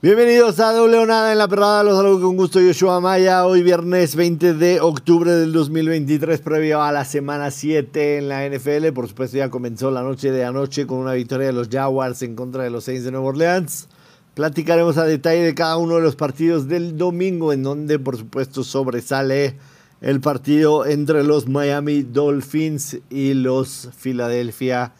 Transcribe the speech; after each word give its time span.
Bienvenidos 0.00 0.60
a 0.60 0.72
Doble 0.72 1.04
Nada 1.06 1.32
en 1.32 1.38
la 1.38 1.48
Perrada, 1.48 1.82
los 1.82 1.96
saludo 1.96 2.20
con 2.20 2.36
gusto 2.36 2.60
Yoshua 2.60 3.00
Maya, 3.00 3.44
hoy 3.44 3.64
viernes 3.64 4.14
20 4.14 4.54
de 4.54 4.80
octubre 4.80 5.32
del 5.32 5.52
2023, 5.52 6.38
previo 6.38 6.80
a 6.80 6.92
la 6.92 7.04
semana 7.04 7.50
7 7.50 8.18
en 8.18 8.28
la 8.28 8.48
NFL, 8.48 8.92
por 8.94 9.08
supuesto 9.08 9.38
ya 9.38 9.50
comenzó 9.50 9.90
la 9.90 10.02
noche 10.02 10.30
de 10.30 10.44
anoche 10.44 10.86
con 10.86 10.98
una 10.98 11.14
victoria 11.14 11.48
de 11.48 11.52
los 11.52 11.68
Jaguars 11.68 12.22
en 12.22 12.36
contra 12.36 12.62
de 12.62 12.70
los 12.70 12.84
Saints 12.84 13.02
de 13.02 13.10
Nueva 13.10 13.26
Orleans, 13.26 13.88
platicaremos 14.34 14.98
a 14.98 15.04
detalle 15.04 15.42
de 15.42 15.56
cada 15.56 15.76
uno 15.78 15.96
de 15.96 16.02
los 16.02 16.14
partidos 16.14 16.68
del 16.68 16.96
domingo, 16.96 17.52
en 17.52 17.64
donde 17.64 17.98
por 17.98 18.16
supuesto 18.16 18.62
sobresale 18.62 19.56
el 20.00 20.20
partido 20.20 20.86
entre 20.86 21.24
los 21.24 21.48
Miami 21.48 22.04
Dolphins 22.04 22.98
y 23.10 23.34
los 23.34 23.88
Philadelphia 24.00 24.92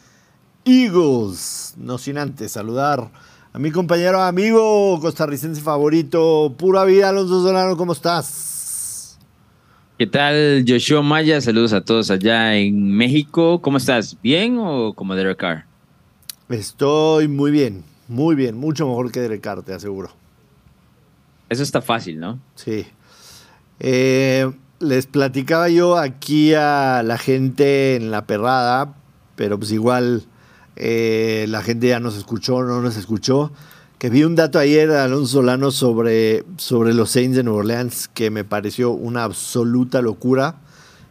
Eagles, 0.65 1.75
no 1.77 1.99
sin 1.99 2.19
antes 2.19 2.51
saludar 2.51 3.13
a 3.53 3.59
mi 3.59 3.71
compañero 3.71 4.23
amigo 4.23 4.99
costarricense 5.01 5.61
favorito, 5.61 6.55
pura 6.59 6.85
vida, 6.85 7.09
Alonso 7.09 7.43
Solano, 7.43 7.77
¿cómo 7.77 7.93
estás? 7.93 9.19
¿Qué 9.99 10.07
tal, 10.07 10.65
Joshua 10.67 11.03
Maya? 11.03 11.41
Saludos 11.41 11.73
a 11.73 11.81
todos 11.81 12.11
allá 12.11 12.55
en 12.55 12.93
México. 12.93 13.61
¿Cómo 13.61 13.79
estás? 13.79 14.17
¿Bien 14.23 14.57
o 14.61 14.93
como 14.95 15.17
Derek 15.17 15.39
Carr? 15.39 15.65
Estoy 16.49 17.27
muy 17.27 17.51
bien, 17.51 17.83
muy 18.07 18.37
bien, 18.37 18.57
mucho 18.57 18.87
mejor 18.87 19.11
que 19.11 19.21
Derek 19.21 19.41
Carr, 19.41 19.63
te 19.63 19.75
aseguro. 19.75 20.11
Eso 21.49 21.63
está 21.63 21.83
fácil, 21.83 22.21
¿no? 22.21 22.39
Sí. 22.55 22.87
Eh, 23.81 24.49
les 24.79 25.07
platicaba 25.07 25.69
yo 25.69 25.97
aquí 25.97 26.55
a 26.55 27.03
la 27.03 27.19
gente 27.19 27.97
en 27.97 28.11
la 28.11 28.27
perrada, 28.27 28.95
pero 29.35 29.59
pues 29.59 29.73
igual 29.73 30.25
eh, 30.81 31.47
la 31.49 31.63
gente 31.63 31.89
ya 31.89 31.99
nos 31.99 32.17
escuchó, 32.17 32.63
no 32.63 32.81
nos 32.81 32.97
escuchó, 32.97 33.51
que 33.99 34.11
vi 34.11 34.23
un 34.23 34.37
dato 34.37 34.61
ayer 34.61 34.93
Alonso 34.93 35.39
Solano 35.39 35.73
sobre, 35.73 36.45
sobre 36.57 36.95
los 36.95 37.11
Saints 37.11 37.37
de 37.37 37.43
Nueva 37.43 37.59
Orleans 37.59 38.07
que 38.07 38.31
me 38.31 38.45
pareció 38.45 38.93
una 38.93 39.25
absoluta 39.25 40.03
locura 40.03 40.61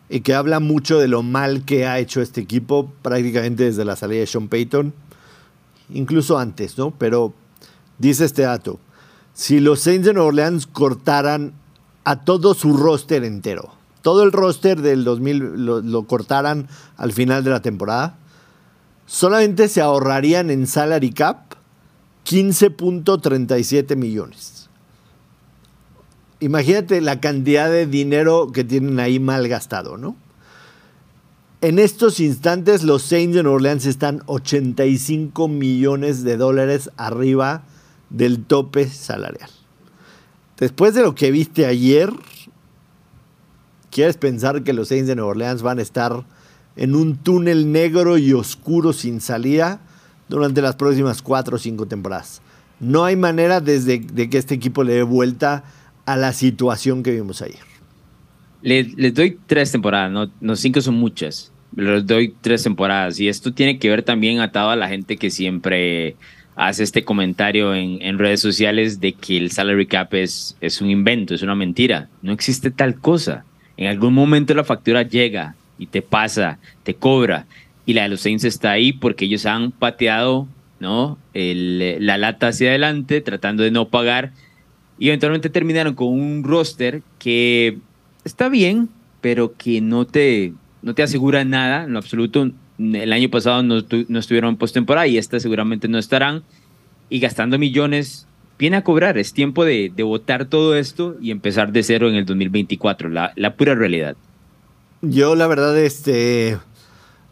y 0.10 0.22
que 0.22 0.34
habla 0.34 0.62
mucho 0.62 1.00
de 1.00 1.10
lo 1.10 1.22
mal 1.22 1.66
que 1.66 1.86
ha 1.86 2.00
hecho 2.00 2.22
este 2.22 2.40
equipo 2.40 2.94
prácticamente 3.02 3.66
desde 3.66 3.84
la 3.84 3.98
salida 3.98 4.22
de 4.22 4.28
Sean 4.28 4.48
Payton, 4.48 4.94
incluso 5.94 6.38
antes, 6.38 6.78
¿no? 6.78 6.92
Pero 6.92 7.34
dice 7.98 8.24
este 8.24 8.44
dato, 8.44 8.80
si 9.34 9.60
los 9.60 9.82
Saints 9.82 10.08
de 10.08 10.14
Nueva 10.14 10.30
Orleans 10.30 10.66
cortaran 10.66 11.52
a 12.06 12.24
todo 12.24 12.54
su 12.54 12.78
roster 12.78 13.26
entero, 13.26 13.74
todo 14.02 14.24
el 14.24 14.32
roster 14.32 14.82
del 14.82 15.04
2000 15.04 15.66
lo 15.66 16.04
cortaran 16.04 16.70
al 16.96 17.12
final 17.12 17.44
de 17.44 17.50
la 17.50 17.62
temporada, 17.62 18.18
solamente 19.08 19.70
se 19.70 19.82
ahorrarían 19.82 20.52
en 20.52 20.68
salary 20.68 21.12
cap 21.12 21.56
15.37 22.28 23.96
millones. 23.96 24.70
Imagínate 26.40 27.02
la 27.02 27.20
cantidad 27.20 27.72
de 27.72 27.88
dinero 27.88 28.52
que 28.54 28.64
tienen 28.64 29.00
ahí 29.00 29.20
mal 29.20 29.48
gastado, 29.48 29.98
¿no? 29.98 30.16
En 31.62 31.80
estos 31.80 32.20
instantes 32.20 32.84
los 32.84 33.02
Saints 33.02 33.36
de 33.36 33.42
New 33.42 33.54
Orleans 33.54 33.88
están 33.88 34.22
85 34.28 35.48
millones 35.48 36.24
de 36.24 36.38
dólares 36.38 36.92
arriba 36.98 37.64
del 38.12 38.46
tope 38.46 38.88
salarial. 38.88 39.50
Después 40.60 40.94
de 40.94 41.02
lo 41.02 41.16
que 41.16 41.32
viste 41.32 41.66
ayer, 41.66 42.12
¿quieres 43.90 44.18
pensar 44.18 44.64
que 44.64 44.74
los 44.74 44.90
Saints 44.90 45.08
de 45.08 45.16
Nueva 45.16 45.32
Orleans 45.32 45.64
van 45.64 45.80
a 45.80 45.82
estar 45.82 46.26
en 46.78 46.96
un 46.96 47.18
túnel 47.18 47.72
negro 47.72 48.18
y 48.18 48.34
oscuro 48.34 48.94
sin 48.94 49.20
salida 49.20 49.82
durante 50.30 50.62
las 50.62 50.76
próximas 50.76 51.22
cuatro 51.22 51.56
o 51.56 51.60
cinco 51.60 51.88
temporadas. 51.88 52.42
No 52.80 53.04
hay 53.04 53.16
manera 53.16 53.60
desde 53.60 54.00
de 54.00 54.30
que 54.30 54.38
este 54.38 54.56
equipo 54.56 54.84
le 54.84 54.94
dé 54.94 55.04
vuelta 55.04 55.64
a 56.06 56.16
la 56.16 56.32
situación 56.32 57.04
que 57.04 57.12
vimos 57.12 57.42
ayer. 57.42 57.60
Les, 58.62 59.14
doy 59.14 59.38
tres 59.48 59.72
temporadas, 59.72 60.12
no, 60.12 60.32
no 60.40 60.56
cinco 60.56 60.82
son 60.82 60.96
muchas. 60.96 61.52
Les 61.76 62.06
doy 62.06 62.34
tres 62.42 62.64
temporadas. 62.64 63.20
Y 63.20 63.28
esto 63.28 63.54
tiene 63.54 63.80
que 63.80 63.90
ver 63.90 64.04
también 64.04 64.40
atado 64.40 64.70
a 64.70 64.76
la 64.76 64.88
gente 64.88 65.18
que 65.18 65.30
siempre 65.30 66.16
hace 66.56 66.84
este 66.84 67.04
comentario 67.04 67.76
en, 67.76 68.02
en, 68.02 68.18
redes 68.18 68.40
sociales 68.40 69.00
de 69.00 69.14
que 69.14 69.38
el 69.38 69.52
salary 69.52 69.86
cap 69.86 70.14
es, 70.16 70.58
es 70.60 70.82
un 70.82 70.90
invento, 70.90 71.36
es 71.36 71.44
una 71.44 71.56
mentira. 71.56 72.10
No 72.22 72.32
existe 72.32 72.72
tal 72.72 73.00
cosa. 73.00 73.46
En 73.76 73.88
algún 73.88 74.14
momento 74.14 74.56
la 74.56 74.64
factura 74.64 75.04
llega 75.04 75.56
y 75.78 75.88
te 75.88 76.02
pasa, 76.02 76.60
te 76.84 76.96
cobra. 76.96 77.46
Y 77.86 77.94
la 77.94 78.04
de 78.04 78.10
los 78.10 78.22
Saints 78.22 78.44
está 78.44 78.72
ahí 78.72 78.94
porque 78.94 79.26
ellos 79.26 79.46
han 79.46 79.72
pateado 79.72 80.48
¿no? 80.80 81.18
la 81.34 82.18
lata 82.18 82.50
hacia 82.50 82.70
adelante 82.70 83.22
tratando 83.22 83.64
de 83.64 83.72
no 83.72 83.88
pagar 83.90 84.32
y 85.00 85.08
eventualmente 85.08 85.50
terminaron 85.50 85.94
con 85.94 86.08
un 86.08 86.44
roster 86.44 87.02
que 87.20 87.78
está 88.24 88.50
bien, 88.50 88.90
pero 89.22 89.54
que 89.56 89.82
no 89.82 90.06
te, 90.06 90.54
no 90.82 90.96
te 90.96 91.04
asegura 91.04 91.44
nada 91.46 91.84
en 91.84 91.94
lo 91.94 92.00
absoluto. 92.00 92.50
El 92.80 93.14
año 93.14 93.30
pasado 93.30 93.64
no, 93.64 93.84
no 94.08 94.20
estuvieron 94.20 94.52
en 94.52 94.58
postemporada 94.58 95.08
y 95.08 95.18
esta 95.18 95.40
seguramente 95.40 95.88
no 95.88 95.98
estarán. 95.98 96.44
Y 97.10 97.20
gastando 97.20 97.60
millones, 97.60 98.28
viene 98.58 98.78
a 98.78 98.84
cobrar. 98.84 99.18
Es 99.18 99.34
tiempo 99.34 99.66
de, 99.66 99.92
de 99.96 100.04
votar 100.04 100.46
todo 100.46 100.76
esto 100.76 101.16
y 101.22 101.32
empezar 101.32 101.72
de 101.72 101.84
cero 101.84 102.10
en 102.10 102.16
el 102.16 102.26
2024, 102.26 103.10
la, 103.10 103.34
la 103.36 103.56
pura 103.56 103.76
realidad. 103.76 104.18
Yo 105.04 105.36
la 105.36 105.46
verdad, 105.46 105.78
este, 105.78 106.58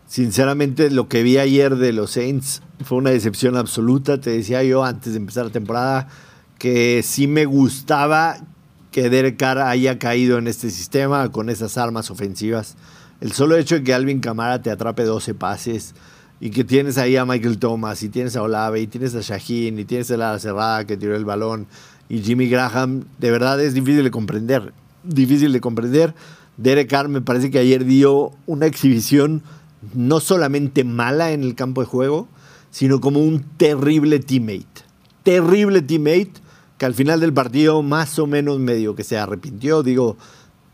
sinceramente 0.07 0.91
lo 0.91 1.07
que 1.07 1.23
vi 1.23 1.39
ayer 1.39 1.77
de 1.77 1.93
los 1.93 2.11
Saints 2.11 2.61
fue 2.83 2.99
una 2.99 3.09
decepción 3.09 3.57
absoluta. 3.57 4.21
Te 4.21 4.29
decía 4.29 4.63
yo 4.63 4.83
antes 4.83 5.13
de 5.13 5.19
empezar 5.19 5.45
la 5.45 5.51
temporada 5.51 6.07
que 6.59 7.01
sí 7.03 7.25
me 7.25 7.45
gustaba 7.45 8.37
que 8.91 9.09
Derek 9.09 9.37
Carr 9.37 9.61
haya 9.61 9.97
caído 9.97 10.37
en 10.37 10.47
este 10.47 10.69
sistema 10.69 11.31
con 11.31 11.49
esas 11.49 11.79
armas 11.79 12.11
ofensivas. 12.11 12.75
El 13.19 13.31
solo 13.31 13.57
hecho 13.57 13.75
de 13.75 13.83
que 13.83 13.95
Alvin 13.95 14.19
Camara 14.19 14.61
te 14.61 14.69
atrape 14.69 15.03
12 15.03 15.33
pases 15.33 15.95
y 16.39 16.51
que 16.51 16.63
tienes 16.63 16.99
ahí 16.99 17.17
a 17.17 17.25
Michael 17.25 17.57
Thomas 17.57 18.03
y 18.03 18.09
tienes 18.09 18.35
a 18.35 18.43
Olave 18.43 18.79
y 18.79 18.87
tienes 18.87 19.15
a 19.15 19.21
Shaheen 19.21 19.79
y 19.79 19.85
tienes 19.85 20.11
a 20.11 20.17
la 20.17 20.37
cerrada 20.37 20.85
que 20.85 20.97
tiró 20.97 21.15
el 21.15 21.25
balón 21.25 21.65
y 22.09 22.19
Jimmy 22.19 22.47
Graham, 22.47 23.05
de 23.17 23.31
verdad 23.31 23.59
es 23.59 23.73
difícil 23.73 24.03
de 24.03 24.11
comprender. 24.11 24.71
Difícil 25.03 25.51
de 25.51 25.61
comprender 25.61 26.13
Derek 26.57 26.89
Carr 26.89 27.09
me 27.09 27.21
parece 27.21 27.51
que 27.51 27.59
ayer 27.59 27.85
dio 27.85 28.31
una 28.45 28.65
exhibición 28.65 29.43
no 29.93 30.19
solamente 30.19 30.83
mala 30.83 31.31
en 31.31 31.43
el 31.43 31.55
campo 31.55 31.81
de 31.81 31.87
juego, 31.87 32.27
sino 32.71 33.01
como 33.01 33.19
un 33.19 33.43
terrible 33.57 34.19
teammate. 34.19 34.83
Terrible 35.23 35.81
teammate 35.81 36.33
que 36.77 36.85
al 36.85 36.93
final 36.93 37.19
del 37.19 37.33
partido 37.33 37.81
más 37.81 38.19
o 38.19 38.27
menos 38.27 38.59
medio 38.59 38.95
que 38.95 39.03
se 39.03 39.17
arrepintió. 39.17 39.83
Digo, 39.83 40.17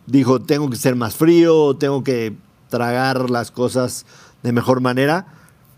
dijo, 0.08 0.42
tengo 0.42 0.70
que 0.70 0.78
ser 0.78 0.96
más 0.96 1.16
frío, 1.16 1.76
tengo 1.76 2.04
que 2.04 2.34
tragar 2.70 3.30
las 3.30 3.52
cosas 3.52 4.06
de 4.44 4.52
mejor 4.52 4.82
manera. 4.82 5.28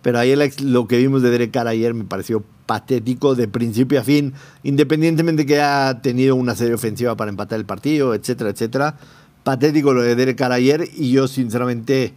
Pero 0.02 0.20
ayer 0.20 0.38
lo 0.62 0.88
que 0.88 0.98
vimos 0.98 1.22
de 1.22 1.30
Derek 1.30 1.52
Carr 1.52 1.68
ayer 1.68 1.94
me 1.94 2.04
pareció 2.04 2.44
patético 2.66 3.36
de 3.36 3.48
principio 3.48 4.00
a 4.00 4.04
fin, 4.04 4.34
independientemente 4.64 5.46
que 5.46 5.62
haya 5.62 6.02
tenido 6.02 6.36
una 6.36 6.56
serie 6.56 6.74
ofensiva 6.74 7.16
para 7.16 7.30
empatar 7.30 7.60
el 7.60 7.66
partido, 7.66 8.14
etcétera, 8.14 8.50
etcétera 8.50 8.98
patético 9.44 9.94
lo 9.94 10.02
de 10.02 10.16
Derek 10.16 10.38
Carr 10.38 10.52
ayer 10.54 10.88
y 10.96 11.12
yo 11.12 11.28
sinceramente 11.28 12.14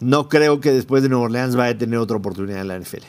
no 0.00 0.28
creo 0.28 0.60
que 0.60 0.72
después 0.72 1.02
de 1.02 1.08
Nueva 1.08 1.24
Orleans 1.24 1.56
vaya 1.56 1.72
a 1.72 1.78
tener 1.78 1.98
otra 1.98 2.16
oportunidad 2.16 2.60
en 2.60 2.68
la 2.68 2.78
NFL. 2.78 3.04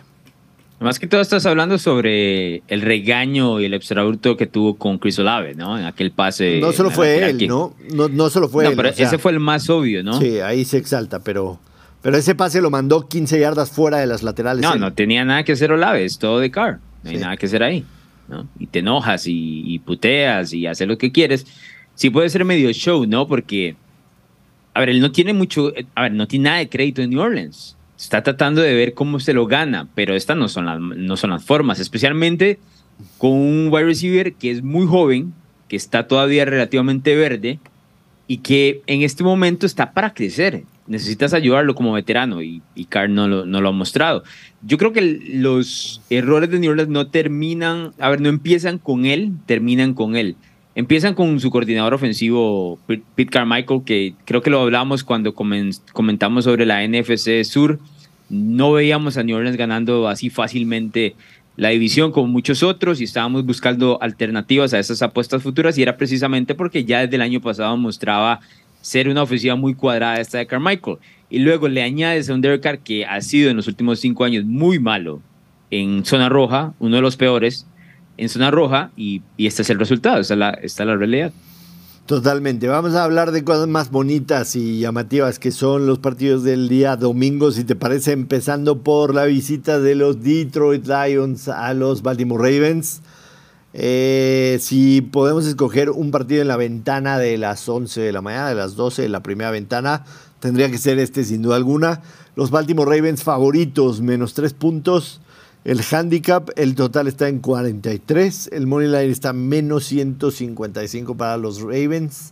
Más 0.80 0.98
que 0.98 1.08
todo 1.08 1.20
estás 1.20 1.46
hablando 1.46 1.78
sobre 1.78 2.64
el 2.70 2.82
regaño 2.82 3.60
y 3.60 3.66
el 3.66 3.74
extrabrupto 3.74 4.38
que 4.38 4.48
tuvo 4.48 4.78
con 4.78 4.98
Chris 4.98 5.20
Olave, 5.20 5.54
¿no? 5.54 5.78
En 5.78 5.84
aquel 5.84 6.12
pase. 6.12 6.60
No 6.62 6.72
solo 6.72 6.90
fue 6.90 7.30
él, 7.30 7.48
¿no? 7.48 7.76
¿no? 7.94 8.08
No 8.08 8.30
solo 8.30 8.48
fue 8.48 8.64
no, 8.64 8.70
él. 8.70 8.76
pero 8.78 8.90
ese 8.90 9.18
fue 9.18 9.34
el 9.34 9.42
más 9.42 9.70
obvio, 9.70 10.04
¿no? 10.04 10.18
Sí, 10.20 10.40
ahí 10.40 10.64
se 10.64 10.78
exalta, 10.78 11.20
pero, 11.20 11.60
pero 12.02 12.16
ese 12.16 12.34
pase 12.34 12.62
lo 12.62 12.70
mandó 12.70 13.10
15 13.10 13.42
yardas 13.42 13.72
fuera 13.72 13.98
de 13.98 14.08
las 14.08 14.24
laterales. 14.24 14.62
No, 14.62 14.76
no 14.76 14.94
tenía 14.94 15.26
nada 15.26 15.44
que 15.44 15.52
hacer 15.52 15.70
Olave, 15.74 16.06
es 16.06 16.18
todo 16.18 16.40
de 16.40 16.50
Carr. 16.50 16.80
No 17.04 17.10
hay 17.10 17.18
nada 17.18 17.36
que 17.36 17.48
hacer 17.48 17.62
ahí, 17.62 17.84
¿no? 18.30 18.48
Y 18.58 18.68
te 18.68 18.80
enojas 18.80 19.28
y, 19.28 19.64
y 19.66 19.80
puteas 19.80 20.54
y 20.54 20.66
haces 20.66 20.88
lo 20.88 20.98
que 20.98 21.12
quieres. 21.12 21.46
Sí 22.00 22.10
puede 22.10 22.30
ser 22.30 22.46
medio 22.46 22.72
show, 22.72 23.06
¿no? 23.06 23.28
Porque 23.28 23.76
a 24.74 24.80
ver, 24.80 24.92
él 24.92 25.02
no 25.02 25.12
tiene 25.12 25.34
mucho, 25.34 25.74
a 25.96 26.04
ver, 26.04 26.14
no 26.14 26.30
tiene 26.30 26.46
nada 26.46 26.60
de 26.60 26.70
crédito 26.70 27.02
en 27.02 27.10
New 27.10 27.20
Orleans. 27.20 27.76
Está 27.98 28.24
tratando 28.24 28.62
de 28.62 28.74
ver 28.74 28.94
cómo 28.94 29.20
se 29.20 29.34
lo 29.34 29.46
gana, 29.48 29.90
pero 29.96 30.16
estas 30.16 30.38
no 30.38 30.48
son 30.48 30.66
las, 30.66 30.80
no 30.80 31.18
son 31.18 31.32
las 31.32 31.44
formas, 31.44 31.82
especialmente 31.82 32.58
con 33.18 33.32
un 33.32 33.68
wide 33.70 33.84
receiver 33.84 34.32
que 34.32 34.50
es 34.50 34.64
muy 34.64 34.88
joven, 34.88 35.34
que 35.68 35.76
está 35.76 36.08
todavía 36.08 36.46
relativamente 36.46 37.18
verde 37.18 37.60
y 38.28 38.38
que 38.38 38.82
en 38.88 39.02
este 39.02 39.26
momento 39.26 39.66
está 39.66 39.92
para 39.92 40.14
crecer. 40.14 40.64
Necesitas 40.88 41.34
ayudarlo 41.34 41.76
como 41.76 41.92
veterano 41.92 42.42
y, 42.42 42.62
y 42.76 42.86
Carr 42.86 43.10
no 43.10 43.28
lo, 43.28 43.46
no 43.46 43.60
lo 43.60 43.68
ha 43.68 43.74
mostrado. 43.74 44.24
Yo 44.62 44.78
creo 44.78 44.94
que 44.94 45.02
los 45.02 46.00
errores 46.10 46.50
de 46.50 46.60
New 46.60 46.72
Orleans 46.72 46.90
no 46.90 47.08
terminan, 47.08 47.92
a 48.00 48.10
ver, 48.10 48.22
no 48.22 48.30
empiezan 48.30 48.78
con 48.78 49.06
él, 49.06 49.34
terminan 49.46 49.94
con 49.94 50.16
él. 50.16 50.38
Empiezan 50.80 51.14
con 51.14 51.42
su 51.42 51.52
coordinador 51.52 51.94
ofensivo, 51.94 52.80
Pete 52.88 53.30
Carmichael, 53.30 53.82
que 53.86 54.14
creo 54.24 54.42
que 54.42 54.50
lo 54.50 54.62
hablamos 54.62 55.04
cuando 55.04 55.34
comentamos 55.34 56.46
sobre 56.46 56.66
la 56.66 56.88
NFC 56.88 57.44
Sur. 57.44 57.80
No 58.30 58.72
veíamos 58.72 59.18
a 59.18 59.24
New 59.24 59.36
Orleans 59.36 59.58
ganando 59.58 60.08
así 60.08 60.30
fácilmente 60.30 61.18
la 61.58 61.68
división 61.68 62.14
como 62.14 62.28
muchos 62.28 62.64
otros 62.64 63.02
y 63.02 63.04
estábamos 63.04 63.46
buscando 63.46 64.02
alternativas 64.02 64.74
a 64.74 64.80
esas 64.80 65.02
apuestas 65.02 65.44
futuras 65.44 65.78
y 65.78 65.82
era 65.82 65.98
precisamente 65.98 66.56
porque 66.56 66.86
ya 66.86 67.02
desde 67.02 67.18
el 67.18 67.24
año 67.24 67.42
pasado 67.42 67.76
mostraba 67.76 68.40
ser 68.80 69.10
una 69.10 69.24
ofensiva 69.24 69.58
muy 69.58 69.74
cuadrada 69.74 70.22
esta 70.22 70.38
de 70.38 70.48
Carmichael. 70.48 71.00
Y 71.30 71.40
luego 71.40 71.68
le 71.68 71.84
añades 71.84 72.30
a 72.30 72.34
un 72.34 72.40
Derek 72.40 72.84
que 72.84 73.06
ha 73.06 73.20
sido 73.20 73.50
en 73.50 73.58
los 73.58 73.68
últimos 73.68 74.00
cinco 74.00 74.24
años 74.24 74.46
muy 74.46 74.80
malo 74.80 75.22
en 75.72 76.06
zona 76.06 76.30
roja, 76.30 76.74
uno 76.80 76.96
de 76.96 77.02
los 77.02 77.18
peores 77.18 77.68
en 78.20 78.30
zona 78.30 78.52
roja 78.52 78.92
y, 78.96 79.22
este 79.38 79.62
es 79.62 79.70
el 79.70 79.80
resultado, 79.80 80.20
esta 80.20 80.34
es 80.62 80.78
la 80.78 80.96
realidad. 80.96 81.32
Totalmente. 82.10 82.68
Vamos 82.68 82.96
a 82.96 83.04
hablar 83.04 83.32
de 83.32 83.44
cosas 83.44 83.68
más 83.68 83.92
bonitas 83.92 84.56
y 84.56 84.80
llamativas 84.80 85.38
que 85.38 85.52
son 85.52 85.86
los 85.86 86.00
partidos 86.00 86.44
del 86.44 86.68
día 86.68 86.96
domingo, 86.96 87.52
si 87.52 87.64
te 87.64 87.76
parece, 87.76 88.14
empezando 88.14 88.82
por 88.82 89.14
la 89.14 89.26
visita 89.26 89.80
de 89.80 89.94
los 89.94 90.24
Detroit 90.24 90.88
Lions 90.88 91.50
a 91.50 91.72
los 91.76 92.02
Baltimore 92.02 92.42
Ravens. 92.42 93.04
Eh, 93.74 94.58
si 94.60 95.02
podemos 95.02 95.46
escoger 95.46 95.92
un 95.92 96.10
partido 96.10 96.42
en 96.42 96.48
la 96.48 96.58
ventana 96.58 97.20
de 97.20 97.38
las 97.38 97.70
11 97.70 98.02
de 98.02 98.12
la 98.12 98.22
mañana, 98.22 98.50
de 98.50 98.56
las 98.56 98.76
12 98.76 99.04
de 99.04 99.10
la 99.10 99.22
primera 99.22 99.52
ventana, 99.52 100.04
tendría 100.40 100.72
que 100.72 100.80
ser 100.80 100.98
este 100.98 101.24
sin 101.24 101.44
duda 101.44 101.58
alguna. 101.58 102.02
Los 102.36 102.50
Baltimore 102.50 102.90
Ravens 102.90 103.22
favoritos, 103.22 104.02
menos 104.02 104.34
3 104.34 104.54
puntos. 104.54 105.22
El 105.66 105.82
handicap, 105.92 106.50
el 106.56 106.74
total 106.74 107.08
está 107.08 107.28
en 107.28 107.40
43. 107.40 108.50
El 108.54 108.66
money 108.66 108.88
line 108.88 109.12
está 109.12 109.34
menos 109.34 109.84
155 109.86 111.18
para 111.18 111.36
los 111.36 111.62
Ravens, 111.62 112.32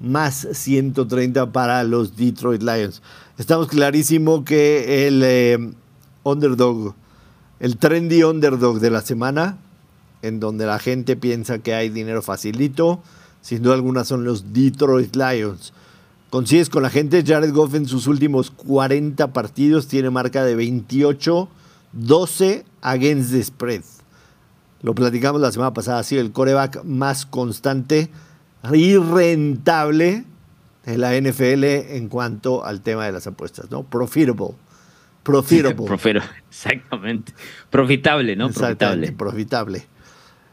más 0.00 0.48
130 0.52 1.52
para 1.52 1.84
los 1.84 2.16
Detroit 2.16 2.62
Lions. 2.62 3.02
Estamos 3.36 3.68
clarísimo 3.68 4.44
que 4.44 5.06
el 5.06 5.22
eh, 5.22 5.58
underdog, 6.22 6.94
el 7.60 7.76
trendy 7.76 8.22
underdog 8.22 8.80
de 8.80 8.90
la 8.90 9.02
semana, 9.02 9.58
en 10.22 10.40
donde 10.40 10.64
la 10.64 10.78
gente 10.78 11.14
piensa 11.14 11.58
que 11.58 11.74
hay 11.74 11.90
dinero 11.90 12.22
facilito, 12.22 13.02
sin 13.42 13.62
duda 13.62 13.74
alguna 13.74 14.04
son 14.04 14.24
los 14.24 14.54
Detroit 14.54 15.14
Lions. 15.14 15.74
Consigues 16.30 16.70
con 16.70 16.82
la 16.82 16.88
gente, 16.88 17.22
Jared 17.22 17.52
Goff 17.52 17.74
en 17.74 17.86
sus 17.86 18.06
últimos 18.06 18.50
40 18.50 19.34
partidos 19.34 19.88
tiene 19.88 20.08
marca 20.08 20.42
de 20.42 20.54
28 20.54 21.50
12 21.92 22.64
against 22.82 23.32
the 23.32 23.42
spread. 23.42 23.82
Lo 24.82 24.94
platicamos 24.94 25.40
la 25.40 25.52
semana 25.52 25.72
pasada, 25.72 26.00
ha 26.00 26.02
sido 26.02 26.22
el 26.22 26.32
coreback 26.32 26.82
más 26.84 27.24
constante 27.24 28.10
y 28.72 28.96
rentable 28.96 30.24
de 30.84 30.98
la 30.98 31.16
NFL 31.18 31.64
en 31.64 32.08
cuanto 32.08 32.64
al 32.64 32.80
tema 32.80 33.06
de 33.06 33.12
las 33.12 33.26
apuestas, 33.26 33.70
¿no? 33.70 33.84
Profitable. 33.84 34.54
Profitable. 35.22 36.22
exactamente. 36.48 37.32
Profitable, 37.70 38.34
¿no? 38.34 38.50
Profitable. 38.50 39.12
profitable. 39.12 39.86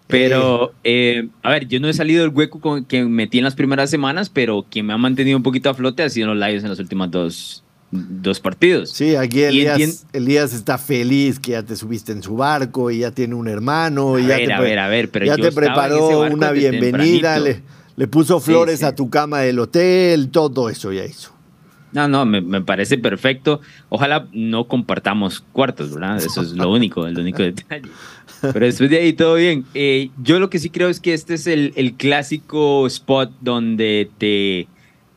Pero, 0.10 0.74
eh, 0.84 1.22
eh, 1.24 1.30
a 1.44 1.52
ver, 1.52 1.68
yo 1.68 1.80
no 1.80 1.88
he 1.88 1.94
salido 1.94 2.24
del 2.24 2.32
hueco 2.34 2.60
con, 2.60 2.86
que 2.86 3.06
metí 3.06 3.38
en 3.38 3.44
las 3.44 3.54
primeras 3.54 3.92
semanas, 3.92 4.30
pero 4.30 4.66
quien 4.70 4.88
me 4.88 4.94
ha 4.94 4.98
mantenido 4.98 5.38
un 5.38 5.44
poquito 5.44 5.70
a 5.70 5.76
flote 5.76 6.02
ha 6.02 6.10
sido 6.10 6.34
los 6.34 6.38
Lions 6.38 6.64
en 6.64 6.70
las 6.70 6.80
últimas 6.80 7.12
dos, 7.12 7.64
dos 7.92 8.40
partidos. 8.40 8.92
Sí, 8.92 9.16
aquí 9.16 9.42
Elías, 9.42 10.06
Elías, 10.14 10.54
está 10.54 10.78
feliz 10.78 11.40
que 11.40 11.52
ya 11.52 11.64
te 11.64 11.76
subiste 11.76 12.12
en 12.12 12.22
su 12.22 12.36
barco 12.36 12.92
y 12.92 13.00
ya 13.00 13.12
tiene 13.12 13.36
un 13.36 13.48
hermano. 13.48 14.16
A 14.16 14.22
y 14.22 14.28
ya 14.28 14.38
ver, 14.38 14.48
te, 14.48 14.54
a 14.54 14.60
ver, 14.60 14.80
a 14.80 14.88
ver, 14.88 15.10
pero 15.10 15.26
ya 15.26 15.36
te 15.36 15.52
preparó 15.52 16.22
una 16.22 16.52
bienvenida, 16.52 17.40
le, 17.40 17.62
le, 17.96 18.08
puso 18.08 18.40
flores 18.40 18.84
a 18.84 18.96
tu 18.96 19.10
cama 19.10 19.40
del 19.40 19.60
hotel, 19.60 20.30
todo 20.30 20.70
eso 20.70 20.92
ya 20.92 21.06
hizo. 21.06 21.32
No, 21.92 22.08
no, 22.08 22.24
me, 22.26 22.42
me, 22.42 22.62
parece 22.62 23.00
perfecto. 23.00 23.62
Ojalá 23.90 24.28
no 24.32 24.68
compartamos 24.68 25.44
cuartos, 25.52 25.92
¿verdad? 25.92 26.18
Eso 26.18 26.44
es 26.44 26.52
lo 26.52 26.72
único, 26.72 27.08
el 27.08 27.18
único 27.18 27.42
detalle. 27.42 27.90
Pero 28.42 28.66
después 28.66 28.90
de 28.90 29.00
ahí 29.00 29.14
todo 29.14 29.36
bien. 29.36 29.66
Eh, 29.74 30.12
yo 30.22 30.40
lo 30.40 30.50
que 30.50 30.60
sí 30.60 30.70
creo 30.70 30.90
es 30.90 31.00
que 31.00 31.14
este 31.14 31.34
es 31.34 31.48
el, 31.48 31.74
el 31.76 31.94
clásico 31.94 32.86
spot 32.86 33.32
donde 33.42 34.10
te 34.20 34.68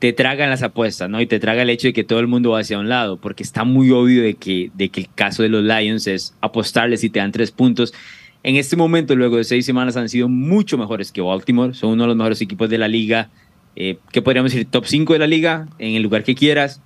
te 0.02 0.12
tragan 0.12 0.50
las 0.50 0.64
apuestas, 0.64 1.08
¿no? 1.08 1.20
Y 1.20 1.26
te 1.26 1.38
traga 1.38 1.62
el 1.62 1.70
hecho 1.70 1.86
de 1.86 1.92
que 1.92 2.02
todo 2.02 2.18
el 2.18 2.26
mundo 2.26 2.50
va 2.50 2.58
hacia 2.58 2.76
un 2.76 2.88
lado, 2.88 3.18
porque 3.18 3.44
está 3.44 3.62
muy 3.62 3.92
obvio 3.92 4.20
de 4.24 4.34
que, 4.34 4.72
de 4.74 4.88
que 4.88 5.02
el 5.02 5.08
caso 5.14 5.44
de 5.44 5.48
los 5.48 5.62
Lions 5.62 6.08
es 6.08 6.34
apostarles 6.40 7.04
y 7.04 7.08
te 7.08 7.20
dan 7.20 7.30
tres 7.30 7.52
puntos. 7.52 7.94
En 8.42 8.56
este 8.56 8.74
momento, 8.74 9.14
luego 9.14 9.36
de 9.36 9.44
seis 9.44 9.64
semanas, 9.64 9.96
han 9.96 10.08
sido 10.08 10.28
mucho 10.28 10.76
mejores 10.76 11.12
que 11.12 11.20
Baltimore. 11.20 11.72
Son 11.74 11.90
uno 11.90 12.02
de 12.02 12.08
los 12.08 12.16
mejores 12.16 12.40
equipos 12.40 12.68
de 12.68 12.78
la 12.78 12.88
liga. 12.88 13.30
Eh, 13.76 13.98
¿Qué 14.10 14.20
podríamos 14.22 14.50
decir? 14.50 14.66
Top 14.68 14.86
5 14.86 15.12
de 15.12 15.20
la 15.20 15.28
liga, 15.28 15.68
en 15.78 15.94
el 15.94 16.02
lugar 16.02 16.24
que 16.24 16.34
quieras. 16.34 16.82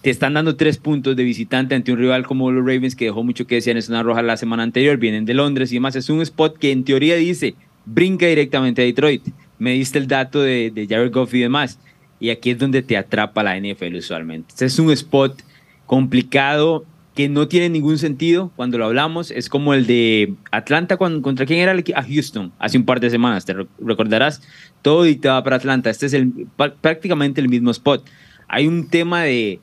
Te 0.00 0.08
están 0.08 0.32
dando 0.32 0.56
tres 0.56 0.78
puntos 0.78 1.14
de 1.14 1.24
visitante 1.24 1.74
ante 1.74 1.92
un 1.92 1.98
rival 1.98 2.26
como 2.26 2.50
los 2.50 2.64
Ravens, 2.64 2.96
que 2.96 3.04
dejó 3.04 3.22
mucho 3.22 3.46
que 3.46 3.56
decir 3.56 3.76
en 3.76 3.82
zona 3.82 4.02
roja 4.02 4.22
la 4.22 4.38
semana 4.38 4.62
anterior. 4.62 4.96
Vienen 4.96 5.26
de 5.26 5.34
Londres 5.34 5.70
y 5.70 5.74
demás. 5.74 5.96
Es 5.96 6.08
un 6.08 6.22
spot 6.22 6.56
que 6.56 6.72
en 6.72 6.84
teoría 6.84 7.16
dice, 7.16 7.56
brinca 7.84 8.24
directamente 8.24 8.80
a 8.80 8.86
Detroit. 8.86 9.22
Me 9.58 9.72
diste 9.72 9.98
el 9.98 10.06
dato 10.06 10.40
de, 10.40 10.70
de 10.70 10.86
Jared 10.86 11.12
Goff 11.12 11.34
y 11.34 11.40
demás 11.40 11.78
y 12.22 12.30
aquí 12.30 12.50
es 12.50 12.58
donde 12.58 12.82
te 12.82 12.96
atrapa 12.96 13.42
la 13.42 13.58
NFL 13.58 13.96
usualmente. 13.96 14.50
Este 14.50 14.66
es 14.66 14.78
un 14.78 14.92
spot 14.92 15.42
complicado 15.86 16.84
que 17.16 17.28
no 17.28 17.48
tiene 17.48 17.68
ningún 17.68 17.98
sentido 17.98 18.52
cuando 18.54 18.78
lo 18.78 18.84
hablamos. 18.84 19.32
Es 19.32 19.48
como 19.48 19.74
el 19.74 19.88
de 19.88 20.34
Atlanta, 20.52 20.96
¿contra 20.96 21.46
quién 21.46 21.58
era 21.58 21.72
el 21.72 21.80
equipo? 21.80 21.98
A 21.98 22.04
Houston, 22.04 22.52
hace 22.60 22.78
un 22.78 22.84
par 22.84 23.00
de 23.00 23.10
semanas, 23.10 23.44
te 23.44 23.56
recordarás. 23.80 24.40
Todo 24.82 25.02
dictaba 25.02 25.42
para 25.42 25.56
Atlanta. 25.56 25.90
Este 25.90 26.06
es 26.06 26.12
el, 26.12 26.46
prácticamente 26.80 27.40
el 27.40 27.48
mismo 27.48 27.72
spot. 27.72 28.08
Hay 28.46 28.68
un 28.68 28.88
tema 28.88 29.22
de 29.22 29.58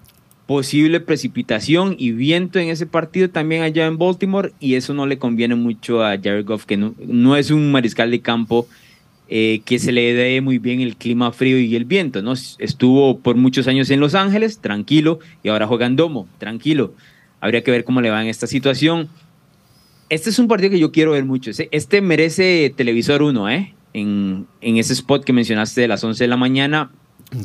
posible 0.46 1.00
precipitación 1.00 1.96
y 1.98 2.12
viento 2.12 2.60
en 2.60 2.68
ese 2.68 2.88
partido 2.88 3.30
también 3.30 3.62
allá 3.62 3.86
en 3.86 3.98
Baltimore 3.98 4.52
y 4.60 4.76
eso 4.76 4.94
no 4.94 5.06
le 5.06 5.18
conviene 5.18 5.56
mucho 5.56 6.04
a 6.04 6.18
Jared 6.18 6.44
Goff, 6.44 6.66
que 6.66 6.76
no, 6.76 6.94
no 7.08 7.38
es 7.38 7.52
un 7.52 7.72
mariscal 7.72 8.12
de 8.12 8.20
campo 8.20 8.68
eh, 9.32 9.62
que 9.64 9.78
se 9.78 9.92
le 9.92 10.12
dé 10.16 10.42
muy 10.42 10.58
bien 10.58 10.82
el 10.82 10.96
clima 10.96 11.32
frío 11.32 11.60
y 11.60 11.76
el 11.76 11.86
viento, 11.86 12.24
¿no? 12.24 12.34
Estuvo 12.34 13.20
por 13.20 13.36
muchos 13.36 13.68
años 13.68 13.92
en 13.92 14.00
Los 14.00 14.16
Ángeles, 14.16 14.58
tranquilo, 14.58 15.20
y 15.44 15.50
ahora 15.50 15.68
juega 15.68 15.86
en 15.86 15.96
Domo, 15.96 16.28
tranquilo. 16.40 16.96
Habría 17.40 17.64
que 17.64 17.70
ver 17.70 17.84
cómo 17.84 18.02
le 18.02 18.10
va 18.10 18.24
en 18.24 18.28
esta 18.28 18.48
situación. 18.48 19.08
Este 20.10 20.32
es 20.32 20.40
un 20.40 20.48
partido 20.48 20.72
que 20.72 20.80
yo 20.80 20.92
quiero 20.92 21.12
ver 21.12 21.26
mucho. 21.26 21.52
Este 21.70 22.02
merece 22.02 22.74
televisor 22.76 23.22
1, 23.22 23.50
¿eh? 23.52 23.76
En, 23.94 24.48
en, 24.62 24.78
ese 24.78 24.94
spot 24.94 25.24
que 25.24 25.32
mencionaste 25.32 25.82
de 25.82 25.88
las 25.88 26.04
11 26.04 26.24
de 26.24 26.28
la 26.28 26.38
mañana. 26.38 26.92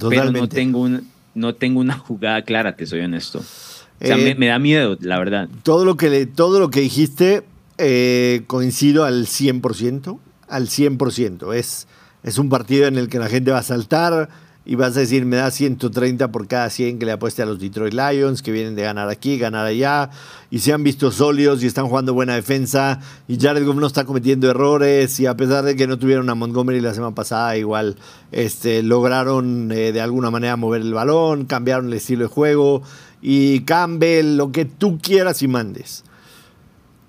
Pero 0.08 0.32
no 0.32 0.48
tengo, 0.48 0.80
un, 0.80 1.06
no 1.34 1.54
tengo 1.54 1.80
una 1.80 1.98
jugada 1.98 2.40
clara, 2.42 2.76
te 2.76 2.86
soy 2.86 3.00
honesto. 3.00 3.40
O 3.40 4.06
sea, 4.06 4.16
me, 4.16 4.30
eh, 4.30 4.48
da 4.48 4.58
miedo, 4.58 4.96
la 5.02 5.18
verdad. 5.18 5.50
Todo 5.62 5.84
lo 5.84 5.98
que, 5.98 6.24
todo 6.24 6.60
lo 6.60 6.70
que 6.70 6.80
dijiste 6.80 7.42
eh, 7.76 8.42
coincido 8.46 9.04
al 9.04 9.26
100% 9.26 10.18
al 10.48 10.68
100%. 10.68 11.54
Es, 11.54 11.86
es 12.22 12.38
un 12.38 12.48
partido 12.48 12.86
en 12.86 12.96
el 12.96 13.08
que 13.08 13.18
la 13.18 13.28
gente 13.28 13.50
va 13.50 13.58
a 13.58 13.62
saltar 13.62 14.28
y 14.66 14.76
vas 14.76 14.96
a 14.96 15.00
decir, 15.00 15.26
me 15.26 15.36
da 15.36 15.50
130 15.50 16.32
por 16.32 16.46
cada 16.46 16.70
100 16.70 16.98
que 16.98 17.04
le 17.04 17.12
apueste 17.12 17.42
a 17.42 17.46
los 17.46 17.58
Detroit 17.58 17.92
Lions, 17.92 18.40
que 18.40 18.50
vienen 18.50 18.74
de 18.74 18.82
ganar 18.82 19.10
aquí, 19.10 19.36
ganar 19.36 19.66
allá, 19.66 20.08
y 20.50 20.60
se 20.60 20.72
han 20.72 20.82
visto 20.82 21.10
sólidos 21.10 21.62
y 21.62 21.66
están 21.66 21.86
jugando 21.86 22.14
buena 22.14 22.34
defensa, 22.34 23.00
y 23.28 23.38
Jared 23.38 23.66
Goff 23.66 23.76
no 23.76 23.86
está 23.86 24.04
cometiendo 24.04 24.50
errores, 24.50 25.20
y 25.20 25.26
a 25.26 25.36
pesar 25.36 25.64
de 25.64 25.76
que 25.76 25.86
no 25.86 25.98
tuvieron 25.98 26.30
a 26.30 26.34
Montgomery 26.34 26.80
la 26.80 26.94
semana 26.94 27.14
pasada, 27.14 27.58
igual 27.58 27.96
este, 28.32 28.82
lograron 28.82 29.70
eh, 29.70 29.92
de 29.92 30.00
alguna 30.00 30.30
manera 30.30 30.56
mover 30.56 30.80
el 30.80 30.94
balón, 30.94 31.44
cambiaron 31.44 31.88
el 31.88 31.94
estilo 31.94 32.22
de 32.24 32.28
juego, 32.28 32.82
y 33.20 33.60
Campbell, 33.60 34.36
lo 34.36 34.50
que 34.50 34.64
tú 34.64 34.98
quieras 34.98 35.42
y 35.42 35.48
mandes. 35.48 36.04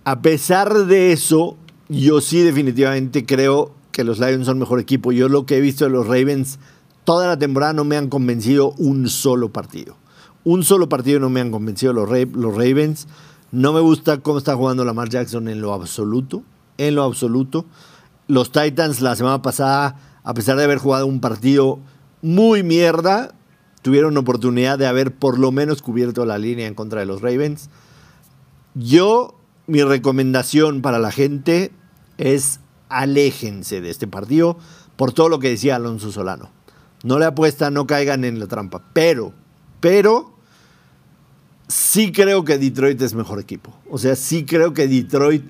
A 0.03 0.21
pesar 0.21 0.73
de 0.85 1.13
eso, 1.13 1.57
yo 1.89 2.21
sí 2.21 2.41
definitivamente 2.41 3.25
creo 3.25 3.73
que 3.91 4.03
los 4.03 4.19
Lions 4.19 4.45
son 4.45 4.59
mejor 4.59 4.79
equipo. 4.79 5.11
Yo 5.11 5.29
lo 5.29 5.45
que 5.45 5.57
he 5.57 5.61
visto 5.61 5.85
de 5.85 5.91
los 5.91 6.07
Ravens 6.07 6.59
toda 7.05 7.27
la 7.27 7.39
temporada 7.39 7.71
no 7.71 7.85
me 7.85 7.95
han 7.95 8.09
convencido 8.09 8.71
un 8.77 9.07
solo 9.07 9.53
partido. 9.53 9.95
Un 10.43 10.63
solo 10.63 10.89
partido 10.89 11.19
no 11.19 11.29
me 11.29 11.39
han 11.39 11.51
convencido 11.51 11.93
los, 11.93 12.09
los 12.09 12.53
Ravens. 12.53 13.07
No 13.51 13.71
me 13.71 13.79
gusta 13.79 14.19
cómo 14.19 14.39
está 14.39 14.55
jugando 14.55 14.83
Lamar 14.83 15.09
Jackson 15.09 15.47
en 15.47 15.61
lo 15.61 15.73
absoluto. 15.73 16.43
En 16.77 16.95
lo 16.95 17.03
absoluto. 17.03 17.65
Los 18.27 18.51
Titans 18.51 19.01
la 19.01 19.15
semana 19.15 19.41
pasada, 19.41 19.95
a 20.23 20.33
pesar 20.33 20.57
de 20.57 20.63
haber 20.63 20.79
jugado 20.79 21.05
un 21.05 21.21
partido 21.21 21.79
muy 22.21 22.63
mierda, 22.63 23.33
tuvieron 23.81 24.17
oportunidad 24.17 24.79
de 24.79 24.87
haber 24.87 25.13
por 25.13 25.37
lo 25.37 25.51
menos 25.51 25.81
cubierto 25.83 26.25
la 26.25 26.39
línea 26.39 26.67
en 26.67 26.73
contra 26.73 26.99
de 26.99 27.05
los 27.05 27.21
Ravens. 27.21 27.69
Yo 28.73 29.35
mi 29.67 29.83
recomendación 29.83 30.81
para 30.81 30.99
la 30.99 31.11
gente 31.11 31.71
es 32.17 32.59
aléjense 32.89 33.81
de 33.81 33.89
este 33.89 34.07
partido 34.07 34.57
por 34.95 35.11
todo 35.11 35.29
lo 35.29 35.39
que 35.39 35.49
decía 35.49 35.75
Alonso 35.75 36.11
Solano. 36.11 36.49
No 37.03 37.19
le 37.19 37.25
apuestan, 37.25 37.73
no 37.73 37.85
caigan 37.85 38.23
en 38.23 38.39
la 38.39 38.47
trampa. 38.47 38.81
Pero, 38.93 39.33
pero, 39.79 40.33
sí 41.67 42.11
creo 42.11 42.43
que 42.45 42.57
Detroit 42.57 43.01
es 43.01 43.13
mejor 43.13 43.39
equipo. 43.39 43.73
O 43.89 43.97
sea, 43.97 44.15
sí 44.15 44.45
creo 44.45 44.73
que 44.73 44.87
Detroit, 44.87 45.43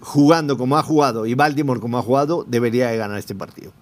jugando 0.00 0.56
como 0.58 0.76
ha 0.76 0.82
jugado 0.82 1.26
y 1.26 1.34
Baltimore 1.34 1.80
como 1.80 1.98
ha 1.98 2.02
jugado, 2.02 2.44
debería 2.48 2.88
de 2.88 2.96
ganar 2.96 3.18
este 3.18 3.34
partido. 3.34 3.72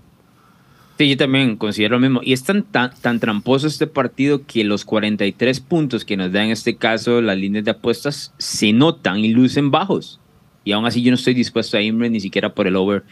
Sí, 0.96 1.08
yo 1.08 1.16
también 1.16 1.56
considero 1.56 1.96
lo 1.96 2.00
mismo. 2.00 2.20
Y 2.22 2.32
es 2.32 2.44
tan, 2.44 2.62
tan, 2.62 3.18
tramposo 3.18 3.66
este 3.66 3.88
partido 3.88 4.42
que 4.46 4.62
los 4.62 4.84
43 4.84 5.58
puntos 5.60 6.04
que 6.04 6.16
nos 6.16 6.30
da 6.30 6.44
en 6.44 6.50
este 6.50 6.76
caso 6.76 7.20
las 7.20 7.36
líneas 7.36 7.64
de 7.64 7.72
apuestas 7.72 8.32
se 8.38 8.72
notan 8.72 9.18
y 9.18 9.28
lucen 9.28 9.70
bajos. 9.70 10.20
y 10.62 10.72
aún 10.72 10.86
así 10.86 11.02
yo 11.02 11.10
no 11.10 11.16
estoy 11.16 11.34
dispuesto 11.34 11.76
a 11.76 11.82
irme 11.82 12.08
ni 12.08 12.20
siquiera 12.20 12.54
por 12.54 12.66
el 12.66 12.76
over, 12.76 13.02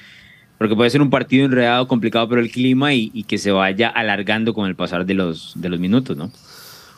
porque 0.59 0.77
puede 0.77 0.91
ser 0.91 1.03
un 1.03 1.11
partido 1.11 1.45
enredado, 1.45 1.89
complicado 1.89 2.29
por 2.29 2.39
el 2.39 2.51
clima 2.51 2.95
y, 2.95 3.11
y 3.13 3.25
que 3.25 3.37
se 3.37 3.51
vaya 3.51 3.89
alargando 3.89 4.55
con 4.55 4.69
el 4.69 4.77
pasar 4.77 5.05
de 5.05 5.15
los, 5.15 5.53
de 5.57 5.69
los 5.69 5.81
minutos, 5.81 6.17
¿no? 6.17 6.31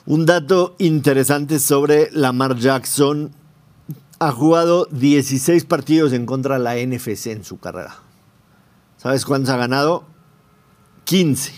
Un 0.07 0.27
dato 0.27 0.77
interesante 0.79 1.59
sobre 1.59 2.11
Lamar 2.13 2.57
Jackson. 2.57 3.33
Ha 4.19 4.33
jugado 4.33 4.87
16 4.91 5.65
partidos 5.65 6.13
en 6.13 6.27
contra 6.27 6.59
de 6.59 6.63
la 6.63 6.77
NFC 6.77 7.29
en 7.29 7.43
su 7.43 7.59
carrera. 7.59 7.97
¿Sabes 8.99 9.25
cuántos 9.25 9.51
ha 9.51 9.57
ganado? 9.57 10.14
15. 11.05 11.53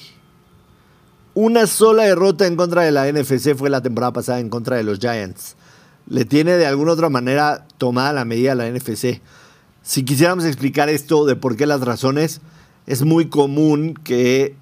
Una 1.35 1.67
sola 1.67 2.05
derrota 2.05 2.47
en 2.47 2.57
contra 2.57 2.83
de 2.83 2.91
la 2.91 3.11
NFC 3.11 3.55
fue 3.55 3.71
la 3.71 3.83
temporada 3.83 4.12
pasada 4.12 4.41
en 4.41 4.49
contra 4.49 4.76
de 4.76 4.85
los 4.85 4.99
Giants. 4.99 5.57
Le 6.09 6.25
tiene 6.25 6.53
de 6.53 6.67
alguna 6.67 6.93
otra 6.93 7.11
manera 7.11 7.67
tomada 7.79 8.12
la 8.12 8.25
medida 8.25 8.55
la 8.55 8.71
NFC. 8.71 9.21
Si 9.83 10.03
quisiéramos 10.05 10.45
explicar 10.45 10.88
esto 10.88 11.26
de 11.26 11.37
por 11.37 11.57
qué 11.57 11.67
las 11.67 11.81
razones, 11.83 12.41
es 12.87 13.05
muy 13.05 13.29
común 13.29 13.95
que 13.95 14.57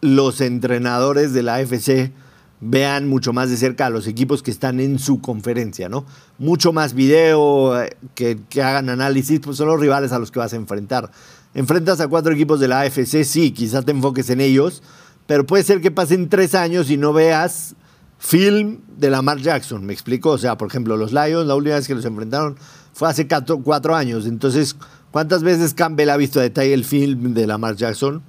los 0.00 0.40
entrenadores 0.40 1.32
de 1.32 1.42
la 1.42 1.54
AFC 1.56 2.12
vean 2.60 3.08
mucho 3.08 3.32
más 3.32 3.50
de 3.50 3.56
cerca 3.56 3.86
a 3.86 3.90
los 3.90 4.06
equipos 4.06 4.42
que 4.42 4.50
están 4.50 4.80
en 4.80 4.98
su 4.98 5.20
conferencia, 5.20 5.88
¿no? 5.88 6.06
Mucho 6.38 6.72
más 6.72 6.94
video, 6.94 7.80
eh, 7.80 7.96
que, 8.14 8.38
que, 8.48 8.62
hagan 8.62 8.88
análisis, 8.88 9.40
pues 9.40 9.56
son 9.56 9.68
los 9.68 9.80
rivales 9.80 10.12
a 10.12 10.18
los 10.18 10.30
que 10.30 10.38
vas 10.38 10.52
a 10.52 10.56
enfrentar. 10.56 11.10
Enfrentas 11.54 12.00
a 12.00 12.08
cuatro 12.08 12.32
equipos 12.32 12.58
de 12.60 12.68
la 12.68 12.80
AFC, 12.80 13.24
sí, 13.24 13.52
quizás 13.52 13.84
te 13.84 13.92
enfoques 13.92 14.28
en 14.30 14.40
ellos, 14.40 14.82
pero 15.26 15.46
puede 15.46 15.62
ser 15.62 15.80
que 15.80 15.90
pasen 15.90 16.28
tres 16.28 16.54
años 16.54 16.90
y 16.90 16.96
no 16.96 17.12
veas 17.12 17.76
film 18.18 18.80
de 18.96 19.10
Lamar 19.10 19.38
Jackson, 19.38 19.84
¿me 19.84 19.92
explico? 19.92 20.30
O 20.30 20.38
sea, 20.38 20.58
por 20.58 20.68
ejemplo, 20.68 20.96
los 20.96 21.12
Lions, 21.12 21.46
la 21.46 21.54
última 21.54 21.76
vez 21.76 21.86
que 21.86 21.94
los 21.94 22.04
enfrentaron 22.04 22.56
fue 22.92 23.08
hace 23.08 23.28
cuatro, 23.28 23.60
cuatro 23.62 23.94
años, 23.94 24.26
entonces, 24.26 24.76
¿cuántas 25.10 25.42
veces 25.42 25.74
Campbell 25.74 26.10
ha 26.10 26.16
visto 26.16 26.40
a 26.40 26.42
detalle 26.42 26.74
el 26.74 26.84
film 26.84 27.34
de 27.34 27.46
Lamar 27.46 27.76
Jackson? 27.76 28.22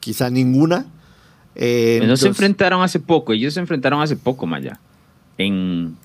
Quizá 0.00 0.30
ninguna. 0.30 0.86
Eh, 1.54 1.96
no 1.98 2.04
entonces, 2.04 2.22
se 2.22 2.28
enfrentaron 2.28 2.82
hace 2.82 3.00
poco, 3.00 3.32
ellos 3.32 3.54
se 3.54 3.60
enfrentaron 3.60 4.00
hace 4.02 4.16
poco, 4.16 4.46
Maya. 4.46 4.78
En. 5.38 5.96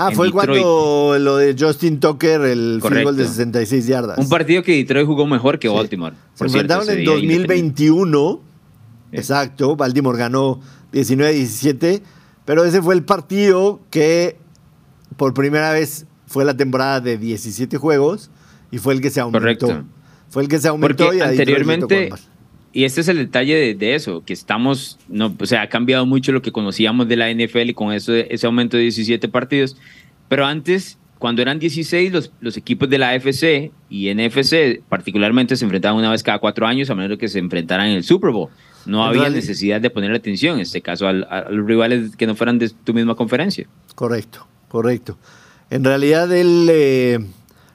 Ah, 0.00 0.10
fue 0.12 0.26
Detroit. 0.26 0.62
cuando 0.62 1.16
lo 1.18 1.36
de 1.38 1.56
Justin 1.58 1.98
Tucker, 1.98 2.42
el 2.42 2.80
field 2.80 3.02
goal 3.02 3.16
de 3.16 3.26
66 3.26 3.86
yardas. 3.88 4.18
Un 4.18 4.28
partido 4.28 4.62
que 4.62 4.76
Detroit 4.76 5.06
jugó 5.06 5.26
mejor 5.26 5.58
que 5.58 5.68
Baltimore. 5.68 6.14
Sí. 6.14 6.20
Se 6.34 6.44
enfrentaron 6.44 6.88
en 6.88 7.04
2021. 7.04 8.40
Exacto, 9.10 9.74
Baltimore 9.74 10.16
ganó 10.16 10.60
19-17, 10.92 12.02
pero 12.44 12.64
ese 12.64 12.80
fue 12.80 12.94
el 12.94 13.02
partido 13.02 13.80
que 13.90 14.36
por 15.16 15.34
primera 15.34 15.72
vez 15.72 16.06
fue 16.26 16.44
la 16.44 16.56
temporada 16.56 17.00
de 17.00 17.18
17 17.18 17.76
juegos 17.78 18.30
y 18.70 18.78
fue 18.78 18.94
el 18.94 19.00
que 19.00 19.10
se 19.10 19.20
aumentó. 19.20 19.40
Correcto. 19.40 19.84
Fue 20.28 20.42
el 20.42 20.48
que 20.48 20.58
se 20.58 20.68
aumentó 20.68 21.06
Porque 21.06 21.18
y 21.18 21.20
anteriormente 21.22 22.10
y 22.72 22.84
este 22.84 23.00
es 23.00 23.08
el 23.08 23.16
detalle 23.16 23.54
de, 23.54 23.74
de, 23.74 23.94
eso, 23.94 24.22
que 24.24 24.32
estamos, 24.32 24.98
no, 25.08 25.34
o 25.38 25.46
sea, 25.46 25.62
ha 25.62 25.68
cambiado 25.68 26.04
mucho 26.06 26.32
lo 26.32 26.42
que 26.42 26.52
conocíamos 26.52 27.08
de 27.08 27.16
la 27.16 27.32
NFL 27.32 27.70
y 27.70 27.74
con 27.74 27.92
eso, 27.92 28.14
ese 28.14 28.46
aumento 28.46 28.76
de 28.76 28.84
17 28.84 29.28
partidos. 29.28 29.76
Pero 30.28 30.44
antes, 30.44 30.98
cuando 31.18 31.40
eran 31.40 31.58
16, 31.58 32.12
los, 32.12 32.30
los 32.40 32.56
equipos 32.56 32.88
de 32.90 32.98
la 32.98 33.10
AFC 33.10 33.72
y 33.88 34.14
NFC 34.14 34.82
particularmente 34.88 35.56
se 35.56 35.64
enfrentaban 35.64 35.98
una 35.98 36.10
vez 36.10 36.22
cada 36.22 36.38
cuatro 36.38 36.66
años, 36.66 36.90
a 36.90 36.94
menos 36.94 37.18
que 37.18 37.28
se 37.28 37.38
enfrentaran 37.38 37.88
en 37.88 37.96
el 37.96 38.04
Super 38.04 38.30
Bowl. 38.30 38.50
No 38.84 39.04
había 39.04 39.22
realidad, 39.22 39.36
necesidad 39.36 39.80
de 39.80 39.90
poner 39.90 40.12
atención, 40.12 40.56
en 40.56 40.60
este 40.60 40.82
caso, 40.82 41.06
a, 41.06 41.10
a, 41.10 41.50
los 41.50 41.66
rivales 41.66 42.16
que 42.16 42.26
no 42.26 42.34
fueran 42.34 42.58
de 42.58 42.70
tu 42.70 42.94
misma 42.94 43.14
conferencia. 43.14 43.66
Correcto, 43.94 44.46
correcto. 44.68 45.18
En 45.70 45.84
realidad, 45.84 46.30
el, 46.32 46.68
eh, 46.70 47.18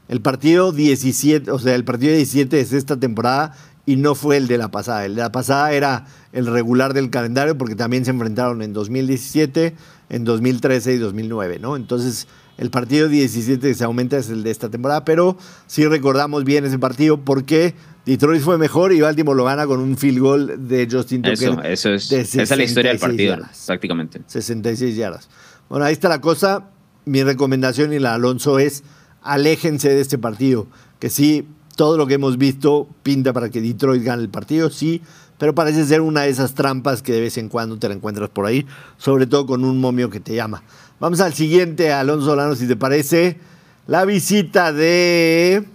el 0.07 0.21
partido 0.21 0.71
17, 0.71 1.51
o 1.51 1.59
sea, 1.59 1.75
el 1.75 1.83
partido 1.83 2.13
17 2.13 2.59
es 2.59 2.73
esta 2.73 2.99
temporada 2.99 3.55
y 3.85 3.97
no 3.97 4.15
fue 4.15 4.37
el 4.37 4.47
de 4.47 4.57
la 4.57 4.71
pasada. 4.71 5.05
El 5.05 5.15
de 5.15 5.21
la 5.21 5.31
pasada 5.31 5.73
era 5.73 6.05
el 6.31 6.45
regular 6.47 6.93
del 6.93 7.09
calendario 7.09 7.57
porque 7.57 7.75
también 7.75 8.05
se 8.05 8.11
enfrentaron 8.11 8.61
en 8.61 8.73
2017, 8.73 9.75
en 10.09 10.23
2013 10.23 10.93
y 10.93 10.97
2009, 10.97 11.59
¿no? 11.59 11.75
Entonces, 11.75 12.27
el 12.57 12.69
partido 12.69 13.09
17 13.09 13.67
que 13.67 13.73
se 13.73 13.83
aumenta 13.83 14.17
es 14.17 14.29
el 14.29 14.43
de 14.43 14.51
esta 14.51 14.69
temporada, 14.69 15.03
pero 15.03 15.37
sí 15.67 15.85
recordamos 15.85 16.43
bien 16.43 16.65
ese 16.65 16.79
partido 16.79 17.19
porque 17.21 17.73
Detroit 18.05 18.41
fue 18.41 18.57
mejor 18.57 18.93
y 18.93 19.01
Baltimore 19.01 19.35
lo 19.35 19.45
gana 19.45 19.65
con 19.65 19.79
un 19.79 19.97
field 19.97 20.19
goal 20.19 20.67
de 20.67 20.87
Justin 20.89 21.21
Tucker. 21.21 21.49
Eso, 21.49 21.61
eso 21.63 21.89
es, 21.93 22.09
de 22.09 22.21
esa 22.21 22.41
es 22.43 22.57
la 22.57 22.63
historia 22.63 22.91
del 22.91 22.99
partido, 22.99 23.35
yardas, 23.35 23.63
prácticamente. 23.65 24.21
66 24.27 24.95
yardas. 24.95 25.29
Bueno, 25.69 25.85
ahí 25.85 25.93
está 25.93 26.09
la 26.09 26.21
cosa. 26.21 26.69
Mi 27.05 27.23
recomendación 27.23 27.91
y 27.91 27.99
la 27.99 28.13
Alonso 28.13 28.59
es 28.59 28.83
aléjense 29.21 29.89
de 29.89 30.01
este 30.01 30.17
partido, 30.17 30.67
que 30.99 31.09
sí 31.09 31.47
todo 31.75 31.97
lo 31.97 32.07
que 32.07 32.15
hemos 32.15 32.37
visto 32.37 32.87
pinta 33.03 33.33
para 33.33 33.49
que 33.49 33.61
Detroit 33.61 34.03
gane 34.03 34.21
el 34.21 34.29
partido, 34.29 34.69
sí, 34.69 35.01
pero 35.37 35.55
parece 35.55 35.85
ser 35.85 36.01
una 36.01 36.21
de 36.21 36.29
esas 36.29 36.53
trampas 36.53 37.01
que 37.01 37.13
de 37.13 37.21
vez 37.21 37.37
en 37.37 37.49
cuando 37.49 37.77
te 37.77 37.87
la 37.87 37.95
encuentras 37.95 38.29
por 38.29 38.45
ahí, 38.45 38.65
sobre 38.97 39.27
todo 39.27 39.45
con 39.45 39.65
un 39.65 39.79
momio 39.79 40.09
que 40.09 40.19
te 40.19 40.35
llama. 40.35 40.63
Vamos 40.99 41.19
al 41.19 41.33
siguiente, 41.33 41.91
Alonso 41.91 42.27
Solano, 42.27 42.55
si 42.55 42.67
te 42.67 42.75
parece, 42.75 43.39
la 43.87 44.05
visita 44.05 44.71
de 44.71 45.65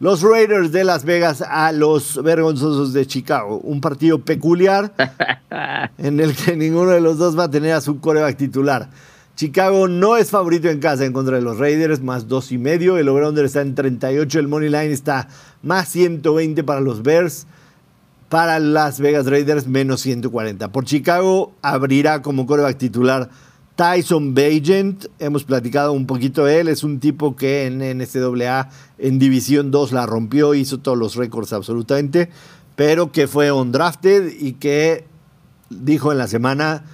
los 0.00 0.20
Raiders 0.20 0.72
de 0.72 0.84
Las 0.84 1.04
Vegas 1.04 1.42
a 1.48 1.70
los 1.70 2.20
Vergonzosos 2.22 2.92
de 2.92 3.06
Chicago. 3.06 3.60
Un 3.62 3.80
partido 3.80 4.18
peculiar 4.18 4.92
en 5.98 6.18
el 6.18 6.34
que 6.34 6.56
ninguno 6.56 6.90
de 6.90 7.00
los 7.00 7.18
dos 7.18 7.38
va 7.38 7.44
a 7.44 7.50
tener 7.50 7.72
a 7.72 7.80
su 7.80 8.00
coreback 8.00 8.36
titular. 8.36 8.90
Chicago 9.34 9.88
no 9.88 10.16
es 10.16 10.30
favorito 10.30 10.68
en 10.68 10.78
casa 10.78 11.04
en 11.04 11.12
contra 11.12 11.36
de 11.36 11.42
los 11.42 11.58
Raiders, 11.58 12.02
más 12.02 12.28
dos 12.28 12.52
y 12.52 12.58
medio. 12.58 12.98
El 12.98 13.08
over-under 13.08 13.44
está 13.44 13.62
en 13.62 13.74
38. 13.74 14.38
El 14.38 14.48
money 14.48 14.68
line 14.68 14.92
está 14.92 15.28
más 15.62 15.88
120 15.88 16.62
para 16.64 16.80
los 16.80 17.02
Bears. 17.02 17.46
Para 18.28 18.58
Las 18.58 19.00
Vegas 19.00 19.26
Raiders, 19.26 19.66
menos 19.66 20.00
140. 20.00 20.72
Por 20.72 20.84
Chicago 20.84 21.52
abrirá 21.60 22.22
como 22.22 22.46
coreback 22.46 22.78
titular 22.78 23.28
Tyson 23.76 24.34
Bagent. 24.34 25.06
Hemos 25.18 25.44
platicado 25.44 25.92
un 25.92 26.06
poquito 26.06 26.44
de 26.44 26.60
él. 26.60 26.68
Es 26.68 26.82
un 26.82 27.00
tipo 27.00 27.36
que 27.36 27.66
en 27.66 27.78
NCAA 27.78 28.70
en 28.98 29.18
División 29.18 29.70
2 29.70 29.92
la 29.92 30.06
rompió, 30.06 30.54
hizo 30.54 30.78
todos 30.78 30.96
los 30.96 31.16
récords 31.16 31.52
absolutamente, 31.52 32.30
pero 32.76 33.12
que 33.12 33.26
fue 33.26 33.52
undrafted 33.52 34.32
y 34.38 34.54
que 34.54 35.04
dijo 35.68 36.12
en 36.12 36.18
la 36.18 36.28
semana 36.28 36.84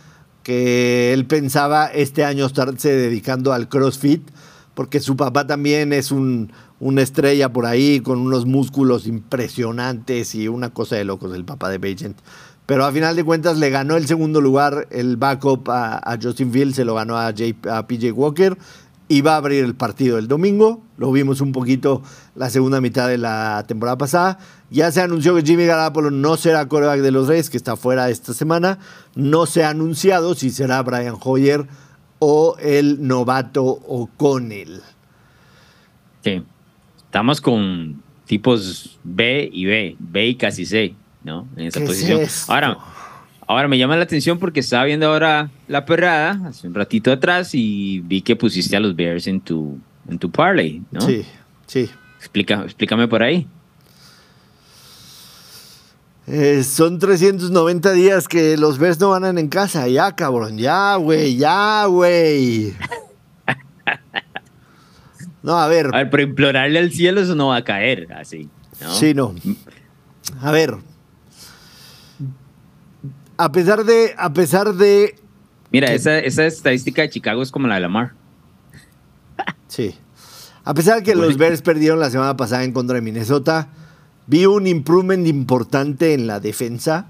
que 0.48 1.12
él 1.12 1.26
pensaba 1.26 1.88
este 1.88 2.24
año 2.24 2.46
estarse 2.46 2.90
dedicando 2.90 3.52
al 3.52 3.68
CrossFit, 3.68 4.26
porque 4.72 4.98
su 4.98 5.14
papá 5.14 5.46
también 5.46 5.92
es 5.92 6.10
un, 6.10 6.54
una 6.80 7.02
estrella 7.02 7.52
por 7.52 7.66
ahí 7.66 8.00
con 8.00 8.18
unos 8.18 8.46
músculos 8.46 9.06
impresionantes 9.06 10.34
y 10.34 10.48
una 10.48 10.70
cosa 10.70 10.96
de 10.96 11.04
locos, 11.04 11.34
el 11.34 11.44
papá 11.44 11.68
de 11.68 11.76
Bagent. 11.76 12.16
Pero 12.64 12.86
a 12.86 12.92
final 12.92 13.14
de 13.14 13.24
cuentas 13.24 13.58
le 13.58 13.68
ganó 13.68 13.98
el 13.98 14.06
segundo 14.06 14.40
lugar 14.40 14.88
el 14.90 15.18
backup 15.18 15.68
a, 15.68 15.98
a 15.98 16.18
Justin 16.18 16.50
Fields, 16.50 16.76
se 16.76 16.86
lo 16.86 16.94
ganó 16.94 17.18
a, 17.18 17.26
a 17.26 17.86
PJ 17.86 18.12
Walker 18.12 18.56
y 19.08 19.22
va 19.22 19.34
a 19.34 19.36
abrir 19.38 19.64
el 19.64 19.74
partido 19.74 20.18
el 20.18 20.28
domingo. 20.28 20.82
Lo 20.98 21.10
vimos 21.10 21.40
un 21.40 21.52
poquito 21.52 22.02
la 22.34 22.50
segunda 22.50 22.80
mitad 22.80 23.08
de 23.08 23.18
la 23.18 23.64
temporada 23.66 23.96
pasada. 23.96 24.38
Ya 24.70 24.92
se 24.92 25.00
anunció 25.00 25.34
que 25.34 25.42
Jimmy 25.42 25.64
Garoppolo 25.64 26.10
no 26.10 26.36
será 26.36 26.68
coreback 26.68 27.00
de 27.00 27.10
los 27.10 27.26
Reyes, 27.26 27.48
que 27.48 27.56
está 27.56 27.76
fuera 27.76 28.10
esta 28.10 28.34
semana. 28.34 28.78
No 29.14 29.46
se 29.46 29.64
ha 29.64 29.70
anunciado 29.70 30.34
si 30.34 30.50
será 30.50 30.82
Brian 30.82 31.16
Hoyer 31.20 31.66
o 32.18 32.56
el 32.60 33.06
novato 33.06 33.64
O'Connell. 33.64 34.82
Sí, 36.22 36.42
estamos 36.98 37.40
con 37.40 38.02
tipos 38.26 38.98
B 39.04 39.48
y 39.50 39.64
B, 39.64 39.96
B 39.98 40.26
y 40.26 40.34
casi 40.34 40.66
C, 40.66 40.94
¿no? 41.24 41.48
En 41.56 41.68
esa 41.68 41.80
posición. 41.80 42.20
Es 42.20 42.48
ahora, 42.50 42.76
ahora 43.48 43.66
me 43.66 43.78
llama 43.78 43.96
la 43.96 44.04
atención 44.04 44.38
porque 44.38 44.60
estaba 44.60 44.84
viendo 44.84 45.06
ahora 45.06 45.50
la 45.66 45.84
perrada 45.84 46.40
hace 46.48 46.68
un 46.68 46.74
ratito 46.74 47.10
atrás 47.10 47.50
y 47.54 48.00
vi 48.00 48.22
que 48.22 48.36
pusiste 48.36 48.76
a 48.76 48.80
los 48.80 48.94
Bears 48.94 49.26
en 49.26 49.40
tu, 49.40 49.78
en 50.08 50.18
tu 50.18 50.30
parlay, 50.30 50.82
¿no? 50.90 51.00
Sí, 51.00 51.24
sí. 51.66 51.88
Explica, 52.18 52.62
explícame 52.62 53.08
por 53.08 53.22
ahí. 53.22 53.46
Eh, 56.26 56.62
son 56.62 56.98
390 56.98 57.92
días 57.92 58.28
que 58.28 58.58
los 58.58 58.78
Bears 58.78 59.00
no 59.00 59.12
ganan 59.12 59.38
en 59.38 59.48
casa. 59.48 59.88
Ya, 59.88 60.14
cabrón. 60.14 60.58
Ya, 60.58 60.96
güey. 60.96 61.36
Ya, 61.36 61.86
güey. 61.86 62.74
No, 65.40 65.56
a 65.56 65.68
ver. 65.68 65.86
A 65.94 65.98
ver, 65.98 66.10
pero 66.10 66.22
implorarle 66.24 66.78
al 66.78 66.90
cielo 66.92 67.20
eso 67.20 67.34
no 67.34 67.48
va 67.48 67.56
a 67.56 67.64
caer 67.64 68.12
así. 68.12 68.50
¿no? 68.82 68.92
Sí, 68.92 69.14
no. 69.14 69.34
A 70.42 70.50
ver. 70.50 70.76
A 73.38 73.52
pesar 73.52 73.84
de. 73.84 74.14
A 74.18 74.32
pesar 74.32 74.74
de. 74.74 75.14
Mira, 75.70 75.92
esa, 75.92 76.18
esa 76.18 76.44
estadística 76.44 77.02
de 77.02 77.10
Chicago 77.10 77.40
es 77.40 77.52
como 77.52 77.68
la 77.68 77.76
de 77.76 77.80
Lamar. 77.80 78.12
Sí. 79.68 79.94
A 80.64 80.74
pesar 80.74 80.96
de 80.96 81.02
que 81.02 81.14
los 81.14 81.36
Bears 81.36 81.62
perdieron 81.62 82.00
la 82.00 82.10
semana 82.10 82.36
pasada 82.36 82.64
en 82.64 82.72
contra 82.72 82.96
de 82.96 83.02
Minnesota, 83.02 83.68
vi 84.26 84.44
un 84.44 84.66
improvement 84.66 85.26
importante 85.26 86.14
en 86.14 86.26
la 86.26 86.40
defensa 86.40 87.06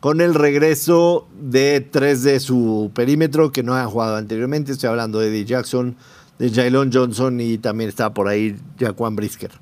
con 0.00 0.20
el 0.20 0.34
regreso 0.34 1.28
de 1.40 1.80
tres 1.80 2.22
de 2.22 2.40
su 2.40 2.90
perímetro 2.94 3.52
que 3.52 3.62
no 3.62 3.74
han 3.74 3.88
jugado 3.88 4.16
anteriormente. 4.16 4.72
Estoy 4.72 4.90
hablando 4.90 5.18
de 5.18 5.28
Eddie 5.28 5.44
Jackson, 5.44 5.96
de 6.38 6.50
Jalen 6.50 6.92
Johnson 6.92 7.40
y 7.40 7.58
también 7.58 7.88
estaba 7.88 8.12
por 8.12 8.28
ahí 8.28 8.56
Jaquan 8.78 9.16
Brisker. 9.16 9.52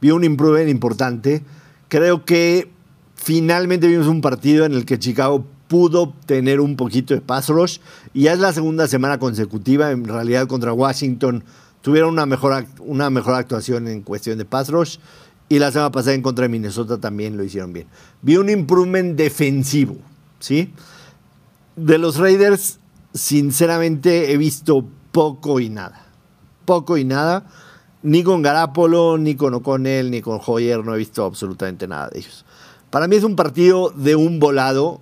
Vi 0.00 0.10
un 0.10 0.24
improvement 0.24 0.68
importante. 0.68 1.42
Creo 1.88 2.24
que 2.24 2.70
finalmente 3.14 3.88
vimos 3.88 4.06
un 4.06 4.20
partido 4.20 4.64
en 4.64 4.72
el 4.72 4.84
que 4.84 4.98
Chicago 4.98 5.46
pudo 5.68 6.12
tener 6.26 6.60
un 6.60 6.76
poquito 6.76 7.14
de 7.14 7.20
pass 7.20 7.48
rush 7.48 7.78
y 8.14 8.22
ya 8.22 8.32
es 8.32 8.38
la 8.38 8.52
segunda 8.52 8.86
semana 8.86 9.18
consecutiva 9.18 9.90
en 9.90 10.04
realidad 10.04 10.46
contra 10.46 10.72
Washington 10.72 11.44
tuvieron 11.82 12.10
una 12.10 12.26
mejor, 12.26 12.66
una 12.80 13.10
mejor 13.10 13.34
actuación 13.34 13.88
en 13.88 14.02
cuestión 14.02 14.38
de 14.38 14.44
pass 14.44 14.70
rush 14.70 14.98
y 15.48 15.58
la 15.58 15.70
semana 15.70 15.92
pasada 15.92 16.14
en 16.14 16.22
contra 16.22 16.42
de 16.42 16.48
Minnesota 16.48 16.98
también 16.98 17.36
lo 17.36 17.44
hicieron 17.44 17.72
bien. 17.72 17.86
Vi 18.22 18.36
un 18.36 18.50
improvement 18.50 19.16
defensivo, 19.16 19.96
¿sí? 20.40 20.72
De 21.76 21.98
los 21.98 22.16
Raiders, 22.16 22.80
sinceramente 23.14 24.32
he 24.32 24.36
visto 24.36 24.84
poco 25.12 25.60
y 25.60 25.68
nada. 25.68 26.06
Poco 26.64 26.96
y 26.96 27.04
nada. 27.04 27.46
Ni 28.02 28.22
con 28.22 28.42
Garapolo, 28.42 29.18
ni 29.18 29.36
con 29.36 29.54
O'Connell, 29.54 30.10
ni 30.10 30.20
con 30.20 30.40
Hoyer, 30.44 30.84
no 30.84 30.94
he 30.94 30.98
visto 30.98 31.24
absolutamente 31.24 31.86
nada 31.86 32.08
de 32.08 32.18
ellos. 32.18 32.44
Para 32.90 33.08
mí 33.08 33.16
es 33.16 33.24
un 33.24 33.36
partido 33.36 33.90
de 33.90 34.16
un 34.16 34.40
volado 34.40 35.00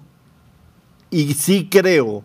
y 1.14 1.34
sí 1.34 1.68
creo 1.70 2.24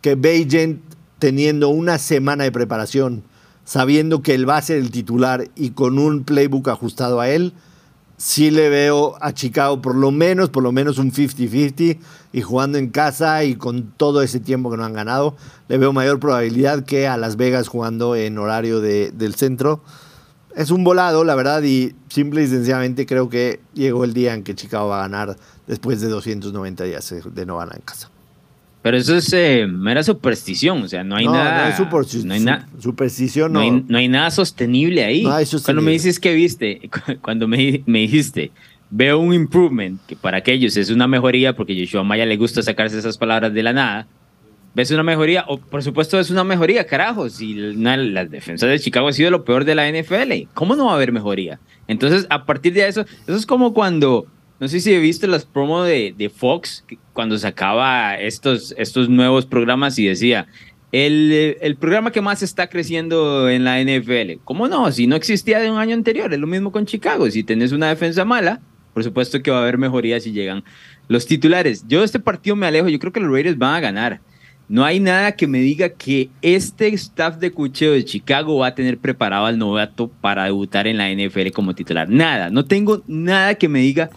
que 0.00 0.14
Bagent, 0.14 0.80
teniendo 1.18 1.68
una 1.68 1.98
semana 1.98 2.44
de 2.44 2.52
preparación, 2.52 3.22
sabiendo 3.64 4.22
que 4.22 4.34
él 4.34 4.48
va 4.48 4.56
a 4.56 4.62
ser 4.62 4.78
el 4.78 4.90
titular 4.90 5.50
y 5.56 5.72
con 5.72 5.98
un 5.98 6.24
playbook 6.24 6.70
ajustado 6.70 7.20
a 7.20 7.28
él, 7.28 7.52
sí 8.16 8.50
le 8.50 8.70
veo 8.70 9.16
a 9.20 9.34
Chicago 9.34 9.82
por 9.82 9.94
lo 9.94 10.10
menos, 10.10 10.48
por 10.48 10.62
lo 10.62 10.72
menos 10.72 10.96
un 10.96 11.12
50-50 11.12 11.98
y 12.32 12.40
jugando 12.40 12.78
en 12.78 12.88
casa 12.88 13.44
y 13.44 13.56
con 13.56 13.92
todo 13.96 14.22
ese 14.22 14.40
tiempo 14.40 14.70
que 14.70 14.78
no 14.78 14.86
han 14.86 14.94
ganado, 14.94 15.36
le 15.68 15.76
veo 15.76 15.92
mayor 15.92 16.18
probabilidad 16.18 16.86
que 16.86 17.06
a 17.08 17.18
Las 17.18 17.36
Vegas 17.36 17.68
jugando 17.68 18.16
en 18.16 18.38
horario 18.38 18.80
de, 18.80 19.10
del 19.10 19.34
centro. 19.34 19.82
Es 20.56 20.70
un 20.70 20.82
volado, 20.82 21.24
la 21.24 21.34
verdad, 21.34 21.62
y 21.62 21.94
simple 22.08 22.42
y 22.42 22.46
sencillamente 22.46 23.04
creo 23.04 23.28
que 23.28 23.60
llegó 23.74 24.04
el 24.04 24.14
día 24.14 24.32
en 24.32 24.44
que 24.44 24.54
Chicago 24.54 24.88
va 24.88 25.00
a 25.00 25.02
ganar 25.02 25.36
después 25.66 26.00
de 26.00 26.08
290 26.08 26.84
días 26.84 27.14
de 27.34 27.46
no 27.46 27.58
ganar 27.58 27.76
en 27.76 27.82
casa. 27.82 28.10
Pero 28.82 28.96
eso 28.96 29.14
es 29.14 29.30
eh, 29.34 29.66
mera 29.66 30.02
superstición, 30.02 30.82
o 30.82 30.88
sea, 30.88 31.04
no 31.04 31.16
hay 31.16 31.26
nada. 31.26 31.44
No, 31.44 31.60
no 31.60 31.64
hay. 31.66 31.72
Superstición 32.80 33.52
no. 33.52 33.60
No 33.86 33.98
hay, 33.98 34.08
nada 34.08 34.30
sostenible 34.30 35.04
ahí. 35.04 35.24
Cuando 35.64 35.82
me 35.82 35.90
dices 35.90 36.18
que 36.18 36.34
viste, 36.34 36.88
cuando 37.22 37.46
me, 37.46 37.82
me, 37.84 38.00
dijiste, 38.00 38.52
veo 38.88 39.18
un 39.18 39.34
improvement, 39.34 40.00
que 40.06 40.16
para 40.16 40.38
aquellos 40.38 40.78
es 40.78 40.88
una 40.88 41.06
mejoría, 41.06 41.54
porque 41.54 41.76
Yoshua 41.76 42.04
Maya 42.04 42.24
le 42.24 42.38
gusta 42.38 42.62
sacarse 42.62 42.98
esas 42.98 43.18
palabras 43.18 43.52
de 43.52 43.62
la 43.62 43.74
nada. 43.74 44.06
¿Ves 44.72 44.90
una 44.92 45.02
mejoría? 45.02 45.44
O, 45.48 45.58
por 45.58 45.82
supuesto, 45.82 46.18
es 46.18 46.30
una 46.30 46.44
mejoría, 46.44 46.86
carajo. 46.86 47.28
Si 47.28 47.54
la 47.54 48.24
defensa 48.24 48.66
de 48.66 48.78
Chicago 48.78 49.08
ha 49.08 49.12
sido 49.12 49.30
lo 49.30 49.44
peor 49.44 49.64
de 49.66 49.74
la 49.74 49.90
NFL, 49.90 50.48
¿cómo 50.54 50.74
no 50.74 50.86
va 50.86 50.92
a 50.92 50.94
haber 50.94 51.12
mejoría? 51.12 51.58
Entonces, 51.86 52.26
a 52.30 52.46
partir 52.46 52.72
de 52.72 52.86
eso, 52.86 53.00
eso 53.02 53.36
es 53.36 53.46
como 53.46 53.74
cuando 53.74 54.26
no 54.60 54.68
sé 54.68 54.80
si 54.80 54.92
he 54.92 54.98
visto 54.98 55.26
las 55.26 55.46
promos 55.46 55.86
de, 55.86 56.14
de, 56.16 56.28
Fox 56.28 56.84
cuando 57.14 57.38
sacaba 57.38 58.16
estos, 58.20 58.74
estos 58.76 59.08
nuevos 59.08 59.46
programas 59.46 59.98
y 59.98 60.06
decía, 60.06 60.46
el, 60.92 61.56
el, 61.62 61.76
programa 61.76 62.12
que 62.12 62.20
más 62.20 62.42
está 62.42 62.68
creciendo 62.68 63.48
en 63.48 63.64
la 63.64 63.82
NFL. 63.82 64.42
¿Cómo 64.44 64.68
no? 64.68 64.92
Si 64.92 65.06
no 65.06 65.16
existía 65.16 65.60
de 65.60 65.70
un 65.70 65.78
año 65.78 65.94
anterior, 65.94 66.32
es 66.32 66.38
lo 66.38 66.46
mismo 66.46 66.72
con 66.72 66.84
Chicago. 66.84 67.30
Si 67.30 67.42
tenés 67.42 67.72
una 67.72 67.88
defensa 67.88 68.26
mala, 68.26 68.60
por 68.92 69.02
supuesto 69.02 69.42
que 69.42 69.50
va 69.50 69.58
a 69.58 69.62
haber 69.62 69.78
mejoría 69.78 70.20
si 70.20 70.32
llegan 70.32 70.62
los 71.08 71.24
titulares. 71.24 71.86
Yo 71.88 72.00
de 72.00 72.04
este 72.04 72.20
partido 72.20 72.54
me 72.54 72.66
alejo, 72.66 72.88
yo 72.88 72.98
creo 72.98 73.12
que 73.12 73.20
los 73.20 73.32
Raiders 73.32 73.56
van 73.56 73.76
a 73.76 73.80
ganar. 73.80 74.20
No 74.68 74.84
hay 74.84 75.00
nada 75.00 75.32
que 75.32 75.46
me 75.46 75.58
diga 75.60 75.88
que 75.88 76.28
este 76.42 76.88
staff 76.88 77.38
de 77.38 77.50
cucheo 77.50 77.92
de 77.92 78.04
Chicago 78.04 78.58
va 78.58 78.68
a 78.68 78.74
tener 78.74 78.98
preparado 78.98 79.46
al 79.46 79.58
novato 79.58 80.08
para 80.20 80.44
debutar 80.44 80.86
en 80.86 80.98
la 80.98 81.10
NFL 81.10 81.50
como 81.52 81.74
titular. 81.74 82.08
Nada, 82.08 82.50
no 82.50 82.64
tengo 82.66 83.02
nada 83.08 83.54
que 83.54 83.68
me 83.68 83.80
diga 83.80 84.10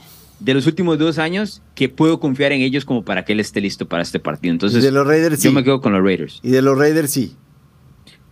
de 0.44 0.54
los 0.54 0.68
últimos 0.68 1.00
dos 1.00 1.20
años 1.20 1.62
que 1.74 1.88
puedo 1.88 2.20
confiar 2.20 2.52
en 2.52 2.62
ellos 2.62 2.84
como 2.84 3.06
para 3.06 3.24
que 3.24 3.32
él 3.32 3.40
esté 3.40 3.62
listo 3.62 3.88
para 3.88 4.04
este 4.04 4.20
partido. 4.20 4.52
Entonces, 4.52 4.84
de 4.84 4.92
los 4.92 5.08
Raiders, 5.08 5.42
yo 5.42 5.54
me 5.54 5.64
quedo 5.64 5.80
con 5.80 5.94
los 5.94 6.04
Raiders. 6.04 6.42
Y 6.44 6.50
de 6.50 6.62
los 6.62 6.78
Raiders, 6.78 7.12
sí. 7.12 7.36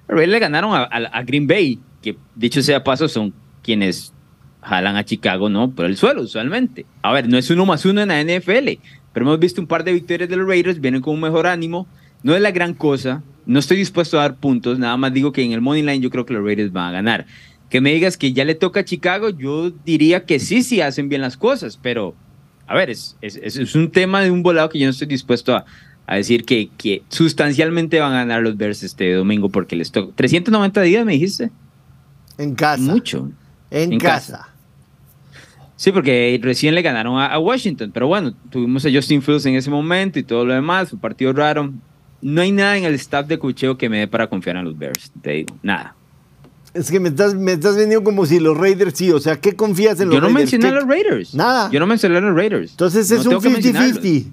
Los 0.09 0.17
Raiders 0.17 0.31
le 0.33 0.39
ganaron 0.39 0.71
a, 0.73 1.23
Green 1.23 1.47
Bay, 1.47 1.79
que 2.01 2.17
dicho 2.35 2.61
sea 2.61 2.83
paso, 2.83 3.07
son 3.07 3.33
quienes 3.63 4.13
jalan 4.61 4.97
a 4.97 5.05
Chicago, 5.05 5.47
¿no? 5.47 5.71
Por 5.71 5.85
el 5.85 5.95
suelo, 5.95 6.23
usualmente. 6.23 6.85
A 7.01 7.13
ver, 7.13 7.29
no 7.29 7.37
es 7.37 7.49
uno 7.49 7.65
más 7.65 7.85
uno 7.85 8.01
en 8.01 8.09
la 8.09 8.21
NFL, 8.21 8.81
pero 9.13 9.25
hemos 9.25 9.39
visto 9.39 9.61
un 9.61 9.67
par 9.67 9.85
de 9.85 9.93
victorias 9.93 10.29
de 10.29 10.35
los 10.35 10.45
Raiders, 10.45 10.81
vienen 10.81 10.99
con 10.99 11.13
un 11.13 11.21
mejor 11.21 11.47
ánimo. 11.47 11.87
No 12.23 12.35
es 12.35 12.41
la 12.41 12.51
gran 12.51 12.73
cosa, 12.73 13.23
no 13.45 13.57
estoy 13.57 13.77
dispuesto 13.77 14.19
a 14.19 14.23
dar 14.23 14.35
puntos, 14.35 14.77
nada 14.77 14.97
más 14.97 15.13
digo 15.13 15.31
que 15.31 15.43
en 15.43 15.53
el 15.53 15.61
Money 15.61 15.81
Line 15.81 16.01
yo 16.01 16.09
creo 16.09 16.25
que 16.25 16.33
los 16.33 16.43
Raiders 16.43 16.73
van 16.73 16.89
a 16.89 16.91
ganar 16.91 17.25
que 17.71 17.81
me 17.81 17.93
digas 17.93 18.17
que 18.17 18.33
ya 18.33 18.43
le 18.45 18.53
toca 18.53 18.81
a 18.81 18.85
Chicago, 18.85 19.29
yo 19.29 19.71
diría 19.71 20.25
que 20.25 20.39
sí, 20.39 20.61
sí 20.61 20.81
hacen 20.81 21.07
bien 21.07 21.21
las 21.21 21.37
cosas, 21.37 21.79
pero 21.81 22.13
a 22.67 22.75
ver, 22.75 22.89
es, 22.89 23.17
es, 23.21 23.37
es 23.37 23.75
un 23.75 23.89
tema 23.89 24.21
de 24.21 24.29
un 24.29 24.43
volado 24.43 24.69
que 24.69 24.77
yo 24.77 24.85
no 24.85 24.91
estoy 24.91 25.07
dispuesto 25.07 25.55
a, 25.55 25.65
a 26.05 26.15
decir 26.17 26.43
que, 26.43 26.69
que, 26.77 27.03
sustancialmente 27.07 28.01
van 28.01 28.11
a 28.11 28.17
ganar 28.17 28.41
los 28.41 28.57
Bears 28.57 28.83
este 28.83 29.13
domingo 29.13 29.47
porque 29.49 29.77
les 29.77 29.89
toca. 29.89 30.13
390 30.15 30.81
días, 30.81 31.05
me 31.05 31.13
dijiste. 31.13 31.49
En 32.37 32.55
casa. 32.55 32.81
Mucho. 32.81 33.31
En, 33.69 33.97
casa. 33.97 34.49
Sí, 35.77 35.93
porque 35.93 36.37
recién 36.43 36.75
le 36.75 36.81
ganaron 36.81 37.17
a, 37.17 37.27
a, 37.27 37.39
Washington, 37.39 37.91
pero 37.93 38.07
bueno, 38.07 38.33
tuvimos 38.49 38.85
a 38.85 38.89
Justin 38.91 39.21
Fields 39.21 39.45
en 39.45 39.55
ese 39.55 39.69
momento 39.69 40.19
y 40.19 40.23
todo 40.23 40.45
lo 40.45 40.53
demás, 40.53 40.91
un 40.91 40.99
partido 40.99 41.31
raro. 41.31 41.71
No 42.21 42.41
hay 42.41 42.51
nada 42.51 42.77
en 42.77 42.83
el 42.83 42.95
staff 42.95 43.27
de 43.27 43.39
cucheo 43.39 43.77
que 43.77 43.87
me 43.87 43.99
dé 43.99 44.07
para 44.09 44.27
confiar 44.27 44.57
en 44.57 44.65
los 44.65 44.77
Bears, 44.77 45.13
te 45.21 45.31
digo, 45.31 45.57
nada. 45.63 45.95
Es 46.73 46.89
que 46.89 46.99
me 46.99 47.09
estás, 47.09 47.35
me 47.35 47.51
estás 47.51 47.75
vendiendo 47.75 48.03
como 48.03 48.25
si 48.25 48.39
los 48.39 48.57
Raiders 48.57 48.93
sí, 48.97 49.11
o 49.11 49.19
sea, 49.19 49.39
¿qué 49.39 49.55
confías 49.55 49.99
en 49.99 50.09
los 50.09 50.21
Raiders? 50.21 50.21
Yo 50.21 50.33
no 50.33 50.39
mencioné 50.39 50.67
a 50.67 50.71
los 50.71 50.87
Raiders. 50.87 51.35
Nada. 51.35 51.69
Yo 51.69 51.79
no 51.81 51.87
mencioné 51.87 52.17
a 52.17 52.21
los 52.21 52.35
Raiders. 52.35 52.71
Entonces 52.71 53.11
es 53.11 53.25
un 53.25 53.33
50-50. 53.33 54.31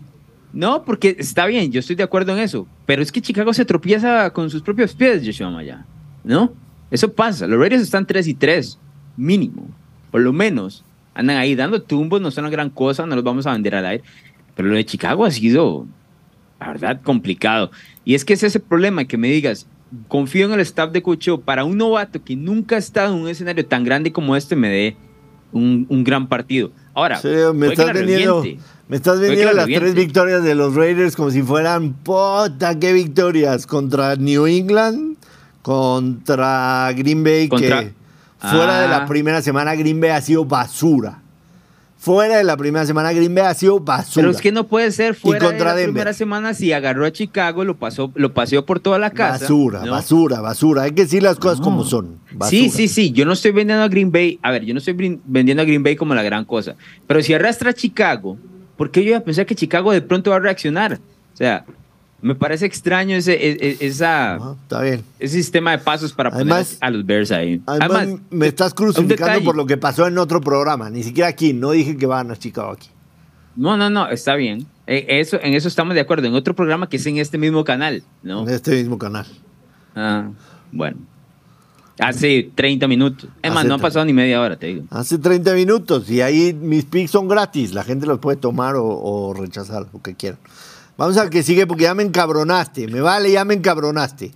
No, 0.53 0.85
porque 0.85 1.17
está 1.19 1.47
bien, 1.47 1.71
yo 1.73 1.81
estoy 1.81 1.97
de 1.97 2.05
acuerdo 2.05 2.33
en 2.33 2.39
eso. 2.39 2.67
Pero 2.87 3.03
es 3.03 3.13
que 3.13 3.21
Chicago 3.21 3.53
se 3.53 3.65
tropieza 3.65 4.31
con 4.31 4.51
sus 4.51 4.63
propios 4.63 4.95
pies, 4.95 5.23
Joshua 5.25 5.51
Maya. 5.51 5.85
¿No? 6.25 6.53
Eso 6.91 7.13
pasa. 7.13 7.47
Los 7.47 7.59
Raiders 7.59 7.83
están 7.83 8.07
3 8.07 8.27
y 8.29 8.35
3, 8.35 8.79
mínimo. 9.17 9.69
Por 10.11 10.21
lo 10.21 10.33
menos. 10.33 10.85
Andan 11.15 11.37
ahí 11.37 11.55
dando 11.57 11.83
tumbos, 11.83 12.21
no 12.21 12.31
son 12.31 12.45
una 12.45 12.53
gran 12.53 12.71
cosa, 12.71 13.05
no 13.05 13.17
los 13.17 13.25
vamos 13.25 13.47
a 13.47 13.53
vender 13.53 13.75
al 13.75 13.85
aire. 13.85 14.05
Pero 14.55 14.69
lo 14.69 14.77
de 14.77 14.87
Chicago 14.87 15.25
ha 15.25 15.31
sido, 15.31 15.87
la 16.61 16.69
verdad, 16.69 17.01
complicado. 17.03 17.71
Y 18.05 18.15
es 18.15 18.25
que 18.25 18.35
es 18.35 18.43
ese 18.43 18.61
problema 18.61 19.05
que 19.05 19.19
me 19.19 19.29
digas, 19.29 19.67
confío 20.09 20.47
en 20.47 20.53
el 20.53 20.61
staff 20.61 20.93
de 20.93 21.03
cocheo 21.03 21.41
para 21.41 21.65
un 21.65 21.77
novato 21.77 22.23
que 22.23 22.37
nunca 22.37 22.77
ha 22.77 22.79
estado 22.79 23.15
en 23.15 23.23
un 23.23 23.29
escenario 23.29 23.67
tan 23.67 23.85
grande 23.85 24.13
como 24.13 24.37
este 24.37 24.57
me 24.57 24.69
dé 24.69 24.97
un, 25.53 25.87
un 25.89 26.05
gran 26.05 26.29
partido. 26.29 26.71
Ahora, 26.95 27.21
me, 27.55 27.69
estás 27.69 27.93
vendiendo, 27.93 28.45
me 28.89 28.97
estás 28.97 29.21
vendiendo 29.21 29.53
las 29.53 29.67
tres 29.67 29.95
victorias 29.95 30.43
de 30.43 30.55
los 30.55 30.75
Raiders 30.75 31.17
como 31.17 31.31
si 31.31 31.43
fueran, 31.43 31.93
puta, 31.93 32.79
qué 32.79 32.93
victorias 32.93 33.67
contra 33.67 34.17
New 34.17 34.47
England, 34.47 35.17
contra 35.63 36.93
Green 36.97 37.23
Bay, 37.23 37.49
que 37.49 37.93
fuera 38.39 38.81
de 38.83 38.89
la 38.89 38.99
ah. 38.99 39.07
primera 39.07 39.43
semana 39.43 39.75
Green 39.75 40.01
Bay 40.01 40.11
ha 40.11 40.21
sido 40.21 40.45
basura 40.45 41.23
fuera 42.09 42.39
de 42.39 42.45
la 42.45 42.57
primera 42.57 42.87
semana, 42.87 43.13
Green 43.13 43.35
Bay 43.35 43.45
ha 43.45 43.55
sido 43.55 43.81
basura. 43.81 44.23
Pero 44.23 44.31
es 44.31 44.41
que 44.41 44.51
no 44.51 44.67
puede 44.67 44.91
ser 44.93 45.15
fuera 45.15 45.51
de 45.51 45.59
la 45.59 45.75
primera 45.75 46.13
semana 46.15 46.55
si 46.55 46.73
agarró 46.73 47.05
a 47.05 47.13
Chicago, 47.13 47.65
lo 47.65 47.77
pasó, 47.77 48.11
lo 48.15 48.33
paseó 48.33 48.65
por 48.65 48.81
toda 48.81 48.99
la 48.99 49.11
casa. 49.11 49.41
Basura, 49.45 49.85
basura, 49.85 50.41
basura. 50.41 50.83
Hay 50.85 50.93
que 50.93 51.03
decir 51.03 51.23
las 51.23 51.39
cosas 51.39 51.61
como 51.61 51.85
son. 51.85 52.19
Sí, 52.49 52.71
sí, 52.71 52.89
sí. 52.89 53.13
Yo 53.13 53.27
no 53.27 53.35
estoy 53.35 53.51
vendiendo 53.51 53.85
a 53.85 53.89
Green 53.89 54.11
Bay. 54.11 54.39
A 54.43 54.51
ver, 54.51 54.65
yo 54.65 54.73
no 54.73 54.79
estoy 54.79 55.21
vendiendo 55.25 55.63
a 55.63 55.67
Green 55.67 55.83
Bay 55.83 55.97
como 55.97 56.15
la 56.15 56.23
gran 56.23 56.47
cosa. 56.47 56.77
Pero 57.07 57.23
si 57.23 57.35
arrastra 57.35 57.71
a 57.71 57.75
Chicago, 57.75 58.39
¿por 58.77 58.91
qué 58.91 59.03
yo 59.03 59.11
iba 59.11 59.19
a 59.19 59.25
pensar 59.25 59.45
que 59.45 59.55
Chicago 59.55 59.93
de 59.93 60.01
pronto 60.01 60.31
va 60.31 60.37
a 60.37 60.41
reaccionar? 60.41 60.95
O 61.35 61.37
sea, 61.37 61.67
me 62.21 62.35
parece 62.35 62.67
extraño 62.67 63.17
ese, 63.17 63.35
e, 63.35 63.53
e, 63.61 63.87
esa, 63.87 64.39
está 64.63 64.83
bien. 64.83 65.05
ese 65.21 65.37
sistema 65.37 65.71
de 65.71 65.79
pasos 65.79 66.13
para 66.13 66.31
poner 66.31 66.67
a 66.81 66.91
los 66.91 67.07
Bears 67.07 67.31
ahí. 67.31 67.63
Además, 67.67 68.09
me 68.31 68.49
estás 68.49 68.75
crucificando 68.75 69.45
por 69.45 69.57
lo 69.57 69.67
que 69.67 69.77
pasó 69.77 70.07
en 70.07 70.19
otro 70.19 70.41
programa. 70.41 70.91
Ni 70.91 71.05
siquiera 71.05 71.29
aquí. 71.29 71.53
No 71.53 71.71
dije 71.71 71.97
que 71.97 72.07
van 72.07 72.31
a 72.31 72.37
Chicago 72.37 72.73
aquí. 72.73 72.89
No, 73.55 73.77
no, 73.77 73.89
no. 73.89 74.09
Está 74.09 74.35
bien. 74.35 74.67
E, 74.87 75.21
eso, 75.21 75.39
en 75.41 75.55
eso 75.55 75.69
estamos 75.69 75.95
de 75.95 76.01
acuerdo. 76.01 76.27
En 76.27 76.35
otro 76.35 76.55
programa 76.55 76.89
que 76.89 76.97
es 76.97 77.07
en 77.07 77.19
este 77.19 77.39
mismo 77.39 77.63
canal, 77.63 78.03
¿no? 78.25 78.43
En 78.43 78.51
este 78.51 78.73
mismo 78.73 78.99
canal. 78.99 79.27
Ah, 79.95 80.29
bueno. 80.73 80.99
Hace 82.01 82.51
30 82.55 82.87
minutos. 82.89 83.29
Es 83.43 83.53
más, 83.53 83.65
no 83.65 83.75
ha 83.75 83.79
pasado 83.79 84.05
ni 84.05 84.13
media 84.13 84.41
hora, 84.41 84.57
te 84.57 84.69
digo. 84.69 84.85
Hace 84.91 85.19
30 85.19 85.53
minutos. 85.55 86.11
Y 86.11 86.21
ahí 86.21 86.53
mis 86.53 86.85
pics 86.85 87.11
son 87.13 87.29
gratis. 87.29 87.75
La 87.75 87.85
gente 87.85 88.07
los 88.07 88.19
puede 88.19 88.37
tomar 88.37 88.77
o, 88.77 88.87
o 88.87 89.35
rechazar, 89.35 89.87
lo 89.93 90.03
que 90.03 90.15
quieran. 90.15 90.39
Vamos 90.99 91.17
al 91.17 91.31
que 91.31 91.45
sigue 91.45 91.65
porque 91.65 91.85
ya 91.85 91.95
me 91.95 92.03
encabronaste. 92.03 92.89
Me 92.89 93.01
vale, 93.01 93.31
ya 93.31 93.45
me 93.45 93.55
encabronaste. 93.55 94.33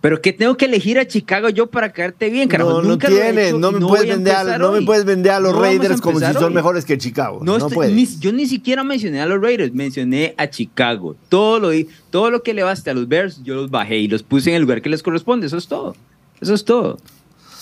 Pero 0.00 0.22
que 0.22 0.32
tengo 0.32 0.56
que 0.56 0.64
elegir 0.64 0.98
a 0.98 1.06
Chicago 1.06 1.50
yo 1.50 1.66
para 1.66 1.92
caerte 1.92 2.30
bien, 2.30 2.48
carajo. 2.48 2.70
No, 2.70 2.82
no 2.82 2.96
tienes, 2.96 3.52
no, 3.52 3.72
me 3.72 3.80
puedes 3.80 4.08
vender 4.08 4.34
a, 4.34 4.56
no 4.56 4.72
me 4.72 4.80
puedes 4.82 5.04
vender 5.04 5.32
a 5.32 5.40
los 5.40 5.54
Raiders 5.54 6.00
como 6.00 6.18
si 6.18 6.32
son 6.32 6.54
mejores 6.54 6.86
que 6.86 6.96
Chicago. 6.96 7.40
No, 7.42 7.58
puedes. 7.68 8.18
yo 8.20 8.32
ni 8.32 8.46
siquiera 8.46 8.84
mencioné 8.84 9.20
a 9.20 9.26
los 9.26 9.40
Raiders, 9.40 9.74
mencioné 9.74 10.34
a 10.38 10.48
Chicago. 10.48 11.14
Todo 11.28 11.58
lo, 11.58 11.70
todo 12.08 12.30
lo 12.30 12.42
que 12.42 12.54
le 12.54 12.62
baste 12.62 12.88
a 12.88 12.94
los 12.94 13.06
Bears, 13.06 13.42
yo 13.42 13.54
los 13.54 13.70
bajé 13.70 13.98
y 13.98 14.08
los 14.08 14.22
puse 14.22 14.50
en 14.50 14.56
el 14.56 14.62
lugar 14.62 14.80
que 14.80 14.88
les 14.88 15.02
corresponde, 15.02 15.46
eso 15.46 15.58
es 15.58 15.68
todo. 15.68 15.94
Eso 16.40 16.54
es 16.54 16.64
todo. 16.64 16.96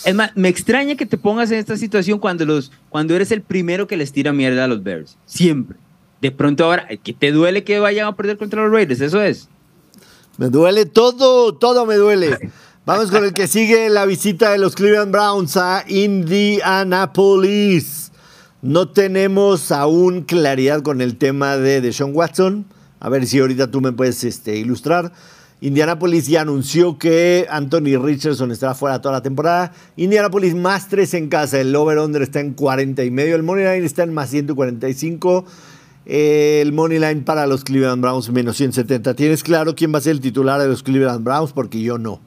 Es 0.05 0.15
más, 0.15 0.31
me 0.37 0.49
extraña 0.49 0.95
que 0.95 1.07
te 1.07 1.19
pongas 1.19 1.51
en 1.51 1.59
esta 1.59 1.77
situación 1.77 2.21
cuando, 2.21 2.45
los, 2.45 2.71
cuando 2.91 3.17
eres 3.17 3.33
el 3.33 3.43
primero 3.43 3.89
que 3.89 3.97
les 3.97 4.13
tira 4.13 4.33
mierda 4.33 4.65
a 4.65 4.69
los 4.69 4.85
Bears. 4.85 5.17
Siempre. 5.27 5.79
De 6.25 6.33
pronto 6.33 6.65
ahora, 6.65 6.89
¿qué 7.03 7.13
te 7.13 7.33
duele 7.33 7.65
que 7.65 7.79
vayan 7.81 8.07
a 8.07 8.17
perder 8.17 8.39
contra 8.39 8.63
los 8.63 8.73
Raiders? 8.73 9.03
Eso 9.03 9.21
es. 9.21 9.51
Me 10.39 10.49
duele 10.49 10.87
todo, 10.87 11.55
todo 11.55 11.85
me 11.85 11.97
duele. 11.97 12.51
Vamos 12.87 13.11
con 13.11 13.25
el 13.25 13.35
que 13.35 13.47
sigue 13.47 13.91
la 13.91 14.07
visita 14.07 14.51
de 14.51 14.57
los 14.57 14.75
Cleveland 14.75 15.13
Browns 15.13 15.59
a 15.59 15.85
Indianapolis. 15.87 16.51
No 18.63 18.89
tenemos 18.89 19.71
aún 19.71 20.23
claridad 20.23 20.81
con 20.81 21.03
el 21.03 21.19
tema 21.19 21.59
de 21.59 21.83
Deshaun 21.83 22.17
Watson. 22.17 22.65
A 23.01 23.11
ver 23.11 23.27
si 23.27 23.41
ahorita 23.41 23.71
tú 23.71 23.83
me 23.83 23.93
puedes 23.93 24.25
este, 24.25 24.57
ilustrar. 24.57 25.13
Indianapolis 25.61 26.27
ya 26.27 26.41
anunció 26.41 26.97
que 26.97 27.47
Anthony 27.51 27.99
Richardson 28.03 28.51
estará 28.51 28.75
fuera 28.75 29.03
toda 29.03 29.17
la 29.17 29.23
temporada. 29.23 29.73
Indianapolis 29.97 30.55
más 30.55 30.89
3 30.89 31.13
en 31.13 31.29
casa. 31.29 31.61
El 31.61 31.77
over-under 31.77 32.23
está 32.23 32.41
en 32.41 32.55
40 32.55 33.05
y 33.05 33.11
medio. 33.11 33.37
El 33.37 33.43
money 33.43 33.65
line 33.65 33.85
está 33.85 34.05
en 34.05 34.15
más 34.15 34.31
145. 34.31 35.45
El 36.07 36.73
money 36.73 36.99
line 36.99 37.23
para 37.23 37.47
los 37.47 37.65
Cleveland 37.65 38.03
Browns 38.03 38.31
menos 38.31 38.57
170. 38.57 39.15
¿Tienes 39.15 39.43
claro 39.43 39.75
quién 39.75 39.93
va 39.93 39.99
a 39.99 40.03
ser 40.03 40.13
el 40.13 40.21
titular 40.21 40.61
de 40.61 40.69
los 40.69 40.83
Cleveland 40.83 41.25
Browns? 41.25 41.53
Porque 41.53 41.81
yo 41.81 41.97
no. 41.97 42.21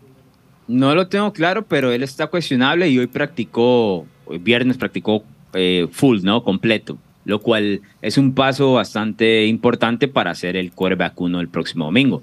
No 0.68 0.96
lo 0.96 1.08
tengo 1.08 1.32
claro, 1.32 1.66
pero 1.66 1.92
él 1.92 2.04
está 2.04 2.28
cuestionable 2.28 2.90
y 2.90 2.98
hoy 2.98 3.08
practicó, 3.08 4.06
viernes 4.42 4.78
practicó 4.78 5.24
eh, 5.54 5.88
full, 5.92 6.20
¿no? 6.24 6.44
Completo, 6.44 6.98
lo 7.24 7.40
cual 7.40 7.82
es 8.02 8.18
un 8.18 8.34
paso 8.34 8.74
bastante 8.74 9.46
importante 9.46 10.08
para 10.08 10.32
hacer 10.32 10.58
el 10.58 10.72
quarterback 10.72 11.20
uno 11.22 11.40
el 11.40 11.48
próximo 11.48 11.86
domingo. 11.86 12.22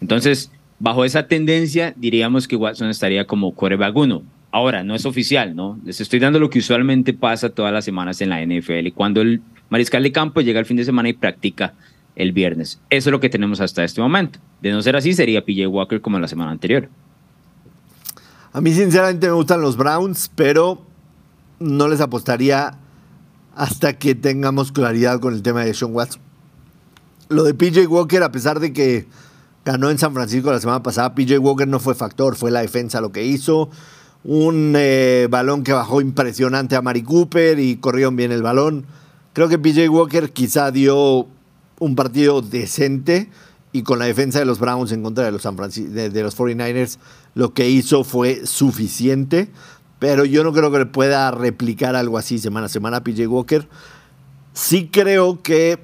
Entonces, 0.00 0.52
bajo 0.78 1.04
esa 1.04 1.26
tendencia, 1.26 1.94
diríamos 1.96 2.46
que 2.46 2.56
Watson 2.56 2.90
estaría 2.90 3.26
como 3.26 3.54
quarterback 3.54 3.96
uno. 3.96 4.22
Ahora, 4.52 4.84
no 4.84 4.94
es 4.94 5.06
oficial, 5.06 5.56
¿no? 5.56 5.78
Les 5.84 6.00
estoy 6.00 6.18
dando 6.18 6.38
lo 6.38 6.50
que 6.50 6.58
usualmente 6.58 7.12
pasa 7.12 7.50
todas 7.50 7.72
las 7.72 7.84
semanas 7.84 8.20
en 8.20 8.30
la 8.30 8.44
NFL, 8.44 8.92
cuando 8.94 9.20
el 9.20 9.40
mariscal 9.70 10.02
de 10.02 10.12
campo 10.12 10.40
llega 10.42 10.60
el 10.60 10.66
fin 10.66 10.76
de 10.76 10.84
semana 10.84 11.08
y 11.08 11.14
practica 11.14 11.74
el 12.16 12.32
viernes. 12.32 12.80
Eso 12.90 13.08
es 13.08 13.12
lo 13.12 13.20
que 13.20 13.30
tenemos 13.30 13.60
hasta 13.60 13.82
este 13.82 14.00
momento. 14.00 14.38
De 14.60 14.70
no 14.70 14.82
ser 14.82 14.96
así, 14.96 15.14
sería 15.14 15.44
PJ 15.44 15.66
Walker 15.66 16.00
como 16.00 16.18
la 16.18 16.28
semana 16.28 16.50
anterior. 16.50 16.88
A 18.52 18.60
mí 18.60 18.72
sinceramente 18.72 19.26
me 19.28 19.32
gustan 19.32 19.60
los 19.60 19.76
Browns, 19.76 20.30
pero 20.34 20.84
no 21.60 21.88
les 21.88 22.00
apostaría 22.00 22.74
hasta 23.54 23.98
que 23.98 24.14
tengamos 24.14 24.72
claridad 24.72 25.20
con 25.20 25.34
el 25.34 25.42
tema 25.42 25.64
de 25.64 25.72
Sean 25.72 25.94
Watson. 25.94 26.20
Lo 27.28 27.44
de 27.44 27.54
PJ 27.54 27.86
Walker, 27.86 28.22
a 28.22 28.32
pesar 28.32 28.58
de 28.58 28.72
que 28.72 29.06
ganó 29.64 29.90
en 29.90 29.98
San 29.98 30.12
Francisco 30.14 30.50
la 30.50 30.58
semana 30.58 30.82
pasada, 30.82 31.14
PJ 31.14 31.38
Walker 31.38 31.68
no 31.68 31.78
fue 31.78 31.94
factor, 31.94 32.34
fue 32.34 32.50
la 32.50 32.60
defensa 32.60 33.00
lo 33.00 33.12
que 33.12 33.24
hizo. 33.24 33.70
Un 34.24 34.74
eh, 34.76 35.28
balón 35.30 35.62
que 35.62 35.72
bajó 35.72 36.00
impresionante 36.00 36.74
a 36.74 36.82
Mari 36.82 37.02
Cooper 37.02 37.58
y 37.60 37.76
corrió 37.76 38.10
bien 38.10 38.32
el 38.32 38.42
balón. 38.42 38.84
Creo 39.32 39.48
que 39.48 39.58
PJ 39.58 39.88
Walker 39.88 40.32
quizá 40.32 40.70
dio 40.70 41.28
un 41.78 41.96
partido 41.96 42.42
decente 42.42 43.30
y 43.72 43.82
con 43.82 43.98
la 43.98 44.06
defensa 44.06 44.38
de 44.38 44.44
los 44.44 44.58
Browns 44.58 44.92
en 44.92 45.02
contra 45.02 45.24
de 45.24 45.32
los, 45.32 45.42
San 45.42 45.56
de 45.56 46.22
los 46.22 46.36
49ers, 46.36 46.98
lo 47.34 47.54
que 47.54 47.70
hizo 47.70 48.04
fue 48.04 48.44
suficiente 48.46 49.50
pero 50.00 50.24
yo 50.24 50.42
no 50.42 50.52
creo 50.52 50.72
que 50.72 50.86
pueda 50.86 51.30
replicar 51.30 51.94
algo 51.94 52.18
así 52.18 52.38
semana 52.38 52.66
a 52.66 52.68
semana 52.70 53.04
PJ 53.04 53.28
Walker. 53.28 53.68
Sí 54.54 54.88
creo 54.90 55.42
que 55.42 55.78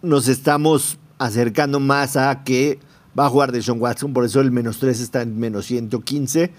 nos 0.00 0.26
estamos 0.26 0.98
acercando 1.18 1.78
más 1.78 2.16
a 2.16 2.42
que 2.44 2.80
va 3.16 3.26
a 3.26 3.28
jugar 3.28 3.52
de 3.52 3.62
Sean 3.62 3.78
Watson, 3.78 4.14
por 4.14 4.24
eso 4.24 4.40
el 4.40 4.50
menos 4.50 4.78
3 4.78 4.98
está 4.98 5.20
en 5.20 5.38
menos 5.38 5.66
115 5.66 6.50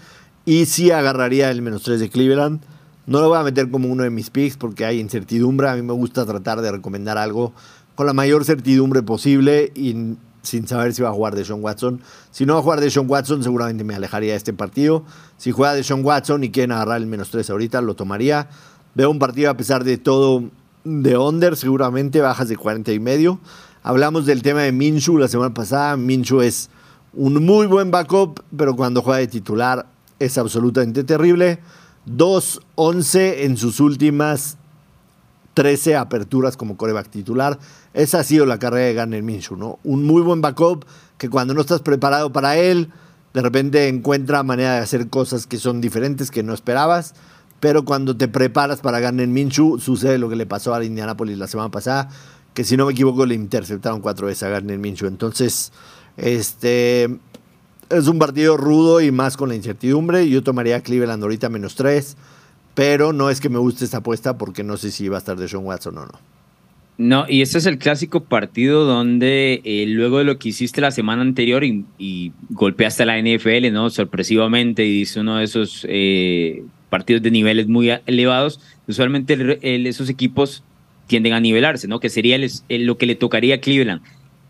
y 0.46 0.66
sí 0.66 0.92
agarraría 0.92 1.50
el 1.50 1.62
menos 1.62 1.82
3 1.82 1.98
de 1.98 2.08
Cleveland. 2.08 2.62
No 3.06 3.20
lo 3.20 3.28
voy 3.28 3.38
a 3.38 3.42
meter 3.42 3.70
como 3.70 3.88
uno 3.88 4.02
de 4.02 4.10
mis 4.10 4.30
picks 4.30 4.56
porque 4.56 4.84
hay 4.84 5.00
incertidumbre. 5.00 5.68
A 5.68 5.76
mí 5.76 5.82
me 5.82 5.92
gusta 5.92 6.24
tratar 6.24 6.60
de 6.60 6.72
recomendar 6.72 7.18
algo 7.18 7.52
con 7.94 8.06
la 8.06 8.12
mayor 8.12 8.44
certidumbre 8.44 9.02
posible 9.02 9.72
y 9.74 10.16
sin 10.42 10.66
saber 10.66 10.94
si 10.94 11.02
va 11.02 11.10
a 11.10 11.12
jugar 11.12 11.34
de 11.34 11.44
Sean 11.44 11.62
Watson. 11.62 12.00
Si 12.30 12.46
no 12.46 12.54
va 12.54 12.60
a 12.60 12.62
jugar 12.62 12.80
de 12.80 12.90
Sean 12.90 13.06
Watson, 13.08 13.42
seguramente 13.42 13.84
me 13.84 13.94
alejaría 13.94 14.32
de 14.32 14.36
este 14.36 14.52
partido. 14.52 15.04
Si 15.36 15.50
juega 15.50 15.74
de 15.74 15.82
Sean 15.82 16.04
Watson 16.04 16.44
y 16.44 16.50
quieren 16.50 16.72
agarrar 16.72 16.98
el 17.00 17.06
menos 17.06 17.30
3 17.30 17.48
ahorita, 17.50 17.80
lo 17.80 17.94
tomaría. 17.94 18.48
Veo 18.94 19.10
un 19.10 19.18
partido 19.18 19.50
a 19.50 19.56
pesar 19.56 19.84
de 19.84 19.98
todo 19.98 20.44
de 20.84 21.16
under, 21.16 21.56
seguramente 21.56 22.20
bajas 22.20 22.48
de 22.48 22.56
40 22.56 22.92
y 22.92 23.00
medio. 23.00 23.40
Hablamos 23.82 24.26
del 24.26 24.42
tema 24.42 24.62
de 24.62 24.72
Minshu 24.72 25.18
la 25.18 25.28
semana 25.28 25.52
pasada. 25.52 25.96
Minshu 25.96 26.40
es 26.40 26.70
un 27.12 27.44
muy 27.44 27.66
buen 27.66 27.90
backup, 27.90 28.40
pero 28.56 28.76
cuando 28.76 29.02
juega 29.02 29.18
de 29.18 29.26
titular 29.26 29.86
es 30.18 30.38
absolutamente 30.38 31.04
terrible. 31.04 31.58
2-11 32.06 33.44
en 33.44 33.56
sus 33.56 33.80
últimas 33.80 34.58
13 35.54 35.96
aperturas 35.96 36.56
como 36.56 36.76
coreback 36.76 37.08
titular. 37.08 37.58
Esa 37.94 38.20
ha 38.20 38.24
sido 38.24 38.44
la 38.44 38.58
carrera 38.58 38.86
de 38.86 38.94
Garner 38.94 39.22
Minshew, 39.22 39.56
¿no? 39.56 39.78
Un 39.84 40.04
muy 40.04 40.22
buen 40.22 40.40
backup 40.40 40.84
que 41.16 41.30
cuando 41.30 41.54
no 41.54 41.60
estás 41.60 41.80
preparado 41.80 42.32
para 42.32 42.56
él, 42.56 42.90
de 43.32 43.42
repente 43.42 43.88
encuentra 43.88 44.42
manera 44.42 44.74
de 44.74 44.80
hacer 44.80 45.08
cosas 45.08 45.46
que 45.46 45.58
son 45.58 45.80
diferentes, 45.80 46.30
que 46.30 46.42
no 46.42 46.54
esperabas. 46.54 47.14
Pero 47.60 47.84
cuando 47.84 48.16
te 48.16 48.28
preparas 48.28 48.80
para 48.80 49.00
Garner 49.00 49.28
Minshew, 49.28 49.78
sucede 49.78 50.18
lo 50.18 50.28
que 50.28 50.36
le 50.36 50.44
pasó 50.44 50.74
a 50.74 50.84
Indianapolis 50.84 51.38
la 51.38 51.46
semana 51.46 51.70
pasada, 51.70 52.10
que 52.52 52.64
si 52.64 52.76
no 52.76 52.84
me 52.86 52.92
equivoco 52.92 53.24
le 53.24 53.34
interceptaron 53.34 54.00
cuatro 54.00 54.26
veces 54.26 54.42
a 54.42 54.48
Garner 54.48 54.78
Minshew. 54.78 55.08
Entonces, 55.08 55.72
este 56.16 57.18
es 57.90 58.08
un 58.08 58.18
partido 58.18 58.56
rudo 58.56 59.00
y 59.00 59.10
más 59.10 59.36
con 59.36 59.48
la 59.48 59.54
incertidumbre. 59.54 60.28
Yo 60.28 60.42
tomaría 60.42 60.80
Cleveland 60.80 61.22
ahorita 61.22 61.48
menos 61.48 61.74
tres. 61.74 62.16
Pero 62.74 63.12
no 63.12 63.30
es 63.30 63.40
que 63.40 63.48
me 63.48 63.58
guste 63.58 63.84
esta 63.84 63.98
apuesta 63.98 64.36
porque 64.36 64.64
no 64.64 64.76
sé 64.76 64.90
si 64.90 65.08
va 65.08 65.16
a 65.16 65.18
estar 65.18 65.36
de 65.36 65.48
Sean 65.48 65.64
Watson 65.64 65.96
o 65.98 66.06
no. 66.06 66.12
No, 66.96 67.26
y 67.28 67.42
este 67.42 67.58
es 67.58 67.66
el 67.66 67.78
clásico 67.78 68.24
partido 68.24 68.84
donde 68.84 69.60
eh, 69.64 69.84
luego 69.88 70.18
de 70.18 70.24
lo 70.24 70.38
que 70.38 70.50
hiciste 70.50 70.80
la 70.80 70.92
semana 70.92 71.22
anterior 71.22 71.64
y, 71.64 72.32
golpeaste 72.50 73.02
a 73.02 73.06
la 73.06 73.18
NFL, 73.18 73.72
¿no? 73.72 73.90
Sorpresivamente, 73.90 74.86
y 74.86 75.00
hice 75.00 75.20
uno 75.20 75.38
de 75.38 75.44
esos 75.44 75.84
eh, 75.88 76.62
partidos 76.90 77.22
de 77.22 77.32
niveles 77.32 77.66
muy 77.66 77.90
elevados, 78.06 78.60
usualmente 78.86 79.58
esos 79.88 80.08
equipos 80.08 80.62
tienden 81.08 81.32
a 81.32 81.40
nivelarse, 81.40 81.88
¿no? 81.88 81.98
Que 81.98 82.10
sería 82.10 82.38
lo 82.68 82.96
que 82.96 83.06
le 83.06 83.16
tocaría 83.16 83.56
a 83.56 83.58
Cleveland. 83.58 84.00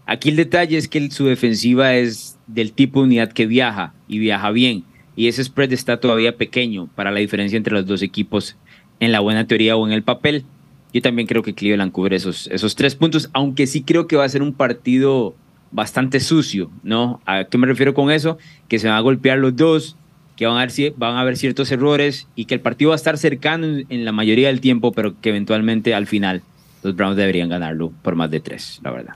Aquí 0.04 0.28
el 0.28 0.36
detalle 0.36 0.76
es 0.76 0.86
que 0.86 1.10
su 1.10 1.24
defensiva 1.24 1.94
es 1.94 2.33
del 2.46 2.72
tipo 2.72 3.00
de 3.00 3.06
unidad 3.06 3.32
que 3.32 3.46
viaja 3.46 3.94
y 4.08 4.18
viaja 4.18 4.50
bien 4.50 4.84
y 5.16 5.28
ese 5.28 5.44
spread 5.44 5.72
está 5.72 5.98
todavía 5.98 6.36
pequeño 6.36 6.88
para 6.94 7.10
la 7.10 7.20
diferencia 7.20 7.56
entre 7.56 7.74
los 7.74 7.86
dos 7.86 8.02
equipos 8.02 8.56
en 9.00 9.12
la 9.12 9.20
buena 9.20 9.46
teoría 9.46 9.76
o 9.76 9.86
en 9.86 9.92
el 9.92 10.02
papel. 10.02 10.44
Yo 10.92 11.02
también 11.02 11.26
creo 11.26 11.42
que 11.42 11.54
Cleveland 11.54 11.92
cubre 11.92 12.16
esos, 12.16 12.46
esos 12.48 12.74
tres 12.76 12.94
puntos, 12.94 13.30
aunque 13.32 13.66
sí 13.66 13.82
creo 13.82 14.06
que 14.06 14.16
va 14.16 14.24
a 14.24 14.28
ser 14.28 14.42
un 14.42 14.52
partido 14.52 15.34
bastante 15.72 16.20
sucio, 16.20 16.70
¿no? 16.82 17.20
¿A 17.26 17.44
qué 17.44 17.58
me 17.58 17.66
refiero 17.66 17.94
con 17.94 18.10
eso? 18.10 18.38
Que 18.68 18.78
se 18.78 18.88
van 18.88 18.96
a 18.96 19.00
golpear 19.00 19.38
los 19.38 19.56
dos, 19.56 19.96
que 20.36 20.46
van 20.46 20.56
a 20.56 20.62
haber, 20.62 20.94
van 20.96 21.16
a 21.16 21.20
haber 21.20 21.36
ciertos 21.36 21.70
errores 21.72 22.28
y 22.36 22.44
que 22.44 22.54
el 22.54 22.60
partido 22.60 22.90
va 22.90 22.94
a 22.94 22.96
estar 22.96 23.18
cercano 23.18 23.66
en, 23.88 24.04
la 24.04 24.12
mayoría 24.12 24.48
del 24.48 24.60
tiempo, 24.60 24.92
pero 24.92 25.20
que 25.20 25.30
eventualmente 25.30 25.94
al 25.94 26.06
final 26.06 26.42
los 26.82 26.94
Browns 26.94 27.16
deberían 27.16 27.48
ganarlo 27.48 27.92
por 28.02 28.14
más 28.14 28.30
de 28.30 28.40
tres, 28.40 28.80
la 28.84 28.90
verdad. 28.92 29.14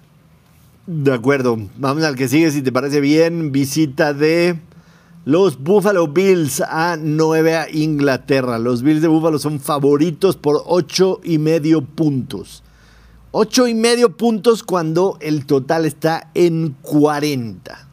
De 0.90 1.12
acuerdo. 1.12 1.58
Vamos 1.76 2.02
al 2.02 2.16
que 2.16 2.28
sigue, 2.28 2.50
si 2.50 2.62
te 2.62 2.72
parece 2.72 3.02
bien. 3.02 3.52
Visita 3.52 4.14
de 4.14 4.58
los 5.26 5.62
Buffalo 5.62 6.08
Bills 6.08 6.62
a 6.62 6.96
Nueva 6.96 7.68
Inglaterra. 7.70 8.58
Los 8.58 8.82
Bills 8.82 9.02
de 9.02 9.08
Buffalo 9.08 9.38
son 9.38 9.60
favoritos 9.60 10.36
por 10.36 10.62
ocho 10.64 11.20
y 11.22 11.36
medio 11.36 11.82
puntos. 11.82 12.62
Ocho 13.32 13.68
y 13.68 13.74
medio 13.74 14.16
puntos 14.16 14.62
cuando 14.62 15.18
el 15.20 15.44
total 15.44 15.84
está 15.84 16.30
en 16.32 16.74
40. 16.80 17.86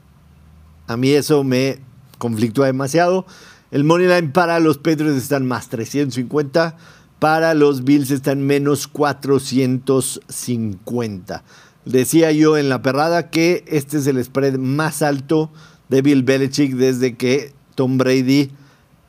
A 0.88 0.96
mí 0.96 1.10
eso 1.10 1.44
me 1.44 1.80
conflictúa 2.18 2.68
demasiado. 2.68 3.26
El 3.72 3.84
money 3.84 4.08
line 4.08 4.30
para 4.30 4.62
los 4.62 4.78
Patriots 4.78 5.18
están 5.18 5.46
más 5.46 5.68
350. 5.68 6.78
Para 7.20 7.56
los 7.56 7.84
Bills 7.84 8.12
están 8.12 8.44
menos 8.44 8.88
450. 8.88 11.44
Decía 11.86 12.32
yo 12.32 12.58
en 12.58 12.70
la 12.70 12.82
perrada 12.82 13.30
que 13.30 13.64
este 13.68 13.98
es 13.98 14.08
el 14.08 14.24
spread 14.24 14.58
más 14.58 15.02
alto 15.02 15.52
de 15.90 16.02
Bill 16.02 16.24
Belichick 16.24 16.74
desde 16.74 17.16
que 17.16 17.54
Tom 17.76 17.98
Brady 17.98 18.52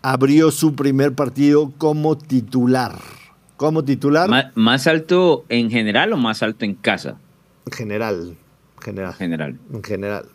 abrió 0.03 0.51
su 0.51 0.75
primer 0.75 1.15
partido 1.15 1.73
como 1.79 2.19
titular. 2.19 2.97
Como 3.57 3.85
titular. 3.85 4.53
¿Más, 4.55 4.87
alto 4.87 5.47
en 5.49 5.71
general 5.71 6.13
o 6.13 6.19
más 6.19 6.43
alto 6.43 6.65
en 6.67 6.75
casa? 6.75 7.19
General. 7.73 8.37
General. 8.83 9.15
General. 9.15 9.59
En 9.73 9.83
general. 9.83 10.27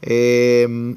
Em, 0.00 0.96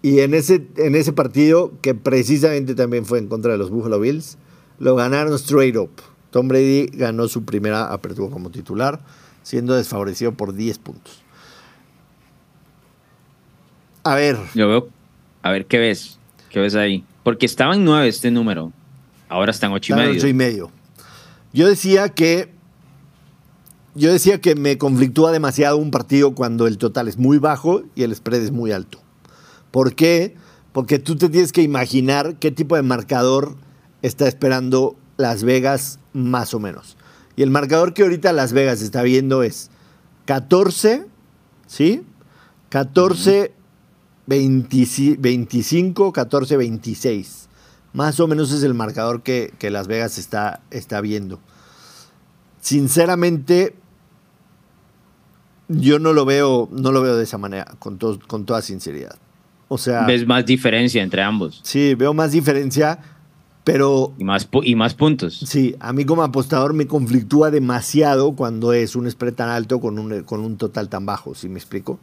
y 0.00 0.20
en 0.20 0.34
ese, 0.34 0.64
en 0.76 0.94
ese 0.94 1.12
partido, 1.12 1.72
que 1.82 1.94
precisamente 1.94 2.76
también 2.76 3.04
fue 3.04 3.18
en 3.18 3.26
contra 3.26 3.52
de 3.52 3.58
los 3.58 3.70
Buffalo 3.70 3.98
Bills, 3.98 4.38
lo 4.78 4.94
ganaron 4.94 5.34
straight 5.34 5.76
up. 5.76 5.90
Tom 6.30 6.48
Brady 6.48 6.86
ganó 6.92 7.28
su 7.28 7.44
primera 7.44 7.92
apertura 7.92 8.30
como 8.30 8.50
titular, 8.50 9.00
siendo 9.42 9.74
desfavorecido 9.74 10.32
por 10.32 10.54
10 10.54 10.78
puntos. 10.78 11.22
A 14.04 14.14
ver. 14.14 14.36
Yo 14.54 14.68
veo. 14.68 14.88
A 15.42 15.50
ver, 15.50 15.66
¿qué 15.66 15.78
ves? 15.78 16.18
¿Qué 16.50 16.60
ves 16.60 16.74
ahí? 16.74 17.04
Porque 17.22 17.46
estaba 17.46 17.74
en 17.74 17.84
9 17.84 18.08
este 18.08 18.30
número. 18.30 18.72
Ahora 19.28 19.50
están 19.50 19.72
8 19.72 19.92
y 19.92 19.92
Están 19.92 20.06
medio. 20.06 20.18
ocho 20.18 20.28
y 20.28 20.32
medio. 20.34 20.70
Yo 21.52 21.68
decía 21.68 22.08
que. 22.10 22.52
Yo 23.94 24.12
decía 24.12 24.40
que 24.40 24.54
me 24.54 24.78
conflictúa 24.78 25.32
demasiado 25.32 25.76
un 25.76 25.90
partido 25.90 26.34
cuando 26.34 26.66
el 26.66 26.78
total 26.78 27.08
es 27.08 27.18
muy 27.18 27.38
bajo 27.38 27.82
y 27.96 28.04
el 28.04 28.14
spread 28.14 28.42
es 28.42 28.52
muy 28.52 28.70
alto. 28.70 28.98
¿Por 29.72 29.94
qué? 29.94 30.36
Porque 30.72 30.98
tú 30.98 31.16
te 31.16 31.28
tienes 31.28 31.52
que 31.52 31.62
imaginar 31.62 32.36
qué 32.36 32.52
tipo 32.52 32.76
de 32.76 32.82
marcador 32.82 33.56
está 34.02 34.28
esperando 34.28 34.94
Las 35.16 35.42
Vegas 35.42 35.98
más 36.18 36.54
o 36.54 36.58
menos. 36.60 36.96
Y 37.36 37.42
el 37.42 37.50
marcador 37.50 37.94
que 37.94 38.02
ahorita 38.02 38.32
Las 38.32 38.52
Vegas 38.52 38.82
está 38.82 39.02
viendo 39.02 39.42
es 39.42 39.70
14, 40.26 41.06
¿sí? 41.66 42.02
14, 42.70 43.52
20 44.26 45.16
25, 45.18 46.12
14, 46.12 46.56
26. 46.56 47.48
Más 47.94 48.20
o 48.20 48.26
menos 48.28 48.52
es 48.52 48.62
el 48.62 48.74
marcador 48.74 49.22
que, 49.22 49.54
que 49.58 49.70
Las 49.70 49.86
Vegas 49.86 50.18
está, 50.18 50.60
está 50.70 51.00
viendo. 51.00 51.40
Sinceramente, 52.60 53.74
yo 55.68 55.98
no 55.98 56.12
lo 56.12 56.24
veo, 56.24 56.68
no 56.72 56.92
lo 56.92 57.00
veo 57.02 57.16
de 57.16 57.24
esa 57.24 57.38
manera, 57.38 57.64
con, 57.78 57.98
to- 57.98 58.18
con 58.26 58.44
toda 58.44 58.62
sinceridad. 58.62 59.16
O 59.68 59.78
sea, 59.78 60.04
¿Ves 60.06 60.26
más 60.26 60.44
diferencia 60.46 61.02
entre 61.02 61.22
ambos? 61.22 61.60
sí, 61.62 61.94
veo 61.94 62.14
más 62.14 62.32
diferencia, 62.32 62.98
pero 63.72 64.14
Y 64.18 64.24
más, 64.24 64.48
y 64.62 64.74
más 64.76 64.94
puntos. 64.94 65.38
sí, 65.46 65.74
a 65.78 65.92
mí 65.92 66.06
como 66.06 66.22
apostador 66.22 66.72
me 66.72 66.86
conflictúa 66.86 67.50
demasiado 67.50 68.32
cuando 68.34 68.72
es 68.72 68.96
un 68.96 69.10
spread 69.10 69.34
tan 69.34 69.50
alto 69.50 69.78
con 69.78 69.98
un, 69.98 70.22
con 70.22 70.40
un 70.40 70.56
total 70.56 70.88
tan 70.88 71.04
bajo, 71.04 71.34
¿sí 71.34 71.50
me 71.50 71.58
explico? 71.58 72.00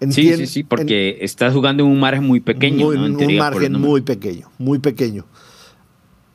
Sí, 0.00 0.06
Entien- 0.06 0.36
sí, 0.36 0.46
sí, 0.46 0.62
porque 0.62 1.18
estás 1.20 1.52
jugando 1.54 1.82
en 1.84 1.90
un 1.90 1.98
margen 1.98 2.24
muy 2.24 2.38
pequeño. 2.38 2.86
muy- 2.86 2.96
¿no? 2.96 3.06
En 3.06 3.12
un 3.12 3.18
teoría, 3.18 3.40
margen 3.40 3.72
muy 3.80 4.02
pequeño, 4.02 4.48
muy 4.58 4.78
pequeño. 4.78 5.24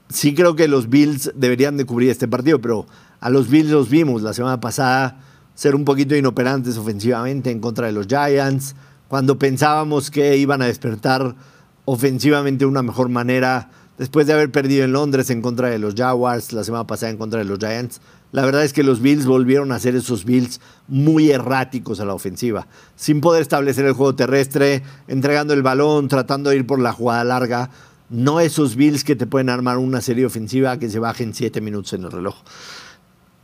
Sí 0.10 0.34
creo 0.34 0.56
que 0.58 0.68
los 0.68 0.90
Bills 0.90 1.32
deberían 1.36 1.78
de 1.78 1.86
cubrir 1.86 2.10
este 2.10 2.28
partido, 2.28 2.60
pero 2.60 2.88
a 3.22 3.30
los 3.30 3.50
Bills 3.50 3.70
los 3.72 3.90
vimos 3.90 4.22
la 4.22 4.34
semana 4.34 4.60
pasada 4.60 5.20
ser 5.56 5.76
un 5.76 5.86
poquito 5.86 6.14
inoperantes 6.16 6.78
ofensivamente 6.78 7.52
en 7.52 7.60
contra 7.62 7.88
de 7.88 7.94
los 7.94 8.08
Giants, 8.08 8.76
cuando 9.08 9.40
pensábamos 9.40 10.12
que 10.12 10.36
iban 10.38 10.62
a 10.62 10.66
despertar 10.66 11.36
ofensivamente 11.86 12.66
de 12.66 12.70
una 12.70 12.84
mejor 12.84 13.08
manera 13.10 13.70
después 13.98 14.28
de 14.28 14.34
haber 14.34 14.52
perdido 14.52 14.84
en 14.86 14.94
Londres 14.94 15.30
en 15.30 15.42
contra 15.42 15.70
de 15.70 15.80
los 15.80 15.96
Jaguars, 15.96 16.54
la 16.54 16.64
semana 16.64 16.88
pasada 16.88 17.12
en 17.12 17.18
contra 17.18 17.40
de 17.40 17.46
los 17.46 17.60
Giants. 17.60 18.02
La 18.32 18.44
verdad 18.44 18.64
es 18.64 18.74
que 18.74 18.84
los 18.84 19.02
Bills 19.02 19.26
volvieron 19.26 19.72
a 19.72 19.80
ser 19.80 19.96
esos 19.96 20.26
Bills 20.26 20.60
muy 20.88 21.32
erráticos 21.32 22.00
a 22.00 22.06
la 22.06 22.14
ofensiva, 22.14 22.68
sin 22.96 23.22
poder 23.22 23.42
establecer 23.42 23.86
el 23.86 23.94
juego 23.94 24.16
terrestre, 24.16 24.84
entregando 25.08 25.54
el 25.54 25.64
balón, 25.64 26.08
tratando 26.08 26.50
de 26.50 26.58
ir 26.58 26.68
por 26.68 26.80
la 26.80 26.92
jugada 26.92 27.24
larga. 27.24 27.70
No 28.10 28.40
esos 28.40 28.76
Bills 28.76 29.04
que 29.04 29.16
te 29.16 29.28
pueden 29.28 29.50
armar 29.50 29.78
una 29.78 30.02
serie 30.02 30.26
ofensiva 30.26 30.78
que 30.78 30.90
se 30.90 31.00
baje 31.00 31.24
en 31.24 31.34
siete 31.34 31.62
minutos 31.62 31.94
en 31.94 32.04
el 32.04 32.12
reloj. 32.12 32.36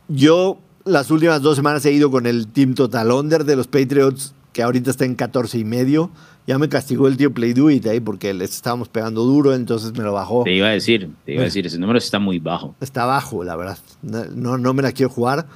Yo 0.08 0.58
las 0.84 1.10
últimas 1.10 1.40
dos 1.40 1.56
semanas 1.56 1.84
he 1.86 1.92
ido 1.92 2.10
con 2.10 2.26
el 2.26 2.48
team 2.48 2.74
total 2.74 3.10
under 3.10 3.44
de 3.44 3.56
los 3.56 3.66
Patriots, 3.68 4.34
que 4.52 4.62
ahorita 4.62 4.90
está 4.90 5.06
en 5.06 5.14
14 5.14 5.58
y 5.58 5.64
medio. 5.64 6.10
Ya 6.46 6.58
me 6.58 6.68
castigó 6.68 7.08
el 7.08 7.16
tío 7.16 7.32
Play 7.32 7.54
Do 7.54 7.70
It 7.70 7.86
ahí 7.86 8.00
porque 8.00 8.34
les 8.34 8.50
estábamos 8.50 8.88
pegando 8.88 9.22
duro, 9.24 9.54
entonces 9.54 9.92
me 9.92 10.04
lo 10.04 10.12
bajó. 10.12 10.44
Te 10.44 10.52
iba 10.52 10.68
a 10.68 10.72
decir, 10.72 11.10
te 11.24 11.32
iba 11.34 11.42
a 11.42 11.44
decir, 11.46 11.66
ese 11.66 11.78
número 11.78 11.98
está 11.98 12.18
muy 12.18 12.38
bajo. 12.38 12.74
Está 12.80 13.06
bajo, 13.06 13.44
la 13.44 13.56
verdad. 13.56 13.78
No, 14.02 14.24
no, 14.26 14.58
no 14.58 14.74
me 14.74 14.82
la 14.82 14.92
quiero 14.92 15.10
jugar. 15.10 15.46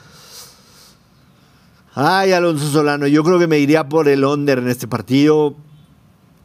Ay, 1.94 2.33
Alonso 2.33 2.70
Solano, 2.70 3.07
yo 3.07 3.24
creo 3.24 3.38
que 3.38 3.46
me 3.46 3.59
iría 3.59 3.88
por 3.88 4.09
el 4.09 4.24
under 4.24 4.59
en 4.59 4.68
este 4.68 4.87
partido. 4.87 5.57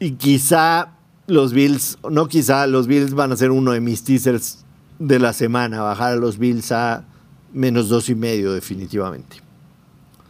Y 0.00 0.12
quizá 0.12 0.94
los 1.26 1.52
Bills, 1.52 1.98
no 2.10 2.28
quizá, 2.28 2.66
los 2.66 2.86
Bills 2.86 3.14
van 3.14 3.32
a 3.32 3.36
ser 3.36 3.50
uno 3.50 3.72
de 3.72 3.80
mis 3.80 4.04
teasers 4.04 4.64
de 4.98 5.18
la 5.18 5.32
semana. 5.32 5.80
Bajar 5.80 6.12
a 6.12 6.16
los 6.16 6.38
Bills 6.38 6.72
a 6.72 7.04
menos 7.52 7.88
dos 7.88 8.08
y 8.08 8.14
medio, 8.14 8.52
definitivamente. 8.52 9.43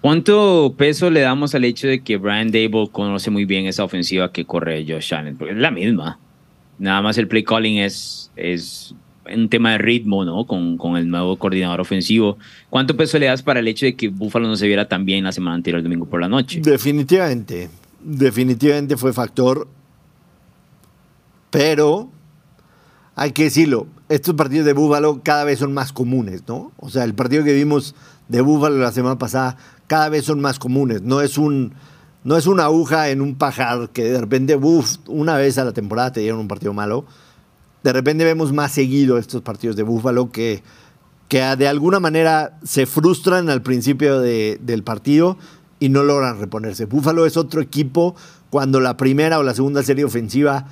¿Cuánto 0.04 0.74
peso 0.76 1.08
le 1.08 1.20
damos 1.20 1.54
al 1.54 1.64
hecho 1.64 1.88
de 1.88 2.02
que 2.02 2.18
Brian 2.18 2.48
Dable 2.50 2.90
conoce 2.92 3.30
muy 3.30 3.46
bien 3.46 3.64
esa 3.64 3.84
ofensiva 3.84 4.32
que 4.32 4.44
corre 4.44 4.84
Josh 4.86 5.14
Allen? 5.14 5.38
Porque 5.38 5.54
es 5.54 5.58
la 5.58 5.70
misma. 5.70 6.18
Nada 6.78 7.00
más 7.00 7.16
el 7.16 7.26
play 7.26 7.42
calling 7.42 7.78
es, 7.78 8.30
es 8.36 8.94
un 9.34 9.48
tema 9.48 9.72
de 9.72 9.78
ritmo, 9.78 10.26
¿no? 10.26 10.46
Con, 10.46 10.76
con 10.76 10.98
el 10.98 11.08
nuevo 11.08 11.38
coordinador 11.38 11.80
ofensivo. 11.80 12.36
¿Cuánto 12.68 12.98
peso 12.98 13.18
le 13.18 13.24
das 13.24 13.42
para 13.42 13.60
el 13.60 13.66
hecho 13.66 13.86
de 13.86 13.96
que 13.96 14.08
Buffalo 14.08 14.46
no 14.46 14.56
se 14.56 14.66
viera 14.66 14.86
tan 14.86 15.06
bien 15.06 15.24
la 15.24 15.32
semana 15.32 15.56
anterior, 15.56 15.78
el 15.78 15.84
domingo 15.84 16.04
por 16.04 16.20
la 16.20 16.28
noche? 16.28 16.60
Definitivamente, 16.60 17.70
definitivamente 18.02 18.98
fue 18.98 19.14
factor. 19.14 19.66
Pero 21.50 22.10
hay 23.14 23.32
que 23.32 23.44
decirlo, 23.44 23.86
estos 24.10 24.34
partidos 24.34 24.66
de 24.66 24.74
Búfalo 24.74 25.22
cada 25.22 25.44
vez 25.44 25.60
son 25.60 25.72
más 25.72 25.94
comunes, 25.94 26.42
¿no? 26.46 26.72
O 26.76 26.90
sea, 26.90 27.04
el 27.04 27.14
partido 27.14 27.42
que 27.42 27.54
vimos 27.54 27.94
de 28.28 28.40
Búfalo 28.40 28.78
la 28.78 28.92
semana 28.92 29.18
pasada 29.18 29.56
cada 29.86 30.08
vez 30.08 30.24
son 30.24 30.40
más 30.40 30.58
comunes. 30.58 31.02
No 31.02 31.20
es 31.20 31.38
un 31.38 31.74
no 32.24 32.38
es 32.38 32.46
una 32.46 32.64
aguja 32.64 33.10
en 33.10 33.20
un 33.20 33.34
pajar 33.34 33.90
que 33.90 34.04
de 34.04 34.18
repente, 34.18 34.58
una 35.08 35.36
vez 35.36 35.58
a 35.58 35.64
la 35.64 35.72
temporada 35.72 36.12
te 36.12 36.20
dieron 36.20 36.40
un 36.40 36.48
partido 36.48 36.72
malo. 36.72 37.04
De 37.82 37.92
repente 37.92 38.24
vemos 38.24 38.50
más 38.54 38.72
seguido 38.72 39.18
estos 39.18 39.42
partidos 39.42 39.76
de 39.76 39.82
Búfalo 39.82 40.32
que, 40.32 40.62
que 41.28 41.40
de 41.40 41.68
alguna 41.68 42.00
manera 42.00 42.58
se 42.64 42.86
frustran 42.86 43.50
al 43.50 43.60
principio 43.60 44.20
de- 44.20 44.58
del 44.62 44.82
partido 44.82 45.36
y 45.80 45.90
no 45.90 46.02
logran 46.02 46.38
reponerse. 46.40 46.86
Búfalo 46.86 47.26
es 47.26 47.36
otro 47.36 47.60
equipo 47.60 48.16
cuando 48.48 48.80
la 48.80 48.96
primera 48.96 49.38
o 49.38 49.42
la 49.42 49.52
segunda 49.52 49.82
serie 49.82 50.06
ofensiva 50.06 50.66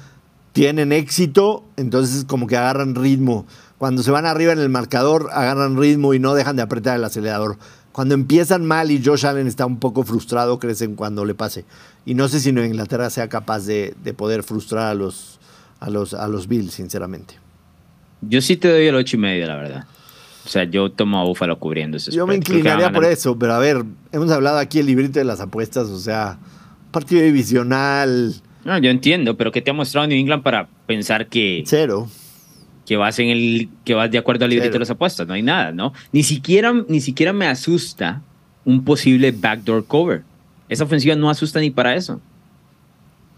tienen 0.55 0.91
éxito, 0.91 1.65
entonces 1.77 2.25
como 2.25 2.47
que 2.47 2.57
agarran 2.57 2.95
ritmo. 2.95 3.45
Cuando 3.83 4.05
se 4.05 4.13
van 4.13 4.27
arriba 4.27 4.53
en 4.53 4.61
el 4.61 4.69
marcador, 4.69 5.31
agarran 5.33 5.77
ritmo 5.77 6.15
y 6.15 6.21
no 6.21 6.35
dejan 6.35 6.55
de 6.55 6.63
apretar 6.63 6.97
el 6.97 7.03
acelerador. 7.03 7.59
Cuando 7.91 8.15
empiezan 8.15 8.65
mal 8.65 8.93
y 8.93 9.03
Josh 9.05 9.27
Allen 9.27 9.49
está 9.49 9.67
un 9.67 9.81
poco 9.81 10.05
frustrado, 10.05 10.61
crecen 10.61 10.95
cuando 10.95 11.25
le 11.25 11.35
pase. 11.35 11.65
Y 12.07 12.15
no 12.15 12.29
sé 12.29 12.39
si 12.39 12.53
Nueva 12.53 12.69
Inglaterra 12.69 13.11
sea 13.11 13.29
capaz 13.29 13.67
de, 13.67 13.97
de 14.05 14.15
poder 14.15 14.45
frustrar 14.45 14.87
a 14.87 14.95
los, 14.95 15.41
a, 15.81 15.91
los, 15.91 16.15
a 16.15 16.29
los 16.29 16.47
Bills, 16.47 16.75
sinceramente. 16.75 17.35
Yo 18.21 18.41
sí 18.41 18.57
te 18.57 18.69
doy 18.71 18.87
el 18.87 18.95
ocho 18.95 19.17
y 19.17 19.19
medio, 19.19 19.49
la 19.49 19.57
verdad. 19.57 19.85
O 20.47 20.49
sea, 20.49 20.63
yo 20.63 20.93
tomo 20.93 21.21
a 21.21 21.25
Buffalo 21.25 21.59
cubriendo 21.59 21.97
ese 21.97 22.13
Yo 22.13 22.25
me 22.25 22.37
spread. 22.37 22.59
Inclinaría 22.59 22.93
por 22.93 23.05
eso, 23.05 23.37
pero 23.37 23.55
a 23.55 23.59
ver, 23.59 23.83
hemos 24.13 24.31
hablado 24.31 24.59
aquí 24.59 24.79
el 24.79 24.87
librito 24.87 25.19
de 25.19 25.25
las 25.25 25.41
apuestas, 25.41 25.89
o 25.89 25.99
sea, 25.99 26.39
partido 26.93 27.21
divisional, 27.21 28.33
No, 28.65 28.79
yo 28.79 28.91
entiendo, 28.91 29.37
pero 29.37 29.51
¿qué 29.51 29.61
te 29.61 29.73
ha 29.73 29.75
mostrado 29.75 30.07
New 30.07 30.17
England 30.17 30.45
para 30.45 30.69
pensar 30.87 31.27
que, 31.27 31.65
cero. 31.67 32.09
Que 32.93 32.99
vas 32.99 33.19
en 33.19 33.31
el 33.31 33.71
que 33.87 33.95
vas 33.95 34.11
de 34.11 34.19
acuerdo 34.19 34.45
al 34.45 34.51
librito 34.51 34.75
de 34.75 34.81
las 34.81 34.91
apuestas? 34.91 35.27
No 35.27 35.33
hay 35.33 35.41
nada, 35.41 35.73
¿no? 35.73 35.95
Ni 36.13 36.23
siquiera, 36.23 36.75
ni 36.89 37.01
siquiera 37.01 37.33
me 37.33 37.47
asusta 37.47 38.21
un 38.67 38.85
posible 38.85 39.33
backdoor 39.33 39.87
cover. 39.87 40.25
Esa 40.69 40.85
ofensiva 40.85 41.17
no 41.17 41.31
asusta 41.31 41.59
ni 41.59 41.71
para 41.71 41.97
eso. 41.97 42.21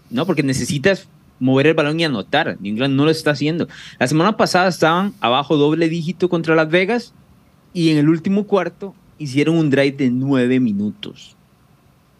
No, 0.09 0.25
porque 0.25 0.43
necesitas 0.43 1.07
mover 1.39 1.67
el 1.67 1.73
balón 1.73 1.97
y 2.01 2.03
anotar. 2.03 2.57
England 2.61 2.95
no 2.95 3.05
lo 3.05 3.11
está 3.11 3.31
haciendo. 3.31 3.69
La 3.97 4.07
semana 4.07 4.35
pasada 4.35 4.67
estaban 4.67 5.13
abajo 5.21 5.55
doble 5.55 5.87
dígito 5.87 6.27
contra 6.27 6.53
Las 6.53 6.69
Vegas 6.69 7.13
y 7.71 7.91
en 7.91 7.97
el 7.97 8.09
último 8.09 8.47
cuarto 8.47 8.93
hicieron 9.19 9.55
un 9.55 9.69
drive 9.69 9.93
de 9.93 10.09
nueve 10.09 10.59
minutos. 10.59 11.37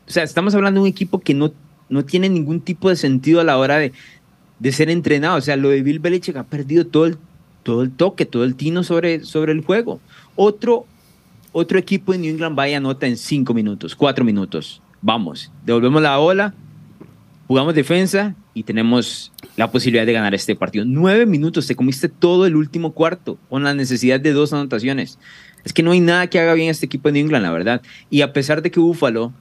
O 0.08 0.12
sea, 0.12 0.24
estamos 0.24 0.56
hablando 0.56 0.80
de 0.80 0.84
un 0.84 0.89
equipo 0.89 1.19
que 1.19 1.34
no, 1.34 1.52
no 1.89 2.06
tiene 2.06 2.30
ningún 2.30 2.62
tipo 2.62 2.88
de 2.88 2.95
sentido 2.95 3.41
a 3.41 3.43
la 3.43 3.58
hora 3.58 3.76
de, 3.76 3.91
de 4.65 4.71
ser 4.71 4.89
entrenado. 4.89 5.38
O 5.38 5.41
sea, 5.41 5.58
lo 5.58 5.69
de 5.69 5.84
Bill 5.84 5.99
Belichick 5.99 6.36
ha 6.38 6.43
perdido 6.43 6.88
todo 6.88 7.06
el, 7.06 7.17
todo 7.62 7.84
el 7.84 7.91
toque, 7.91 8.25
todo 8.25 8.43
el 8.43 8.56
tino 8.56 8.84
sobre, 8.84 9.23
sobre 9.23 9.51
el 9.51 9.62
juego. 9.62 9.99
Otro, 10.36 10.88
otro 11.51 11.78
equipo 11.78 12.13
de 12.13 12.17
New 12.17 12.32
England 12.32 12.56
vaya 12.56 12.78
anota 12.78 13.06
en 13.06 13.15
cinco 13.15 13.54
minutos, 13.54 13.95
cuatro 13.95 14.25
minutos. 14.25 14.82
Vamos, 15.04 15.51
devolvemos 15.63 16.01
la 16.01 16.17
ola, 16.17 16.56
jugamos 17.47 17.75
defensa 17.75 18.34
y 18.56 18.63
tenemos 18.63 19.32
la 19.56 19.69
posibilidad 19.69 20.04
de 20.08 20.13
ganar 20.13 20.34
este 20.34 20.56
partido. 20.56 20.84
Nueve 20.84 21.28
minutos, 21.28 21.67
te 21.67 21.75
comiste 21.75 22.10
todo 22.10 22.47
el 22.47 22.56
último 22.56 22.93
cuarto 22.93 23.38
con 23.51 23.63
la 23.63 23.75
necesidad 23.75 24.19
de 24.19 24.34
dos 24.34 24.51
anotaciones. 24.51 25.19
Es 25.63 25.73
que 25.73 25.84
no 25.84 25.91
hay 25.91 25.99
nada 25.99 26.25
que 26.25 26.39
haga 26.39 26.56
bien 26.56 26.71
este 26.71 26.88
equipo 26.88 27.10
de 27.10 27.13
New 27.13 27.25
England, 27.25 27.43
la 27.43 27.51
verdad. 27.51 27.84
Y 28.10 28.21
a 28.21 28.34
pesar 28.34 28.63
de 28.63 28.71
que 28.71 28.80
Buffalo 28.80 29.32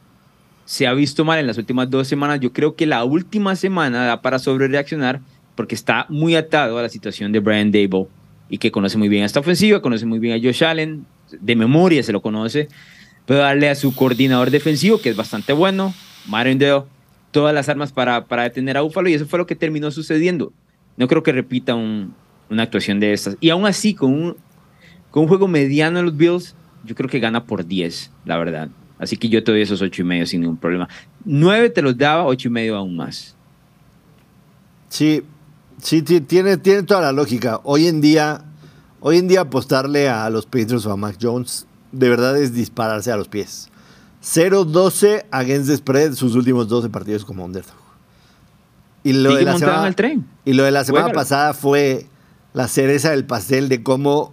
se 0.65 0.87
ha 0.87 0.95
visto 0.95 1.25
mal 1.25 1.39
en 1.39 1.47
las 1.47 1.59
últimas 1.59 1.91
dos 1.91 2.09
semanas, 2.09 2.41
yo 2.41 2.53
creo 2.53 2.75
que 2.75 2.87
la 2.87 3.05
última 3.05 3.55
semana 3.57 4.05
da 4.07 4.23
para 4.23 4.39
sobrereaccionar 4.39 5.21
porque 5.55 5.75
está 5.75 6.07
muy 6.09 6.35
atado 6.37 6.79
a 6.79 6.83
la 6.83 6.89
situación 6.89 7.33
de 7.33 7.39
Brian 7.41 7.71
Dable 7.71 8.07
y 8.49 8.59
que 8.59 8.71
conoce 8.71 8.99
muy 8.99 9.09
bien 9.09 9.25
esta 9.25 9.41
ofensiva, 9.41 9.81
conoce 9.83 10.07
muy 10.07 10.19
bien 10.19 10.35
a 10.39 10.43
Josh 10.43 10.65
Allen, 10.65 11.05
de 11.31 11.57
memoria 11.57 12.03
se 12.03 12.13
lo 12.13 12.21
conoce, 12.23 12.69
puede 13.27 13.41
darle 13.41 13.69
a 13.69 13.75
su 13.75 13.95
coordinador 13.95 14.51
defensivo, 14.51 15.01
que 15.01 15.11
es 15.11 15.17
bastante 15.17 15.53
bueno, 15.53 15.95
Marindale, 16.29 16.83
todas 17.31 17.55
las 17.55 17.69
armas 17.69 17.93
para, 17.93 18.27
para 18.27 18.45
detener 18.45 18.77
a 18.77 18.81
Buffalo 18.83 19.09
y 19.09 19.15
eso 19.15 19.27
fue 19.27 19.39
lo 19.39 19.47
que 19.47 19.55
terminó 19.57 19.91
sucediendo. 19.91 20.53
No 20.97 21.09
creo 21.09 21.23
que 21.23 21.33
repita 21.33 21.75
un- 21.75 22.15
una 22.51 22.63
actuación 22.65 23.01
de 23.01 23.13
estas. 23.13 23.37
Y 23.41 23.51
aún 23.51 23.67
así, 23.67 23.95
con 23.95 24.13
un, 24.13 24.37
con 25.11 25.23
un 25.25 25.29
juego 25.29 25.49
mediano 25.49 25.99
en 25.99 26.05
los 26.05 26.17
Bills, 26.17 26.55
yo 26.85 26.95
creo 26.95 27.09
que 27.09 27.19
gana 27.19 27.45
por 27.45 27.67
10, 27.67 28.13
la 28.25 28.37
verdad. 28.37 28.69
Así 28.99 29.17
que 29.17 29.29
yo 29.29 29.43
te 29.43 29.53
doy 29.53 29.63
esos 29.63 29.83
8 29.83 30.03
y 30.03 30.05
medio 30.05 30.27
sin 30.27 30.41
ningún 30.41 30.57
problema. 30.57 30.89
9 31.25 31.71
te 31.71 31.83
los 31.83 31.97
daba, 31.97 32.27
8 32.27 32.49
y 32.49 32.51
medio 32.51 32.77
aún 32.77 32.97
más. 32.97 33.37
Sí, 34.89 35.25
Sí, 35.85 36.03
tiene, 36.03 36.57
tiene 36.57 36.83
toda 36.85 37.01
la 37.01 37.13
lógica. 37.13 37.61
Hoy 37.65 37.89
en 37.89 38.01
día, 38.01 38.43
hoy 39.01 39.19
en 39.19 39.29
día 39.29 39.43
apostarle 39.43 40.09
a 40.09 40.31
los 40.31 40.47
Patriots 40.47 40.87
o 40.87 40.93
a 40.93 40.97
Mac 40.97 41.19
Jones 41.21 41.67
de 41.93 42.09
verdad 42.09 42.37
es 42.39 42.55
dispararse 42.55 43.13
a 43.13 43.17
los 43.17 43.29
pies. 43.29 43.69
0-12 44.23 45.27
against 45.31 45.69
the 45.69 45.77
spread 45.77 46.15
sus 46.15 46.35
últimos 46.35 46.69
12 46.69 46.89
partidos 46.89 47.25
como 47.25 47.45
underdog. 47.45 47.75
Y 49.03 49.13
lo, 49.13 49.35
de 49.35 49.43
la 49.43 49.59
semana, 49.59 49.93
tren. 49.93 50.27
y 50.47 50.55
lo 50.55 50.63
de 50.65 50.71
la 50.71 50.85
semana 50.85 51.13
pasada 51.13 51.53
fue 51.53 52.07
la 52.55 52.69
cereza 52.69 53.11
del 53.11 53.27
pastel 53.27 53.69
de 53.69 53.83
cómo 53.83 54.33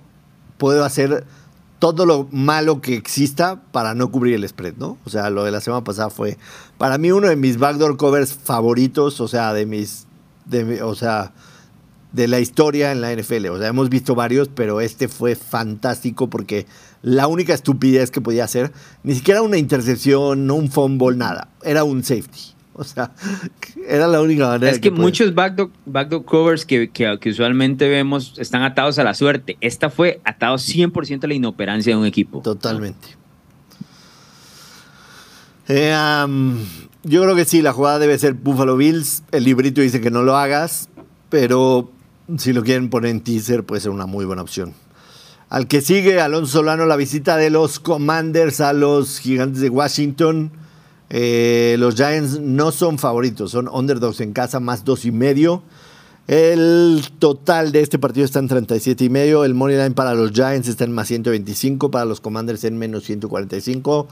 puedo 0.58 0.86
hacer 0.86 1.26
todo 1.82 2.06
lo 2.06 2.28
malo 2.32 2.80
que 2.80 2.94
exista 2.94 3.60
para 3.72 3.96
no 3.96 4.12
cubrir 4.12 4.36
el 4.36 4.48
spread, 4.48 4.76
¿no? 4.78 5.00
O 5.04 5.10
sea, 5.10 5.32
lo 5.32 5.44
de 5.46 5.52
la 5.52 5.62
semana 5.62 5.84
pasada 5.84 6.12
fue 6.12 6.38
para 6.78 7.00
mí 7.00 7.12
uno 7.12 7.28
de 7.28 7.36
mis 7.36 7.58
backdoor 7.58 7.98
covers 7.98 8.36
favoritos, 8.36 9.20
o 9.20 9.28
sea, 9.28 9.52
de 9.52 9.66
mis 9.66 10.06
o 10.84 10.94
sea, 10.94 11.34
de 12.12 12.28
la 12.28 12.40
historia 12.40 12.92
en 12.92 13.02
la 13.02 13.12
NFL. 13.12 13.48
O 13.48 13.58
sea, 13.58 13.70
hemos 13.70 13.90
visto 13.90 14.14
varios, 14.14 14.48
pero 14.48 14.80
este 14.80 15.08
fue 15.08 15.36
fantástico 15.36 16.30
porque 16.30 16.68
la 17.02 17.26
única 17.26 17.56
estupidez 17.56 18.12
que 18.12 18.22
podía 18.22 18.44
hacer, 18.44 18.72
ni 19.02 19.16
siquiera 19.16 19.42
una 19.42 19.58
intercepción, 19.58 20.46
no 20.46 20.54
un 20.54 20.70
fumble, 20.70 21.18
nada, 21.18 21.48
era 21.64 21.84
un 21.84 22.04
safety. 22.04 22.54
O 22.82 22.84
sea, 22.84 23.12
era 23.88 24.08
la 24.08 24.22
única 24.22 24.48
manera. 24.48 24.72
Es 24.72 24.80
que, 24.80 24.92
muchos 24.92 25.36
backdoor, 25.36 25.72
backdoor 25.86 26.24
covers 26.24 26.66
que, 26.66 26.90
que, 26.90 27.30
usualmente 27.30 27.90
vemos 27.90 28.36
están 28.38 28.64
atados 28.64 28.98
a 28.98 29.04
la 29.04 29.14
suerte. 29.14 29.58
Esta 29.62 29.90
fue 29.90 30.22
atado 30.24 30.56
100% 30.56 31.24
a 31.24 31.28
la 31.28 31.34
inoperancia 31.34 31.94
de 31.94 32.00
un 32.00 32.06
equipo. 32.06 32.42
Totalmente. 32.42 33.18
Eh, 35.68 35.94
yo 37.04 37.24
creo 37.24 37.36
que 37.36 37.46
sí, 37.46 37.62
la 37.62 37.74
jugada 37.74 38.00
debe 38.00 38.18
ser 38.18 38.34
Buffalo 38.34 38.78
Bills. 38.78 39.24
El 39.32 39.44
librito 39.44 39.82
dice 39.82 40.02
que 40.02 40.12
no 40.12 40.24
lo 40.24 40.38
hagas, 40.38 40.90
pero 41.30 41.92
si 42.38 42.54
lo 42.54 42.64
quieren 42.64 42.90
poner 42.90 43.12
en 43.12 43.22
teaser 43.22 43.64
puede 43.64 43.82
ser 43.82 43.92
una 43.92 44.06
muy 44.06 44.26
buena 44.26 44.42
opción. 44.42 44.74
Al 45.50 45.68
que 45.68 45.82
sigue, 45.82 46.22
Alonso 46.22 46.60
Solano, 46.60 46.86
la 46.86 46.96
visita 46.96 47.36
de 47.36 47.50
los 47.50 47.80
Commanders 47.80 48.62
a 48.62 48.72
los 48.72 49.20
Gigantes 49.20 49.62
de 49.62 49.70
Washington. 49.70 50.52
Eh, 51.14 51.76
los 51.78 51.96
Giants 51.96 52.40
no 52.40 52.72
son 52.72 52.98
favoritos, 52.98 53.52
son 53.52 53.68
underdogs 53.68 54.22
en 54.22 54.32
casa, 54.32 54.62
más 54.62 54.86
dos 54.86 55.04
y 55.04 55.12
medio. 55.12 55.62
El 56.28 57.04
total 57.20 57.74
de 57.74 57.82
este 57.82 58.00
partido 58.00 58.24
está 58.24 58.40
en 58.40 58.48
37 58.48 59.04
y 59.04 59.10
medio. 59.10 59.44
El 59.44 59.54
money 59.54 59.76
line 59.76 59.92
para 59.92 60.14
los 60.14 60.32
Giants 60.32 60.70
está 60.70 60.86
en 60.86 60.94
más 60.94 61.10
125, 61.10 61.92
para 61.92 62.06
los 62.06 62.22
Commanders 62.22 62.64
en 62.64 62.78
menos 62.78 63.04
145. 63.04 64.08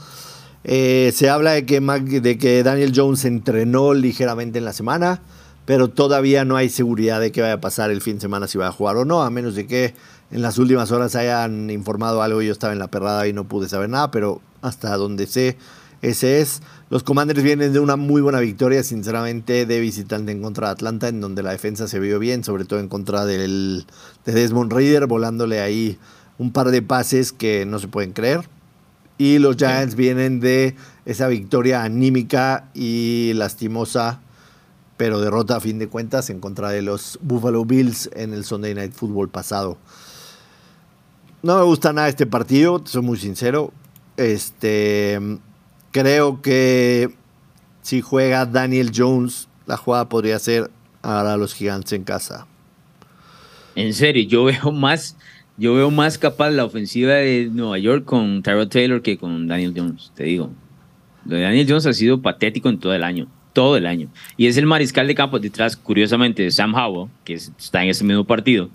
Eh, 0.65 1.13
se 1.15 1.29
habla 1.29 1.51
de 1.51 1.65
que, 1.65 1.79
de 1.79 2.37
que 2.37 2.63
Daniel 2.63 2.91
Jones 2.93 3.23
entrenó 3.23 3.93
ligeramente 3.93 4.59
en 4.59 4.65
la 4.65 4.73
semana, 4.73 5.21
pero 5.63 5.87
todavía 5.87 6.43
no 6.43 6.57
hay 6.57 6.67
seguridad 6.67 7.21
de 7.21 7.31
que 7.31 7.41
vaya 7.41 7.53
a 7.53 7.61
pasar 7.61 7.91
el 7.91 8.01
fin 8.01 8.15
de 8.15 8.21
semana 8.21 8.49
si 8.49 8.57
va 8.57 8.67
a 8.67 8.73
jugar 8.73 8.97
o 8.97 9.05
no, 9.05 9.21
a 9.21 9.29
menos 9.29 9.55
de 9.55 9.67
que 9.67 9.93
en 10.31 10.41
las 10.41 10.57
últimas 10.57 10.91
horas 10.91 11.15
hayan 11.15 11.69
informado 11.69 12.21
algo. 12.21 12.41
Yo 12.41 12.51
estaba 12.51 12.73
en 12.73 12.79
la 12.79 12.89
perrada 12.89 13.25
y 13.25 13.31
no 13.31 13.47
pude 13.47 13.69
saber 13.69 13.89
nada, 13.89 14.11
pero 14.11 14.41
hasta 14.61 14.97
donde 14.97 15.27
sé, 15.27 15.57
ese 16.01 16.41
es. 16.41 16.61
Los 16.89 17.03
Commanders 17.03 17.43
vienen 17.43 17.71
de 17.71 17.79
una 17.79 17.97
muy 17.97 18.19
buena 18.19 18.39
victoria, 18.39 18.81
sinceramente, 18.81 19.67
de 19.67 19.79
visitante 19.79 20.31
en 20.31 20.41
contra 20.41 20.67
de 20.67 20.73
Atlanta, 20.73 21.07
en 21.07 21.21
donde 21.21 21.43
la 21.43 21.51
defensa 21.51 21.87
se 21.87 21.99
vio 21.99 22.17
bien, 22.17 22.43
sobre 22.43 22.65
todo 22.65 22.79
en 22.79 22.87
contra 22.87 23.25
del, 23.25 23.85
de 24.25 24.33
Desmond 24.33 24.73
Reader, 24.73 25.05
volándole 25.05 25.61
ahí 25.61 25.99
un 26.39 26.51
par 26.51 26.71
de 26.71 26.81
pases 26.81 27.31
que 27.31 27.67
no 27.67 27.77
se 27.77 27.87
pueden 27.87 28.13
creer. 28.13 28.49
Y 29.19 29.37
los 29.37 29.57
Giants 29.57 29.93
vienen 29.93 30.39
de 30.39 30.75
esa 31.05 31.27
victoria 31.27 31.83
anímica 31.83 32.71
y 32.73 33.33
lastimosa, 33.35 34.21
pero 34.97 35.21
derrota 35.21 35.57
a 35.57 35.59
fin 35.59 35.77
de 35.77 35.89
cuentas 35.89 36.31
en 36.31 36.39
contra 36.39 36.69
de 36.69 36.81
los 36.81 37.19
Buffalo 37.21 37.65
Bills 37.65 38.09
en 38.15 38.33
el 38.33 38.45
Sunday 38.45 38.73
Night 38.73 38.93
Football 38.93 39.29
pasado. 39.29 39.77
No 41.43 41.55
me 41.55 41.63
gusta 41.65 41.93
nada 41.93 42.09
este 42.09 42.25
partido, 42.25 42.81
soy 42.83 43.03
muy 43.03 43.19
sincero. 43.19 43.73
Este, 44.17 45.19
Creo 45.91 46.41
que 46.41 47.09
si 47.81 48.01
juega 48.01 48.45
Daniel 48.45 48.91
Jones, 48.95 49.47
la 49.65 49.77
jugada 49.77 50.09
podría 50.09 50.37
ser 50.37 50.69
ahora 51.01 51.37
los 51.37 51.53
gigantes 51.53 51.93
en 51.93 52.03
casa. 52.03 52.45
En 53.75 53.93
serio, 53.93 54.23
yo 54.27 54.43
veo 54.43 54.71
más, 54.71 55.17
yo 55.57 55.73
veo 55.73 55.89
más 55.89 56.17
capaz 56.17 56.51
la 56.51 56.65
ofensiva 56.65 57.13
de 57.13 57.49
Nueva 57.51 57.77
York 57.79 58.05
con 58.05 58.43
Tyrod 58.43 58.67
Taylor 58.67 59.01
que 59.01 59.17
con 59.17 59.47
Daniel 59.47 59.73
Jones, 59.75 60.11
te 60.15 60.25
digo. 60.25 60.51
Lo 61.25 61.35
de 61.35 61.41
Daniel 61.41 61.65
Jones 61.67 61.85
ha 61.85 61.93
sido 61.93 62.21
patético 62.21 62.69
en 62.69 62.79
todo 62.79 62.93
el 62.93 63.03
año, 63.03 63.27
todo 63.53 63.77
el 63.77 63.85
año. 63.85 64.09
Y 64.37 64.47
es 64.47 64.57
el 64.57 64.65
mariscal 64.65 65.07
de 65.07 65.15
campo 65.15 65.39
detrás, 65.39 65.75
curiosamente, 65.75 66.43
de 66.43 66.51
Sam 66.51 66.75
Howell, 66.75 67.09
que 67.23 67.33
está 67.33 67.83
en 67.83 67.89
ese 67.89 68.03
mismo 68.03 68.25
partido, 68.25 68.69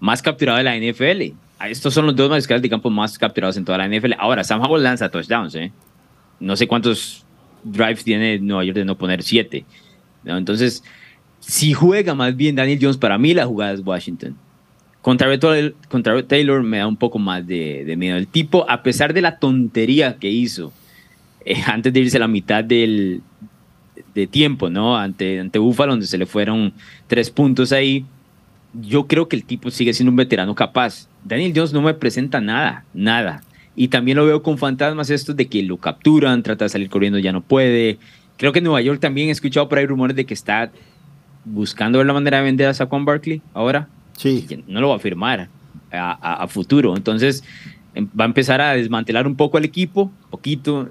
más 0.00 0.22
capturado 0.22 0.58
de 0.58 0.64
la 0.64 0.76
NFL. 0.76 1.34
Estos 1.68 1.94
son 1.94 2.06
los 2.06 2.14
dos 2.14 2.28
mariscales 2.30 2.62
de 2.62 2.68
campo 2.68 2.90
más 2.90 3.18
capturados 3.18 3.56
en 3.56 3.64
toda 3.64 3.78
la 3.78 3.88
NFL. 3.88 4.12
Ahora, 4.18 4.44
Sam 4.44 4.62
Howell 4.62 4.82
lanza 4.82 5.08
touchdowns, 5.08 5.54
¿eh? 5.54 5.72
No 6.40 6.56
sé 6.56 6.66
cuántos 6.66 7.24
drives 7.64 8.04
tiene 8.04 8.38
Nueva 8.38 8.64
York 8.64 8.76
de 8.76 8.84
no 8.84 8.96
poner 8.96 9.22
siete. 9.22 9.64
Entonces, 10.24 10.82
si 11.40 11.72
juega 11.72 12.14
más 12.14 12.36
bien 12.36 12.56
Daniel 12.56 12.78
Jones, 12.80 12.96
para 12.96 13.18
mí 13.18 13.34
la 13.34 13.46
jugada 13.46 13.72
es 13.72 13.80
Washington. 13.80 14.36
Contra, 15.02 15.38
Taylor 16.26 16.64
me 16.64 16.78
da 16.78 16.86
un 16.88 16.96
poco 16.96 17.20
más 17.20 17.46
de, 17.46 17.94
miedo. 17.96 18.16
El 18.16 18.26
tipo, 18.26 18.68
a 18.68 18.82
pesar 18.82 19.14
de 19.14 19.22
la 19.22 19.38
tontería 19.38 20.16
que 20.16 20.28
hizo 20.28 20.72
eh, 21.44 21.62
antes 21.66 21.92
de 21.92 22.00
irse 22.00 22.16
a 22.16 22.20
la 22.20 22.28
mitad 22.28 22.64
del, 22.64 23.22
de 24.14 24.26
tiempo, 24.26 24.68
¿no? 24.68 24.96
Ante, 24.96 25.38
ante 25.38 25.60
Buffalo, 25.60 25.92
donde 25.92 26.06
se 26.06 26.18
le 26.18 26.26
fueron 26.26 26.72
tres 27.06 27.30
puntos 27.30 27.70
ahí, 27.70 28.04
yo 28.74 29.06
creo 29.06 29.28
que 29.28 29.36
el 29.36 29.44
tipo 29.44 29.70
sigue 29.70 29.94
siendo 29.94 30.10
un 30.10 30.16
veterano 30.16 30.54
capaz. 30.56 31.08
Daniel 31.24 31.52
Jones 31.54 31.72
no 31.72 31.82
me 31.82 31.94
presenta 31.94 32.40
nada, 32.40 32.84
nada. 32.92 33.42
Y 33.76 33.88
también 33.88 34.16
lo 34.16 34.24
veo 34.24 34.42
con 34.42 34.56
fantasmas 34.56 35.10
estos 35.10 35.36
de 35.36 35.46
que 35.46 35.62
lo 35.62 35.76
capturan, 35.76 36.42
trata 36.42 36.64
de 36.64 36.70
salir 36.70 36.88
corriendo, 36.88 37.18
ya 37.18 37.30
no 37.30 37.42
puede. 37.42 37.98
Creo 38.38 38.50
que 38.52 38.58
en 38.58 38.64
Nueva 38.64 38.80
York 38.80 39.00
también 39.00 39.28
he 39.28 39.32
escuchado 39.32 39.68
por 39.68 39.78
ahí 39.78 39.86
rumores 39.86 40.16
de 40.16 40.24
que 40.24 40.32
está 40.32 40.72
buscando 41.44 41.98
ver 41.98 42.06
la 42.06 42.14
manera 42.14 42.38
de 42.38 42.44
vender 42.44 42.68
a 42.68 42.74
Saquon 42.74 43.04
Barkley 43.04 43.42
ahora. 43.52 43.88
Sí. 44.16 44.46
No 44.66 44.80
lo 44.80 44.88
va 44.88 44.96
a 44.96 44.98
firmar 44.98 45.48
a, 45.92 46.46
futuro. 46.48 46.96
Entonces 46.96 47.44
em, 47.94 48.08
va 48.18 48.24
a 48.24 48.28
empezar 48.28 48.62
a 48.62 48.72
desmantelar 48.72 49.26
un 49.26 49.36
poco 49.36 49.58
al 49.58 49.64
equipo, 49.64 50.10
poquito. 50.30 50.88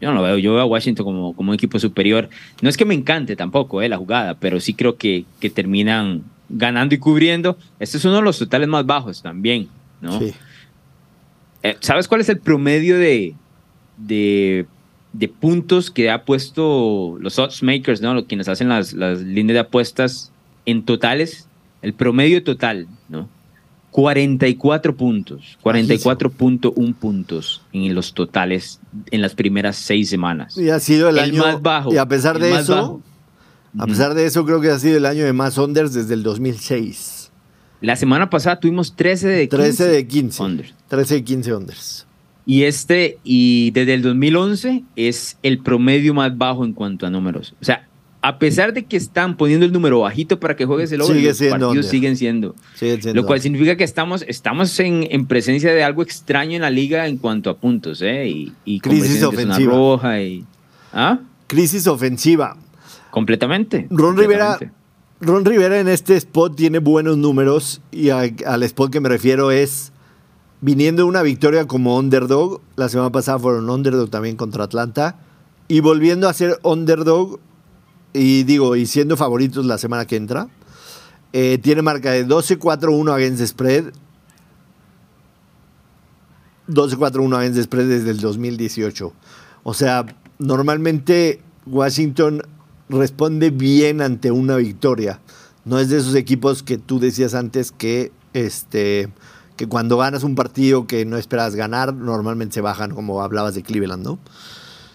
Yo 0.00 0.10
no 0.10 0.14
lo 0.14 0.22
veo, 0.22 0.38
yo 0.38 0.54
veo 0.54 0.62
a 0.62 0.66
Washington 0.66 1.04
como, 1.04 1.34
como 1.34 1.50
un 1.50 1.54
equipo 1.54 1.78
superior. 1.78 2.28
No 2.62 2.68
es 2.68 2.76
que 2.76 2.84
me 2.84 2.94
encante 2.94 3.36
tampoco 3.36 3.80
eh, 3.80 3.88
la 3.88 3.96
jugada, 3.96 4.34
pero 4.34 4.58
sí 4.58 4.74
creo 4.74 4.96
que, 4.96 5.24
que 5.40 5.50
terminan 5.50 6.24
ganando 6.48 6.96
y 6.96 6.98
cubriendo. 6.98 7.56
Este 7.78 7.98
es 7.98 8.04
uno 8.04 8.16
de 8.16 8.22
los 8.22 8.38
totales 8.38 8.68
más 8.68 8.86
bajos 8.86 9.22
también, 9.22 9.68
¿no? 10.00 10.18
Sí. 10.18 10.34
Eh, 11.62 11.76
¿Sabes 11.80 12.08
cuál 12.08 12.20
es 12.20 12.28
el 12.28 12.38
promedio 12.38 12.98
de, 12.98 13.34
de, 13.96 14.66
puntos 15.40 15.90
que 15.90 16.10
ha 16.10 16.24
puesto 16.24 17.16
los 17.20 17.38
odds 17.38 17.62
makers, 17.62 18.00
¿no? 18.00 18.24
quienes 18.26 18.48
hacen 18.48 18.68
las, 18.68 18.92
las 18.92 19.20
líneas 19.20 19.54
de 19.54 19.60
apuestas 19.60 20.32
en 20.66 20.84
totales? 20.84 21.48
El 21.82 21.94
promedio 21.94 22.42
total, 22.42 22.88
¿no? 23.08 23.28
44 23.90 24.96
puntos, 24.96 25.58
44.1 25.62 26.94
puntos 26.94 27.62
en 27.72 27.94
los 27.94 28.12
totales 28.12 28.80
en 29.10 29.22
las 29.22 29.34
primeras 29.34 29.76
seis 29.76 30.10
semanas. 30.10 30.56
Y 30.56 30.68
ha 30.68 30.78
sido 30.78 31.08
el, 31.08 31.18
año 31.18 31.42
más 31.42 31.62
bajo. 31.62 31.92
Y 31.92 31.96
a 31.96 32.06
pesar 32.06 32.38
de 32.38 32.54
eso, 32.54 33.00
a 33.78 33.86
pesar 33.86 34.14
de 34.14 34.26
eso, 34.26 34.44
creo 34.44 34.60
que 34.60 34.70
ha 34.70 34.78
sido 34.78 34.98
el 34.98 35.06
año 35.06 35.24
de 35.24 35.32
más 35.32 35.56
unders 35.58 35.94
desde 35.94 36.14
el 36.14 36.22
2006. 36.22 37.17
La 37.80 37.96
semana 37.96 38.28
pasada 38.28 38.58
tuvimos 38.58 38.96
13 38.96 39.28
de 39.28 39.48
15. 39.48 39.56
13 39.56 39.86
de 39.88 40.06
15. 40.06 40.44
13 40.88 41.14
de 41.14 41.24
15 41.24 41.54
unders. 41.54 42.06
Y 42.44 42.64
este, 42.64 43.18
y 43.24 43.70
desde 43.72 43.94
el 43.94 44.02
2011 44.02 44.82
es 44.96 45.36
el 45.42 45.58
promedio 45.58 46.14
más 46.14 46.36
bajo 46.36 46.64
en 46.64 46.72
cuanto 46.72 47.06
a 47.06 47.10
números. 47.10 47.54
O 47.60 47.64
sea, 47.64 47.86
a 48.22 48.38
pesar 48.38 48.72
de 48.72 48.84
que 48.86 48.96
están 48.96 49.36
poniendo 49.36 49.66
el 49.66 49.72
número 49.72 50.00
bajito 50.00 50.40
para 50.40 50.56
que 50.56 50.64
juegues 50.64 50.90
el 50.90 51.02
over, 51.02 51.22
los 51.22 51.38
partidos 51.38 51.86
siguen 51.86 52.16
siendo. 52.16 52.56
Lo 53.12 53.26
cual 53.26 53.40
significa 53.40 53.76
que 53.76 53.84
estamos, 53.84 54.24
estamos 54.26 54.80
en, 54.80 55.06
en, 55.10 55.26
presencia 55.26 55.72
de 55.72 55.84
algo 55.84 56.02
extraño 56.02 56.56
en 56.56 56.62
la 56.62 56.70
liga 56.70 57.06
en 57.06 57.18
cuanto 57.18 57.50
a 57.50 57.58
puntos, 57.58 58.02
¿eh? 58.02 58.26
Y, 58.28 58.52
y 58.64 58.80
Crisis 58.80 59.22
ofensiva. 59.22 59.72
Roja 59.72 60.20
y, 60.20 60.44
¿ah? 60.92 61.20
Crisis 61.46 61.86
ofensiva. 61.86 62.56
Completamente. 63.10 63.86
Ron 63.90 64.16
Rivera 64.16 64.58
Ron 65.20 65.44
Rivera 65.44 65.80
en 65.80 65.88
este 65.88 66.16
spot 66.16 66.54
tiene 66.54 66.78
buenos 66.78 67.16
números 67.16 67.80
y 67.90 68.10
al 68.10 68.62
spot 68.62 68.92
que 68.92 69.00
me 69.00 69.08
refiero 69.08 69.50
es 69.50 69.90
viniendo 70.60 71.06
una 71.06 71.22
victoria 71.22 71.66
como 71.66 71.98
underdog, 71.98 72.60
la 72.76 72.88
semana 72.88 73.10
pasada 73.10 73.38
fueron 73.40 73.68
underdog 73.68 74.10
también 74.10 74.36
contra 74.36 74.62
Atlanta, 74.62 75.18
y 75.66 75.80
volviendo 75.80 76.28
a 76.28 76.32
ser 76.32 76.60
underdog, 76.62 77.40
y 78.12 78.44
digo, 78.44 78.76
y 78.76 78.86
siendo 78.86 79.16
favoritos 79.16 79.66
la 79.66 79.78
semana 79.78 80.06
que 80.06 80.14
entra, 80.14 80.48
eh, 81.32 81.58
tiene 81.60 81.82
marca 81.82 82.12
de 82.12 82.24
12-4-1 82.24 83.12
against 83.12 83.44
spread, 83.44 83.86
12-4-1 86.68 87.36
against 87.36 87.62
spread 87.62 87.88
desde 87.88 88.10
el 88.10 88.20
2018. 88.20 89.12
O 89.64 89.74
sea, 89.74 90.06
normalmente 90.38 91.42
Washington 91.66 92.42
responde 92.88 93.50
bien 93.50 94.00
ante 94.00 94.30
una 94.30 94.56
victoria. 94.56 95.20
No 95.64 95.78
es 95.78 95.88
de 95.90 95.98
esos 95.98 96.14
equipos 96.14 96.62
que 96.62 96.78
tú 96.78 96.98
decías 96.98 97.34
antes 97.34 97.72
que, 97.72 98.10
este, 98.32 99.08
que 99.56 99.66
cuando 99.66 99.98
ganas 99.98 100.22
un 100.24 100.34
partido 100.34 100.86
que 100.86 101.04
no 101.04 101.16
esperas 101.18 101.54
ganar, 101.54 101.92
normalmente 101.94 102.54
se 102.54 102.60
bajan, 102.60 102.92
como 102.94 103.20
hablabas 103.22 103.54
de 103.54 103.62
Cleveland, 103.62 104.04
¿no? 104.04 104.18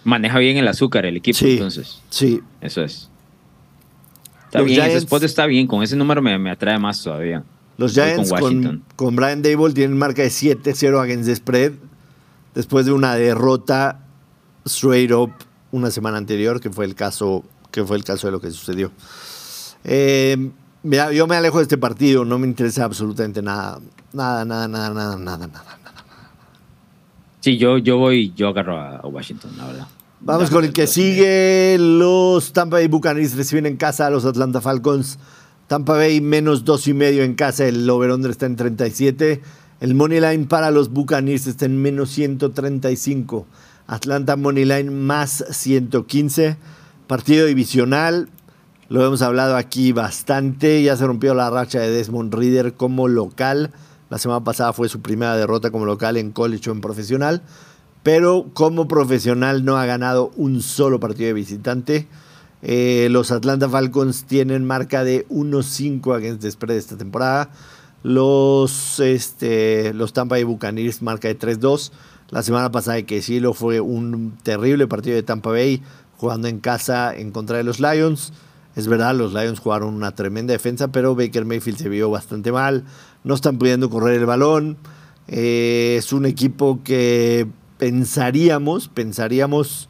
Maneja 0.04 0.40
bien 0.40 0.58
el 0.58 0.68
azúcar 0.68 1.06
el 1.06 1.18
equipo, 1.18 1.38
Sí, 1.38 1.54
entonces. 1.54 2.02
sí. 2.10 2.42
Eso 2.62 2.82
es. 2.82 3.10
Está 4.46 4.60
Los 4.60 4.68
bien, 4.68 4.82
ese 4.82 4.90
Giants- 4.92 5.04
spot 5.04 5.24
está 5.24 5.46
bien. 5.46 5.68
Con 5.68 5.84
ese 5.84 5.96
número 5.96 6.22
me, 6.22 6.38
me 6.40 6.52
atrae 6.52 6.78
más 6.80 7.02
todavía. 7.04 7.44
Los 7.78 7.94
Giants 7.94 8.30
con 8.30 8.64
con, 8.64 8.84
con 8.96 9.16
Brian 9.16 9.42
Dable 9.42 9.74
tienen 9.74 9.98
marca 9.98 10.22
de 10.22 10.30
7-0 10.30 11.00
against 11.02 11.26
the 11.28 11.36
spread 11.36 11.72
después 12.54 12.86
de 12.86 12.92
una 12.92 13.16
derrota 13.16 14.00
straight 14.66 15.12
up 15.12 15.32
una 15.72 15.90
semana 15.90 16.18
anterior, 16.18 16.60
que 16.62 16.70
fue 16.70 16.86
el 16.86 16.94
caso, 16.94 17.44
que 17.74 17.84
fue 17.84 17.98
el 17.98 18.04
caso 18.04 18.28
de 18.28 18.32
lo 18.32 18.40
que 18.40 18.52
sucedió. 18.52 18.92
Eh, 19.84 20.52
mira, 20.84 21.12
yo 21.12 21.28
me 21.28 21.36
alejo 21.36 21.58
de 21.58 21.64
este 21.64 21.78
partido, 21.78 22.24
no 22.24 22.38
me 22.38 22.48
interesa 22.48 22.86
absolutamente 22.86 23.42
nada. 23.42 23.80
Nada, 24.14 24.46
nada, 24.46 24.68
nada, 24.68 24.94
nada, 24.94 25.18
nada, 25.18 25.48
nada. 25.48 25.84
Sí, 27.42 27.58
yo, 27.58 27.78
yo 27.78 27.98
voy, 27.98 28.32
yo 28.38 28.50
agarro 28.50 28.80
a, 28.80 29.02
Washington, 29.06 29.52
la 29.58 29.68
verdad. 29.68 29.88
Vamos 30.22 30.50
con 30.50 30.64
el 30.64 30.72
que 30.72 30.88
sigue. 30.88 31.76
Los 31.78 32.54
Tampa 32.54 32.78
Bay 32.78 32.88
Buccaneers 32.88 33.36
reciben 33.36 33.66
en 33.66 33.76
casa 33.76 34.08
a 34.08 34.10
los 34.10 34.24
Atlanta 34.24 34.62
Falcons. 34.62 35.20
Tampa 35.68 35.94
Bay 35.94 36.22
menos 36.22 36.64
dos 36.64 36.88
y 36.88 36.94
medio 36.94 37.24
en 37.24 37.34
casa. 37.34 37.66
El 37.66 37.90
over-under 37.90 38.32
está 38.32 38.46
en 38.46 38.56
37. 38.56 39.42
El 39.82 39.96
money 39.96 40.22
line 40.22 40.46
para 40.46 40.72
los 40.72 40.90
Buccaneers 40.90 41.48
está 41.48 41.66
en 41.66 41.82
menos 41.82 42.12
135. 42.12 43.46
Atlanta 43.88 44.38
money 44.38 44.64
line 44.64 44.92
más 44.92 45.44
115. 45.50 46.56
Partido 47.08 47.46
divisional. 47.46 48.30
Lo 48.88 49.06
hemos 49.06 49.22
hablado 49.22 49.58
aquí 49.58 49.92
bastante. 49.92 50.82
Ya 50.84 50.96
se 50.96 51.06
rompió 51.06 51.34
la 51.34 51.50
racha 51.50 51.80
de 51.80 51.90
Desmond 51.90 52.34
Reader 52.34 52.76
como 52.76 53.08
local. 53.08 53.72
La 54.10 54.18
semana 54.18 54.44
pasada 54.44 54.72
fue 54.74 54.88
su 54.88 55.02
primera 55.02 55.36
derrota 55.36 55.72
como 55.72 55.86
local 55.86 56.16
en 56.18 56.32
college 56.32 56.70
o 56.70 56.74
en 56.74 56.82
profesional. 56.82 57.42
Pero 58.04 58.50
como 58.54 58.88
profesional 58.88 59.66
no 59.66 59.78
ha 59.78 59.86
ganado 59.86 60.32
un 60.38 60.62
solo 60.62 61.00
partido 61.00 61.28
de 61.28 61.34
visitante. 61.34 62.08
Eh, 62.62 63.10
los 63.12 63.32
Atlanta 63.32 63.68
Falcons 63.68 64.24
tienen 64.24 64.66
marca 64.66 65.04
de 65.04 65.28
1-5 65.28 66.16
against 66.16 66.42
the 66.42 66.52
spread 66.52 66.78
esta 66.78 66.98
temporada. 66.98 67.50
Los, 68.04 69.00
este, 69.02 69.94
los 69.94 70.14
Tampa 70.14 70.36
Bay 70.36 70.44
Buccaneers 70.46 71.02
marca 71.02 71.28
de 71.28 71.38
3-2. 71.38 71.92
La 72.30 72.42
semana 72.42 72.72
pasada 72.72 73.02
que 73.04 73.16
decirlo, 73.16 73.54
fue 73.54 73.80
un 73.80 74.38
terrible 74.42 74.88
partido 74.88 75.16
de 75.16 75.24
Tampa 75.24 75.52
Bay 75.52 75.84
jugando 76.24 76.48
en 76.48 76.62
casa 76.62 77.14
en 77.14 77.32
contra 77.32 77.58
de 77.58 77.66
los 77.66 77.82
Lions. 77.82 78.32
Es 78.78 78.88
verdad, 78.88 79.14
los 79.14 79.34
Lions 79.34 79.60
jugaron 79.60 79.94
una 79.94 80.16
tremenda 80.16 80.54
defensa, 80.54 80.88
pero 80.88 81.16
Baker 81.16 81.44
Mayfield 81.44 81.78
se 81.78 81.90
vio 81.90 82.10
bastante 82.10 82.54
mal. 82.54 82.86
No 83.26 83.36
están 83.36 83.58
pudiendo 83.58 83.90
correr 83.90 84.22
el 84.22 84.26
balón. 84.26 84.78
Eh, 85.28 85.96
es 85.98 86.14
un 86.14 86.26
equipo 86.26 86.80
que 86.82 87.46
pensaríamos, 87.78 88.88
pensaríamos, 88.88 89.90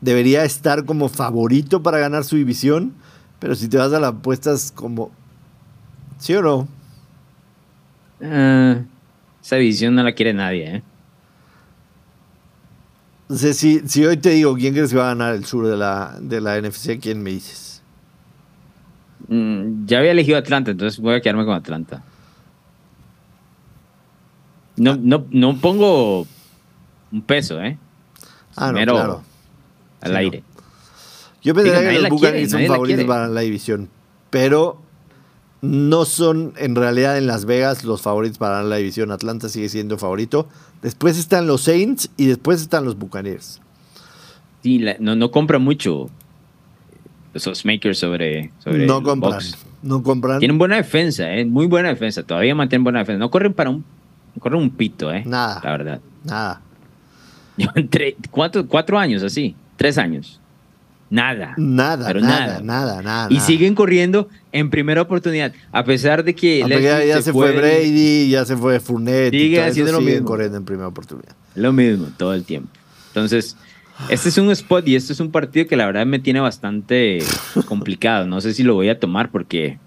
debería 0.00 0.42
estar 0.44 0.86
como 0.86 1.10
favorito 1.10 1.82
para 1.82 1.98
ganar 1.98 2.24
su 2.24 2.36
división. 2.36 2.94
Pero 3.38 3.54
si 3.54 3.68
te 3.68 3.76
vas 3.76 3.92
a 3.92 4.00
la 4.00 4.08
apuestas 4.08 4.72
como... 4.74 5.10
¿Sí 6.18 6.34
o 6.34 6.40
no? 6.40 6.66
Ah, 8.22 8.78
esa 9.44 9.56
división 9.56 9.94
no 9.94 10.02
la 10.02 10.14
quiere 10.14 10.32
nadie, 10.32 10.76
¿eh? 10.76 10.82
O 13.30 13.34
sea, 13.36 13.52
si, 13.52 13.80
si 13.86 14.04
hoy 14.06 14.16
te 14.16 14.30
digo 14.30 14.54
quién 14.54 14.72
crees 14.74 14.90
que 14.90 14.96
va 14.96 15.04
a 15.06 15.14
ganar 15.14 15.34
el 15.34 15.44
sur 15.44 15.66
de 15.66 15.76
la, 15.76 16.16
de 16.20 16.40
la 16.40 16.60
NFC, 16.60 16.98
¿quién 17.00 17.22
me 17.22 17.30
dices? 17.30 17.82
Mm, 19.28 19.84
ya 19.86 19.98
había 19.98 20.12
elegido 20.12 20.38
Atlanta, 20.38 20.70
entonces 20.70 20.98
voy 20.98 21.14
a 21.14 21.20
quedarme 21.20 21.44
con 21.44 21.54
Atlanta. 21.54 22.02
No, 24.76 24.96
no, 24.96 25.26
no 25.30 25.56
pongo 25.60 26.26
un 27.10 27.22
peso, 27.22 27.60
¿eh? 27.60 27.78
Ah, 28.56 28.72
no, 28.72 28.78
claro. 28.80 29.22
al 30.00 30.08
Sí, 30.08 30.12
no. 30.12 30.18
aire. 30.18 30.44
Yo 31.42 31.54
pensaría 31.54 31.80
Digo, 31.80 31.92
que 31.92 32.00
los 32.02 32.10
Buccaneers 32.10 32.50
son 32.50 32.66
favoritos 32.66 33.04
para 33.04 33.28
la 33.28 33.40
división, 33.40 33.88
pero 34.30 34.80
no 35.60 36.04
son 36.04 36.52
en 36.56 36.76
realidad 36.76 37.18
en 37.18 37.26
Las 37.26 37.44
Vegas 37.44 37.84
los 37.84 38.02
favoritos 38.02 38.38
para 38.38 38.62
la 38.62 38.76
división. 38.76 39.10
Atlanta 39.10 39.48
sigue 39.48 39.68
siendo 39.68 39.98
favorito. 39.98 40.48
Después 40.82 41.18
están 41.18 41.46
los 41.46 41.62
Saints 41.62 42.10
y 42.16 42.26
después 42.26 42.60
están 42.60 42.84
los 42.84 42.96
Buccaneers. 42.98 43.60
Sí, 44.62 44.78
la- 44.78 44.96
no, 45.00 45.16
no 45.16 45.30
compra 45.30 45.58
mucho 45.58 46.08
esos 47.34 47.64
makers 47.64 47.98
sobre, 47.98 48.50
sobre 48.58 48.86
No 48.86 49.02
compran. 49.02 49.32
box. 49.34 49.56
No 49.82 50.02
compran 50.02 50.38
Tienen 50.40 50.58
buena 50.58 50.76
defensa, 50.76 51.32
¿eh? 51.34 51.44
Muy 51.44 51.66
buena 51.66 51.88
defensa. 51.90 52.22
Todavía 52.22 52.54
mantienen 52.54 52.84
buena 52.84 53.00
defensa. 53.00 53.18
No 53.18 53.30
corren 53.30 53.52
para 53.54 53.70
un, 53.70 53.84
no 54.34 54.40
corren 54.40 54.60
un 54.60 54.70
pito, 54.70 55.12
¿eh? 55.12 55.22
Nada. 55.26 55.60
La 55.62 55.70
verdad. 55.70 56.00
nada. 56.24 56.60
Yo 57.56 57.68
entré 57.74 58.16
cuatro, 58.30 58.66
cuatro 58.66 58.98
años 58.98 59.22
así, 59.22 59.54
tres 59.76 59.98
años. 59.98 60.40
Nada. 61.10 61.54
Nada, 61.56 62.06
Pero 62.06 62.20
nada, 62.20 62.46
nada. 62.46 62.60
nada, 62.62 63.02
nada. 63.02 63.28
Y 63.30 63.40
siguen 63.40 63.74
corriendo 63.74 64.28
en 64.52 64.68
primera 64.70 65.00
oportunidad. 65.02 65.52
A 65.72 65.84
pesar 65.84 66.22
de 66.24 66.34
que 66.34 66.58
ya, 66.68 67.22
se 67.22 67.32
fue 67.32 67.52
fue 67.52 67.58
Brady, 67.60 68.28
ya 68.28 68.44
se 68.44 68.56
fue 68.56 68.78
Fournette. 68.78 69.32
y 69.34 69.38
Sigue 69.38 69.56
todo 69.56 69.64
eso, 69.64 69.70
haciendo 69.70 69.92
lo 69.92 69.98
siguen 70.00 70.14
mismo. 70.14 70.26
corriendo 70.28 70.56
en 70.58 70.64
primera 70.64 70.88
oportunidad. 70.88 71.34
Lo 71.54 71.72
mismo 71.72 72.08
todo 72.16 72.34
el 72.34 72.44
tiempo. 72.44 72.68
Entonces, 73.08 73.56
este 74.10 74.28
es 74.28 74.36
un 74.38 74.50
spot 74.50 74.86
y 74.86 74.96
este 74.96 75.12
es 75.14 75.20
un 75.20 75.30
partido 75.30 75.66
que 75.66 75.76
la 75.76 75.86
verdad 75.86 76.04
me 76.04 76.18
tiene 76.18 76.40
bastante 76.40 77.20
complicado. 77.66 78.26
No 78.26 78.40
sé 78.42 78.52
si 78.52 78.62
lo 78.62 78.74
voy 78.74 78.90
a 78.90 79.00
tomar 79.00 79.30
porque, 79.30 79.78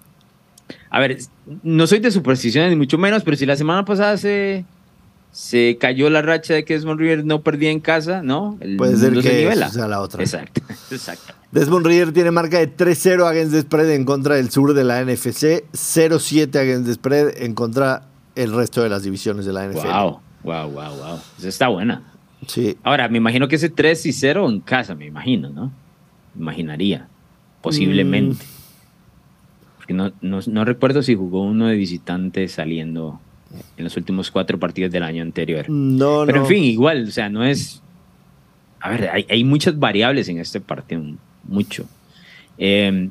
a 0.90 0.98
ver, 0.98 1.18
no 1.62 1.86
soy 1.86 2.00
de 2.00 2.10
supersticiones 2.10 2.70
ni 2.70 2.76
mucho 2.76 2.98
menos, 2.98 3.22
pero 3.22 3.36
si 3.36 3.46
la 3.46 3.56
semana 3.56 3.84
pasada 3.84 4.16
se, 4.18 4.64
se 5.32 5.78
cayó 5.80 6.10
la 6.10 6.20
racha 6.20 6.52
de 6.52 6.64
que 6.64 6.74
Desmond 6.74 7.00
River 7.00 7.24
no 7.24 7.40
perdía 7.42 7.70
en 7.70 7.80
casa, 7.80 8.22
¿no? 8.22 8.58
El 8.60 8.76
Puede 8.76 8.98
ser 8.98 9.14
se 9.14 9.28
que 9.28 9.38
nivela. 9.38 9.66
esa 9.66 9.74
sea 9.74 9.88
la 9.88 10.00
otra. 10.00 10.22
Exacto, 10.22 10.60
exacto. 10.90 11.32
Desmond 11.50 11.86
Reader 11.86 12.12
tiene 12.12 12.30
marca 12.30 12.58
de 12.58 12.74
3-0 12.74 13.26
against 13.26 13.52
the 13.52 13.62
spread 13.62 13.90
en 13.90 14.04
contra 14.04 14.36
del 14.36 14.50
sur 14.50 14.74
de 14.74 14.84
la 14.84 15.02
NFC, 15.02 15.64
0-7 15.72 16.54
against 16.56 16.86
the 16.86 16.94
spread 16.94 17.42
en 17.42 17.54
contra 17.54 18.08
el 18.34 18.52
resto 18.52 18.82
de 18.82 18.90
las 18.90 19.02
divisiones 19.02 19.46
de 19.46 19.52
la 19.54 19.66
NFL. 19.66 19.86
Wow, 19.86 20.20
wow, 20.44 20.70
wow, 20.70 20.96
wow. 20.96 21.18
Esa 21.38 21.48
está 21.48 21.68
buena. 21.68 22.12
Sí. 22.46 22.76
Ahora, 22.82 23.08
me 23.08 23.18
imagino 23.18 23.48
que 23.48 23.56
ese 23.56 23.70
3 23.70 24.06
y 24.06 24.12
0 24.12 24.48
en 24.48 24.60
casa, 24.60 24.94
me 24.94 25.06
imagino, 25.06 25.48
¿no? 25.50 25.72
Imaginaría. 26.38 27.08
Posiblemente. 27.60 28.44
Porque 29.76 29.94
no, 29.94 30.12
no, 30.20 30.40
no 30.46 30.64
recuerdo 30.64 31.02
si 31.02 31.14
jugó 31.14 31.42
uno 31.42 31.68
de 31.68 31.76
visitante 31.76 32.48
saliendo 32.48 33.20
en 33.76 33.84
los 33.84 33.96
últimos 33.96 34.30
cuatro 34.30 34.58
partidos 34.58 34.92
del 34.92 35.02
año 35.02 35.22
anterior. 35.22 35.68
No, 35.68 36.24
Pero 36.26 36.38
no. 36.38 36.44
en 36.44 36.48
fin, 36.48 36.64
igual, 36.64 37.04
o 37.08 37.10
sea, 37.10 37.28
no 37.28 37.44
es. 37.44 37.82
A 38.80 38.90
ver, 38.90 39.10
hay, 39.10 39.26
hay 39.28 39.44
muchas 39.44 39.78
variables 39.78 40.28
en 40.28 40.38
este 40.38 40.60
partido, 40.60 41.02
mucho. 41.44 41.86
Eh, 42.58 43.08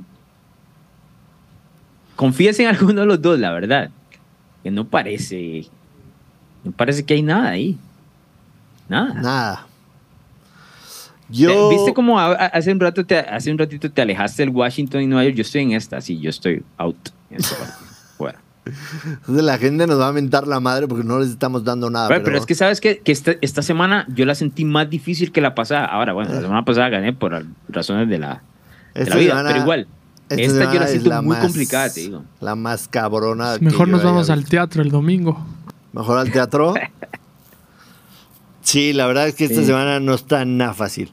confíes 2.16 2.60
en 2.60 2.68
alguno 2.76 3.02
de 3.02 3.08
los 3.08 3.22
dos, 3.22 3.40
la 3.40 3.52
verdad. 3.52 3.90
Que 4.64 4.72
no 4.72 4.88
parece. 4.88 5.66
No 6.64 6.72
parece 6.72 7.04
que 7.04 7.16
hay 7.16 7.24
nada 7.24 7.50
ahí. 7.50 7.78
Nada. 8.88 9.14
Nada. 9.16 9.68
Yo. 11.30 11.70
¿Viste 11.70 11.94
cómo 11.94 12.20
hace 12.20 12.72
un, 12.72 12.80
rato 12.80 13.06
te, 13.06 13.18
hace 13.18 13.52
un 13.52 13.58
ratito 13.58 13.90
te 13.90 14.02
alejaste 14.02 14.44
del 14.44 14.50
Washington 14.50 15.02
y 15.02 15.08
Nueva 15.08 15.24
York? 15.24 15.36
Yo 15.36 15.42
estoy 15.42 15.62
en 15.62 15.72
esta, 15.72 16.02
sí, 16.02 16.20
yo 16.20 16.30
estoy 16.30 16.62
out 16.78 17.10
en. 17.30 17.42
Fuera. 17.42 17.91
Entonces 19.06 19.44
la 19.44 19.58
gente 19.58 19.88
nos 19.88 20.00
va 20.00 20.08
a 20.08 20.12
mentar 20.14 20.48
la 20.48 20.60
madre 20.60 20.88
porque 20.88 21.04
no 21.04 21.20
les 21.20 21.30
estamos 21.30 21.64
dando 21.64 21.90
nada. 21.90 22.08
Pero, 22.08 22.24
pero 22.24 22.38
es 22.38 22.46
que 22.46 22.56
sabes 22.56 22.82
que, 22.82 23.00
que 23.00 23.12
esta, 23.12 23.34
esta 23.42 23.62
semana 23.62 24.06
yo 24.14 24.26
la 24.26 24.36
sentí 24.36 24.66
más 24.66 24.90
difícil 24.90 25.32
que 25.32 25.42
la 25.42 25.56
pasada. 25.56 25.86
Ahora, 25.86 26.14
bueno, 26.14 26.34
la 26.34 26.42
semana 26.42 26.66
pasada 26.66 26.90
gané 26.90 27.14
por 27.14 27.46
razones 27.70 28.10
de 28.10 28.20
la, 28.20 28.44
de 28.94 29.06
la 29.06 29.16
vida, 29.16 29.30
semana- 29.32 29.50
pero 29.50 29.62
igual. 29.62 29.88
esta 30.30 30.44
esta 30.44 30.74
yo 30.74 30.80
la 30.80 30.88
siento 30.88 31.24
muy 31.24 31.36
más- 31.36 31.46
complicada, 31.46 31.90
te 31.94 32.00
digo. 32.02 32.24
La 32.40 32.56
más 32.56 32.88
cabrona. 32.88 33.58
que 33.60 33.66
Mejor 33.66 33.88
nos 33.88 34.04
vamos 34.04 34.30
al 34.30 34.46
teatro 34.46 34.82
el 34.82 34.90
domingo. 34.92 35.46
Mejor 35.94 36.18
al 36.20 36.32
teatro. 36.32 36.74
Sí, 38.64 38.94
la 38.94 39.08
verdad 39.08 39.28
es 39.28 39.34
que 39.34 39.46
esta 39.46 39.62
Sí. 39.62 39.66
semana 39.66 40.00
no 40.00 40.14
está 40.14 40.46
nada 40.46 40.76
fácil. 40.76 41.12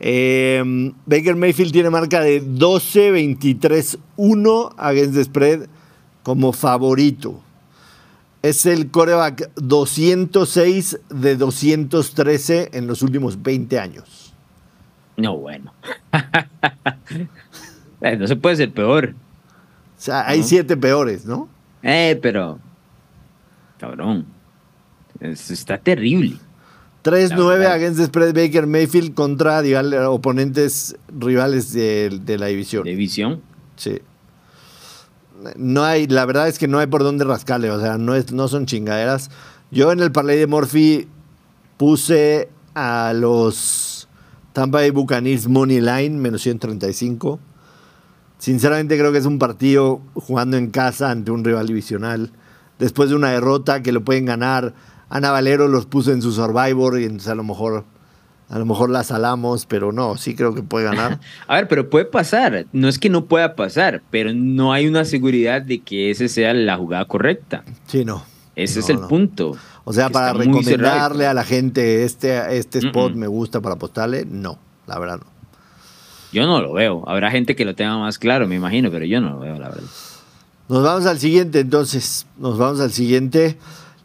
Eh, 0.00 0.92
Baker 1.06 1.36
Mayfield 1.36 1.70
tiene 1.72 1.90
marca 1.90 2.20
de 2.20 2.42
12-23-1 2.42 4.74
against 4.76 5.14
the 5.14 5.22
spread 5.24 5.68
como 6.28 6.52
favorito. 6.52 7.40
Es 8.42 8.66
el 8.66 8.90
coreback 8.90 9.50
206 9.54 11.00
de 11.08 11.36
213 11.36 12.68
en 12.74 12.86
los 12.86 13.00
últimos 13.00 13.42
20 13.42 13.78
años. 13.78 14.34
No, 15.16 15.38
bueno. 15.38 15.72
Eh, 18.00 18.16
no 18.16 18.28
se 18.28 18.36
puede 18.36 18.54
ser 18.54 18.70
peor. 18.70 19.14
O 19.16 20.00
sea, 20.00 20.28
hay 20.28 20.44
siete 20.44 20.76
peores, 20.76 21.24
¿no? 21.26 21.48
Eh, 21.82 22.16
pero. 22.22 22.60
Cabrón. 23.78 24.24
Es- 25.18 25.50
está 25.50 25.78
terrible. 25.78 26.36
3-9 27.02 27.48
verdad. 27.58 27.72
against 27.72 28.00
spread 28.04 28.34
Baker 28.34 28.68
Mayfield 28.68 29.14
contra 29.14 29.62
oponentes 30.10 30.94
rivales 31.08 31.72
de, 31.72 32.20
de 32.22 32.38
la 32.38 32.46
división. 32.46 32.84
De 32.84 32.94
visión. 32.94 33.40
Sí. 33.74 33.98
No 35.56 35.84
hay, 35.84 36.06
la 36.06 36.24
verdad 36.24 36.48
es 36.48 36.58
que 36.58 36.68
no 36.68 36.78
hay 36.78 36.86
por 36.86 37.02
dónde 37.02 37.24
rascarle, 37.24 37.70
o 37.70 37.80
sea, 37.80 37.98
no, 37.98 38.14
es, 38.14 38.32
no 38.32 38.48
son 38.48 38.66
chingaderas. 38.66 39.30
Yo 39.70 39.92
en 39.92 40.00
el 40.00 40.12
parlay 40.12 40.38
de 40.38 40.46
Murphy 40.46 41.08
puse 41.76 42.48
a 42.74 43.12
los 43.14 44.08
Tampa 44.52 44.78
Bay 44.78 44.90
Buccaneers 44.90 45.48
Money 45.48 45.80
Line, 45.80 46.18
menos 46.18 46.42
135. 46.42 47.38
Sinceramente 48.38 48.96
creo 48.98 49.12
que 49.12 49.18
es 49.18 49.26
un 49.26 49.38
partido 49.38 50.00
jugando 50.14 50.56
en 50.56 50.70
casa 50.70 51.10
ante 51.10 51.30
un 51.30 51.44
rival 51.44 51.66
divisional. 51.66 52.32
Después 52.78 53.10
de 53.10 53.16
una 53.16 53.30
derrota 53.30 53.82
que 53.82 53.92
lo 53.92 54.04
pueden 54.04 54.26
ganar. 54.26 54.74
Ana 55.10 55.30
Valero 55.30 55.68
los 55.68 55.86
puso 55.86 56.12
en 56.12 56.22
su 56.22 56.32
Survivor 56.32 57.00
y 57.00 57.04
entonces 57.04 57.28
a 57.28 57.34
lo 57.34 57.42
mejor 57.42 57.84
a 58.48 58.58
lo 58.58 58.64
mejor 58.64 58.90
la 58.90 59.04
salamos, 59.04 59.66
pero 59.66 59.92
no, 59.92 60.16
sí 60.16 60.34
creo 60.34 60.54
que 60.54 60.62
puede 60.62 60.86
ganar. 60.86 61.20
a 61.46 61.56
ver, 61.56 61.68
pero 61.68 61.90
puede 61.90 62.06
pasar. 62.06 62.66
No 62.72 62.88
es 62.88 62.98
que 62.98 63.10
no 63.10 63.26
pueda 63.26 63.54
pasar, 63.54 64.02
pero 64.10 64.32
no 64.32 64.72
hay 64.72 64.86
una 64.86 65.04
seguridad 65.04 65.60
de 65.60 65.80
que 65.80 66.10
esa 66.10 66.28
sea 66.28 66.54
la 66.54 66.76
jugada 66.76 67.04
correcta. 67.04 67.64
Sí, 67.86 68.04
no. 68.04 68.24
Ese 68.56 68.80
es 68.80 68.88
el 68.88 68.98
punto. 69.00 69.56
O 69.84 69.92
sea, 69.92 70.10
para 70.10 70.32
recomendarle 70.32 71.26
a 71.26 71.34
la 71.34 71.44
gente 71.44 72.04
este, 72.04 72.58
este 72.58 72.78
spot 72.80 73.14
me 73.14 73.28
gusta 73.28 73.60
para 73.60 73.76
apostarle, 73.76 74.26
no, 74.28 74.58
la 74.86 74.98
verdad 74.98 75.18
no. 75.18 75.26
Yo 76.32 76.46
no 76.46 76.60
lo 76.60 76.72
veo. 76.72 77.08
Habrá 77.08 77.30
gente 77.30 77.54
que 77.54 77.64
lo 77.64 77.74
tenga 77.74 77.96
más 77.98 78.18
claro, 78.18 78.46
me 78.48 78.56
imagino, 78.56 78.90
pero 78.90 79.04
yo 79.04 79.20
no 79.20 79.30
lo 79.30 79.38
veo, 79.38 79.58
la 79.58 79.68
verdad. 79.68 79.88
Nos 80.68 80.82
vamos 80.82 81.06
al 81.06 81.18
siguiente, 81.18 81.60
entonces. 81.60 82.26
Nos 82.36 82.58
vamos 82.58 82.80
al 82.80 82.92
siguiente. 82.92 83.56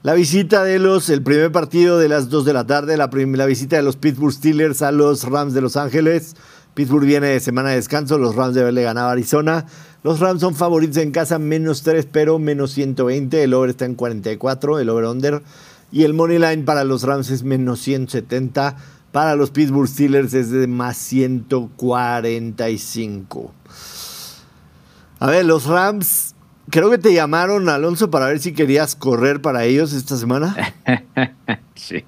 La 0.03 0.13
visita 0.15 0.63
de 0.65 0.79
los, 0.79 1.09
el 1.09 1.23
primer 1.23 1.53
partido 1.53 1.97
de 1.97 2.09
las 2.09 2.29
2 2.29 2.43
de 2.43 2.51
la 2.51 2.67
tarde, 2.67 2.97
la, 2.97 3.07
visita 3.07 3.77
de 3.77 3.83
los 3.83 3.95
Pittsburgh 3.95 4.33
Steelers 4.33 4.81
a 4.81 4.91
los 4.91 5.23
Rams 5.23 5.53
de 5.53 5.61
Los 5.61 5.77
Ángeles. 5.77 6.35
Pittsburgh 6.73 7.05
viene 7.05 7.27
de 7.27 7.39
semana 7.39 7.69
de 7.69 7.77
descanso, 7.77 8.17
los 8.17 8.35
Rams 8.35 8.53
deben 8.53 8.75
ganar 8.75 9.05
a 9.05 9.11
Arizona. 9.11 9.65
Los 10.03 10.19
Rams 10.19 10.41
son 10.41 10.55
favoritos 10.55 10.97
en 10.97 11.11
casa, 11.11 11.39
menos 11.39 11.83
3, 11.83 12.05
pero 12.11 12.37
menos 12.37 12.71
120. 12.71 13.43
El 13.43 13.53
over 13.53 13.69
está 13.69 13.85
en 13.85 13.95
44, 13.95 14.79
el 14.79 14.89
over-under. 14.89 15.41
Y 15.89 16.03
el 16.03 16.13
money 16.13 16.37
line 16.37 16.63
para 16.63 16.83
los 16.83 17.03
Rams 17.03 17.29
es 17.29 17.43
menos 17.43 17.79
170. 17.79 18.75
Para 19.13 19.37
los 19.37 19.51
Pittsburgh 19.51 19.87
Steelers 19.87 20.33
es 20.33 20.51
de 20.51 20.67
más 20.67 20.97
145. 20.97 23.53
A 25.19 25.27
ver, 25.27 25.45
los 25.45 25.65
Rams 25.65 26.32
Creo 26.69 26.89
que 26.89 26.97
te 26.97 27.13
llamaron, 27.13 27.67
Alonso, 27.69 28.09
para 28.09 28.27
ver 28.27 28.39
si 28.39 28.53
querías 28.53 28.95
correr 28.95 29.41
para 29.41 29.65
ellos 29.65 29.93
esta 29.93 30.15
semana. 30.17 30.55
sí. 31.75 32.03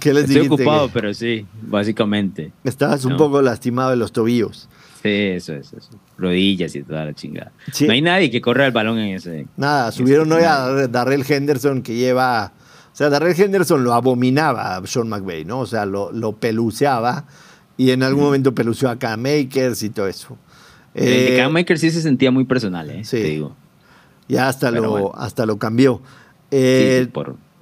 ¿Qué 0.00 0.12
les 0.12 0.24
Estoy 0.24 0.46
ocupado, 0.46 0.90
pero 0.92 1.12
sí, 1.14 1.46
básicamente. 1.62 2.52
Estabas 2.64 3.04
un 3.04 3.16
poco 3.16 3.42
lastimado 3.42 3.90
de 3.90 3.96
los 3.96 4.12
tobillos. 4.12 4.68
Sí, 5.02 5.08
eso 5.08 5.54
es, 5.54 5.72
eso. 5.72 5.90
Rodillas 6.16 6.74
y 6.74 6.82
toda 6.82 7.04
la 7.04 7.14
chingada. 7.14 7.52
No 7.80 7.92
hay 7.92 8.02
nadie 8.02 8.30
que 8.30 8.40
corra 8.40 8.66
el 8.66 8.72
balón 8.72 8.98
en 8.98 9.16
ese. 9.16 9.46
Nada, 9.56 9.92
subieron 9.92 10.30
hoy 10.32 10.42
a 10.42 10.88
Darrell 10.88 11.24
Henderson 11.26 11.82
que 11.82 11.94
lleva. 11.94 12.52
O 12.92 12.96
sea, 12.98 13.08
Darrell 13.08 13.40
Henderson 13.40 13.84
lo 13.84 13.94
abominaba 13.94 14.76
a 14.76 14.86
Sean 14.86 15.08
McVay, 15.08 15.44
¿no? 15.44 15.60
O 15.60 15.66
sea, 15.66 15.86
lo, 15.86 16.10
lo 16.10 16.32
peluceaba 16.32 17.26
y 17.76 17.92
en 17.92 18.02
algún 18.02 18.24
momento 18.24 18.54
peluceó 18.54 18.90
a 18.90 18.98
Cam 18.98 19.22
Makers 19.22 19.84
y 19.84 19.90
todo 19.90 20.08
eso. 20.08 20.36
El 20.94 21.36
de 21.36 21.48
Maker 21.48 21.78
sí 21.78 21.90
se 21.90 22.02
sentía 22.02 22.30
muy 22.30 22.44
personal, 22.44 22.90
¿eh? 22.90 23.04
Sí. 23.04 23.18
Te 23.18 23.24
digo. 23.24 23.56
Ya 24.28 24.48
hasta, 24.48 24.70
lo, 24.70 25.16
hasta 25.16 25.46
lo 25.46 25.58
cambió. 25.58 26.02
Eh, 26.50 27.08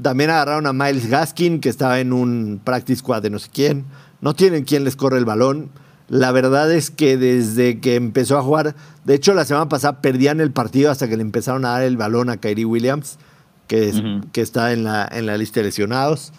también 0.01 0.31
agarraron 0.31 0.67
a 0.67 0.73
Miles 0.73 1.09
Gaskin, 1.09 1.61
que 1.61 1.69
estaba 1.69 2.01
en 2.01 2.13
un 2.13 2.61
practice 2.63 3.01
squad 3.01 3.23
de 3.23 3.31
no 3.31 3.39
sé 3.39 3.49
quién. 3.53 3.85
No 4.21 4.35
tienen 4.35 4.65
quien 4.65 4.85
les 4.85 4.97
corre 4.97 5.19
el 5.19 5.25
balón. 5.25 5.71
La 6.09 6.33
verdad 6.33 6.71
es 6.73 6.91
que 6.91 7.17
desde 7.17 7.81
que 7.81 7.97
empezó 7.97 8.39
a 8.39 8.43
jugar, 8.43 8.77
de 9.05 9.15
hecho 9.15 9.35
la 9.35 9.45
semana 9.45 9.69
pasada 9.69 10.01
perdían 10.01 10.41
el 10.41 10.53
partido 10.53 10.91
hasta 10.91 11.09
que 11.09 11.17
le 11.17 11.23
empezaron 11.23 11.65
a 11.65 11.71
dar 11.71 11.83
el 11.83 11.97
balón 11.97 12.31
a 12.31 12.37
Kyrie 12.37 12.65
Williams, 12.65 13.19
que, 13.67 14.21
que 14.33 14.41
está 14.41 14.73
en 14.73 14.85
la, 14.85 15.09
en 15.11 15.27
la 15.27 15.37
lista 15.37 15.61
de 15.61 15.67
lesionados. 15.67 16.33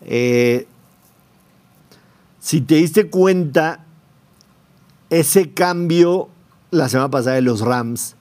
Eh, 0.00 0.66
si 2.40 2.60
te 2.62 2.76
diste 2.76 3.08
cuenta, 3.10 3.84
ese 5.10 5.52
cambio 5.52 6.30
la 6.72 6.88
semana 6.88 7.10
pasada 7.10 7.36
de 7.36 7.42
los 7.42 7.60
Rams 7.60 8.16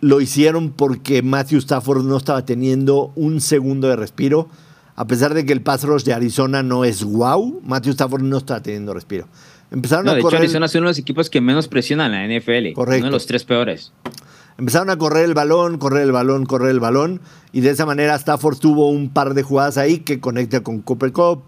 lo 0.00 0.20
hicieron 0.20 0.70
porque 0.70 1.22
Matthew 1.22 1.58
Stafford 1.58 2.04
no 2.04 2.16
estaba 2.16 2.46
teniendo 2.46 3.12
un 3.16 3.40
segundo 3.42 3.88
de 3.88 3.96
respiro. 3.96 4.48
A 4.96 5.06
pesar 5.06 5.34
de 5.34 5.44
que 5.44 5.52
el 5.52 5.60
pass 5.60 5.84
rush 5.84 6.04
de 6.04 6.14
Arizona 6.14 6.62
no 6.62 6.84
es 6.84 7.04
wow, 7.04 7.60
Matthew 7.64 7.92
Stafford 7.92 8.22
no 8.22 8.38
estaba 8.38 8.62
teniendo 8.62 8.94
respiro. 8.94 9.26
Empezaron 9.70 10.08
a 10.08 10.14
de 10.14 10.20
hecho, 10.20 10.36
Arizona 10.36 10.66
es 10.66 10.74
uno 10.74 10.84
de 10.84 10.90
los 10.90 10.98
equipos 10.98 11.28
que 11.28 11.40
menos 11.40 11.68
presionan 11.68 12.12
la 12.12 12.26
NFL. 12.26 12.72
Correcto. 12.74 13.00
Uno 13.00 13.06
de 13.06 13.12
los 13.12 13.26
tres 13.26 13.44
peores. 13.44 13.92
Empezaron 14.56 14.90
a 14.90 14.96
correr 14.96 15.24
el 15.24 15.34
balón, 15.34 15.78
correr 15.78 16.02
el 16.02 16.12
balón, 16.12 16.46
correr 16.46 16.70
el 16.70 16.80
balón. 16.80 17.20
Y 17.52 17.60
de 17.62 17.70
esa 17.70 17.84
manera 17.84 18.14
Stafford 18.14 18.58
tuvo 18.58 18.90
un 18.90 19.10
par 19.10 19.34
de 19.34 19.42
jugadas 19.42 19.76
ahí 19.76 19.98
que 19.98 20.20
conecta 20.20 20.62
con 20.62 20.82
Cooper 20.82 21.12
Cup 21.12 21.42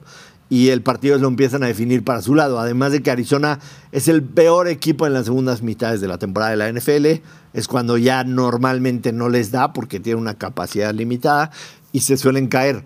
y 0.53 0.69
el 0.69 0.83
partido 0.83 1.17
lo 1.17 1.29
empiezan 1.29 1.63
a 1.63 1.67
definir 1.69 2.05
para 2.05 2.21
su 2.21 2.35
lado. 2.35 2.61
Además 2.61 2.93
de 2.93 3.03
que 3.03 3.11
Arizona 3.11 3.59
es 3.91 4.07
el 4.07 4.23
peor 4.23 4.69
equipo 4.69 5.07
en 5.07 5.15
las 5.15 5.25
segundas 5.25 5.63
mitades 5.63 6.03
de 6.03 6.09
la 6.09 6.19
temporada 6.19 6.51
de 6.51 6.59
la 6.59 6.71
NFL, 6.71 7.23
es 7.55 7.69
cuando 7.69 7.97
ya 7.97 8.23
normalmente 8.23 9.15
no 9.15 9.31
les 9.31 9.51
da 9.51 9.73
porque 9.73 9.99
tiene 9.99 10.21
una 10.21 10.35
capacidad 10.35 10.93
limitada 10.93 11.53
y 11.91 12.01
se 12.01 12.19
suelen 12.19 12.49
caer. 12.49 12.85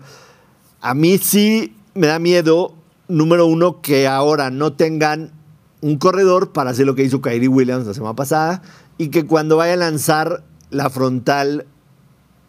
A 0.79 0.93
mí 0.93 1.17
sí 1.17 1.75
me 1.93 2.07
da 2.07 2.19
miedo, 2.19 2.73
número 3.09 3.45
uno, 3.45 3.81
que 3.81 4.07
ahora 4.07 4.49
no 4.49 4.71
tengan 4.71 5.33
un 5.81 5.97
corredor 5.97 6.53
para 6.53 6.69
hacer 6.69 6.85
lo 6.85 6.95
que 6.95 7.03
hizo 7.03 7.21
Kyrie 7.21 7.49
Williams 7.49 7.85
la 7.85 7.93
semana 7.93 8.15
pasada 8.15 8.61
y 8.97 9.09
que 9.09 9.25
cuando 9.25 9.57
vaya 9.57 9.73
a 9.73 9.75
lanzar 9.75 10.41
la 10.69 10.89
frontal, 10.89 11.65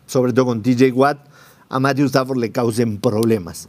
sobre 0.06 0.32
todo 0.32 0.46
con 0.46 0.62
TJ 0.62 0.92
Watt, 0.92 1.18
a 1.70 1.80
Matthew 1.80 2.06
Stafford 2.06 2.38
le 2.38 2.52
causen 2.52 2.98
problemas. 2.98 3.68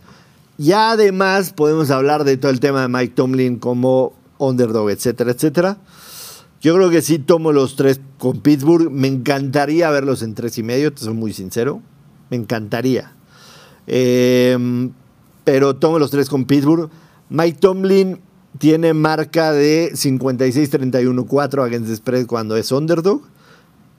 Y 0.60 0.74
además 0.74 1.54
podemos 1.54 1.90
hablar 1.90 2.26
de 2.26 2.36
todo 2.36 2.52
el 2.52 2.60
tema 2.60 2.82
de 2.82 2.90
Mike 2.90 3.14
Tomlin 3.16 3.60
como 3.60 4.12
underdog, 4.40 4.90
etcétera, 4.90 5.32
etcétera. 5.32 5.78
Yo 6.60 6.76
creo 6.76 6.90
que 6.90 7.02
sí 7.02 7.18
tomo 7.18 7.54
los 7.54 7.78
tres 7.78 8.02
con 8.18 8.42
Pittsburgh. 8.42 8.92
Me 8.92 9.08
encantaría 9.08 9.90
verlos 9.90 10.22
en 10.22 10.36
tres 10.36 10.58
y 10.58 10.64
medio, 10.64 10.92
te 10.94 11.00
soy 11.00 11.14
muy 11.14 11.32
sincero. 11.32 11.82
Me 12.30 12.36
encantaría. 12.36 13.14
Em, 13.88 14.92
pero 15.46 15.78
tomo 15.78 15.98
los 15.98 16.12
tres 16.12 16.28
con 16.28 16.44
Pittsburgh. 16.44 16.90
Mike 17.30 17.60
Tomlin 17.62 18.20
tiene 18.58 18.94
marca 18.94 19.54
de 19.54 19.94
56-31-4 19.94 21.64
against 21.64 21.88
the 21.88 21.96
spread 21.96 22.26
cuando 22.26 22.58
es 22.58 22.74
underdog. 22.74 23.22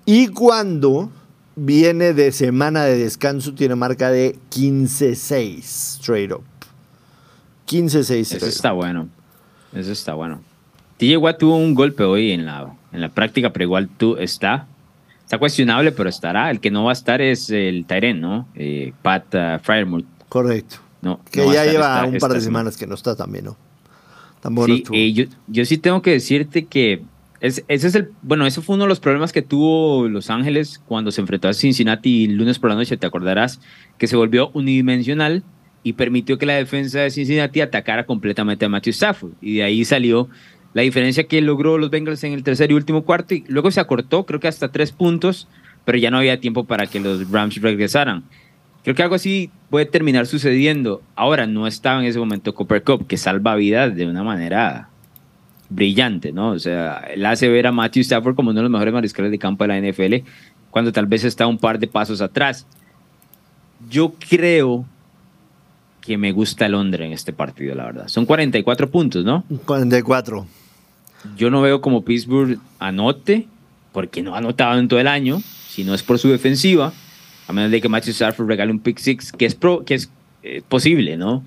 Y 0.05 0.29
cuando 0.29 1.11
viene 1.57 2.13
de 2.13 2.33
semana 2.33 2.85
de 2.85 2.99
descanso, 2.99 3.55
tiene 3.55 3.77
marca 3.77 4.11
de 4.11 4.39
15-6 4.51 5.63
straight 5.63 6.33
up. 6.33 6.50
15-6. 7.71 8.37
Eso 8.37 8.47
está 8.47 8.73
bueno. 8.73 9.09
Eso 9.73 9.93
está 9.93 10.15
bueno. 10.15 10.43
TJ 10.97 11.17
Watt 11.17 11.39
tuvo 11.39 11.57
un 11.57 11.75
golpe 11.75 12.03
hoy 12.03 12.33
en 12.33 12.45
la, 12.45 12.75
en 12.93 13.01
la 13.01 13.09
práctica, 13.09 13.53
pero 13.53 13.65
igual 13.65 13.89
tú 13.89 14.17
está. 14.17 14.67
Está 15.23 15.39
cuestionable, 15.39 15.93
pero 15.93 16.09
estará. 16.09 16.51
El 16.51 16.61
que 16.61 16.71
no 16.71 16.85
va 16.85 16.91
a 16.91 16.93
estar 16.93 17.21
es 17.21 17.51
el 17.51 17.85
Tyren, 17.87 18.21
¿no? 18.21 18.49
Eh, 18.57 18.93
Pat 19.03 19.35
uh, 19.35 20.03
Correcto. 20.29 20.77
No, 21.03 21.21
que 21.31 21.47
ya 21.51 21.65
lleva 21.65 22.05
un 22.05 22.19
par 22.19 22.33
de 22.33 22.41
semanas 22.41 22.77
que 22.77 22.87
no 22.87 22.95
está 22.95 23.17
también, 23.17 23.47
¿no? 23.47 23.57
Tan 24.41 24.55
bueno 24.55 24.75
sí, 24.75 24.85
eh, 24.93 25.13
yo, 25.13 25.25
yo 25.47 25.65
sí 25.65 25.79
tengo 25.79 26.03
que 26.03 26.11
decirte 26.11 26.67
que 26.67 27.03
ese 27.41 27.65
es 27.69 27.95
el, 27.95 28.11
bueno, 28.21 28.47
eso 28.47 28.61
fue 28.61 28.75
uno 28.75 28.85
de 28.85 28.89
los 28.89 29.01
problemas 29.01 29.33
que 29.33 29.41
tuvo 29.41 30.09
Los 30.09 30.29
Ángeles 30.29 30.81
cuando 30.87 31.11
se 31.11 31.23
enfrentó 31.23 31.49
a 31.49 31.55
Cincinnati 31.55 32.25
el 32.25 32.37
lunes 32.37 32.59
por 32.59 32.69
la 32.69 32.77
noche, 32.77 32.99
te 32.99 33.07
acordarás, 33.07 33.61
que 33.97 34.07
se 34.07 34.17
volvió 34.17 34.51
unidimensional 34.53 35.43
y 35.83 35.95
permitió 35.95 36.39
que 36.39 36.47
la 36.47 36.55
defensa 36.55 37.01
de 37.01 37.11
Cincinnati 37.11 37.61
atacara 37.61 38.05
completamente 38.05 38.65
a 38.65 38.69
Matthew 38.69 38.91
Stafford. 38.91 39.33
Y 39.41 39.57
de 39.57 39.63
ahí 39.63 39.85
salió 39.85 40.29
la 40.75 40.83
diferencia 40.83 41.25
que 41.25 41.41
logró 41.41 41.79
los 41.79 41.91
Bengals 41.91 42.23
en 42.25 42.33
el 42.33 42.43
tercer 42.43 42.71
y 42.71 42.75
último 42.75 43.03
cuarto. 43.03 43.35
Y 43.35 43.45
luego 43.49 43.71
se 43.71 43.81
acortó, 43.81 44.27
creo 44.27 44.41
que 44.41 44.49
hasta 44.49 44.71
tres 44.71 44.93
puntos, 44.93 45.49
pero 45.85 45.99
ya 45.99 46.11
no 46.11 46.19
había 46.19 46.41
tiempo 46.41 46.65
para 46.65 46.87
que 46.87 47.01
los 47.01 47.31
Rams 47.31 47.61
regresaran. 47.61 48.25
Creo 48.83 48.95
que 48.95 49.03
algo 49.03 49.15
así 49.15 49.51
puede 49.69 49.87
terminar 49.87 50.27
sucediendo. 50.27 51.03
Ahora 51.15 51.47
no 51.47 51.67
estaba 51.67 52.01
en 52.01 52.07
ese 52.07 52.19
momento 52.19 52.55
Cooper 52.55 52.83
Cup, 52.83 53.07
que 53.07 53.17
salva 53.17 53.55
vidas 53.57 53.95
de 53.95 54.07
una 54.07 54.23
manera 54.23 54.89
brillante, 55.69 56.33
¿no? 56.33 56.51
O 56.51 56.59
sea, 56.59 57.05
él 57.13 57.25
hace 57.27 57.49
ver 57.49 57.67
a 57.67 57.73
Matthew 57.73 58.03
Stafford 58.03 58.35
como 58.35 58.51
uno 58.51 58.59
de 58.59 58.63
los 58.63 58.71
mejores 58.71 58.93
mariscales 58.93 59.31
de 59.31 59.39
campo 59.39 59.65
de 59.65 59.69
la 59.69 59.79
NFL, 59.79 60.27
cuando 60.71 60.93
tal 60.93 61.07
vez 61.07 61.25
está 61.25 61.47
un 61.47 61.59
par 61.59 61.79
de 61.79 61.87
pasos 61.87 62.21
atrás. 62.21 62.67
Yo 63.89 64.15
creo 64.29 64.85
que 66.01 66.17
me 66.17 66.33
gusta 66.33 66.69
Londres 66.69 67.07
en 67.07 67.13
este 67.13 67.33
partido, 67.33 67.75
la 67.75 67.85
verdad. 67.85 68.09
Son 68.09 68.27
44 68.27 68.91
puntos, 68.91 69.25
¿no? 69.25 69.45
44. 69.67 70.47
Yo 71.37 71.51
no 71.51 71.61
veo 71.61 71.81
como 71.81 72.05
Pittsburgh 72.05 72.59
anote, 72.79 73.47
porque 73.93 74.23
no 74.23 74.35
ha 74.35 74.39
anotado 74.39 74.79
en 74.79 74.89
todo 74.89 75.01
el 75.01 75.09
año, 75.09 75.43
si 75.69 75.85
no 75.85 75.95
es 75.95 76.03
por 76.03 76.19
su 76.19 76.29
defensiva, 76.29 76.93
a 77.47 77.53
menos 77.53 77.71
de 77.71 77.81
que 77.81 77.89
Matthew 77.89 78.13
Stafford 78.13 78.49
regale 78.49 78.73
un 78.73 78.81
pick 78.81 78.99
six, 78.99 79.33
que 79.33 79.45
es, 79.45 79.55
pro, 79.55 79.85
que 79.85 79.95
es 79.95 80.11
eh, 80.43 80.63
posible, 80.67 81.17
¿no? 81.17 81.45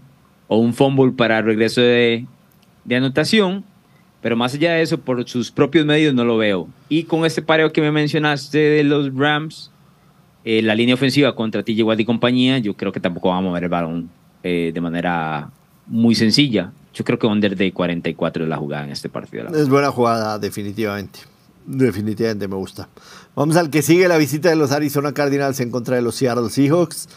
O 0.47 0.57
un 0.57 0.73
fumble 0.73 1.11
para 1.13 1.41
regreso 1.41 1.81
de, 1.81 2.25
de 2.85 2.95
anotación. 2.95 3.63
pero 4.21 4.35
más 4.35 4.53
allá 4.53 4.73
de 4.73 4.83
eso, 4.83 4.99
por 4.99 5.27
sus 5.27 5.51
propios 5.51 5.85
medios 5.85 6.13
no 6.13 6.23
lo 6.23 6.37
veo. 6.37 6.69
Y 6.89 7.03
con 7.03 7.25
este 7.25 7.41
pareo 7.41 7.73
que 7.73 7.81
me 7.81 7.91
mencionaste 7.91 8.57
de 8.57 8.83
los 8.83 9.13
Rams, 9.15 9.71
eh, 10.45 10.61
la 10.61 10.75
línea 10.75 10.95
ofensiva 10.95 11.33
contra 11.35 11.63
TJ 11.63 11.83
Watt 11.83 11.99
y 11.99 12.05
compañía, 12.05 12.59
yo 12.59 12.75
creo 12.75 12.91
que 12.91 12.99
tampoco 12.99 13.29
va 13.29 13.37
a 13.37 13.41
mover 13.41 13.63
el 13.63 13.69
balón 13.69 14.09
eh, 14.43 14.71
de 14.73 14.81
manera 14.81 15.49
muy 15.87 16.15
sencilla. 16.15 16.71
Yo 16.93 17.03
creo 17.03 17.17
que 17.17 17.27
under 17.27 17.55
de 17.55 17.71
44 17.73 18.43
es 18.43 18.49
la 18.49 18.57
jugada 18.57 18.83
en 18.83 18.91
este 18.91 19.09
partido. 19.09 19.47
Es 19.47 19.67
buena 19.67 19.91
jugada, 19.91 20.37
definitivamente. 20.37 21.19
Definitivamente 21.65 22.47
me 22.47 22.55
gusta. 22.55 22.89
Vamos 23.35 23.55
al 23.55 23.69
que 23.69 23.81
sigue 23.81 24.07
la 24.07 24.17
visita 24.17 24.49
de 24.49 24.55
los 24.55 24.71
Arizona 24.71 25.13
Cardinals 25.13 25.59
en 25.59 25.71
contra 25.71 25.95
de 25.95 26.01
los 26.01 26.15
Seattle 26.15 26.49
Seahawks. 26.49 27.07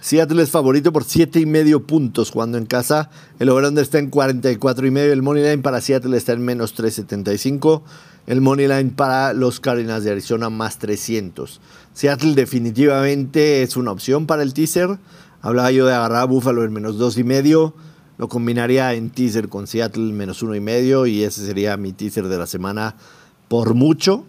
Seattle 0.00 0.42
es 0.42 0.50
favorito 0.50 0.90
por 0.90 1.04
7 1.04 1.38
y 1.38 1.46
medio 1.46 1.86
puntos 1.86 2.30
jugando 2.30 2.56
en 2.56 2.64
casa. 2.64 3.10
El 3.38 3.50
over 3.50 3.78
está 3.78 3.98
en 3.98 4.08
44 4.08 4.86
y 4.86 4.90
medio. 4.90 5.12
El 5.12 5.22
money 5.22 5.42
line 5.44 5.58
para 5.58 5.80
Seattle 5.80 6.16
está 6.16 6.32
en 6.32 6.44
menos 6.44 6.72
375. 6.72 7.84
El 8.26 8.40
money 8.40 8.66
line 8.66 8.90
para 8.96 9.34
los 9.34 9.60
Cardinals 9.60 10.02
de 10.02 10.12
Arizona 10.12 10.48
más 10.48 10.78
300. 10.78 11.60
Seattle 11.92 12.34
definitivamente 12.34 13.62
es 13.62 13.76
una 13.76 13.92
opción 13.92 14.26
para 14.26 14.42
el 14.42 14.54
teaser. 14.54 14.98
Hablaba 15.46 15.70
yo 15.70 15.86
de 15.86 15.94
agarrar 15.94 16.22
a 16.22 16.24
Buffalo 16.24 16.64
en 16.64 16.72
menos 16.72 16.98
2 16.98 17.18
y 17.18 17.24
medio. 17.24 17.72
Lo 18.18 18.28
combinaría 18.28 18.94
en 18.94 19.10
teaser 19.10 19.48
con 19.48 19.68
Seattle 19.68 20.12
menos 20.12 20.42
1 20.42 20.56
y 20.56 20.60
medio. 20.60 21.06
Y 21.06 21.22
ese 21.22 21.46
sería 21.46 21.76
mi 21.76 21.92
teaser 21.92 22.26
de 22.26 22.36
la 22.36 22.48
semana 22.48 22.96
por 23.46 23.74
mucho. 23.74 24.24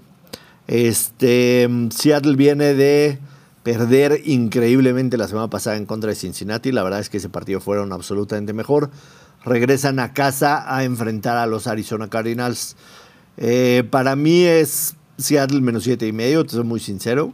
Este, 0.67 1.67
Seattle 1.89 2.35
viene 2.35 2.75
de 2.75 3.17
perder 3.63 4.21
increíblemente 4.25 5.17
la 5.17 5.27
semana 5.27 5.49
pasada 5.49 5.77
en 5.77 5.87
contra 5.87 6.11
de 6.11 6.15
Cincinnati. 6.15 6.71
La 6.71 6.83
verdad 6.83 6.99
es 6.99 7.09
que 7.09 7.17
ese 7.17 7.29
partido 7.29 7.61
fueron 7.61 7.93
absolutamente 7.93 8.53
mejor. 8.53 8.91
Regresan 9.43 9.97
a 9.97 10.13
casa 10.13 10.71
a 10.71 10.83
enfrentar 10.83 11.37
a 11.37 11.47
los 11.47 11.65
Arizona 11.65 12.09
Cardinals. 12.09 12.75
Eh, 13.37 13.83
para 13.89 14.15
mí 14.15 14.43
es 14.43 14.95
Seattle 15.17 15.61
menos 15.61 15.83
siete 15.83 16.05
y 16.05 16.11
medio, 16.11 16.45
te 16.45 16.51
soy 16.51 16.63
muy 16.63 16.79
sincero. 16.79 17.33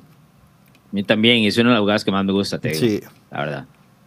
A 0.85 0.95
mí 0.95 1.03
también, 1.03 1.43
es 1.43 1.57
una 1.57 1.71
de 1.71 1.73
las 1.73 1.81
jugadas 1.81 2.05
que 2.05 2.11
más 2.11 2.23
me 2.23 2.31
gusta, 2.31 2.59
te 2.59 2.73
sí. 2.75 3.01
la 3.29 3.39
verdad. 3.39 3.65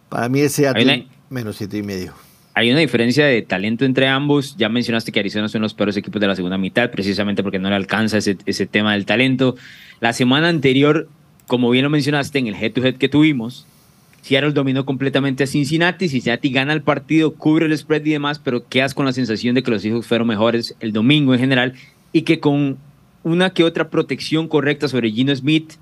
Para 0.09 0.29
mí 0.29 0.39
es 0.39 0.53
Seattle 0.53 1.07
menos 1.29 1.57
siete 1.57 1.77
y 1.77 1.83
medio. 1.83 2.13
Hay 2.53 2.71
una 2.71 2.79
diferencia 2.79 3.25
de 3.25 3.41
talento 3.41 3.85
entre 3.85 4.07
ambos. 4.07 4.55
Ya 4.57 4.69
mencionaste 4.69 5.11
que 5.11 5.19
Arizona 5.19 5.47
son 5.47 5.61
los 5.61 5.73
peores 5.73 5.95
equipos 5.97 6.19
de 6.19 6.27
la 6.27 6.35
segunda 6.35 6.57
mitad, 6.57 6.89
precisamente 6.89 7.43
porque 7.43 7.59
no 7.59 7.69
le 7.69 7.75
alcanza 7.75 8.17
ese, 8.17 8.37
ese 8.45 8.65
tema 8.65 8.93
del 8.93 9.05
talento. 9.05 9.55
La 9.99 10.13
semana 10.13 10.49
anterior, 10.49 11.07
como 11.45 11.69
bien 11.69 11.83
lo 11.83 11.89
mencionaste, 11.89 12.39
en 12.39 12.47
el 12.47 12.55
head-to-head 12.55 12.95
que 12.95 13.09
tuvimos, 13.09 13.67
Seattle 14.21 14.51
dominó 14.51 14.85
completamente 14.85 15.43
a 15.43 15.47
Cincinnati. 15.47 16.09
Cincinnati 16.09 16.49
gana 16.49 16.73
el 16.73 16.81
partido, 16.81 17.35
cubre 17.35 17.67
el 17.67 17.77
spread 17.77 18.03
y 18.05 18.11
demás, 18.11 18.39
pero 18.39 18.67
quedas 18.67 18.93
con 18.93 19.05
la 19.05 19.13
sensación 19.13 19.53
de 19.53 19.63
que 19.63 19.71
los 19.71 19.85
hijos 19.85 20.07
fueron 20.07 20.27
mejores 20.27 20.75
el 20.79 20.93
domingo 20.93 21.33
en 21.33 21.39
general 21.39 21.73
y 22.11 22.23
que 22.23 22.39
con 22.39 22.77
una 23.23 23.51
que 23.51 23.63
otra 23.63 23.89
protección 23.89 24.47
correcta 24.47 24.87
sobre 24.87 25.11
Gino 25.11 25.35
Smith 25.35 25.73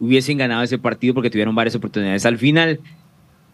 hubiesen 0.00 0.38
ganado 0.38 0.62
ese 0.62 0.78
partido 0.78 1.14
porque 1.14 1.30
tuvieron 1.30 1.54
varias 1.54 1.74
oportunidades 1.74 2.24
al 2.26 2.38
final. 2.38 2.80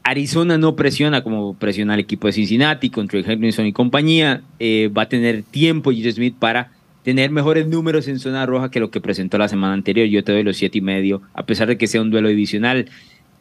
Arizona 0.03 0.59
no 0.59 0.77
presiona 0.77 1.23
como 1.23 1.55
presiona 1.55 1.95
el 1.95 2.01
equipo 2.01 2.27
de 2.27 2.33
Cincinnati 2.33 2.91
con 2.91 3.09
Trey 3.09 3.25
Henderson 3.27 3.67
y 3.67 3.73
compañía. 3.73 4.43
Eh, 4.59 4.91
va 4.97 5.03
a 5.03 5.09
tener 5.09 5.43
tiempo 5.43 5.91
Gino 5.91 6.11
Smith 6.11 6.35
para 6.39 6.73
tener 7.03 7.31
mejores 7.31 7.67
números 7.67 8.09
en 8.09 8.19
zona 8.19 8.47
roja 8.47 8.71
que 8.71 8.81
lo 8.81 8.91
que 8.91 9.01
presentó 9.01 9.39
la 9.39 9.49
semana 9.49 9.75
anterior. 9.75 10.07
Yo 10.09 10.25
te 10.25 10.33
doy 10.33 10.43
los 10.43 10.57
siete 10.57 10.79
y 10.79 10.81
medio, 10.81 11.23
a 11.35 11.45
pesar 11.45 11.69
de 11.69 11.79
que 11.79 11.87
sea 11.87 12.03
un 12.03 12.11
duelo 12.11 12.29
divisional. 12.29 12.89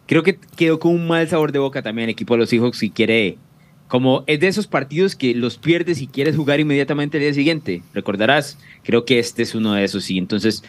Creo 0.05 0.23
que 0.23 0.37
quedó 0.55 0.79
con 0.79 0.93
un 0.93 1.07
mal 1.07 1.27
sabor 1.27 1.51
de 1.51 1.59
boca 1.59 1.81
también 1.81 2.05
el 2.05 2.13
equipo 2.13 2.33
de 2.33 2.39
los 2.39 2.49
Seahawks 2.49 2.79
si 2.79 2.89
quiere, 2.89 3.37
como 3.87 4.23
es 4.27 4.39
de 4.39 4.47
esos 4.47 4.67
partidos 4.67 5.15
que 5.15 5.35
los 5.35 5.57
pierdes 5.57 6.01
y 6.01 6.07
quieres 6.07 6.35
jugar 6.35 6.59
inmediatamente 6.59 7.17
el 7.17 7.23
día 7.23 7.33
siguiente. 7.33 7.83
Recordarás, 7.93 8.57
creo 8.83 9.05
que 9.05 9.19
este 9.19 9.43
es 9.43 9.55
uno 9.55 9.73
de 9.73 9.83
esos. 9.83 10.09
Y 10.09 10.17
entonces 10.17 10.63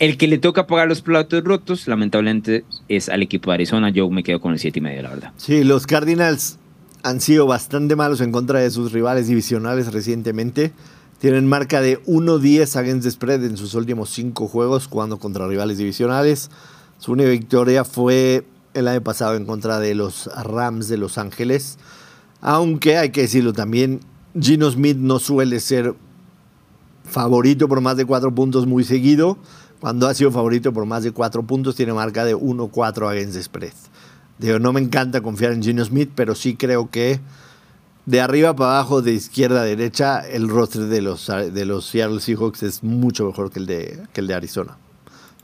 el 0.00 0.16
que 0.16 0.26
le 0.26 0.38
toca 0.38 0.66
pagar 0.66 0.88
los 0.88 1.02
platos 1.02 1.44
rotos, 1.44 1.86
lamentablemente, 1.86 2.64
es 2.88 3.10
al 3.10 3.22
equipo 3.22 3.50
de 3.50 3.56
Arizona. 3.56 3.90
Yo 3.90 4.08
me 4.08 4.22
quedo 4.22 4.40
con 4.40 4.54
el 4.54 4.58
7 4.58 4.78
y 4.78 4.82
medio, 4.82 5.02
la 5.02 5.10
verdad. 5.10 5.32
Sí, 5.36 5.62
los 5.62 5.86
Cardinals 5.86 6.58
han 7.02 7.20
sido 7.20 7.46
bastante 7.46 7.96
malos 7.96 8.22
en 8.22 8.32
contra 8.32 8.60
de 8.60 8.70
sus 8.70 8.92
rivales 8.92 9.28
divisionales 9.28 9.92
recientemente. 9.92 10.72
Tienen 11.18 11.46
marca 11.46 11.82
de 11.82 12.02
1-10 12.04 12.76
against 12.76 13.04
the 13.04 13.10
spread 13.10 13.44
en 13.44 13.58
sus 13.58 13.74
últimos 13.74 14.08
cinco 14.08 14.48
juegos 14.48 14.86
jugando 14.86 15.18
contra 15.18 15.46
rivales 15.46 15.76
divisionales. 15.76 16.50
Su 16.96 17.12
única 17.12 17.28
victoria 17.28 17.84
fue 17.84 18.46
el 18.72 18.88
año 18.88 19.02
pasado 19.02 19.36
en 19.36 19.44
contra 19.44 19.80
de 19.80 19.94
los 19.94 20.30
Rams 20.34 20.88
de 20.88 20.96
Los 20.96 21.18
Ángeles. 21.18 21.78
Aunque 22.40 22.96
hay 22.96 23.10
que 23.10 23.20
decirlo 23.20 23.52
también, 23.52 24.00
Gino 24.40 24.70
Smith 24.70 24.96
no 24.96 25.18
suele 25.18 25.60
ser 25.60 25.94
favorito 27.04 27.68
por 27.68 27.82
más 27.82 27.98
de 27.98 28.06
cuatro 28.06 28.34
puntos 28.34 28.66
muy 28.66 28.84
seguido. 28.84 29.36
Cuando 29.80 30.06
ha 30.06 30.14
sido 30.14 30.30
favorito 30.30 30.72
por 30.72 30.84
más 30.86 31.02
de 31.02 31.12
cuatro 31.12 31.42
puntos, 31.42 31.74
tiene 31.74 31.92
marca 31.92 32.24
de 32.24 32.36
1-4 32.36 33.10
against 33.10 33.34
the 33.34 33.42
spread. 33.42 33.72
Digo, 34.38 34.58
no 34.58 34.72
me 34.72 34.80
encanta 34.80 35.20
confiar 35.20 35.52
en 35.52 35.62
Gino 35.62 35.84
Smith, 35.84 36.10
pero 36.14 36.34
sí 36.34 36.54
creo 36.54 36.90
que 36.90 37.20
de 38.06 38.20
arriba 38.20 38.56
para 38.56 38.72
abajo, 38.72 39.02
de 39.02 39.12
izquierda 39.12 39.62
a 39.62 39.64
derecha, 39.64 40.20
el 40.20 40.48
roster 40.48 40.82
de 40.82 41.02
los, 41.02 41.26
de 41.26 41.64
los 41.64 41.86
Seattle 41.86 42.20
Seahawks 42.20 42.62
es 42.62 42.82
mucho 42.82 43.26
mejor 43.26 43.50
que 43.52 43.58
el 43.60 43.66
de, 43.66 44.00
que 44.12 44.20
el 44.20 44.26
de 44.26 44.34
Arizona. 44.34 44.76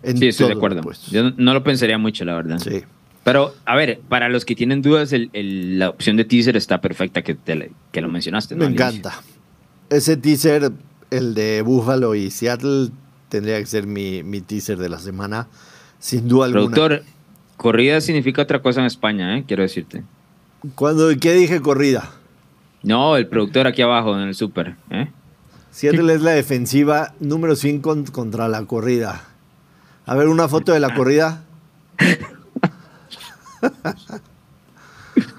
sí, 0.02 0.26
estoy 0.26 0.48
de 0.48 0.54
acuerdo. 0.54 0.82
Yo 1.10 1.30
no 1.30 1.54
lo 1.54 1.62
pensaría 1.62 1.98
mucho, 1.98 2.24
la 2.24 2.34
verdad. 2.34 2.58
Sí. 2.58 2.82
Pero, 3.24 3.54
a 3.64 3.74
ver, 3.74 4.00
para 4.08 4.28
los 4.28 4.44
que 4.44 4.54
tienen 4.54 4.82
dudas, 4.82 5.12
la 5.32 5.88
opción 5.90 6.16
de 6.16 6.24
teaser 6.24 6.56
está 6.56 6.80
perfecta 6.80 7.22
que, 7.22 7.36
que 7.90 8.00
lo 8.00 8.08
mencionaste. 8.08 8.54
Me 8.54 8.66
encanta. 8.66 9.20
Ese 9.90 10.16
teaser, 10.16 10.72
el 11.10 11.34
de 11.34 11.62
Buffalo 11.62 12.14
y 12.14 12.30
Seattle, 12.30 12.90
tendría 13.28 13.58
que 13.58 13.66
ser 13.66 13.86
mi, 13.86 14.22
mi 14.22 14.40
teaser 14.40 14.78
de 14.78 14.88
la 14.88 14.98
semana, 14.98 15.48
sin 15.98 16.28
duda 16.28 16.46
alguna. 16.46 16.74
Productor, 16.74 17.02
corrida 17.56 18.00
significa 18.00 18.42
otra 18.42 18.62
cosa 18.62 18.80
en 18.80 18.86
España, 18.86 19.36
¿eh? 19.36 19.44
quiero 19.46 19.62
decirte. 19.62 20.04
Cuando, 20.74 21.08
¿Qué 21.20 21.32
dije 21.32 21.60
corrida? 21.60 22.10
No, 22.82 23.16
el 23.16 23.26
productor 23.26 23.66
aquí 23.66 23.82
abajo 23.82 24.16
en 24.16 24.28
el 24.28 24.34
súper. 24.34 24.76
¿eh? 24.90 25.08
Seattle 25.70 26.14
es 26.14 26.22
la 26.22 26.30
defensiva 26.32 27.14
número 27.20 27.56
5 27.56 28.04
contra 28.12 28.48
la 28.48 28.64
corrida. 28.64 29.24
A 30.06 30.14
ver, 30.14 30.28
una 30.28 30.48
foto 30.48 30.72
de 30.72 30.80
la 30.80 30.94
corrida. 30.94 31.42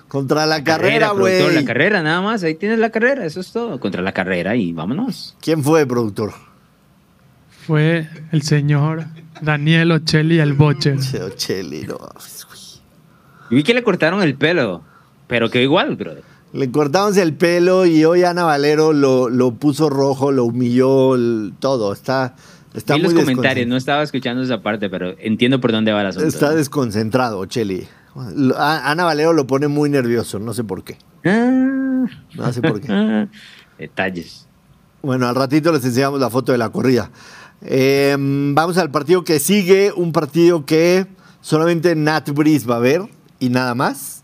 contra 0.08 0.46
la 0.46 0.64
carrera, 0.64 1.12
güey. 1.12 1.54
La 1.56 1.66
carrera, 1.66 2.04
nada 2.04 2.22
más. 2.22 2.44
Ahí 2.44 2.56
tienes 2.56 2.80
la 2.80 2.90
carrera, 2.90 3.26
eso 3.26 3.40
es 3.40 3.52
todo. 3.52 3.80
Contra 3.80 4.02
la 4.02 4.12
carrera 4.12 4.56
y 4.56 4.74
vámonos. 4.74 5.36
¿Quién 5.42 5.64
fue, 5.64 5.86
productor? 5.86 6.34
Fue 7.68 8.08
el 8.32 8.44
señor 8.44 9.04
Daniel 9.42 9.92
Ocelli 9.92 10.40
el 10.40 10.54
Bocher. 10.54 10.98
Ocelli, 10.98 11.86
no. 11.86 12.00
vi 13.50 13.62
que 13.62 13.74
le 13.74 13.84
cortaron 13.84 14.24
el 14.24 14.36
pelo, 14.36 14.84
pero 15.28 15.50
que 15.50 15.62
igual, 15.62 15.98
brother. 15.98 16.24
Le 16.54 16.72
cortamos 16.72 17.18
el 17.18 17.34
pelo 17.34 17.86
y 17.86 18.06
hoy 18.06 18.24
Ana 18.24 18.46
Valero 18.46 18.94
lo, 18.94 19.28
lo 19.28 19.52
puso 19.56 19.90
rojo, 19.90 20.32
lo 20.32 20.46
humilló, 20.46 21.18
todo. 21.60 21.92
Está, 21.92 22.36
está 22.74 22.96
vi 22.96 23.02
los 23.02 23.14
comentarios, 23.14 23.68
no 23.68 23.76
estaba 23.76 24.02
escuchando 24.02 24.42
esa 24.42 24.62
parte, 24.62 24.90
pero 24.90 25.16
entiendo 25.20 25.60
por 25.60 25.74
dónde 25.74 25.92
va 25.92 26.04
la 26.04 26.10
asunto. 26.10 26.26
Está 26.26 26.52
desconcentrado, 26.52 27.40
Ocelli. 27.40 27.86
Ana 28.56 29.04
Valero 29.04 29.34
lo 29.34 29.46
pone 29.46 29.68
muy 29.68 29.90
nervioso, 29.90 30.40
no 30.40 30.54
sé 30.54 30.64
por 30.64 30.86
qué. 30.86 30.98
Ah. 31.26 32.06
No 32.34 32.54
sé 32.54 32.62
por 32.62 32.80
qué. 32.80 33.28
Detalles. 33.78 34.48
Bueno, 35.02 35.28
al 35.28 35.36
ratito 35.36 35.72
les 35.72 35.84
enseñamos 35.84 36.20
la 36.20 36.30
foto 36.30 36.54
de 36.54 36.58
la 36.58 36.70
corrida. 36.70 37.12
Em, 37.62 38.54
vamos 38.54 38.78
al 38.78 38.92
partido 38.92 39.24
que 39.24 39.40
sigue, 39.40 39.92
un 39.92 40.12
partido 40.12 40.66
que 40.66 41.08
solamente 41.42 41.96
Nat 41.96 42.30
Breeze 42.30 42.68
va 42.68 42.76
a 42.76 42.80
ver 42.80 43.02
y 43.40 43.50
nada 43.50 43.74
más, 43.74 44.24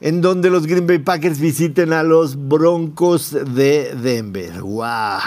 en 0.00 0.20
donde 0.20 0.50
los 0.50 0.66
Green 0.66 0.86
Bay 0.86 0.98
Packers 0.98 1.38
visiten 1.38 1.92
a 1.92 2.02
los 2.02 2.36
Broncos 2.48 3.32
de 3.32 3.94
Denver. 3.94 4.62
¡Wow! 4.62 5.20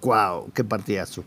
¡Wow! 0.00 0.50
¡Qué 0.54 0.64
partidazo! 0.64 1.22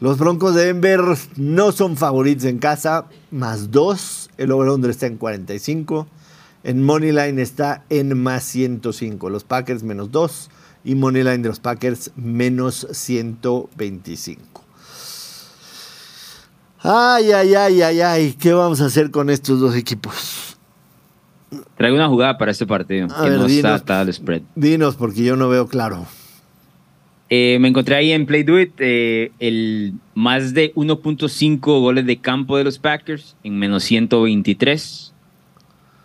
Los 0.00 0.18
Broncos 0.18 0.54
de 0.54 0.66
Denver 0.66 1.00
no 1.36 1.72
son 1.72 1.96
favoritos 1.96 2.44
en 2.44 2.58
casa, 2.58 3.06
más 3.30 3.70
dos. 3.70 4.30
El 4.36 4.52
over-under 4.52 4.90
está 4.90 5.06
en 5.06 5.16
45. 5.16 6.06
En 6.62 6.84
Moneyline 6.84 7.40
está 7.40 7.84
en 7.88 8.16
más 8.22 8.44
105. 8.44 9.28
Los 9.28 9.42
Packers 9.44 9.82
menos 9.82 10.12
dos 10.12 10.50
y 10.88 10.94
Moneyline 10.94 11.42
de 11.42 11.50
los 11.50 11.60
Packers 11.60 12.12
menos 12.16 12.86
125. 12.90 14.64
Ay, 16.80 17.30
ay, 17.30 17.54
ay, 17.54 17.82
ay, 17.82 18.00
ay, 18.00 18.32
¿qué 18.40 18.54
vamos 18.54 18.80
a 18.80 18.86
hacer 18.86 19.10
con 19.10 19.28
estos 19.28 19.60
dos 19.60 19.76
equipos? 19.76 20.56
Traigo 21.76 21.94
una 21.94 22.08
jugada 22.08 22.38
para 22.38 22.52
este 22.52 22.66
partido, 22.66 23.06
que 23.08 23.30
no 23.30 23.44
está 23.44 23.74
hasta 23.74 24.00
el 24.00 24.14
spread. 24.14 24.40
Dinos, 24.54 24.96
porque 24.96 25.22
yo 25.22 25.36
no 25.36 25.50
veo 25.50 25.68
claro. 25.68 26.06
Eh, 27.28 27.58
me 27.60 27.68
encontré 27.68 27.96
ahí 27.96 28.12
en 28.12 28.24
Play 28.24 28.42
Do 28.42 28.58
It 28.58 28.72
eh, 28.78 29.32
el 29.40 29.92
más 30.14 30.54
de 30.54 30.72
1.5 30.74 31.58
goles 31.60 32.06
de 32.06 32.16
campo 32.16 32.56
de 32.56 32.64
los 32.64 32.78
Packers 32.78 33.36
en 33.44 33.58
menos 33.58 33.84
123. 33.84 35.07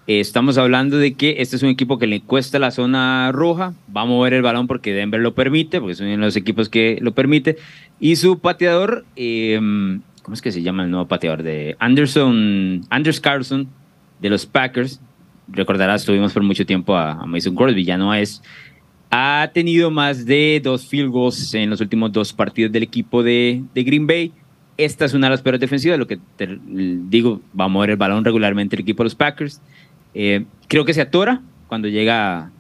Eh, 0.06 0.20
estamos 0.20 0.58
hablando 0.58 0.98
de 0.98 1.14
que 1.14 1.36
este 1.40 1.56
es 1.56 1.64
un 1.64 1.70
equipo 1.70 1.98
que 1.98 2.08
le 2.08 2.20
cuesta 2.22 2.60
la 2.60 2.72
zona 2.72 3.32
roja, 3.32 3.74
va 3.96 4.02
a 4.02 4.06
mover 4.06 4.34
el 4.34 4.42
balón 4.42 4.68
porque 4.68 4.92
Denver 4.92 5.22
lo 5.22 5.34
permite, 5.34 5.80
porque 5.80 5.94
es 5.94 6.02
uno 6.02 6.10
de 6.10 6.18
los 6.18 6.36
equipos 6.36 6.68
que 6.68 6.98
lo 7.02 7.14
permite, 7.14 7.58
y 8.02 8.18
su 8.18 8.40
pateador, 8.40 9.06
em, 9.16 10.02
¿cómo 10.22 10.34
es 10.34 10.42
que 10.42 10.52
se 10.52 10.62
llama 10.62 10.84
el 10.84 10.92
nuevo 10.92 11.08
pateador? 11.08 11.42
De 11.42 11.78
Anderson, 11.80 12.82
Anders 12.90 13.22
Carlson, 13.22 13.70
de 14.20 14.30
los 14.30 14.46
Packers, 14.46 15.00
recordarás, 15.48 16.04
tuvimos 16.04 16.34
por 16.34 16.44
mucho 16.44 16.66
tiempo 16.66 16.98
a, 16.98 17.26
Mason 17.26 17.56
Crosby, 17.56 17.86
ya 17.86 17.98
no 17.98 18.14
es, 18.14 18.42
ha 19.10 19.52
tenido 19.54 19.90
más 19.90 20.26
de 20.26 20.60
dos 20.62 20.86
field 20.86 21.12
goals 21.12 21.54
en 21.54 21.70
los 21.70 21.80
últimos 21.80 22.12
dos 22.12 22.34
partidos 22.34 22.74
del 22.74 22.84
equipo 22.84 23.24
de, 23.24 23.64
de 23.74 23.84
Green 23.84 24.06
Bay, 24.06 24.34
esta 24.78 25.06
es 25.06 25.14
una 25.14 25.28
de 25.28 25.32
las 25.32 25.42
peores 25.42 25.62
defensivas, 25.62 26.00
lo 26.00 26.08
que 26.08 26.20
te 26.36 26.60
digo, 26.66 27.42
va 27.58 27.66
a 27.66 27.68
mover 27.68 27.92
el 27.92 27.96
balón 27.96 28.26
regularmente 28.26 28.76
el 28.76 28.82
equipo 28.82 29.04
de 29.04 29.06
los 29.06 29.16
Packers. 29.16 29.62
Eh, 30.14 30.46
creo 30.68 30.86
que 30.86 30.94
se 30.94 31.02
atora 31.02 31.42
cuando 31.68 31.88
llega 31.88 32.52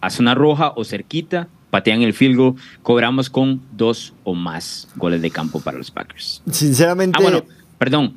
a 0.00 0.10
zona 0.10 0.34
roja 0.34 0.72
o 0.76 0.84
cerquita, 0.84 1.48
patean 1.70 2.02
el 2.02 2.12
field 2.12 2.36
goal, 2.36 2.54
cobramos 2.82 3.30
con 3.30 3.62
dos 3.72 4.14
o 4.24 4.34
más 4.34 4.88
goles 4.96 5.22
de 5.22 5.30
campo 5.30 5.60
para 5.60 5.78
los 5.78 5.90
Packers. 5.90 6.42
Sinceramente. 6.50 7.18
Ah, 7.18 7.22
bueno, 7.22 7.44
perdón. 7.78 8.14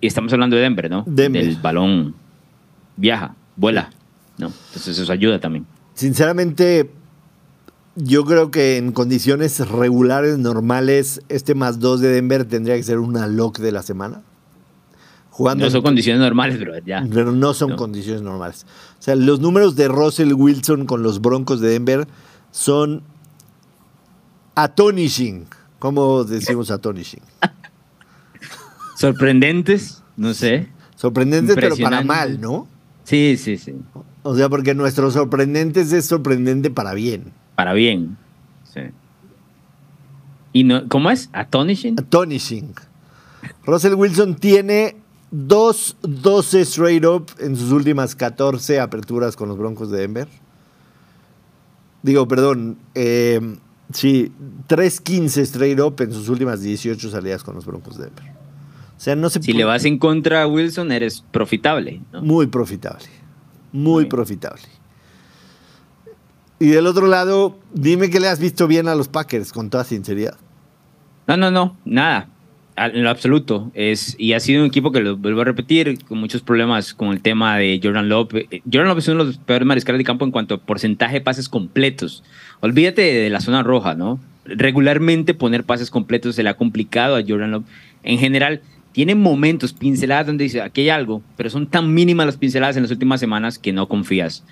Y 0.00 0.06
estamos 0.06 0.32
hablando 0.32 0.56
de 0.56 0.62
Denver, 0.62 0.90
¿no? 0.90 1.04
Denver. 1.06 1.44
Del 1.44 1.56
balón 1.56 2.14
viaja, 2.96 3.34
vuela. 3.56 3.90
¿no? 4.38 4.52
Entonces 4.68 4.98
eso 4.98 5.12
ayuda 5.12 5.40
también. 5.40 5.66
Sinceramente, 5.94 6.90
yo 7.94 8.24
creo 8.24 8.50
que 8.50 8.76
en 8.76 8.92
condiciones 8.92 9.66
regulares, 9.68 10.38
normales, 10.38 11.22
este 11.28 11.54
más 11.54 11.80
dos 11.80 12.00
de 12.00 12.08
Denver 12.08 12.44
tendría 12.44 12.76
que 12.76 12.82
ser 12.82 12.98
una 12.98 13.26
lock 13.26 13.58
de 13.58 13.72
la 13.72 13.82
semana 13.82 14.22
no 15.38 15.70
son 15.70 15.82
condiciones 15.82 16.20
normales, 16.20 16.56
pero 16.58 16.78
ya. 16.78 17.06
Pero 17.10 17.32
no 17.32 17.54
son 17.54 17.76
condiciones 17.76 18.22
normales. 18.22 18.66
O 18.98 19.02
sea, 19.02 19.14
los 19.14 19.40
números 19.40 19.76
de 19.76 19.88
Russell 19.88 20.32
Wilson 20.32 20.86
con 20.86 21.02
los 21.02 21.20
Broncos 21.20 21.60
de 21.60 21.68
Denver 21.70 22.06
son 22.50 23.02
atonishing. 24.54 25.46
¿Cómo 25.78 26.24
decimos 26.24 26.70
atonishing? 26.70 27.20
Sorprendentes, 28.96 30.02
no 30.16 30.32
sé. 30.32 30.68
Sorprendentes, 30.96 31.54
pero 31.54 31.76
para 31.76 32.02
mal, 32.02 32.40
¿no? 32.40 32.66
Sí, 33.04 33.36
sí, 33.36 33.58
sí. 33.58 33.74
O 34.22 34.34
sea, 34.34 34.48
porque 34.48 34.74
nuestro 34.74 35.10
sorprendentes 35.10 35.92
es 35.92 36.06
sorprendente 36.06 36.70
para 36.70 36.94
bien. 36.94 37.32
Para 37.54 37.74
bien, 37.74 38.16
sí. 38.64 38.80
¿Y 40.52 40.64
no, 40.64 40.88
cómo 40.88 41.10
es? 41.10 41.28
¿Atonishing? 41.32 42.00
Atonishing. 42.00 42.74
Russell 43.66 43.94
Wilson 43.94 44.36
tiene 44.36 44.96
Dos 45.30 45.96
12 46.02 46.60
straight 46.60 47.04
up 47.04 47.26
en 47.40 47.56
sus 47.56 47.72
últimas 47.72 48.14
14 48.14 48.78
aperturas 48.78 49.34
con 49.36 49.48
los 49.48 49.58
Broncos 49.58 49.90
de 49.90 49.98
Denver. 49.98 50.28
Digo, 52.02 52.28
perdón, 52.28 52.78
eh, 52.94 53.40
sí, 53.92 54.32
3-15 54.68 55.38
straight 55.38 55.80
up 55.80 56.00
en 56.00 56.12
sus 56.12 56.28
últimas 56.28 56.60
18 56.60 57.10
salidas 57.10 57.42
con 57.42 57.56
los 57.56 57.66
Broncos 57.66 57.98
de 57.98 58.04
Denver. 58.04 58.24
O 58.96 59.00
sea, 59.00 59.16
no 59.16 59.28
se 59.28 59.42
Si 59.42 59.52
le 59.52 59.64
vas 59.64 59.84
en 59.84 59.98
contra 59.98 60.42
a 60.42 60.46
Wilson, 60.46 60.92
eres 60.92 61.24
profitable. 61.32 62.00
Muy 62.22 62.46
profitable. 62.46 63.06
Muy 63.72 64.06
profitable. 64.06 64.62
Y 66.60 66.68
del 66.68 66.86
otro 66.86 67.08
lado, 67.08 67.58
dime 67.74 68.08
que 68.08 68.20
le 68.20 68.28
has 68.28 68.38
visto 68.38 68.66
bien 68.66 68.88
a 68.88 68.94
los 68.94 69.08
Packers, 69.08 69.52
con 69.52 69.68
toda 69.68 69.84
sinceridad. 69.84 70.36
No, 71.26 71.36
no, 71.36 71.50
no, 71.50 71.76
nada 71.84 72.30
en 72.76 73.02
lo 73.02 73.10
absoluto. 73.10 73.70
Es, 73.74 74.14
y 74.18 74.34
ha 74.34 74.40
sido 74.40 74.60
un 74.60 74.68
equipo 74.68 74.92
que 74.92 75.00
lo 75.00 75.16
vuelvo 75.16 75.40
a 75.40 75.44
repetir, 75.44 75.98
con 76.04 76.18
muchos 76.18 76.42
problemas 76.42 76.94
con 76.94 77.08
el 77.08 77.22
tema 77.22 77.56
de 77.56 77.80
Jordan 77.82 78.08
Love. 78.08 78.34
Eh, 78.50 78.62
Jordan 78.70 78.88
Love 78.88 78.98
es 78.98 79.08
uno 79.08 79.24
de 79.24 79.30
los 79.30 79.38
peores 79.38 79.66
mariscales 79.66 79.98
de 79.98 80.04
campo 80.04 80.24
en 80.24 80.30
cuanto 80.30 80.54
a 80.54 80.58
porcentaje 80.58 81.14
de 81.14 81.20
pases 81.22 81.48
completos. 81.48 82.22
Olvídate 82.60 83.02
de 83.02 83.30
la 83.30 83.40
zona 83.40 83.62
roja, 83.62 83.94
¿no? 83.94 84.20
Regularmente 84.44 85.34
poner 85.34 85.64
pases 85.64 85.90
completos 85.90 86.36
se 86.36 86.42
le 86.42 86.50
ha 86.50 86.54
complicado 86.54 87.16
a 87.16 87.22
Jordan 87.26 87.50
Love. 87.50 87.64
En 88.02 88.18
general, 88.18 88.60
tiene 88.92 89.14
momentos, 89.14 89.72
pinceladas 89.72 90.26
donde 90.26 90.44
dice, 90.44 90.60
aquí 90.60 90.82
hay 90.82 90.90
algo, 90.90 91.22
pero 91.36 91.50
son 91.50 91.66
tan 91.66 91.92
mínimas 91.92 92.26
las 92.26 92.36
pinceladas 92.36 92.76
en 92.76 92.82
las 92.82 92.92
últimas 92.92 93.20
semanas 93.20 93.58
que 93.58 93.72
no 93.72 93.88
confías, 93.88 94.44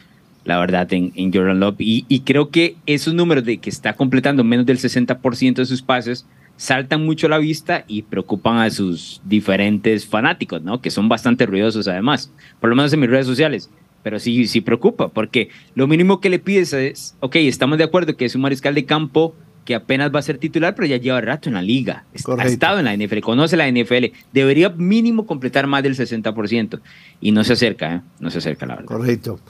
la 0.45 0.59
verdad, 0.59 0.93
en, 0.93 1.13
en 1.15 1.33
Jordan 1.33 1.61
Love. 1.61 1.77
Y, 1.79 2.05
y 2.09 2.21
creo 2.21 2.51
que 2.51 2.77
esos 2.87 3.15
números 3.15 3.45
de 3.45 3.59
que 3.59 3.71
está 3.71 3.95
completando 3.95 4.45
menos 4.45 4.67
del 4.67 4.79
60% 4.79 5.55
de 5.55 5.67
sus 5.67 5.83
pases 5.83 6.27
saltan 6.57 7.05
mucho 7.05 7.27
a 7.27 7.31
la 7.31 7.39
vista 7.39 7.85
y 7.89 8.03
preocupan 8.03 8.59
a 8.59 8.71
sus 8.71 9.21
diferentes 9.25 10.07
fanáticos, 10.07 10.63
¿no? 10.63 10.81
Que 10.81 10.91
son 10.91 11.09
bastante 11.09 11.47
ruidosos 11.47 11.89
además, 11.89 12.33
por 12.61 12.71
lo 12.71 12.77
menos 12.77 12.93
en 12.93 13.01
mis 13.01 13.11
redes 13.11 13.27
sociales. 13.27 13.71
Pero 14.03 14.19
sí, 14.19 14.47
sí 14.47 14.61
preocupa, 14.61 15.09
porque 15.09 15.49
lo 15.75 15.87
mínimo 15.87 16.21
que 16.21 16.29
le 16.29 16.39
pides 16.39 16.73
es, 16.75 17.17
ok, 17.21 17.37
estamos 17.37 17.79
de 17.79 17.85
acuerdo 17.85 18.17
que 18.17 18.27
es 18.27 18.35
un 18.35 18.43
mariscal 18.43 18.75
de 18.75 18.85
campo 18.85 19.35
que 19.65 19.75
apenas 19.75 20.15
va 20.15 20.19
a 20.19 20.23
ser 20.23 20.39
titular, 20.39 20.75
pero 20.75 20.87
ya 20.87 20.99
lleva 20.99 21.21
rato 21.21 21.49
en 21.49 21.55
la 21.55 21.63
liga. 21.63 22.05
Ha 22.39 22.45
estado 22.45 22.79
en 22.79 22.85
la 22.85 22.95
NFL, 22.95 23.21
conoce 23.21 23.57
la 23.57 23.71
NFL. 23.71 24.13
Debería 24.33 24.69
mínimo 24.69 25.27
completar 25.27 25.67
más 25.67 25.83
del 25.83 25.97
60%. 25.97 26.81
Y 27.21 27.33
no 27.33 27.45
se 27.45 27.55
acerca, 27.55 27.95
¿eh? 27.95 28.01
No 28.21 28.31
se 28.31 28.39
acerca, 28.39 28.67
la 28.67 28.75
verdad. 28.77 28.89
Correcto. 28.89 29.41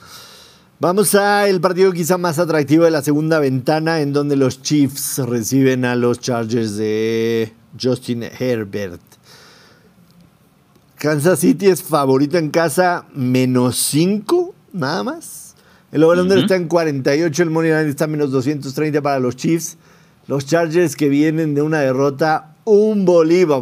Vamos 0.77 1.15
a 1.15 1.47
el 1.47 1.61
partido 1.61 1.93
quizá 1.93 2.17
más 2.17 2.37
atractivo 2.37 2.83
de 2.83 2.91
la 2.91 3.01
segunda 3.01 3.39
ventana, 3.39 4.01
en 4.01 4.11
donde 4.11 4.35
los 4.35 4.61
Chiefs 4.61 5.19
reciben 5.19 5.85
a 5.85 5.95
los 5.95 6.19
Chargers 6.19 6.75
de 6.75 7.53
Justin 7.81 8.23
Herbert. 8.23 8.99
Kansas 10.97 11.39
City 11.39 11.67
es 11.67 11.81
favorito 11.81 12.37
en 12.37 12.49
casa, 12.49 13.05
menos 13.13 13.77
5, 13.77 14.53
nada 14.73 15.01
más. 15.03 15.55
El 15.93 16.03
over 16.03 16.37
está 16.37 16.57
en 16.57 16.67
48, 16.67 17.43
el 17.43 17.51
money 17.51 17.71
line 17.71 17.89
está 17.89 18.05
menos 18.07 18.31
230 18.31 19.01
para 19.01 19.19
los 19.19 19.37
Chiefs. 19.37 19.77
Los 20.27 20.45
Chargers 20.45 20.97
que 20.97 21.07
vienen 21.07 21.55
de 21.55 21.61
una 21.61 21.79
derrota 21.79 22.57
un 22.65 23.05
bolívar, 23.05 23.61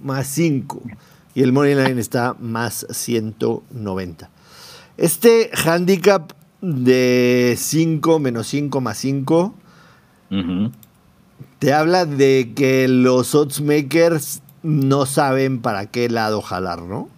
más 0.00 0.28
5. 0.28 0.80
Y 1.34 1.42
el 1.42 1.50
money 1.52 1.74
line 1.74 2.00
está 2.00 2.36
más 2.38 2.86
190. 2.88 4.30
Este 4.96 5.50
handicap 5.64 6.32
de 6.62 7.54
5 7.58 8.18
menos 8.18 8.46
5 8.46 8.80
más 8.80 8.96
5 8.98 9.54
te 11.58 11.72
habla 11.72 12.06
de 12.06 12.52
que 12.56 12.88
los 12.88 13.34
odds 13.34 13.60
makers 13.60 14.42
no 14.62 15.06
saben 15.06 15.60
para 15.60 15.86
qué 15.86 16.08
lado 16.08 16.40
jalar, 16.40 16.82
¿no? 16.82 17.08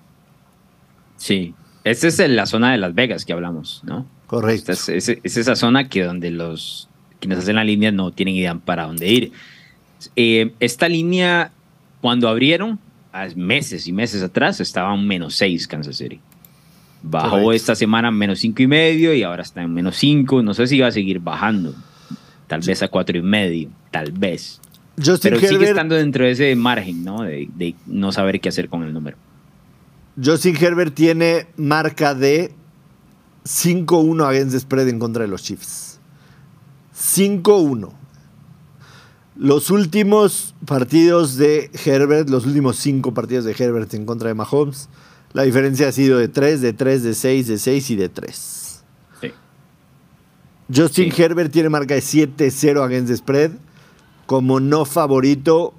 Sí, 1.16 1.54
esa 1.84 2.08
es 2.08 2.18
la 2.28 2.46
zona 2.46 2.72
de 2.72 2.78
Las 2.78 2.94
Vegas 2.94 3.24
que 3.24 3.32
hablamos, 3.32 3.82
¿no? 3.84 4.06
Correcto. 4.26 4.72
Es, 4.72 4.88
es, 4.88 5.08
esa 5.08 5.54
zona 5.54 5.88
que 5.88 6.02
donde 6.02 6.30
los 6.30 6.88
quienes 7.20 7.38
hacen 7.38 7.56
la 7.56 7.64
línea 7.64 7.92
no 7.92 8.10
tienen 8.10 8.34
idea 8.34 8.54
para 8.54 8.84
dónde 8.84 9.08
ir. 9.08 9.32
Eh, 10.16 10.52
esta 10.60 10.88
línea, 10.88 11.52
cuando 12.00 12.28
abrieron, 12.28 12.78
meses 13.36 13.86
y 13.86 13.92
meses 13.92 14.22
atrás, 14.22 14.60
estaba 14.60 14.92
un 14.92 15.06
menos 15.06 15.36
6 15.36 15.68
Kansas 15.68 15.96
City. 15.96 16.20
Bajó 17.06 17.52
esta 17.52 17.74
semana 17.74 18.10
menos 18.10 18.38
cinco 18.38 18.62
y 18.62 18.66
medio 18.66 19.12
y 19.12 19.22
ahora 19.22 19.42
está 19.42 19.62
en 19.62 19.74
menos 19.74 19.96
5. 19.96 20.42
No 20.42 20.54
sé 20.54 20.66
si 20.66 20.80
va 20.80 20.86
a 20.86 20.90
seguir 20.90 21.20
bajando. 21.20 21.74
Tal 22.46 22.60
vez 22.60 22.82
a 22.82 22.88
cuatro 22.88 23.18
y 23.18 23.22
medio. 23.22 23.68
Tal 23.90 24.10
vez. 24.12 24.58
Pero 24.96 25.38
sigue 25.38 25.68
estando 25.68 25.96
dentro 25.96 26.24
de 26.24 26.30
ese 26.30 26.56
margen, 26.56 27.04
¿no? 27.04 27.22
De, 27.22 27.74
no 27.86 28.10
saber 28.10 28.40
qué 28.40 28.48
hacer 28.48 28.70
con 28.70 28.84
el 28.84 28.94
número. 28.94 29.18
Justin 30.22 30.56
Herbert 30.56 30.94
tiene 30.94 31.46
marca 31.56 32.14
de 32.14 32.52
5-1 33.44 34.26
against 34.26 34.58
spread 34.60 34.88
en 34.88 34.98
contra 34.98 35.24
de 35.24 35.28
los 35.28 35.42
Chiefs. 35.42 36.00
5-1. 36.96 37.90
Los 39.36 39.70
últimos 39.70 40.54
partidos 40.64 41.36
de 41.36 41.70
Herbert, 41.84 42.30
los 42.30 42.46
últimos 42.46 42.76
cinco 42.76 43.12
partidos 43.12 43.44
de 43.44 43.54
Herbert 43.58 43.92
en 43.92 44.06
contra 44.06 44.28
de 44.28 44.34
Mahomes, 44.34 44.88
la 45.34 45.42
diferencia 45.42 45.88
ha 45.88 45.92
sido 45.92 46.18
de 46.18 46.28
3, 46.28 46.62
de 46.62 46.72
3, 46.72 47.02
de 47.02 47.14
6, 47.14 47.48
de 47.48 47.58
6 47.58 47.90
y 47.90 47.96
de 47.96 48.08
3. 48.08 48.84
Sí. 49.20 49.30
Justin 50.74 51.12
Herbert 51.14 51.52
tiene 51.52 51.68
marca 51.68 51.94
de 51.94 52.00
7-0 52.00 52.82
against 52.82 53.08
the 53.08 53.16
spread 53.16 53.50
como 54.26 54.60
no 54.60 54.84
favorito 54.84 55.74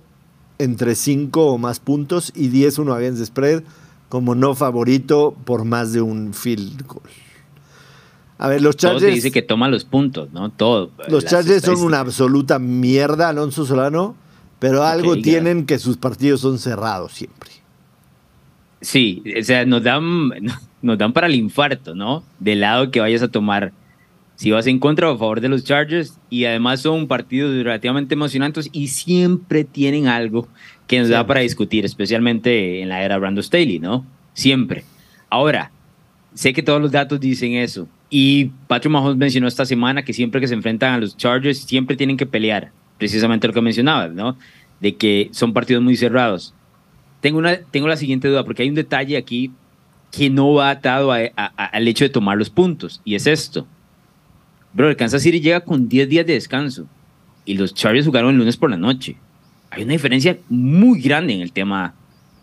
entre 0.60 0.94
5 0.94 1.54
o 1.54 1.58
más 1.58 1.80
puntos 1.80 2.34
y 2.36 2.50
10-1 2.50 2.96
against 2.96 3.20
the 3.20 3.26
spread 3.26 3.64
como 4.10 4.36
no 4.36 4.56
favorito 4.56 5.36
por 5.46 5.64
más 5.64 5.94
de 5.94 6.02
un 6.02 6.34
field 6.34 6.86
goal. 6.86 7.10
A 8.38 8.50
ver, 8.50 8.62
los 8.62 8.76
Chargers. 8.76 9.04
Todo 9.04 9.12
dice 9.12 9.32
que 9.32 9.42
toma 9.42 9.70
los 9.70 9.86
puntos, 9.86 10.34
¿no? 10.34 10.52
Todo. 10.52 10.92
Los 11.08 11.26
Chargers 11.26 11.64
son 11.64 11.82
una 11.82 12.02
absoluta 12.02 12.60
mierda, 12.60 13.30
Alonso 13.30 13.66
Solano, 13.66 14.18
pero 14.60 14.84
algo 14.84 15.16
tienen 15.16 15.66
que 15.66 15.80
sus 15.80 15.96
partidos 15.96 16.42
son 16.42 16.60
cerrados 16.60 17.14
siempre. 17.14 17.52
Sí, 18.86 19.24
o 19.36 19.42
sea, 19.42 19.66
nos 19.66 19.82
dan, 19.82 20.30
nos 20.84 20.98
dan 21.00 21.12
para 21.12 21.26
el 21.26 21.34
infarto, 21.34 21.96
¿no? 21.96 22.24
Del 22.40 22.60
lado 22.62 22.92
que 22.92 23.00
vayas 23.00 23.24
a 23.24 23.28
tomar. 23.30 23.74
Si 24.36 24.52
vas 24.52 24.68
en 24.68 24.78
contra 24.78 25.10
o 25.10 25.16
a 25.16 25.18
favor 25.18 25.42
de 25.42 25.50
los 25.50 25.64
Chargers, 25.64 26.20
y 26.30 26.46
además 26.46 26.82
son 26.82 27.08
partidos 27.08 27.56
relativamente 27.56 28.14
emocionantes 28.14 28.70
y 28.72 28.90
siempre 28.90 29.64
tienen 29.64 30.08
algo 30.08 30.48
que 30.86 31.00
nos 31.00 31.10
da 31.10 31.26
para 31.26 31.40
discutir, 31.40 31.84
especialmente 31.84 32.82
en 32.82 32.90
la 32.90 33.04
era 33.04 33.18
Brando 33.18 33.42
Staley, 33.42 33.80
¿no? 33.80 34.06
Siempre. 34.34 34.84
Ahora, 35.32 35.72
sé 36.36 36.54
que 36.54 36.62
todos 36.62 36.80
los 36.80 36.92
datos 36.92 37.20
dicen 37.20 37.54
eso. 37.54 37.88
Y 38.12 38.52
Patrick 38.68 38.92
Mahomes 38.92 39.18
mencionó 39.18 39.48
esta 39.48 39.66
semana 39.66 40.04
que 40.04 40.14
siempre 40.14 40.40
que 40.40 40.48
se 40.48 40.54
enfrentan 40.54 40.94
a 40.94 41.00
los 41.00 41.18
Chargers, 41.18 41.58
siempre 41.58 41.98
tienen 41.98 42.18
que 42.18 42.28
pelear. 42.28 42.72
Precisamente 43.00 43.48
lo 43.48 43.54
que 43.54 43.62
mencionabas, 43.62 44.12
¿no? 44.12 44.38
De 44.80 44.96
que 44.96 45.30
son 45.32 45.54
partidos 45.54 45.82
muy 45.82 45.96
cerrados. 45.96 46.54
Tengo, 47.26 47.40
una, 47.40 47.58
tengo 47.58 47.88
la 47.88 47.98
siguiente 47.98 48.28
duda, 48.28 48.44
porque 48.46 48.62
hay 48.62 48.70
un 48.70 48.76
detalle 48.76 49.18
aquí 49.18 49.52
que 50.12 50.30
no 50.30 50.54
va 50.54 50.70
atado 50.70 51.12
al 51.12 51.88
hecho 51.88 52.06
de 52.06 52.10
tomar 52.10 52.38
los 52.38 52.52
puntos, 52.52 53.02
y 53.04 53.16
es 53.16 53.26
esto. 53.26 53.66
Bro, 54.74 54.90
el 54.90 54.96
Kansas 54.96 55.24
City 55.24 55.42
llega 55.42 55.62
con 55.62 55.90
10 55.90 56.08
días 56.08 56.28
de 56.28 56.34
descanso 56.34 56.86
y 57.44 57.56
los 57.56 57.74
Chargers 57.74 58.06
jugaron 58.06 58.30
el 58.30 58.38
lunes 58.38 58.58
por 58.58 58.70
la 58.70 58.78
noche. 58.78 59.16
Hay 59.72 59.82
una 59.82 59.94
diferencia 59.94 60.38
muy 60.50 61.02
grande 61.02 61.34
en 61.34 61.42
el 61.42 61.52
tema 61.52 61.96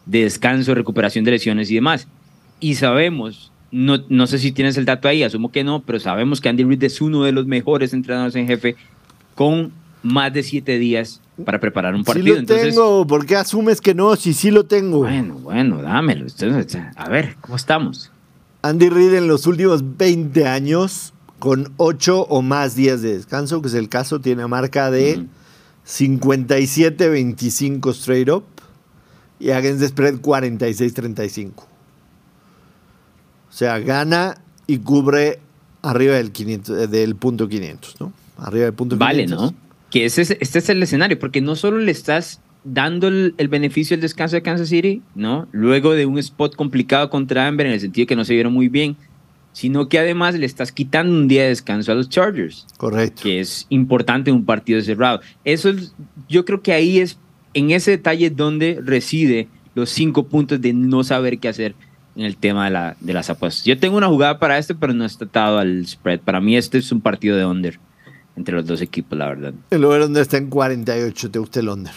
de 0.04 0.24
descanso, 0.24 0.74
recuperación 0.74 1.24
de 1.24 1.30
lesiones 1.30 1.70
y 1.70 1.76
demás. 1.76 2.08
Y 2.58 2.74
sabemos, 2.74 3.52
no, 3.70 4.02
no 4.08 4.26
sé 4.26 4.40
si 4.40 4.50
tienes 4.50 4.76
el 4.78 4.84
dato 4.84 5.06
ahí, 5.06 5.22
asumo 5.22 5.52
que 5.52 5.62
no, 5.62 5.84
pero 5.84 6.00
sabemos 6.00 6.40
que 6.40 6.48
Andy 6.48 6.64
Reid 6.64 6.82
es 6.82 7.00
uno 7.00 7.22
de 7.22 7.30
los 7.30 7.46
mejores 7.46 7.92
entrenadores 7.92 8.34
en 8.34 8.48
jefe 8.48 8.74
con 9.36 9.70
más 10.02 10.32
de 10.32 10.42
siete 10.42 10.80
días 10.80 11.21
para 11.44 11.60
preparar 11.60 11.94
un 11.94 12.04
partido. 12.04 12.36
Sí 12.36 12.40
lo 12.40 12.46
tengo, 12.46 13.06
¿por 13.06 13.26
qué 13.26 13.36
asumes 13.36 13.80
que 13.80 13.94
no? 13.94 14.16
Si 14.16 14.34
sí 14.34 14.50
lo 14.50 14.64
tengo. 14.64 14.98
Bueno, 14.98 15.36
bueno, 15.36 15.80
dámelo. 15.80 16.26
A 16.96 17.08
ver, 17.08 17.36
¿cómo 17.40 17.56
estamos? 17.56 18.10
Andy 18.62 18.88
Reid 18.88 19.14
en 19.14 19.28
los 19.28 19.46
últimos 19.46 19.96
20 19.96 20.46
años, 20.46 21.14
con 21.38 21.72
8 21.78 22.26
o 22.28 22.42
más 22.42 22.74
días 22.76 23.00
de 23.02 23.16
descanso, 23.16 23.62
que 23.62 23.68
es 23.68 23.74
el 23.74 23.88
caso, 23.88 24.20
tiene 24.20 24.46
marca 24.46 24.90
de 24.90 25.26
57-25 25.86 27.90
straight 27.90 28.28
up 28.28 28.44
y 29.40 29.50
against 29.50 29.80
the 29.80 29.88
spread 29.88 30.20
46-35. 30.20 31.52
O 31.56 31.64
sea, 33.50 33.78
gana 33.80 34.36
y 34.66 34.78
cubre 34.78 35.40
arriba 35.82 36.14
del, 36.14 36.30
500, 36.30 36.90
del 36.90 37.16
punto 37.16 37.48
500, 37.48 38.00
¿no? 38.00 38.12
Arriba 38.38 38.66
del 38.66 38.74
punto 38.74 38.96
500. 38.96 38.98
Vale, 38.98 39.26
¿no? 39.26 39.52
Que 39.92 40.06
ese 40.06 40.22
este 40.22 40.58
es 40.58 40.68
el 40.70 40.82
escenario, 40.82 41.18
porque 41.18 41.42
no 41.42 41.54
solo 41.54 41.78
le 41.78 41.92
estás 41.92 42.40
dando 42.64 43.08
el, 43.08 43.34
beneficio 43.48 43.94
del 43.94 44.00
descanso 44.00 44.36
de 44.36 44.42
Kansas 44.42 44.70
City, 44.70 45.02
¿no? 45.14 45.48
Luego 45.52 45.92
de 45.92 46.06
un 46.06 46.18
spot 46.18 46.56
complicado 46.56 47.10
contra 47.10 47.46
Amber 47.46 47.66
en 47.66 47.74
el 47.74 47.80
sentido 47.80 48.06
que 48.06 48.16
no 48.16 48.24
se 48.24 48.32
vieron 48.32 48.54
muy 48.54 48.68
bien, 48.68 48.96
sino 49.52 49.90
que 49.90 49.98
además 49.98 50.34
le 50.34 50.46
estás 50.46 50.72
quitando 50.72 51.12
un 51.14 51.28
día 51.28 51.42
de 51.42 51.48
descanso 51.50 51.92
a 51.92 51.94
los 51.94 52.08
Chargers. 52.08 52.66
Correcto. 52.78 53.22
Que 53.22 53.40
es 53.40 53.66
importante 53.68 54.30
en 54.30 54.36
un 54.36 54.46
partido 54.46 54.80
cerrado. 54.80 55.20
Eso 55.44 55.68
es, 55.68 55.94
yo 56.26 56.46
creo 56.46 56.62
que 56.62 56.72
ahí 56.72 56.98
es, 56.98 57.18
en 57.52 57.70
ese 57.70 57.90
detalle 57.90 58.30
donde 58.30 58.80
reside 58.82 59.48
los 59.74 59.90
cinco 59.90 60.26
puntos 60.26 60.58
de 60.58 60.72
no 60.72 61.04
saber 61.04 61.38
qué 61.38 61.48
hacer 61.48 61.74
en 62.16 62.24
el 62.24 62.38
tema 62.38 62.64
de, 62.64 62.70
la, 62.70 62.96
de 63.00 63.12
las 63.12 63.28
apuestas. 63.28 63.66
Yo 63.66 63.78
tengo 63.78 63.98
una 63.98 64.08
jugada 64.08 64.38
para 64.38 64.56
este, 64.56 64.74
pero 64.74 64.94
no 64.94 65.04
está 65.04 65.26
atado 65.26 65.58
al 65.58 65.86
spread. 65.86 66.20
Para 66.20 66.40
mí 66.40 66.56
este 66.56 66.78
es 66.78 66.92
un 66.92 67.02
partido 67.02 67.36
de 67.36 67.44
under 67.44 67.78
entre 68.36 68.54
los 68.54 68.66
dos 68.66 68.80
equipos, 68.80 69.18
la 69.18 69.26
verdad. 69.28 69.54
El 69.70 69.84
over 69.84 70.00
donde 70.00 70.20
está 70.20 70.36
en 70.36 70.48
48, 70.48 71.30
¿te 71.30 71.38
gusta 71.38 71.60
el 71.60 71.68
under? 71.68 71.92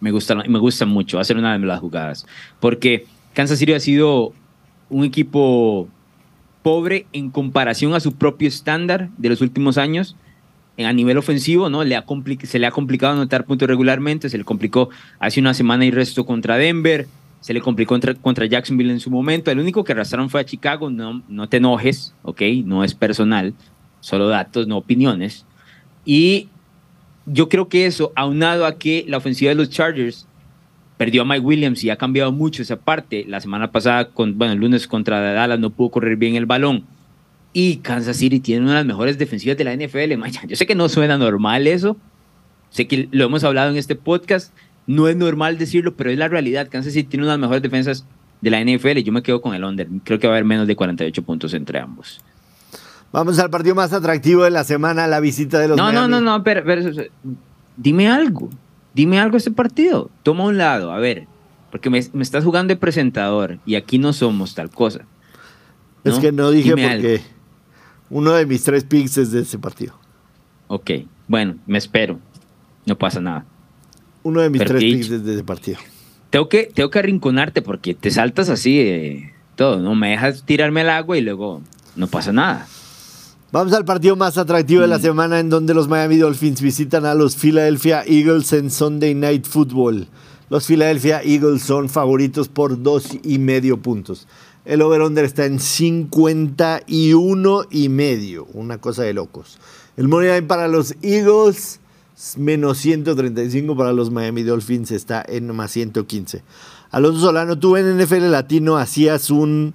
Me 0.00 0.10
gusta, 0.10 0.34
me 0.34 0.58
gusta 0.58 0.84
mucho, 0.84 1.16
va 1.16 1.22
a 1.22 1.24
ser 1.24 1.36
una 1.36 1.56
de 1.56 1.64
las 1.64 1.80
jugadas. 1.80 2.26
Porque 2.60 3.06
Kansas 3.34 3.58
City 3.58 3.72
ha 3.72 3.80
sido 3.80 4.32
un 4.90 5.04
equipo 5.04 5.88
pobre 6.62 7.06
en 7.12 7.30
comparación 7.30 7.94
a 7.94 8.00
su 8.00 8.14
propio 8.14 8.48
estándar 8.48 9.10
de 9.18 9.28
los 9.28 9.40
últimos 9.40 9.78
años. 9.78 10.16
A 10.78 10.92
nivel 10.92 11.18
ofensivo, 11.18 11.68
¿no? 11.68 11.84
Le 11.84 11.96
ha 11.96 12.04
se 12.42 12.58
le 12.58 12.66
ha 12.66 12.70
complicado 12.70 13.12
anotar 13.12 13.44
puntos 13.44 13.68
regularmente, 13.68 14.28
se 14.28 14.38
le 14.38 14.44
complicó 14.44 14.88
hace 15.20 15.38
una 15.38 15.54
semana 15.54 15.84
y 15.84 15.90
resto 15.90 16.24
contra 16.24 16.56
Denver, 16.56 17.06
se 17.40 17.52
le 17.52 17.60
complicó 17.60 17.90
contra, 17.90 18.14
contra 18.14 18.46
Jacksonville 18.46 18.90
en 18.90 18.98
su 18.98 19.10
momento. 19.10 19.50
El 19.50 19.60
único 19.60 19.84
que 19.84 19.92
arrastraron 19.92 20.30
fue 20.30 20.40
a 20.40 20.44
Chicago, 20.44 20.90
no, 20.90 21.22
no 21.28 21.48
te 21.48 21.58
enojes, 21.58 22.14
¿ok? 22.22 22.42
No 22.64 22.84
es 22.84 22.94
personal, 22.94 23.54
solo 24.00 24.28
datos, 24.28 24.66
no 24.66 24.78
opiniones. 24.78 25.44
Y 26.04 26.48
yo 27.26 27.48
creo 27.48 27.68
que 27.68 27.86
eso, 27.86 28.12
aunado 28.16 28.66
a 28.66 28.78
que 28.78 29.04
la 29.08 29.18
ofensiva 29.18 29.50
de 29.50 29.54
los 29.54 29.70
Chargers 29.70 30.26
perdió 30.96 31.22
a 31.22 31.24
Mike 31.24 31.40
Williams 31.40 31.82
y 31.84 31.90
ha 31.90 31.96
cambiado 31.96 32.32
mucho 32.32 32.62
esa 32.62 32.76
parte. 32.76 33.24
La 33.26 33.40
semana 33.40 33.72
pasada, 33.72 34.08
con, 34.10 34.38
bueno, 34.38 34.52
el 34.52 34.60
lunes 34.60 34.86
contra 34.86 35.20
Dallas 35.20 35.58
no 35.58 35.70
pudo 35.70 35.90
correr 35.90 36.16
bien 36.16 36.36
el 36.36 36.46
balón. 36.46 36.84
Y 37.52 37.76
Kansas 37.78 38.16
City 38.16 38.40
tiene 38.40 38.62
una 38.62 38.70
de 38.70 38.78
las 38.78 38.86
mejores 38.86 39.18
defensivas 39.18 39.58
de 39.58 39.64
la 39.64 39.74
NFL. 39.74 40.12
Yo 40.48 40.56
sé 40.56 40.66
que 40.66 40.74
no 40.74 40.88
suena 40.88 41.18
normal 41.18 41.66
eso. 41.66 41.96
Sé 42.70 42.86
que 42.86 43.08
lo 43.10 43.24
hemos 43.24 43.44
hablado 43.44 43.70
en 43.70 43.76
este 43.76 43.94
podcast. 43.94 44.54
No 44.86 45.08
es 45.08 45.16
normal 45.16 45.58
decirlo, 45.58 45.94
pero 45.94 46.10
es 46.10 46.18
la 46.18 46.28
realidad. 46.28 46.68
Kansas 46.70 46.92
City 46.92 47.08
tiene 47.08 47.24
una 47.24 47.32
de 47.32 47.38
las 47.38 47.42
mejores 47.42 47.62
defensas 47.62 48.06
de 48.40 48.50
la 48.50 48.60
NFL. 48.64 48.98
Yo 48.98 49.12
me 49.12 49.22
quedo 49.22 49.42
con 49.42 49.54
el 49.54 49.64
under. 49.64 49.88
Creo 50.04 50.18
que 50.18 50.26
va 50.26 50.34
a 50.34 50.36
haber 50.36 50.44
menos 50.44 50.66
de 50.66 50.74
48 50.74 51.22
puntos 51.22 51.54
entre 51.54 51.78
ambos. 51.78 52.20
Vamos 53.12 53.38
al 53.38 53.50
partido 53.50 53.74
más 53.74 53.92
atractivo 53.92 54.44
de 54.44 54.50
la 54.50 54.64
semana, 54.64 55.06
la 55.06 55.20
visita 55.20 55.58
de 55.58 55.68
los 55.68 55.76
No, 55.76 55.92
no, 55.92 56.08
no, 56.08 56.20
no, 56.20 56.42
pero, 56.42 56.62
dime 57.76 58.08
algo. 58.08 58.48
Dime 58.94 59.20
algo 59.20 59.36
este 59.36 59.50
partido. 59.50 60.10
Toma 60.22 60.44
un 60.44 60.58
lado, 60.58 60.92
a 60.92 60.98
ver. 60.98 61.26
Porque 61.70 61.90
me, 61.90 61.98
estás 61.98 62.44
jugando 62.44 62.72
de 62.72 62.76
presentador 62.76 63.58
y 63.64 63.74
aquí 63.74 63.98
no 63.98 64.12
somos 64.12 64.54
tal 64.54 64.70
cosa. 64.70 65.06
Es 66.04 66.18
que 66.18 66.32
no 66.32 66.50
dije 66.50 66.70
porque 66.70 67.22
uno 68.10 68.32
de 68.32 68.44
mis 68.44 68.64
tres 68.64 68.84
picks 68.84 69.18
es 69.18 69.30
de 69.30 69.40
ese 69.40 69.58
partido. 69.58 69.94
Ok, 70.68 70.90
bueno, 71.28 71.56
me 71.66 71.78
espero. 71.78 72.18
No 72.84 72.98
pasa 72.98 73.20
nada. 73.20 73.44
Uno 74.22 74.40
de 74.40 74.50
mis 74.50 74.64
tres 74.64 74.82
picks 74.82 75.10
es 75.10 75.24
de 75.24 75.34
ese 75.34 75.44
partido. 75.44 75.78
Tengo 76.30 76.48
que, 76.48 76.70
tengo 76.74 76.90
que 76.90 76.98
arrinconarte 76.98 77.62
porque 77.62 77.94
te 77.94 78.10
saltas 78.10 78.48
así 78.48 78.76
de 78.78 79.32
todo, 79.54 79.78
¿no? 79.80 79.94
Me 79.94 80.10
dejas 80.10 80.44
tirarme 80.44 80.80
al 80.80 80.90
agua 80.90 81.16
y 81.16 81.20
luego 81.20 81.62
no 81.94 82.06
pasa 82.06 82.32
nada. 82.32 82.66
Vamos 83.52 83.72
al 83.74 83.84
partido 83.84 84.16
más 84.16 84.38
atractivo 84.38 84.80
de 84.80 84.88
la 84.88 84.96
mm. 84.96 85.02
semana 85.02 85.38
en 85.38 85.50
donde 85.50 85.74
los 85.74 85.86
Miami 85.86 86.16
Dolphins 86.16 86.62
visitan 86.62 87.04
a 87.04 87.14
los 87.14 87.36
Philadelphia 87.36 88.02
Eagles 88.06 88.50
en 88.54 88.70
Sunday 88.70 89.14
Night 89.14 89.46
Football. 89.46 90.08
Los 90.48 90.66
Philadelphia 90.66 91.20
Eagles 91.22 91.62
son 91.62 91.90
favoritos 91.90 92.48
por 92.48 92.82
dos 92.82 93.08
y 93.22 93.36
medio 93.36 93.76
puntos. 93.76 94.26
El 94.64 94.80
over-under 94.80 95.26
está 95.26 95.44
en 95.44 95.60
51 95.60 97.64
y 97.70 97.90
medio, 97.90 98.46
una 98.54 98.78
cosa 98.78 99.02
de 99.02 99.12
locos. 99.12 99.58
El 99.98 100.08
money 100.08 100.30
line 100.30 100.44
para 100.44 100.66
los 100.66 100.94
Eagles 101.02 101.78
menos 102.38 102.78
135 102.78 103.76
para 103.76 103.92
los 103.92 104.10
Miami 104.10 104.44
Dolphins 104.44 104.92
está 104.92 105.22
en 105.28 105.54
más 105.54 105.72
115. 105.72 106.42
Alonso 106.90 107.20
Solano, 107.20 107.58
tú 107.58 107.76
en 107.76 107.98
NFL 107.98 108.30
Latino 108.30 108.78
hacías 108.78 109.28
un 109.28 109.74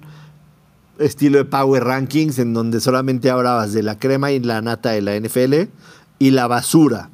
estilo 0.98 1.38
de 1.38 1.44
Power 1.44 1.84
Rankings 1.84 2.38
en 2.38 2.54
donde 2.54 2.80
solamente 2.80 3.30
hablabas 3.30 3.72
de 3.72 3.82
la 3.82 3.98
crema 3.98 4.32
y 4.32 4.40
la 4.40 4.60
nata 4.62 4.90
de 4.90 5.02
la 5.02 5.18
NFL 5.18 5.70
y 6.18 6.30
la 6.30 6.46
basura. 6.46 7.10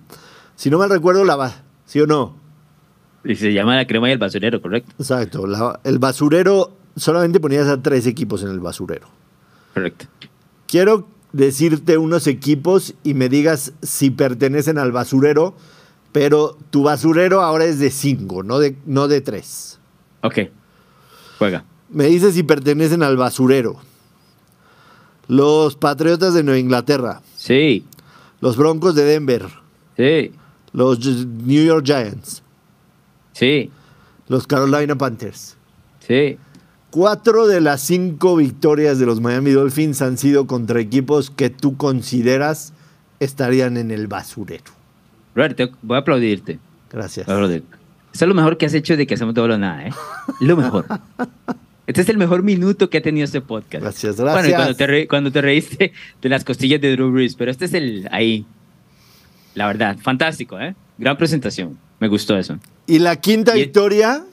Si 0.57 0.70
no 0.70 0.78
mal 0.78 0.91
recuerdo, 0.91 1.24
la 1.24 1.37
va, 1.37 1.53
¿sí 1.87 2.01
o 2.01 2.07
no? 2.07 2.37
Y 3.24 3.37
se 3.37 3.53
llama 3.53 3.76
la 3.76 3.87
crema 3.87 4.09
y 4.09 4.12
el 4.12 4.18
basurero, 4.18 4.61
correcto. 4.61 4.93
Exacto. 4.99 5.47
el 5.85 5.99
basurero, 5.99 6.72
solamente 6.97 7.41
ponías 7.41 7.68
a 7.68 7.80
tres 7.80 8.07
equipos 8.07 8.43
en 8.43 8.51
el 8.51 8.61
basurero. 8.61 9.09
Correcto. 9.72 10.07
Quiero 10.66 11.09
decirte 11.32 11.99
unos 11.99 12.26
equipos 12.26 12.95
y 13.03 13.14
me 13.14 13.28
digas 13.28 13.72
si 13.82 14.11
pertenecen 14.11 14.78
al 14.78 14.93
basurero, 14.93 15.55
pero 16.12 16.57
tu 16.70 16.85
basurero 16.85 17.41
ahora 17.41 17.64
es 17.64 17.78
de 17.78 17.91
cinco, 17.91 18.43
no 18.43 18.59
de, 18.59 18.76
no 18.87 19.09
de 19.09 19.20
tres. 19.20 19.80
Ok. 20.22 20.39
Juega. 21.39 21.64
Me 21.95 22.07
dice 22.07 22.32
si 22.32 22.42
pertenecen 22.42 23.03
al 23.05 23.16
basurero. 23.16 23.76
Los 25.28 25.76
Patriotas 25.76 26.34
de 26.34 26.42
Nueva 26.42 26.59
Inglaterra. 26.59 27.22
Sí. 27.36 27.84
Los 28.40 28.57
Broncos 28.57 28.97
de 28.97 29.05
Denver. 29.05 29.47
Sí. 29.97 30.32
Los 30.72 30.99
New 30.99 31.64
York 31.64 31.86
Giants. 31.86 32.42
Sí. 33.32 33.70
Los 34.26 34.47
Carolina 34.47 34.97
Panthers. 34.97 35.57
Sí. 36.01 36.36
Cuatro 36.90 37.47
de 37.47 37.61
las 37.61 37.80
cinco 37.80 38.36
victorias 38.36 38.99
de 38.99 39.07
los 39.07 39.20
Miami 39.20 39.53
Dolphins 39.53 40.03
han 40.03 40.18
sido 40.18 40.47
contra 40.49 40.80
equipos 40.80 41.30
que 41.30 41.49
tú 41.49 41.76
consideras 41.76 42.72
estarían 43.20 43.76
en 43.76 43.92
el 43.92 44.09
basurero. 44.09 44.72
Robert, 45.34 45.72
voy 45.82 45.97
a 45.97 46.01
aplaudirte. 46.01 46.59
Gracias. 46.90 47.28
Eso 47.28 47.62
es 48.12 48.28
lo 48.28 48.34
mejor 48.34 48.59
que 48.59 48.66
has 48.66 48.74
hecho 48.74 48.97
de 48.97 49.07
que 49.07 49.14
hacemos 49.14 49.34
todo 49.34 49.49
lo 49.49 49.59
nada, 49.59 49.86
¿eh? 49.86 49.92
Lo 50.40 50.57
mejor. 50.57 50.86
Este 51.87 52.01
es 52.01 52.09
el 52.09 52.16
mejor 52.16 52.43
minuto 52.43 52.89
que 52.89 52.99
ha 52.99 53.03
tenido 53.03 53.24
este 53.24 53.41
podcast. 53.41 53.82
Gracias, 53.82 54.16
gracias. 54.16 54.43
Bueno, 54.43 54.57
cuando 54.57 54.74
te, 54.74 55.09
cuando 55.09 55.32
te 55.32 55.43
reíste 55.43 55.93
de 56.22 56.28
las 56.28 56.45
costillas 56.45 56.80
de 56.80 56.93
Drew 56.93 57.11
Brees, 57.11 57.35
pero 57.37 57.51
este 57.51 57.66
es 57.66 57.74
el 57.74 58.09
ahí. 58.11 58.47
La 59.55 59.66
verdad, 59.66 59.99
fantástico, 59.99 60.59
¿eh? 60.59 60.74
Gran 60.99 61.16
presentación. 61.16 61.78
Me 62.01 62.09
gustó 62.09 62.37
eso. 62.37 62.59
Y 62.87 62.99
la 62.99 63.16
quinta 63.16 63.55
victoria 63.55 64.24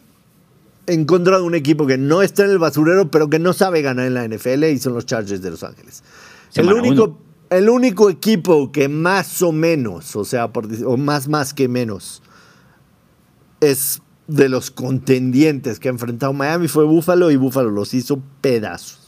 en 0.88 1.06
contra 1.06 1.38
de 1.38 1.44
un 1.44 1.56
equipo 1.56 1.86
que 1.86 1.98
no 1.98 2.22
está 2.22 2.46
en 2.46 2.52
el 2.52 2.60
basurero, 2.60 3.12
pero 3.12 3.30
que 3.30 3.40
no 3.40 3.54
sabe 3.54 3.82
ganar 3.82 4.08
en 4.08 4.14
la 4.14 4.28
NFL 4.28 4.64
y 4.66 4.78
son 4.80 4.94
los 4.94 5.06
Chargers 5.06 5.42
de 5.42 5.52
Los 5.52 5.64
Ángeles. 5.64 6.04
el 6.56 6.72
único, 6.72 7.20
el 7.50 7.70
único 7.70 8.10
equipo 8.10 8.72
que 8.72 8.88
más 8.88 9.42
o 9.42 9.52
menos, 9.52 10.16
o 10.16 10.26
sea, 10.26 10.46
o 10.86 10.98
más 10.98 11.28
más 11.28 11.54
que 11.54 11.68
menos, 11.68 12.24
es 13.60 14.02
de 14.28 14.50
los 14.50 14.72
contendientes 14.72 15.80
que 15.80 15.90
ha 15.90 15.92
enfrentado 15.92 16.34
Miami 16.34 16.68
fue 16.68 16.86
Buffalo 16.86 17.32
y 17.32 17.36
Buffalo 17.36 17.70
los 17.70 17.94
hizo 17.94 18.22
pedazos. 18.42 19.00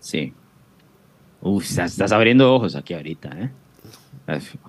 Sí. 0.00 0.32
Uf, 1.40 1.78
estás, 1.78 2.12
abriendo 2.12 2.54
ojos 2.54 2.76
aquí 2.76 2.94
ahorita, 2.94 3.30
¿eh? 3.38 3.50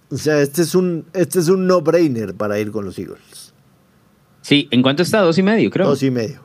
O 0.10 0.18
sea, 0.18 0.42
este 0.42 0.62
es 0.62 0.76
un, 0.76 1.06
este 1.14 1.40
es 1.40 1.48
un 1.48 1.68
no-brainer 1.68 2.36
para 2.36 2.60
ir 2.60 2.72
con 2.72 2.84
los 2.86 3.00
Eagles. 3.00 3.54
Sí, 4.42 4.68
¿en 4.72 4.82
cuánto 4.82 5.04
está? 5.04 5.22
Dos 5.22 5.38
y 5.38 5.44
medio, 5.44 5.70
creo. 5.72 5.88
Dos 5.88 6.04
y 6.04 6.12
medio. 6.12 6.42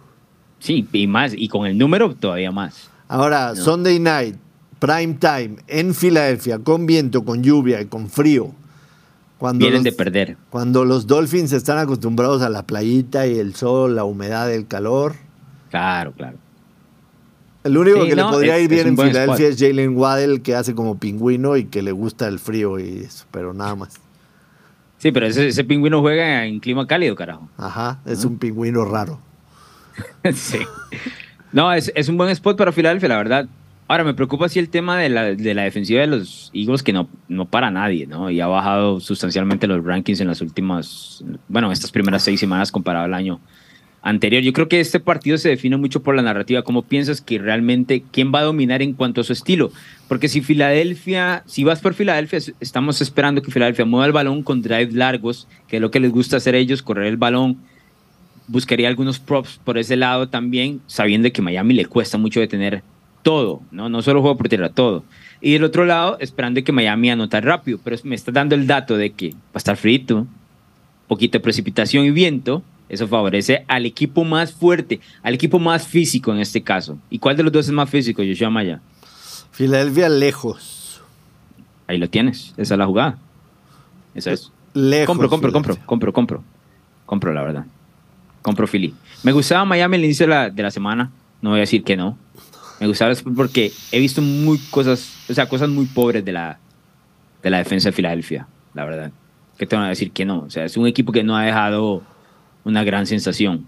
Sí, 0.60 0.86
y 0.92 1.06
más, 1.06 1.32
y 1.36 1.48
con 1.48 1.66
el 1.66 1.76
número 1.76 2.14
todavía 2.14 2.52
más. 2.52 2.90
Ahora, 3.08 3.56
Sunday 3.56 3.98
night, 3.98 4.36
prime 4.78 5.14
time, 5.14 5.56
en 5.66 5.94
Filadelfia, 5.94 6.60
con 6.60 6.86
viento, 6.86 7.24
con 7.24 7.42
lluvia 7.42 7.80
y 7.80 7.86
con 7.86 8.08
frío. 8.08 8.54
Cuando 9.40 9.64
Vienen 9.64 9.82
de 9.82 9.92
perder. 9.92 10.36
Cuando 10.50 10.84
los 10.84 11.06
Dolphins 11.06 11.52
están 11.52 11.78
acostumbrados 11.78 12.42
a 12.42 12.50
la 12.50 12.66
playita 12.66 13.26
y 13.26 13.38
el 13.38 13.54
sol, 13.54 13.96
la 13.96 14.04
humedad, 14.04 14.52
el 14.52 14.66
calor. 14.66 15.14
Claro, 15.70 16.12
claro. 16.12 16.36
El 17.64 17.78
único 17.78 18.04
que 18.04 18.14
le 18.14 18.22
podría 18.22 18.58
ir 18.58 18.68
bien 18.68 18.88
en 18.88 18.98
Filadelfia 18.98 19.48
es 19.48 19.58
Jalen 19.58 19.96
Waddell, 19.96 20.42
que 20.42 20.54
hace 20.54 20.74
como 20.74 20.98
pingüino 20.98 21.56
y 21.56 21.64
que 21.64 21.80
le 21.80 21.90
gusta 21.90 22.28
el 22.28 22.38
frío 22.38 22.78
y 22.78 22.98
eso, 22.98 23.24
pero 23.30 23.54
nada 23.54 23.74
más. 23.76 23.98
Sí, 24.98 25.10
pero 25.10 25.24
ese, 25.24 25.64
pingüino 25.64 26.02
juega 26.02 26.44
en 26.44 26.60
clima 26.60 26.86
cálido, 26.86 27.16
carajo. 27.16 27.48
Ajá, 27.56 28.00
es 28.04 28.26
un 28.26 28.36
pingüino 28.36 28.84
raro. 28.84 29.20
sí. 30.34 30.58
No, 31.50 31.72
es, 31.72 31.90
un 32.10 32.18
buen 32.18 32.28
spot 32.28 32.58
para 32.58 32.72
Filadelfia, 32.72 33.08
la 33.08 33.16
verdad. 33.16 33.46
Ahora, 33.90 34.04
me 34.04 34.14
preocupa 34.14 34.48
sí 34.48 34.60
el 34.60 34.68
tema 34.68 34.96
de 35.00 35.08
la, 35.08 35.34
de 35.34 35.52
la 35.52 35.64
defensiva 35.64 36.00
de 36.00 36.06
los 36.06 36.52
Eagles, 36.54 36.84
que 36.84 36.92
no, 36.92 37.08
no 37.26 37.46
para 37.46 37.72
nadie, 37.72 38.06
¿no? 38.06 38.30
Y 38.30 38.38
ha 38.38 38.46
bajado 38.46 39.00
sustancialmente 39.00 39.66
los 39.66 39.84
rankings 39.84 40.20
en 40.20 40.28
las 40.28 40.40
últimas, 40.40 41.24
bueno, 41.48 41.72
estas 41.72 41.90
primeras 41.90 42.22
seis 42.22 42.38
semanas 42.38 42.70
comparado 42.70 43.06
al 43.06 43.14
año 43.14 43.40
anterior. 44.00 44.44
Yo 44.44 44.52
creo 44.52 44.68
que 44.68 44.78
este 44.78 45.00
partido 45.00 45.38
se 45.38 45.48
define 45.48 45.76
mucho 45.76 46.04
por 46.04 46.14
la 46.14 46.22
narrativa. 46.22 46.62
¿Cómo 46.62 46.82
piensas 46.82 47.20
que 47.20 47.40
realmente 47.40 48.04
quién 48.12 48.32
va 48.32 48.38
a 48.38 48.44
dominar 48.44 48.80
en 48.80 48.92
cuanto 48.92 49.22
a 49.22 49.24
su 49.24 49.32
estilo? 49.32 49.72
Porque 50.06 50.28
si 50.28 50.40
Filadelfia, 50.40 51.42
si 51.46 51.64
vas 51.64 51.80
por 51.80 51.94
Filadelfia, 51.94 52.38
estamos 52.60 53.00
esperando 53.00 53.42
que 53.42 53.50
Filadelfia 53.50 53.86
mueva 53.86 54.06
el 54.06 54.12
balón 54.12 54.44
con 54.44 54.62
drives 54.62 54.94
largos, 54.94 55.48
que 55.66 55.78
es 55.78 55.82
lo 55.82 55.90
que 55.90 55.98
les 55.98 56.12
gusta 56.12 56.36
hacer 56.36 56.54
ellos, 56.54 56.80
correr 56.80 57.06
el 57.06 57.16
balón. 57.16 57.58
Buscaría 58.46 58.86
algunos 58.86 59.18
props 59.18 59.58
por 59.64 59.78
ese 59.78 59.96
lado 59.96 60.28
también, 60.28 60.80
sabiendo 60.86 61.32
que 61.32 61.42
Miami 61.42 61.74
le 61.74 61.86
cuesta 61.86 62.18
mucho 62.18 62.38
detener 62.38 62.84
todo, 63.22 63.62
no, 63.70 63.88
no 63.88 64.02
solo 64.02 64.20
juego 64.20 64.36
por 64.36 64.48
tierra, 64.48 64.70
todo. 64.70 65.04
Y 65.40 65.52
del 65.52 65.64
otro 65.64 65.84
lado, 65.84 66.16
esperando 66.20 66.62
que 66.62 66.72
Miami 66.72 67.10
anote 67.10 67.40
rápido, 67.40 67.78
pero 67.82 67.96
me 68.04 68.14
está 68.14 68.30
dando 68.30 68.54
el 68.54 68.66
dato 68.66 68.96
de 68.96 69.12
que 69.12 69.30
va 69.30 69.54
a 69.54 69.58
estar 69.58 69.76
frito, 69.76 70.26
poquito 71.08 71.38
de 71.38 71.42
precipitación 71.42 72.04
y 72.04 72.10
viento, 72.10 72.62
eso 72.88 73.06
favorece 73.06 73.64
al 73.68 73.86
equipo 73.86 74.24
más 74.24 74.52
fuerte, 74.52 75.00
al 75.22 75.34
equipo 75.34 75.58
más 75.58 75.86
físico 75.86 76.32
en 76.32 76.40
este 76.40 76.62
caso. 76.62 76.98
¿Y 77.08 77.18
cuál 77.18 77.36
de 77.36 77.42
los 77.42 77.52
dos 77.52 77.66
es 77.66 77.72
más 77.72 77.88
físico, 77.88 78.22
Joshua 78.26 78.50
Maya? 78.50 78.80
Filadelfia 79.52 80.08
lejos. 80.08 81.00
Ahí 81.86 81.98
lo 81.98 82.08
tienes, 82.08 82.52
esa 82.56 82.74
es 82.74 82.78
la 82.78 82.86
jugada. 82.86 83.18
Eso 84.14 84.30
es. 84.30 84.52
Lejos. 84.74 85.06
Compro, 85.06 85.28
compro, 85.28 85.52
compro, 85.52 85.76
compro, 85.86 86.12
compro. 86.12 86.44
Compro, 87.06 87.32
la 87.32 87.42
verdad. 87.42 87.66
Compro 88.42 88.66
Philly. 88.66 88.94
Me 89.22 89.32
gustaba 89.32 89.64
Miami 89.64 89.96
al 89.96 90.04
inicio 90.04 90.26
de 90.26 90.30
la, 90.30 90.50
de 90.50 90.62
la 90.62 90.70
semana. 90.70 91.10
No 91.42 91.50
voy 91.50 91.58
a 91.58 91.60
decir 91.60 91.82
que 91.82 91.96
no. 91.96 92.16
Me 92.80 92.86
gustaba 92.86 93.12
porque 93.36 93.72
he 93.92 94.00
visto 94.00 94.22
muy 94.22 94.58
cosas, 94.70 95.14
o 95.28 95.34
sea, 95.34 95.46
cosas 95.46 95.68
muy 95.68 95.84
pobres 95.84 96.24
de 96.24 96.32
la, 96.32 96.58
de 97.42 97.50
la 97.50 97.58
defensa 97.58 97.90
de 97.90 97.92
Filadelfia, 97.92 98.48
la 98.72 98.86
verdad. 98.86 99.12
¿Qué 99.58 99.66
te 99.66 99.76
van 99.76 99.84
a 99.84 99.90
decir 99.90 100.12
que 100.12 100.24
no? 100.24 100.40
O 100.40 100.50
sea, 100.50 100.64
es 100.64 100.78
un 100.78 100.86
equipo 100.86 101.12
que 101.12 101.22
no 101.22 101.36
ha 101.36 101.44
dejado 101.44 102.02
una 102.64 102.82
gran 102.82 103.06
sensación. 103.06 103.66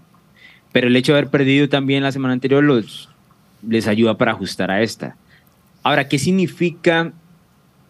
Pero 0.71 0.87
el 0.87 0.95
hecho 0.95 1.13
de 1.13 1.19
haber 1.19 1.29
perdido 1.29 1.69
también 1.69 2.01
la 2.01 2.11
semana 2.11 2.33
anterior 2.33 2.63
los, 2.63 3.07
les 3.67 3.87
ayuda 3.87 4.17
para 4.17 4.31
ajustar 4.31 4.71
a 4.71 4.81
esta. 4.81 5.15
Ahora, 5.83 6.07
¿qué 6.07 6.17
significa? 6.17 7.13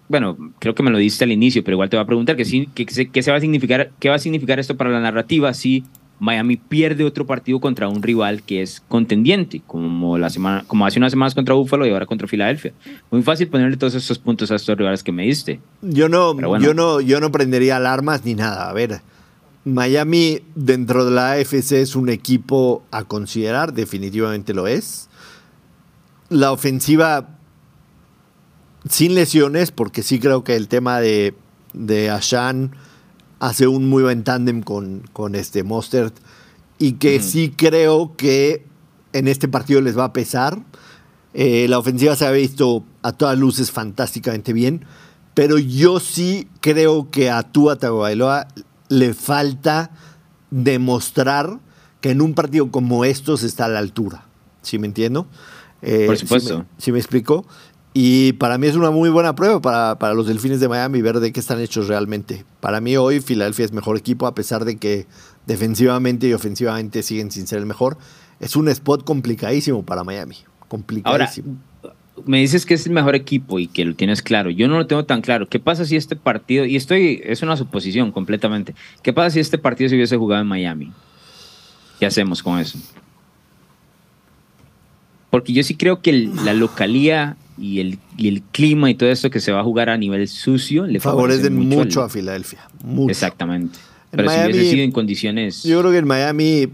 Bueno, 0.09 0.37
creo 0.59 0.75
que 0.75 0.83
me 0.83 0.91
lo 0.91 0.97
diste 0.97 1.23
al 1.23 1.31
inicio, 1.31 1.63
pero 1.63 1.75
igual 1.75 1.89
te 1.89 1.95
voy 1.95 2.03
a 2.03 2.07
preguntar, 2.07 2.35
¿qué, 2.35 2.43
se 2.43 3.31
va 3.31 3.37
a 3.37 3.39
significar, 3.39 3.91
qué 3.99 4.09
va 4.09 4.15
a 4.15 4.19
significar 4.19 4.59
esto 4.59 4.75
para 4.75 4.89
la 4.89 4.99
narrativa 4.99 5.53
si 5.53 5.85
Miami 6.23 6.55
pierde 6.55 7.03
otro 7.03 7.25
partido 7.25 7.59
contra 7.59 7.89
un 7.89 8.01
rival 8.01 8.43
que 8.43 8.61
es 8.61 8.81
contendiente, 8.87 9.61
como, 9.67 10.17
la 10.17 10.29
semana, 10.29 10.63
como 10.67 10.85
hace 10.85 10.97
unas 10.97 11.11
semanas 11.11 11.35
contra 11.35 11.53
Buffalo 11.53 11.85
y 11.85 11.89
ahora 11.89 12.05
contra 12.05 12.29
Filadelfia? 12.29 12.71
Muy 13.11 13.23
fácil 13.23 13.49
ponerle 13.49 13.75
todos 13.75 13.93
esos 13.93 14.19
puntos 14.19 14.49
a 14.49 14.55
estos 14.55 14.77
rivales 14.77 15.03
que 15.03 15.11
me 15.11 15.23
diste. 15.23 15.59
Yo 15.81 16.07
no, 16.07 16.33
yo 16.59 16.73
no, 16.73 17.01
yo 17.01 17.19
no 17.19 17.29
prendería 17.29 17.75
alarmas 17.75 18.23
ni 18.23 18.35
nada. 18.35 18.69
A 18.69 18.73
ver, 18.73 19.01
Miami 19.65 20.39
dentro 20.55 21.03
de 21.03 21.11
la 21.11 21.33
AFC 21.33 21.73
es 21.73 21.93
un 21.93 22.07
equipo 22.07 22.85
a 22.89 23.03
considerar, 23.03 23.73
definitivamente 23.73 24.53
lo 24.53 24.65
es. 24.65 25.09
La 26.29 26.53
ofensiva 26.53 27.37
sin 28.87 29.13
lesiones, 29.13 29.71
porque 29.71 30.03
sí 30.03 30.19
creo 30.19 30.45
que 30.45 30.55
el 30.55 30.69
tema 30.69 31.01
de, 31.01 31.35
de 31.73 32.09
Ashan 32.09 32.71
hace 33.43 33.67
un 33.67 33.89
muy 33.89 34.03
buen 34.03 34.23
tándem 34.23 34.63
con, 34.63 35.03
con 35.11 35.35
este 35.35 35.63
Mostert 35.63 36.15
y 36.79 36.93
que 36.93 37.19
sí 37.19 37.53
creo 37.53 38.15
que 38.15 38.65
en 39.11 39.27
este 39.27 39.49
partido 39.49 39.81
les 39.81 39.97
va 39.97 40.05
a 40.05 40.13
pesar. 40.13 40.63
Eh, 41.33 41.67
la 41.67 41.77
ofensiva 41.77 42.15
se 42.15 42.25
ha 42.25 42.31
visto 42.31 42.85
a 43.01 43.11
todas 43.11 43.37
luces 43.37 43.69
fantásticamente 43.69 44.53
bien, 44.53 44.85
pero 45.33 45.57
yo 45.57 45.99
sí 45.99 46.47
creo 46.61 47.11
que 47.11 47.29
a 47.29 47.43
Tua 47.43 47.75
Tagovailoa 47.75 48.47
le 48.87 49.13
falta 49.13 49.91
demostrar 50.49 51.59
que 51.99 52.11
en 52.11 52.21
un 52.21 52.35
partido 52.35 52.71
como 52.71 53.03
estos 53.03 53.43
está 53.43 53.65
a 53.65 53.69
la 53.69 53.79
altura. 53.79 54.25
¿Sí 54.61 54.79
me 54.79 54.87
entiendo? 54.87 55.27
Eh, 55.81 56.05
Por 56.07 56.17
supuesto. 56.17 56.65
¿sí 56.77 56.93
me, 56.93 56.97
explico? 56.97 57.45
Y 57.93 58.33
para 58.33 58.57
mí 58.57 58.67
es 58.67 58.75
una 58.75 58.89
muy 58.89 59.09
buena 59.09 59.35
prueba 59.35 59.61
para, 59.61 59.99
para, 59.99 60.15
los 60.15 60.25
Delfines 60.25 60.59
de 60.59 60.67
Miami 60.67 61.01
ver 61.01 61.19
de 61.19 61.31
qué 61.31 61.39
están 61.39 61.59
hechos 61.59 61.87
realmente. 61.87 62.43
Para 62.59 62.81
mí 62.81 62.97
hoy 62.97 63.19
Filadelfia 63.21 63.65
es 63.65 63.71
mejor 63.71 63.97
equipo 63.97 64.25
a 64.25 64.33
pesar 64.33 64.65
de 64.65 64.77
que 64.77 65.05
defensivamente 65.45 66.27
y 66.27 66.33
ofensivamente 66.33 67.03
siguen 67.03 67.29
sin 67.29 67.45
ser 67.45 67.59
el 67.59 67.67
mejor. 67.67 67.97
Es 68.39 68.55
un 68.55 68.67
spot 68.67 69.03
complicadísimo 69.03 69.83
para 69.83 70.03
Miami. 70.03 70.37
Complicadísimo 70.67 71.57
me 72.25 72.39
dices 72.39 72.65
que 72.65 72.75
es 72.75 72.85
el 72.85 72.93
mejor 72.93 73.15
equipo 73.15 73.59
y 73.59 73.67
que 73.67 73.85
lo 73.85 73.95
tienes 73.95 74.21
claro. 74.21 74.49
Yo 74.49 74.67
no 74.67 74.77
lo 74.77 74.87
tengo 74.87 75.05
tan 75.05 75.21
claro. 75.21 75.47
¿Qué 75.47 75.59
pasa 75.59 75.85
si 75.85 75.95
este 75.95 76.15
partido, 76.15 76.65
y 76.65 76.75
estoy, 76.75 77.21
es 77.23 77.41
una 77.41 77.57
suposición 77.57 78.11
completamente, 78.11 78.75
¿qué 79.01 79.13
pasa 79.13 79.31
si 79.31 79.39
este 79.39 79.57
partido 79.57 79.89
se 79.89 79.95
hubiese 79.95 80.17
jugado 80.17 80.41
en 80.41 80.47
Miami? 80.47 80.91
¿Qué 81.99 82.05
hacemos 82.05 82.43
con 82.43 82.59
eso? 82.59 82.77
Porque 85.29 85.53
yo 85.53 85.63
sí 85.63 85.75
creo 85.75 86.01
que 86.01 86.29
la 86.43 86.53
localía 86.53 87.37
y 87.57 87.79
el, 87.79 87.99
el, 88.17 88.41
clima 88.41 88.89
y 88.89 88.95
todo 88.95 89.09
eso 89.09 89.29
que 89.29 89.39
se 89.39 89.51
va 89.51 89.59
a 89.59 89.63
jugar 89.63 89.89
a 89.89 89.97
nivel 89.97 90.27
sucio 90.27 90.85
le 90.85 90.99
favorecen 90.99 91.55
mucho, 91.55 92.01
a 92.01 92.09
Filadelfia. 92.09 92.67
Exactamente. 93.07 93.79
Pero 94.11 94.29
si 94.29 94.39
hubiese 94.39 94.69
sido 94.71 94.83
en 94.83 94.91
condiciones. 94.91 95.63
Yo 95.63 95.79
creo 95.79 95.91
que 95.91 95.97
en 95.99 96.07
Miami 96.07 96.69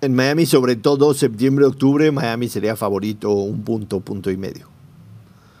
en 0.00 0.14
Miami, 0.14 0.46
sobre 0.46 0.76
todo 0.76 1.14
septiembre-octubre, 1.14 2.10
Miami 2.12 2.48
sería 2.48 2.76
favorito 2.76 3.30
un 3.32 3.62
punto, 3.62 4.00
punto 4.00 4.30
y 4.30 4.36
medio. 4.36 4.68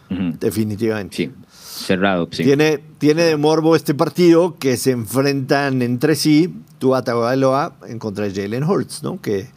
Definitivamente. 0.08 1.16
Sí, 1.16 1.32
cerrado. 1.50 2.28
Sí. 2.30 2.44
Tiene, 2.44 2.78
tiene 2.98 3.24
de 3.24 3.36
morbo 3.36 3.74
este 3.74 3.94
partido 3.94 4.56
que 4.56 4.76
se 4.76 4.92
enfrentan 4.92 5.82
entre 5.82 6.14
sí, 6.14 6.54
Tua 6.78 7.02
Tagovailoa 7.02 7.74
en 7.88 7.98
contra 7.98 8.28
de 8.28 8.42
Jalen 8.42 8.62
Hurts, 8.62 9.02
¿no? 9.02 9.20
Que, 9.20 9.48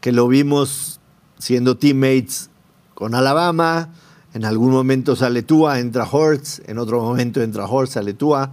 que 0.00 0.12
lo 0.12 0.26
vimos 0.26 1.00
siendo 1.38 1.76
teammates 1.76 2.50
con 2.94 3.14
Alabama. 3.14 3.90
En 4.34 4.44
algún 4.44 4.70
momento 4.70 5.16
sale 5.16 5.42
Tua, 5.42 5.80
entra 5.80 6.08
Hurts. 6.10 6.62
En 6.66 6.78
otro 6.78 7.00
momento 7.00 7.42
entra 7.42 7.66
Hurts, 7.66 7.92
sale 7.92 8.14
Tua. 8.14 8.52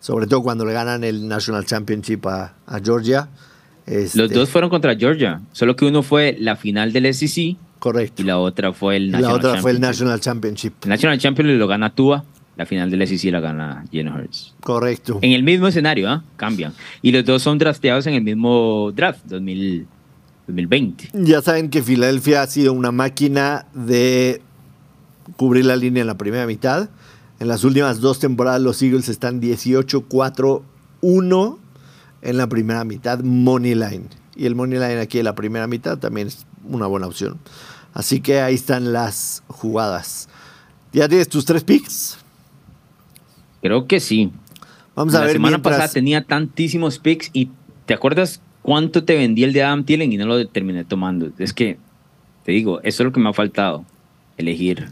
Sobre 0.00 0.26
todo 0.26 0.42
cuando 0.42 0.64
le 0.64 0.72
ganan 0.72 1.04
el 1.04 1.26
National 1.26 1.64
Championship 1.64 2.26
a, 2.26 2.54
a 2.66 2.80
Georgia. 2.80 3.28
Los 3.86 4.16
este, 4.16 4.28
dos 4.28 4.50
fueron 4.50 4.68
contra 4.68 4.96
Georgia, 4.96 5.40
solo 5.52 5.76
que 5.76 5.84
uno 5.84 6.02
fue 6.02 6.36
la 6.40 6.56
final 6.56 6.92
del 6.92 7.14
SEC. 7.14 7.56
Correcto. 7.78 8.22
Y 8.22 8.24
la 8.24 8.38
otra 8.38 8.72
fue 8.72 8.96
el 8.96 9.12
National 9.12 9.30
La 9.30 9.36
otra 9.36 9.60
fue 9.62 9.70
el 9.70 9.80
National 9.80 10.20
Championship. 10.20 10.72
El 10.82 10.88
National 10.88 11.18
Championship 11.18 11.58
lo 11.58 11.68
gana 11.68 11.94
Tua, 11.94 12.24
la 12.56 12.66
final 12.66 12.90
del 12.90 13.06
SEC 13.06 13.30
la 13.30 13.38
gana 13.38 13.84
Jalen 13.92 14.08
Hurts. 14.08 14.54
Correcto. 14.60 15.20
En 15.22 15.32
el 15.32 15.44
mismo 15.44 15.68
escenario, 15.68 16.08
¿ah? 16.08 16.24
cambian. 16.36 16.72
Y 17.00 17.12
los 17.12 17.24
dos 17.24 17.42
son 17.42 17.58
drafteados 17.58 18.08
en 18.08 18.14
el 18.14 18.22
mismo 18.22 18.90
draft, 18.92 19.20
2020. 19.26 21.10
Ya 21.12 21.40
saben 21.40 21.70
que 21.70 21.80
Filadelfia 21.80 22.42
ha 22.42 22.46
sido 22.48 22.72
una 22.72 22.90
máquina 22.90 23.66
de 23.72 24.42
cubrir 25.36 25.64
la 25.64 25.76
línea 25.76 26.02
en 26.02 26.06
la 26.06 26.18
primera 26.18 26.46
mitad. 26.46 26.90
En 27.38 27.48
las 27.48 27.64
últimas 27.64 28.00
dos 28.00 28.18
temporadas 28.18 28.62
los 28.62 28.80
Eagles 28.82 29.08
están 29.08 29.40
18-4-1 29.40 31.58
en 32.22 32.36
la 32.36 32.48
primera 32.48 32.84
mitad, 32.84 33.20
Money 33.20 33.74
Line. 33.74 34.04
Y 34.34 34.46
el 34.46 34.54
Money 34.54 34.78
Line 34.78 35.00
aquí 35.00 35.18
en 35.18 35.24
la 35.24 35.34
primera 35.34 35.66
mitad 35.66 35.98
también 35.98 36.28
es 36.28 36.46
una 36.64 36.86
buena 36.86 37.06
opción. 37.06 37.38
Así 37.94 38.20
que 38.20 38.40
ahí 38.40 38.54
están 38.54 38.92
las 38.92 39.42
jugadas. 39.48 40.28
¿Ya 40.92 41.08
tienes 41.08 41.28
tus 41.28 41.44
tres 41.44 41.64
picks? 41.64 42.18
Creo 43.62 43.86
que 43.86 44.00
sí. 44.00 44.32
Vamos 44.94 45.14
a 45.14 45.20
ver. 45.20 45.28
La 45.28 45.32
semana 45.32 45.62
pasada 45.62 45.88
tenía 45.88 46.24
tantísimos 46.24 46.98
picks 46.98 47.30
y 47.32 47.50
¿te 47.84 47.94
acuerdas 47.94 48.40
cuánto 48.62 49.04
te 49.04 49.16
vendí 49.16 49.44
el 49.44 49.52
de 49.52 49.62
Adam 49.62 49.84
Thielen 49.84 50.12
y 50.12 50.16
no 50.16 50.26
lo 50.26 50.46
terminé 50.48 50.84
tomando? 50.84 51.30
Es 51.38 51.52
que, 51.52 51.78
te 52.44 52.52
digo, 52.52 52.80
eso 52.80 53.02
es 53.02 53.04
lo 53.06 53.12
que 53.12 53.20
me 53.20 53.28
ha 53.28 53.32
faltado. 53.32 53.84
elegir. 54.36 54.88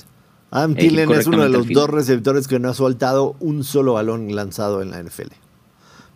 Adam 0.55 0.77
Thielen 0.77 1.11
es 1.11 1.27
uno 1.27 1.43
de 1.43 1.49
los 1.49 1.67
dos 1.69 1.91
receptores 1.91 2.47
que 2.47 2.61
no 2.61 2.69
ha 2.69 2.75
soltado 2.75 3.35
un 3.41 3.65
solo 3.65 3.95
balón 3.95 4.37
lanzado 4.37 4.83
en 4.83 4.93
la 4.93 5.03
NFL. 5.03 5.33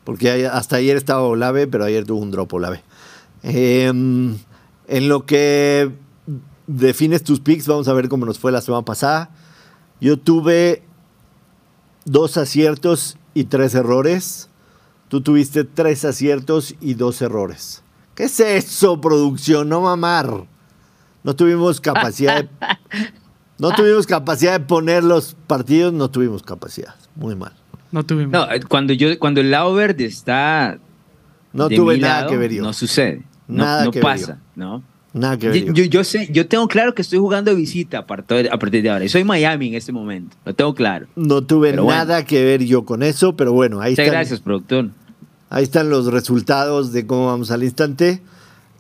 Porque 0.04 0.46
hasta 0.46 0.76
ayer 0.76 0.96
estaba 0.96 1.22
Olave, 1.22 1.66
pero 1.66 1.84
ayer 1.84 2.06
tuvo 2.06 2.20
un 2.20 2.30
drop 2.30 2.54
Olave. 2.54 2.84
Eh, 3.42 3.88
en 3.88 5.08
lo 5.08 5.26
que 5.26 5.90
defines 6.68 7.24
tus 7.24 7.40
picks, 7.40 7.66
vamos 7.66 7.88
a 7.88 7.92
ver 7.94 8.08
cómo 8.08 8.26
nos 8.26 8.38
fue 8.38 8.52
la 8.52 8.60
semana 8.60 8.84
pasada. 8.84 9.30
Yo 10.00 10.20
tuve 10.20 10.84
dos 12.04 12.36
aciertos 12.36 13.18
y 13.34 13.42
tres 13.42 13.74
errores. 13.74 14.50
Tú 15.08 15.20
tuviste 15.20 15.64
tres 15.64 16.04
aciertos 16.04 16.76
y 16.80 16.94
dos 16.94 17.20
errores. 17.22 17.82
¿Qué 18.14 18.24
es 18.24 18.38
eso, 18.38 19.00
producción? 19.00 19.68
No 19.68 19.80
mamar. 19.80 20.46
No 21.24 21.34
tuvimos 21.34 21.80
capacidad 21.80 22.44
de, 22.44 22.48
no 23.58 23.72
tuvimos 23.74 24.06
capacidad 24.06 24.52
de 24.58 24.64
poner 24.64 25.04
los 25.04 25.34
partidos, 25.46 25.92
no 25.92 26.10
tuvimos 26.10 26.42
capacidad. 26.42 26.94
Muy 27.16 27.34
mal. 27.36 27.52
No 27.90 28.04
tuvimos. 28.04 28.32
No, 28.32 28.50
eh, 28.52 28.60
cuando 28.68 28.92
yo, 28.92 29.18
cuando 29.18 29.40
el 29.40 29.50
lado 29.50 29.72
verde 29.74 30.04
está 30.04 30.78
No 31.52 31.68
de 31.68 31.76
tuve 31.76 31.94
mi 31.94 32.00
nada 32.00 32.20
lado, 32.20 32.30
que 32.30 32.36
ver 32.36 32.52
yo. 32.52 32.62
No 32.62 32.72
sucede. 32.72 33.22
No, 33.48 33.64
Nada 33.64 33.84
no 33.86 33.90
que 33.90 33.98
ver 33.98 34.04
pasa, 34.04 34.38
¿no? 34.54 34.82
Nada 35.14 35.38
que 35.38 35.48
ver. 35.48 35.64
Yo, 35.64 35.72
yo. 35.72 35.84
yo- 35.84 36.04
sé, 36.04 36.28
yo 36.30 36.46
tengo 36.46 36.68
claro 36.68 36.94
que 36.94 37.00
estoy 37.02 37.18
jugando 37.18 37.50
de 37.50 37.56
visita 37.56 38.00
a 38.00 38.06
partir, 38.06 38.48
a 38.52 38.58
partir 38.58 38.82
de 38.82 38.90
ahora. 38.90 39.04
Y 39.06 39.08
soy 39.08 39.24
Miami 39.24 39.68
en 39.68 39.74
este 39.74 39.90
momento. 39.90 40.36
Lo 40.44 40.54
tengo 40.54 40.74
claro. 40.74 41.06
No 41.16 41.40
tuve 41.42 41.70
Pero 41.70 41.84
bueno. 41.84 41.98
nada 41.98 42.24
que 42.26 42.44
ver 42.44 42.62
yo 42.64 42.84
con 42.84 43.02
eso, 43.02 43.34
pero 43.34 43.52
bueno, 43.54 43.80
ahí 43.80 43.92
Muchas 43.92 44.04
están, 44.06 44.18
gracias, 44.18 44.40
productor. 44.40 44.90
ahí 45.48 45.64
están 45.64 45.88
los 45.88 46.12
resultados 46.12 46.92
de 46.92 47.06
cómo 47.06 47.26
vamos 47.26 47.50
al 47.50 47.62
instante. 47.64 48.20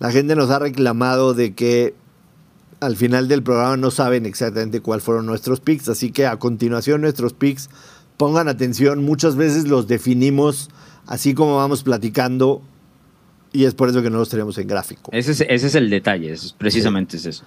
La 0.00 0.10
gente 0.12 0.36
nos 0.36 0.50
ha 0.50 0.58
reclamado 0.58 1.32
de 1.32 1.54
que 1.54 1.94
al 2.80 2.96
final 2.96 3.28
del 3.28 3.42
programa 3.42 3.76
no 3.76 3.90
saben 3.90 4.26
exactamente 4.26 4.80
cuáles 4.80 5.04
fueron 5.04 5.26
nuestros 5.26 5.60
picks, 5.60 5.88
así 5.88 6.10
que 6.10 6.26
a 6.26 6.38
continuación 6.38 7.00
nuestros 7.00 7.32
picks, 7.32 7.70
pongan 8.16 8.48
atención, 8.48 9.04
muchas 9.04 9.36
veces 9.36 9.68
los 9.68 9.88
definimos 9.88 10.70
así 11.06 11.34
como 11.34 11.56
vamos 11.56 11.82
platicando 11.82 12.62
y 13.52 13.64
es 13.64 13.74
por 13.74 13.88
eso 13.88 14.02
que 14.02 14.10
no 14.10 14.18
los 14.18 14.28
tenemos 14.28 14.58
en 14.58 14.68
gráfico. 14.68 15.10
Ese 15.12 15.32
es, 15.32 15.40
ese 15.40 15.66
es 15.68 15.74
el 15.74 15.88
detalle. 15.90 16.32
es- 16.32 16.54
precisamente 16.56 17.16
es 17.16 17.26
eso. 17.26 17.44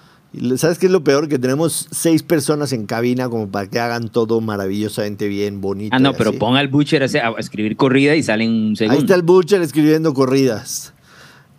¿Sabes 0.56 0.78
qué 0.78 0.86
es 0.86 0.92
lo 0.92 1.04
peor? 1.04 1.28
Que 1.28 1.38
tenemos 1.38 1.88
seis 1.90 2.22
personas 2.22 2.72
en 2.72 2.86
cabina 2.86 3.28
como 3.28 3.50
para 3.50 3.68
que 3.68 3.78
hagan 3.78 4.08
todo 4.08 4.40
maravillosamente 4.40 5.28
bien, 5.28 5.60
bonito. 5.60 5.94
Ah, 5.94 5.98
no, 5.98 6.14
pero 6.14 6.30
así. 6.30 6.38
ponga 6.38 6.58
al 6.58 6.68
Butcher 6.68 7.02
a, 7.02 7.06
escribir 7.38 7.76
corrida 7.76 8.16
y 8.16 8.22
sale 8.22 8.44
en 8.44 8.50
un 8.50 8.76
segundo. 8.76 8.96
Ahí 8.98 9.02
está 9.04 9.14
el 9.14 9.22
Butcher 9.22 9.60
escribiendo 9.60 10.14
corridas. 10.14 10.94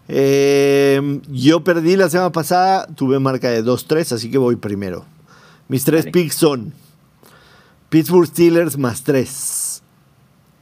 Eh, 0.07 1.21
yo 1.29 1.63
perdí 1.63 1.95
la 1.95 2.09
semana 2.09 2.31
pasada, 2.31 2.87
tuve 2.87 3.19
marca 3.19 3.49
de 3.49 3.63
2-3, 3.63 4.13
así 4.13 4.29
que 4.29 4.37
voy 4.37 4.55
primero. 4.55 5.05
Mis 5.69 5.85
tres 5.85 6.05
picks 6.07 6.35
son 6.35 6.73
Pittsburgh 7.89 8.27
Steelers 8.27 8.77
más 8.77 9.03
3, 9.03 9.81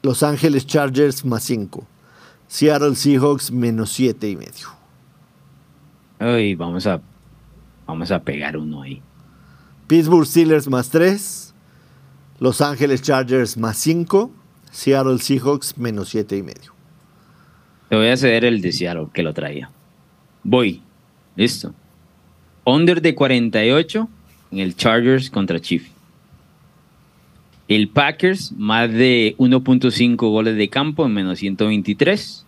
Los 0.03 0.21
Ángeles 0.21 0.65
Chargers 0.67 1.25
más 1.25 1.43
5, 1.43 1.87
Seattle 2.47 2.95
Seahawks 2.95 3.51
menos 3.51 3.91
7 3.93 4.29
y 4.29 4.35
medio. 4.35 4.69
Ay, 6.19 6.53
vamos 6.53 6.85
a, 6.85 7.01
vamos 7.87 8.11
a 8.11 8.21
pegar 8.21 8.57
uno 8.57 8.83
ahí. 8.83 9.01
Pittsburgh 9.87 10.27
Steelers 10.27 10.67
más 10.67 10.89
3, 10.89 11.53
Los 12.39 12.61
Ángeles 12.61 13.01
Chargers 13.01 13.57
más 13.57 13.77
5, 13.77 14.31
Seattle 14.71 15.17
Seahawks 15.17 15.77
menos 15.77 16.09
7 16.09 16.37
y 16.37 16.43
medio. 16.43 16.80
Te 17.91 17.97
voy 17.97 18.07
a 18.07 18.15
ceder 18.15 18.45
el 18.45 18.61
de 18.61 19.09
que 19.11 19.21
lo 19.21 19.33
traía. 19.33 19.69
Voy. 20.45 20.81
Listo. 21.35 21.75
Under 22.63 23.01
de 23.01 23.13
48 23.13 24.07
en 24.51 24.59
el 24.59 24.77
Chargers 24.77 25.29
contra 25.29 25.59
Chief. 25.59 25.89
El 27.67 27.89
Packers, 27.89 28.53
más 28.53 28.89
de 28.93 29.35
1.5 29.39 30.15
goles 30.15 30.55
de 30.55 30.69
campo 30.69 31.05
en 31.05 31.13
menos 31.13 31.39
123. 31.39 32.45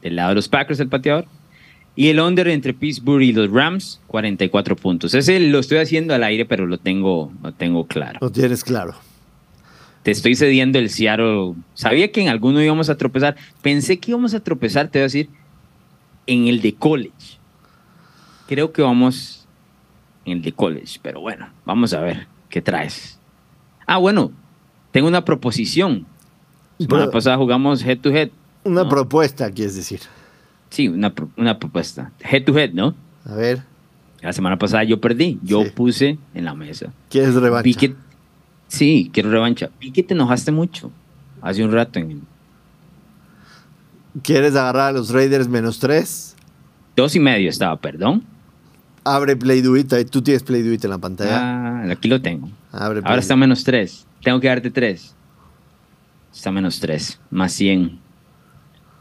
Del 0.00 0.16
lado 0.16 0.30
de 0.30 0.36
los 0.36 0.48
Packers, 0.48 0.80
el 0.80 0.88
pateador. 0.88 1.26
Y 1.94 2.08
el 2.08 2.18
under 2.18 2.48
entre 2.48 2.72
Pittsburgh 2.72 3.20
y 3.20 3.34
los 3.34 3.50
Rams, 3.50 4.00
44 4.06 4.76
puntos. 4.76 5.12
Ese 5.12 5.38
lo 5.40 5.58
estoy 5.58 5.76
haciendo 5.76 6.14
al 6.14 6.24
aire, 6.24 6.46
pero 6.46 6.64
lo 6.64 6.78
tengo, 6.78 7.34
lo 7.42 7.52
tengo 7.52 7.86
claro. 7.86 8.18
Lo 8.22 8.32
tienes 8.32 8.64
claro. 8.64 8.94
Te 10.06 10.12
estoy 10.12 10.36
cediendo 10.36 10.78
el 10.78 10.88
Seattle. 10.88 11.54
Sabía 11.74 12.12
que 12.12 12.20
en 12.22 12.28
alguno 12.28 12.62
íbamos 12.62 12.88
a 12.90 12.96
tropezar. 12.96 13.34
Pensé 13.60 13.98
que 13.98 14.12
íbamos 14.12 14.34
a 14.34 14.38
tropezar, 14.38 14.86
te 14.86 15.00
voy 15.00 15.02
a 15.02 15.06
decir, 15.06 15.28
en 16.28 16.46
el 16.46 16.60
de 16.62 16.76
college. 16.76 17.40
Creo 18.46 18.70
que 18.72 18.82
vamos 18.82 19.48
en 20.24 20.34
el 20.34 20.42
de 20.42 20.52
college, 20.52 21.00
pero 21.02 21.20
bueno, 21.20 21.48
vamos 21.64 21.92
a 21.92 22.00
ver 22.02 22.28
qué 22.50 22.62
traes. 22.62 23.18
Ah, 23.84 23.96
bueno, 23.98 24.30
tengo 24.92 25.08
una 25.08 25.24
proposición. 25.24 26.06
Semana 26.78 27.00
Pero- 27.06 27.10
pasada 27.10 27.36
jugamos 27.36 27.84
head 27.84 27.98
to 27.98 28.10
head. 28.10 28.28
Una 28.62 28.84
No. 28.84 28.88
propuesta, 28.88 29.50
quieres 29.50 29.74
decir. 29.74 29.98
Sí, 30.70 30.86
una, 30.86 31.12
una 31.36 31.58
propuesta. 31.58 32.12
Head 32.20 32.44
to 32.44 32.56
head, 32.56 32.70
¿no? 32.74 32.94
A 33.24 33.34
ver, 33.34 33.60
La 34.22 34.32
semana 34.32 34.56
pasada 34.56 34.84
yo 34.84 35.00
perdí. 35.00 35.40
Yo 35.42 35.64
Sí. 35.64 35.70
puse 35.74 36.18
en 36.32 36.44
la 36.44 36.54
mesa. 36.54 36.92
¿quieres 37.10 37.34
revancha? 37.34 37.62
Vi 37.64 37.74
que, 37.74 37.96
sí, 38.68 39.10
quiero 39.12 39.30
revancha. 39.30 39.70
Vi 39.80 39.90
que 39.92 40.02
te 40.02 40.14
enojaste 40.14 40.52
mucho 40.52 40.90
hace 41.42 41.64
un 41.64 41.72
rato. 41.72 41.98
En 41.98 42.22
¿Quieres 44.22 44.54
agarrar 44.54 44.88
a 44.88 44.92
los 44.92 45.10
Raiders 45.10 45.48
menos 45.48 45.78
3? 45.78 46.34
dos 46.96 47.14
y 47.14 47.20
medio 47.20 47.50
estaba, 47.50 47.76
perdón. 47.76 48.24
Abre 49.04 49.36
Play 49.36 49.60
Do 49.60 49.76
It. 49.76 49.92
Tú 50.10 50.22
tienes 50.22 50.42
Play 50.42 50.62
Do 50.62 50.72
It 50.72 50.82
en 50.84 50.90
la 50.90 50.98
pantalla. 50.98 51.38
Ah, 51.38 51.92
aquí 51.92 52.08
lo 52.08 52.20
tengo. 52.22 52.48
Abre 52.72 53.02
Ahora 53.04 53.20
está 53.20 53.36
menos 53.36 53.62
3. 53.64 54.06
Tengo 54.22 54.40
que 54.40 54.48
darte 54.48 54.70
3. 54.70 55.14
Está 56.34 56.50
menos 56.50 56.80
3. 56.80 57.20
Más 57.30 57.52
100. 57.52 58.00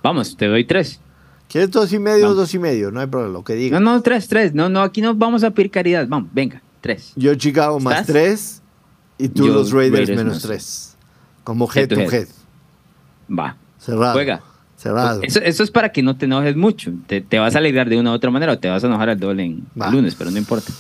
Vamos, 0.04 0.36
te 0.38 0.48
doy 0.48 0.66
3. 0.66 1.00
¿Quieres 1.48 1.72
dos 1.72 1.94
y 1.94 2.00
medio 2.00 2.24
Vamos. 2.24 2.38
dos 2.38 2.54
y 2.54 2.60
medio? 2.60 2.92
No 2.92 3.00
hay 3.00 3.08
problema, 3.08 3.32
lo 3.34 3.44
que 3.44 3.54
No, 3.54 3.60
diga. 3.60 3.80
no, 3.80 4.02
3, 4.02 4.28
3. 4.28 4.54
No, 4.54 4.68
no, 4.70 4.82
aquí 4.82 5.02
no 5.02 5.16
vamos 5.16 5.44
a 5.44 5.52
pedir 5.52 5.72
caridad. 5.72 6.06
Vamos, 6.08 6.30
venga, 6.34 6.62
3. 6.82 7.14
Yo 7.16 7.34
Chicago 7.36 7.80
más 7.80 8.08
¿Estás? 8.10 8.62
3 9.18 9.30
y 9.30 9.34
tú 9.34 9.48
Yo 9.48 9.54
los 9.54 9.72
Raiders, 9.72 10.08
Raiders 10.08 10.18
menos 10.18 10.26
menos 10.26 10.44
3. 10.44 10.96
Como 11.44 11.68
head, 11.72 11.78
Head 11.78 11.88
to 11.90 11.96
head. 12.02 12.14
head. 12.14 12.28
Va. 13.38 13.56
Cerrado. 13.80 14.14
Juega. 14.14 14.42
Cerrado. 14.78 15.22
Eso, 15.24 15.40
eso 15.40 15.64
es 15.64 15.72
para 15.72 15.90
que 15.92 16.04
no 16.04 16.18
te 16.18 16.26
enojes 16.26 16.56
mucho. 16.56 16.92
Te, 17.08 17.22
te 17.22 17.40
vas 17.40 17.56
a 17.56 17.60
alegrar 17.60 17.90
de 17.90 18.00
una 18.00 18.12
u 18.12 18.14
otra 18.16 18.30
manera 18.32 18.54
o 18.54 18.60
te 18.60 18.68
vas 18.70 18.84
a 18.84 18.88
enojar 18.88 19.10
al 19.10 19.20
doble 19.20 19.44
en 19.44 19.68
Va. 19.80 19.90
lunes, 19.90 20.16
pero 20.16 20.32
no 20.32 20.38
importa. 20.38 20.72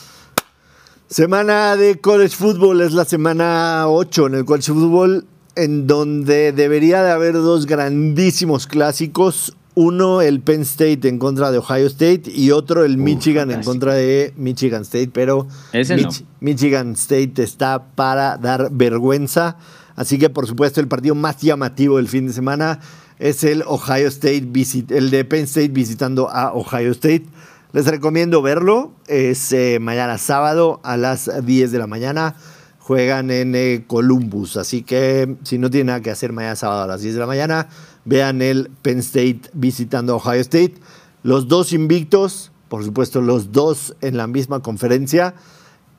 Semana 1.07 1.75
de 1.75 1.99
college 2.01 2.35
football 2.35 2.81
es 2.81 2.93
la 2.93 3.05
semana 3.05 3.85
8 3.87 4.27
en 4.27 4.35
el 4.35 4.45
college 4.45 4.73
football, 4.73 5.25
en 5.55 5.85
donde 5.87 6.51
debería 6.51 7.03
de 7.03 7.11
haber 7.11 7.33
dos 7.33 7.67
grandísimos 7.67 8.65
clásicos. 8.67 9.55
Uno, 9.75 10.21
el 10.21 10.39
Penn 10.41 10.61
State 10.61 11.07
en 11.09 11.19
contra 11.19 11.51
de 11.51 11.57
Ohio 11.57 11.87
State 11.87 12.23
y 12.33 12.51
otro, 12.51 12.85
el 12.85 12.97
Michigan 12.97 13.51
en 13.51 13.61
contra 13.63 13.93
de 13.93 14.33
Michigan 14.37 14.83
State. 14.83 15.09
Pero 15.13 15.47
Ese 15.73 15.97
no. 15.97 16.09
Michigan 16.39 16.93
State 16.93 17.33
está 17.43 17.83
para 17.95 18.37
dar 18.37 18.69
vergüenza. 18.71 19.57
Así 19.97 20.17
que, 20.17 20.29
por 20.29 20.47
supuesto, 20.47 20.79
el 20.79 20.87
partido 20.87 21.13
más 21.15 21.37
llamativo 21.41 21.97
del 21.97 22.07
fin 22.07 22.27
de 22.27 22.33
semana 22.33 22.79
es 23.19 23.43
el 23.43 23.63
Ohio 23.67 24.07
State, 24.07 24.43
visit- 24.51 24.91
el 24.91 25.09
de 25.09 25.23
Penn 25.25 25.43
State 25.43 25.69
visitando 25.69 26.29
a 26.29 26.53
Ohio 26.53 26.91
State. 26.91 27.25
Les 27.73 27.85
recomiendo 27.85 28.41
verlo. 28.41 28.93
Es 29.07 29.51
eh, 29.51 29.79
mañana 29.81 30.17
sábado 30.17 30.79
a 30.83 30.95
las 30.95 31.29
10 31.45 31.71
de 31.73 31.79
la 31.79 31.87
mañana. 31.87 32.35
Juegan 32.79 33.31
en 33.31 33.55
eh, 33.55 33.83
Columbus. 33.87 34.57
Así 34.57 34.83
que 34.83 35.35
si 35.43 35.57
no 35.57 35.69
tienen 35.69 35.87
nada 35.87 36.01
que 36.01 36.11
hacer 36.11 36.31
mañana 36.31 36.55
sábado 36.55 36.83
a 36.83 36.87
las 36.87 37.01
10 37.01 37.15
de 37.15 37.19
la 37.19 37.25
mañana, 37.27 37.67
vean 38.05 38.41
el 38.41 38.69
Penn 38.81 38.99
State 38.99 39.41
visitando 39.53 40.13
a 40.13 40.15
Ohio 40.17 40.41
State. 40.41 40.75
Los 41.23 41.47
dos 41.47 41.73
invictos, 41.73 42.51
por 42.69 42.83
supuesto, 42.83 43.21
los 43.21 43.51
dos 43.51 43.95
en 44.01 44.17
la 44.17 44.27
misma 44.27 44.61
conferencia. 44.61 45.33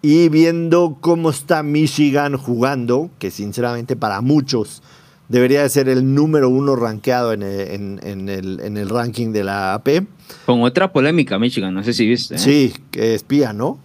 Y 0.03 0.29
viendo 0.29 0.99
cómo 1.01 1.31
está 1.31 1.63
Michigan 1.63 2.37
jugando, 2.37 3.11
que 3.19 3.31
sinceramente 3.31 3.97
para 3.97 4.21
muchos 4.21 4.83
debería 5.29 5.63
de 5.63 5.69
ser 5.69 5.89
el 5.89 6.15
número 6.15 6.49
uno 6.49 6.77
rankeado 6.77 7.33
en 7.33 7.43
el, 7.43 7.61
en- 7.73 8.01
en 8.05 8.29
el- 8.29 8.61
en 8.61 8.77
el 8.77 8.89
ranking 8.89 9.33
de 9.33 9.43
la 9.43 9.75
AP. 9.75 10.07
Con 10.45 10.63
otra 10.63 10.93
polémica, 10.93 11.39
Michigan, 11.41 11.75
no 11.75 11.83
sé 11.83 11.93
si 11.93 12.07
viste. 12.07 12.37
¿eh? 12.37 12.39
Sí, 12.39 12.75
que 12.93 13.15
espía, 13.17 13.53
¿no? 13.53 13.81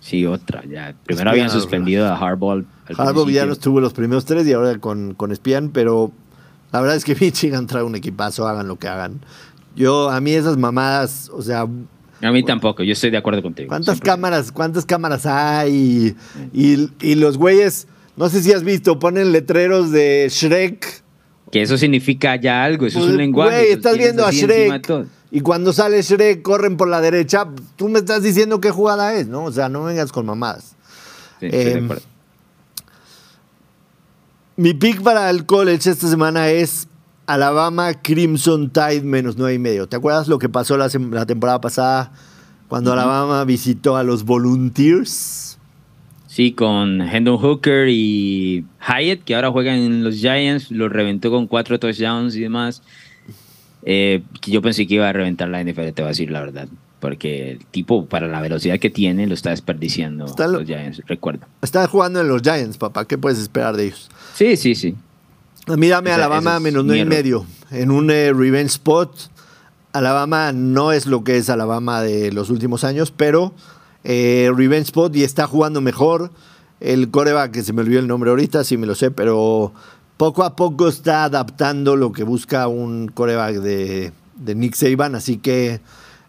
Sí, 0.00 0.26
otra. 0.26 0.64
Ya. 0.68 0.96
Primero 1.06 1.30
habían 1.30 1.50
suspendido 1.50 2.06
a 2.08 2.16
Harbaugh. 2.16 2.64
Harbaugh 2.98 3.28
ya 3.30 3.46
no 3.46 3.52
estuvo 3.52 3.80
los 3.80 3.92
primeros 3.92 4.24
tres 4.24 4.46
y 4.48 4.52
ahora 4.52 4.76
con, 4.78 5.14
con 5.14 5.30
Espian, 5.30 5.68
pero 5.70 6.10
la 6.74 6.80
verdad 6.80 6.96
es 6.96 7.04
que 7.04 7.14
Michigan 7.20 7.66
trae 7.66 7.82
un 7.84 7.94
equipazo, 7.94 8.46
hagan 8.48 8.68
lo 8.68 8.76
que 8.78 8.88
hagan. 8.88 9.20
Yo, 9.76 10.10
a 10.10 10.20
mí 10.20 10.32
esas 10.32 10.56
mamadas, 10.56 11.30
o 11.32 11.40
sea, 11.42 11.62
A 12.22 12.30
mí 12.32 12.42
tampoco, 12.44 12.82
yo 12.82 12.92
estoy 12.92 13.10
de 13.10 13.16
acuerdo 13.18 13.42
contigo. 13.42 13.68
¿Cuántas 13.68 13.98
100%. 14.00 14.04
cámaras, 14.04 14.52
cuántas 14.52 14.84
cámaras 14.86 15.24
hay? 15.26 16.16
Y, 16.52 16.90
y 17.00 17.14
los 17.14 17.38
güeyes, 17.38 17.86
no 18.16 18.28
sé 18.28 18.42
si 18.42 18.52
has 18.52 18.62
visto, 18.64 18.98
ponen 18.98 19.32
letreros 19.32 19.90
de 19.90 20.26
Shrek. 20.30 21.02
Que 21.50 21.62
eso 21.62 21.78
significa 21.78 22.34
ya 22.36 22.64
algo, 22.64 22.86
eso 22.86 22.98
es 22.98 23.04
Pues, 23.04 23.12
un 23.12 23.18
lenguaje. 23.18 23.56
Güey, 23.60 23.72
estás 23.72 23.96
viendo 23.96 24.26
a 24.26 24.30
Shrek. 24.32 25.06
Y 25.30 25.40
cuando 25.40 25.72
sale 25.72 26.00
Shrek, 26.02 26.42
corren 26.42 26.76
por 26.76 26.88
la 26.88 27.00
derecha. 27.00 27.48
Tú 27.76 27.88
me 27.88 27.98
estás 28.00 28.22
diciendo 28.22 28.60
qué 28.60 28.70
jugada 28.70 29.14
es, 29.14 29.26
¿no? 29.28 29.44
O 29.44 29.52
sea, 29.52 29.68
no 29.68 29.82
vengas 29.84 30.10
con 30.12 30.26
mamadas. 30.26 30.74
Sí, 31.40 31.46
estoy 31.46 31.64
de 31.64 31.72
Em, 31.72 31.84
acuerdo. 31.84 32.02
Mi 34.56 34.72
pick 34.72 35.02
para 35.02 35.30
el 35.30 35.46
college 35.46 35.90
esta 35.90 36.06
semana 36.06 36.48
es 36.48 36.86
Alabama 37.26 37.92
Crimson 37.92 38.70
Tide 38.70 39.02
menos 39.02 39.36
nueve 39.36 39.54
y 39.54 39.58
medio. 39.58 39.88
¿Te 39.88 39.96
acuerdas 39.96 40.28
lo 40.28 40.38
que 40.38 40.48
pasó 40.48 40.76
la, 40.76 40.88
temporada 41.26 41.60
pasada 41.60 42.12
cuando 42.68 42.92
Alabama 42.92 43.44
visitó 43.44 43.96
a 43.96 44.04
los 44.04 44.24
Volunteers? 44.24 45.58
Sí, 46.28 46.52
con 46.52 47.00
Hendon 47.02 47.38
Hooker 47.38 47.88
y 47.88 48.64
Hyatt, 48.78 49.24
que 49.24 49.34
ahora 49.34 49.50
juegan 49.50 49.78
en 49.78 50.04
los 50.04 50.14
Giants, 50.14 50.70
los 50.70 50.92
reventó 50.92 51.32
con 51.32 51.48
cuatro 51.48 51.80
touchdowns 51.80 52.36
y 52.36 52.40
demás. 52.40 52.80
Eh, 53.82 54.22
yo 54.46 54.62
pensé 54.62 54.86
que 54.86 54.94
iba 54.94 55.08
a 55.08 55.12
reventar 55.12 55.48
la 55.48 55.64
NFL, 55.64 55.90
te 55.90 56.02
voy 56.02 56.04
a 56.04 56.08
decir 56.08 56.30
la 56.30 56.40
verdad. 56.40 56.68
Porque 57.04 57.50
el 57.50 57.66
tipo, 57.66 58.06
para 58.06 58.28
la 58.28 58.40
velocidad 58.40 58.78
que 58.78 58.88
tiene, 58.88 59.26
lo 59.26 59.34
está 59.34 59.50
desperdiciando 59.50 60.24
Está 60.24 60.46
lo- 60.46 60.60
los 60.60 60.66
Giants, 60.66 61.02
recuerdo. 61.06 61.46
Están 61.60 61.86
jugando 61.86 62.22
en 62.22 62.28
los 62.28 62.40
Giants, 62.40 62.78
papá. 62.78 63.04
¿Qué 63.04 63.18
puedes 63.18 63.38
esperar 63.38 63.76
de 63.76 63.88
ellos? 63.88 64.08
Sí, 64.34 64.56
sí, 64.56 64.74
sí. 64.74 64.94
A 65.66 65.76
mí 65.76 65.88
dame 65.88 66.08
Ese- 66.08 66.14
Alabama 66.16 66.58
menos 66.60 66.82
nueve 66.82 67.02
y 67.02 67.04
medio. 67.04 67.44
En 67.70 67.90
un 67.90 68.10
eh, 68.10 68.32
revenge 68.32 68.68
spot, 68.72 69.14
Alabama 69.92 70.52
no 70.52 70.92
es 70.92 71.04
lo 71.04 71.24
que 71.24 71.36
es 71.36 71.50
Alabama 71.50 72.00
de 72.00 72.32
los 72.32 72.48
últimos 72.48 72.84
años, 72.84 73.10
pero 73.14 73.52
eh, 74.02 74.50
revenge 74.56 74.86
spot 74.86 75.14
y 75.14 75.24
está 75.24 75.46
jugando 75.46 75.82
mejor. 75.82 76.30
El 76.80 77.10
coreback, 77.10 77.50
que 77.52 77.62
se 77.62 77.74
me 77.74 77.82
olvidó 77.82 78.00
el 78.00 78.06
nombre 78.08 78.30
ahorita, 78.30 78.64
sí 78.64 78.78
me 78.78 78.86
lo 78.86 78.94
sé, 78.94 79.10
pero 79.10 79.74
poco 80.16 80.42
a 80.42 80.56
poco 80.56 80.88
está 80.88 81.24
adaptando 81.24 81.96
lo 81.96 82.12
que 82.12 82.24
busca 82.24 82.66
un 82.66 83.08
coreback 83.08 83.56
de, 83.56 84.12
de 84.36 84.54
Nick 84.54 84.74
Saban. 84.74 85.14
Así 85.14 85.36
que 85.36 85.80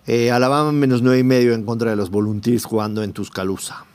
eh, 0.08 0.32
Alabama 0.32 0.72
menos 0.72 1.02
nueve 1.02 1.20
y 1.20 1.24
medio 1.24 1.54
en 1.54 1.64
contra 1.64 1.90
de 1.90 1.96
los 1.96 2.10
Volunteers 2.12 2.66
jugando 2.66 3.04
en 3.04 3.12
Tuscaloosa. 3.14 3.86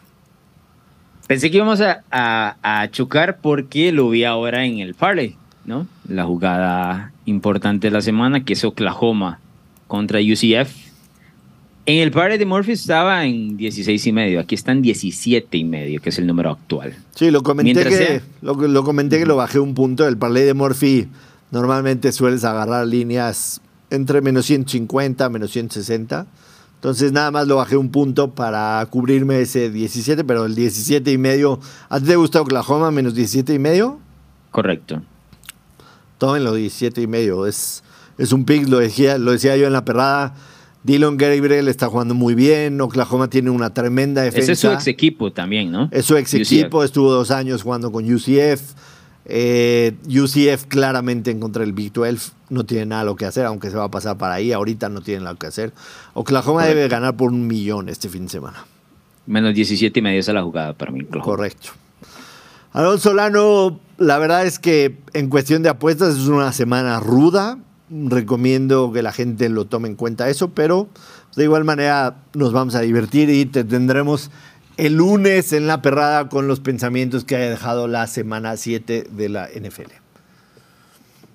Pensé 1.26 1.50
que 1.50 1.58
íbamos 1.58 1.80
a, 1.80 2.02
a- 2.10 2.56
a 2.62 2.90
chocar 2.90 3.38
porque 3.40 3.92
lo 3.92 4.10
vi 4.10 4.24
ahora 4.24 4.64
en 4.64 4.80
el 4.80 4.94
parlay, 4.94 5.36
¿no? 5.64 5.86
La 6.08 6.24
jugada 6.24 7.12
importante 7.26 7.86
de 7.86 7.92
la 7.92 8.02
semana, 8.02 8.44
que 8.44 8.54
es 8.54 8.64
Oklahoma 8.64 9.38
contra 9.86 10.18
UCF. 10.18 10.74
En 11.86 11.98
el 12.02 12.10
parlay 12.10 12.36
de 12.38 12.46
Murphy 12.46 12.72
estaba 12.72 13.24
en 13.24 13.56
16 13.56 14.06
y 14.08 14.12
medio, 14.12 14.40
aquí 14.40 14.54
está 14.56 14.72
en 14.72 14.82
17 14.82 15.56
y 15.56 15.64
medio, 15.64 16.00
que 16.02 16.10
es 16.10 16.18
el 16.18 16.26
número 16.26 16.50
actual. 16.50 16.94
Sí, 17.14 17.30
lo 17.30 17.42
comenté, 17.42 17.72
Mientras 17.74 17.88
que, 17.96 18.06
sea. 18.06 18.22
lo, 18.42 18.54
lo 18.54 18.84
comenté 18.84 19.18
que 19.18 19.26
lo 19.26 19.36
bajé 19.36 19.60
un 19.60 19.74
punto. 19.74 20.06
El 20.06 20.16
parlay 20.18 20.44
de 20.44 20.54
Murphy 20.54 21.08
normalmente 21.52 22.12
sueles 22.12 22.44
agarrar 22.44 22.86
líneas 22.86 23.60
entre 23.90 24.20
menos 24.20 24.46
150, 24.46 25.28
menos 25.28 25.50
160. 25.50 26.26
Entonces 26.76 27.12
nada 27.12 27.30
más 27.30 27.46
lo 27.46 27.56
bajé 27.56 27.76
un 27.76 27.90
punto 27.90 28.34
para 28.34 28.86
cubrirme 28.88 29.40
ese 29.42 29.70
17, 29.70 30.24
pero 30.24 30.46
el 30.46 30.54
17 30.54 31.12
y 31.12 31.18
medio. 31.18 31.60
¿A 31.90 32.00
ti 32.00 32.06
te 32.06 32.16
gusta 32.16 32.40
Oklahoma 32.40 32.90
menos 32.90 33.14
17 33.14 33.52
y 33.52 33.58
medio? 33.58 33.98
Correcto. 34.50 35.02
Tómenlo 36.16 36.54
17 36.54 37.02
y 37.02 37.06
medio. 37.06 37.46
Es, 37.46 37.82
es 38.16 38.32
un 38.32 38.44
pick, 38.44 38.66
lo 38.66 38.78
decía, 38.78 39.18
lo 39.18 39.32
decía 39.32 39.56
yo 39.56 39.66
en 39.66 39.74
la 39.74 39.84
perrada. 39.84 40.34
Dylan 40.82 41.18
Gabriel 41.18 41.68
está 41.68 41.88
jugando 41.88 42.14
muy 42.14 42.34
bien. 42.34 42.80
Oklahoma 42.80 43.28
tiene 43.28 43.50
una 43.50 43.74
tremenda 43.74 44.22
defensa. 44.22 44.44
Ese 44.44 44.52
es 44.52 44.60
su 44.60 44.70
ex 44.70 44.86
equipo 44.86 45.30
también, 45.32 45.70
¿no? 45.70 45.88
Es 45.92 46.06
su 46.06 46.16
ex 46.16 46.32
UCF. 46.32 46.40
equipo, 46.40 46.82
estuvo 46.82 47.12
dos 47.12 47.30
años 47.30 47.62
jugando 47.62 47.92
con 47.92 48.10
UCF. 48.10 48.62
Eh, 49.32 49.94
UCF 50.08 50.66
claramente 50.66 51.30
en 51.30 51.38
contra 51.38 51.62
del 51.62 51.72
Big 51.72 51.92
12 51.92 52.32
no 52.48 52.64
tiene 52.64 52.86
nada 52.86 53.04
lo 53.04 53.14
que 53.14 53.26
hacer, 53.26 53.46
aunque 53.46 53.70
se 53.70 53.76
va 53.76 53.84
a 53.84 53.90
pasar 53.90 54.18
para 54.18 54.34
ahí. 54.34 54.52
Ahorita 54.52 54.88
no 54.88 55.00
tiene 55.00 55.22
nada 55.24 55.36
que 55.36 55.46
hacer. 55.46 55.72
Oklahoma 56.14 56.62
Correcto. 56.62 56.76
debe 56.76 56.88
ganar 56.88 57.16
por 57.16 57.30
un 57.30 57.46
millón 57.46 57.88
este 57.88 58.08
fin 58.08 58.24
de 58.24 58.30
semana. 58.30 58.64
Menos 59.26 59.54
17 59.54 59.98
y 59.98 60.02
medio 60.02 60.18
esa 60.18 60.32
es 60.32 60.34
la 60.34 60.42
jugada 60.42 60.72
para 60.72 60.90
mí. 60.90 61.02
Oklahoma. 61.02 61.24
Correcto. 61.24 61.70
Alonso 62.72 63.10
Solano, 63.10 63.80
la 63.98 64.18
verdad 64.18 64.46
es 64.46 64.58
que 64.58 64.98
en 65.12 65.28
cuestión 65.28 65.62
de 65.62 65.68
apuestas 65.68 66.16
es 66.16 66.26
una 66.26 66.52
semana 66.52 67.00
ruda. 67.00 67.58
Recomiendo 67.88 68.92
que 68.92 69.02
la 69.02 69.12
gente 69.12 69.48
lo 69.48 69.64
tome 69.64 69.88
en 69.88 69.96
cuenta 69.96 70.28
eso, 70.28 70.50
pero 70.50 70.88
de 71.36 71.44
igual 71.44 71.64
manera 71.64 72.16
nos 72.34 72.52
vamos 72.52 72.74
a 72.74 72.80
divertir 72.80 73.30
y 73.30 73.46
te 73.46 73.64
tendremos 73.64 74.30
el 74.80 74.94
lunes 74.94 75.52
en 75.52 75.66
la 75.66 75.82
perrada 75.82 76.28
con 76.28 76.48
los 76.48 76.60
pensamientos 76.60 77.24
que 77.24 77.36
haya 77.36 77.50
dejado 77.50 77.86
la 77.86 78.06
semana 78.06 78.56
7 78.56 79.08
de 79.10 79.28
la 79.28 79.46
NFL. 79.48 79.92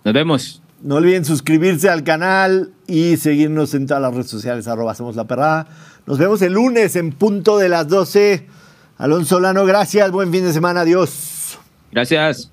Nos 0.03 0.13
vemos. 0.13 0.61
No 0.81 0.95
olviden 0.95 1.25
suscribirse 1.25 1.89
al 1.89 2.03
canal 2.03 2.73
y 2.87 3.17
seguirnos 3.17 3.73
en 3.73 3.85
todas 3.87 4.01
las 4.01 4.13
redes 4.13 4.29
sociales, 4.29 4.67
arroba 4.67 4.91
hacemos 4.91 5.15
la 5.15 5.25
perrada. 5.25 5.67
Nos 6.05 6.17
vemos 6.17 6.41
el 6.41 6.53
lunes 6.53 6.95
en 6.95 7.11
punto 7.11 7.57
de 7.57 7.69
las 7.69 7.87
12. 7.87 8.47
Alonso 8.97 9.35
Solano, 9.35 9.65
gracias, 9.65 10.09
buen 10.11 10.31
fin 10.31 10.43
de 10.43 10.53
semana, 10.53 10.81
adiós. 10.81 11.59
Gracias. 11.91 12.51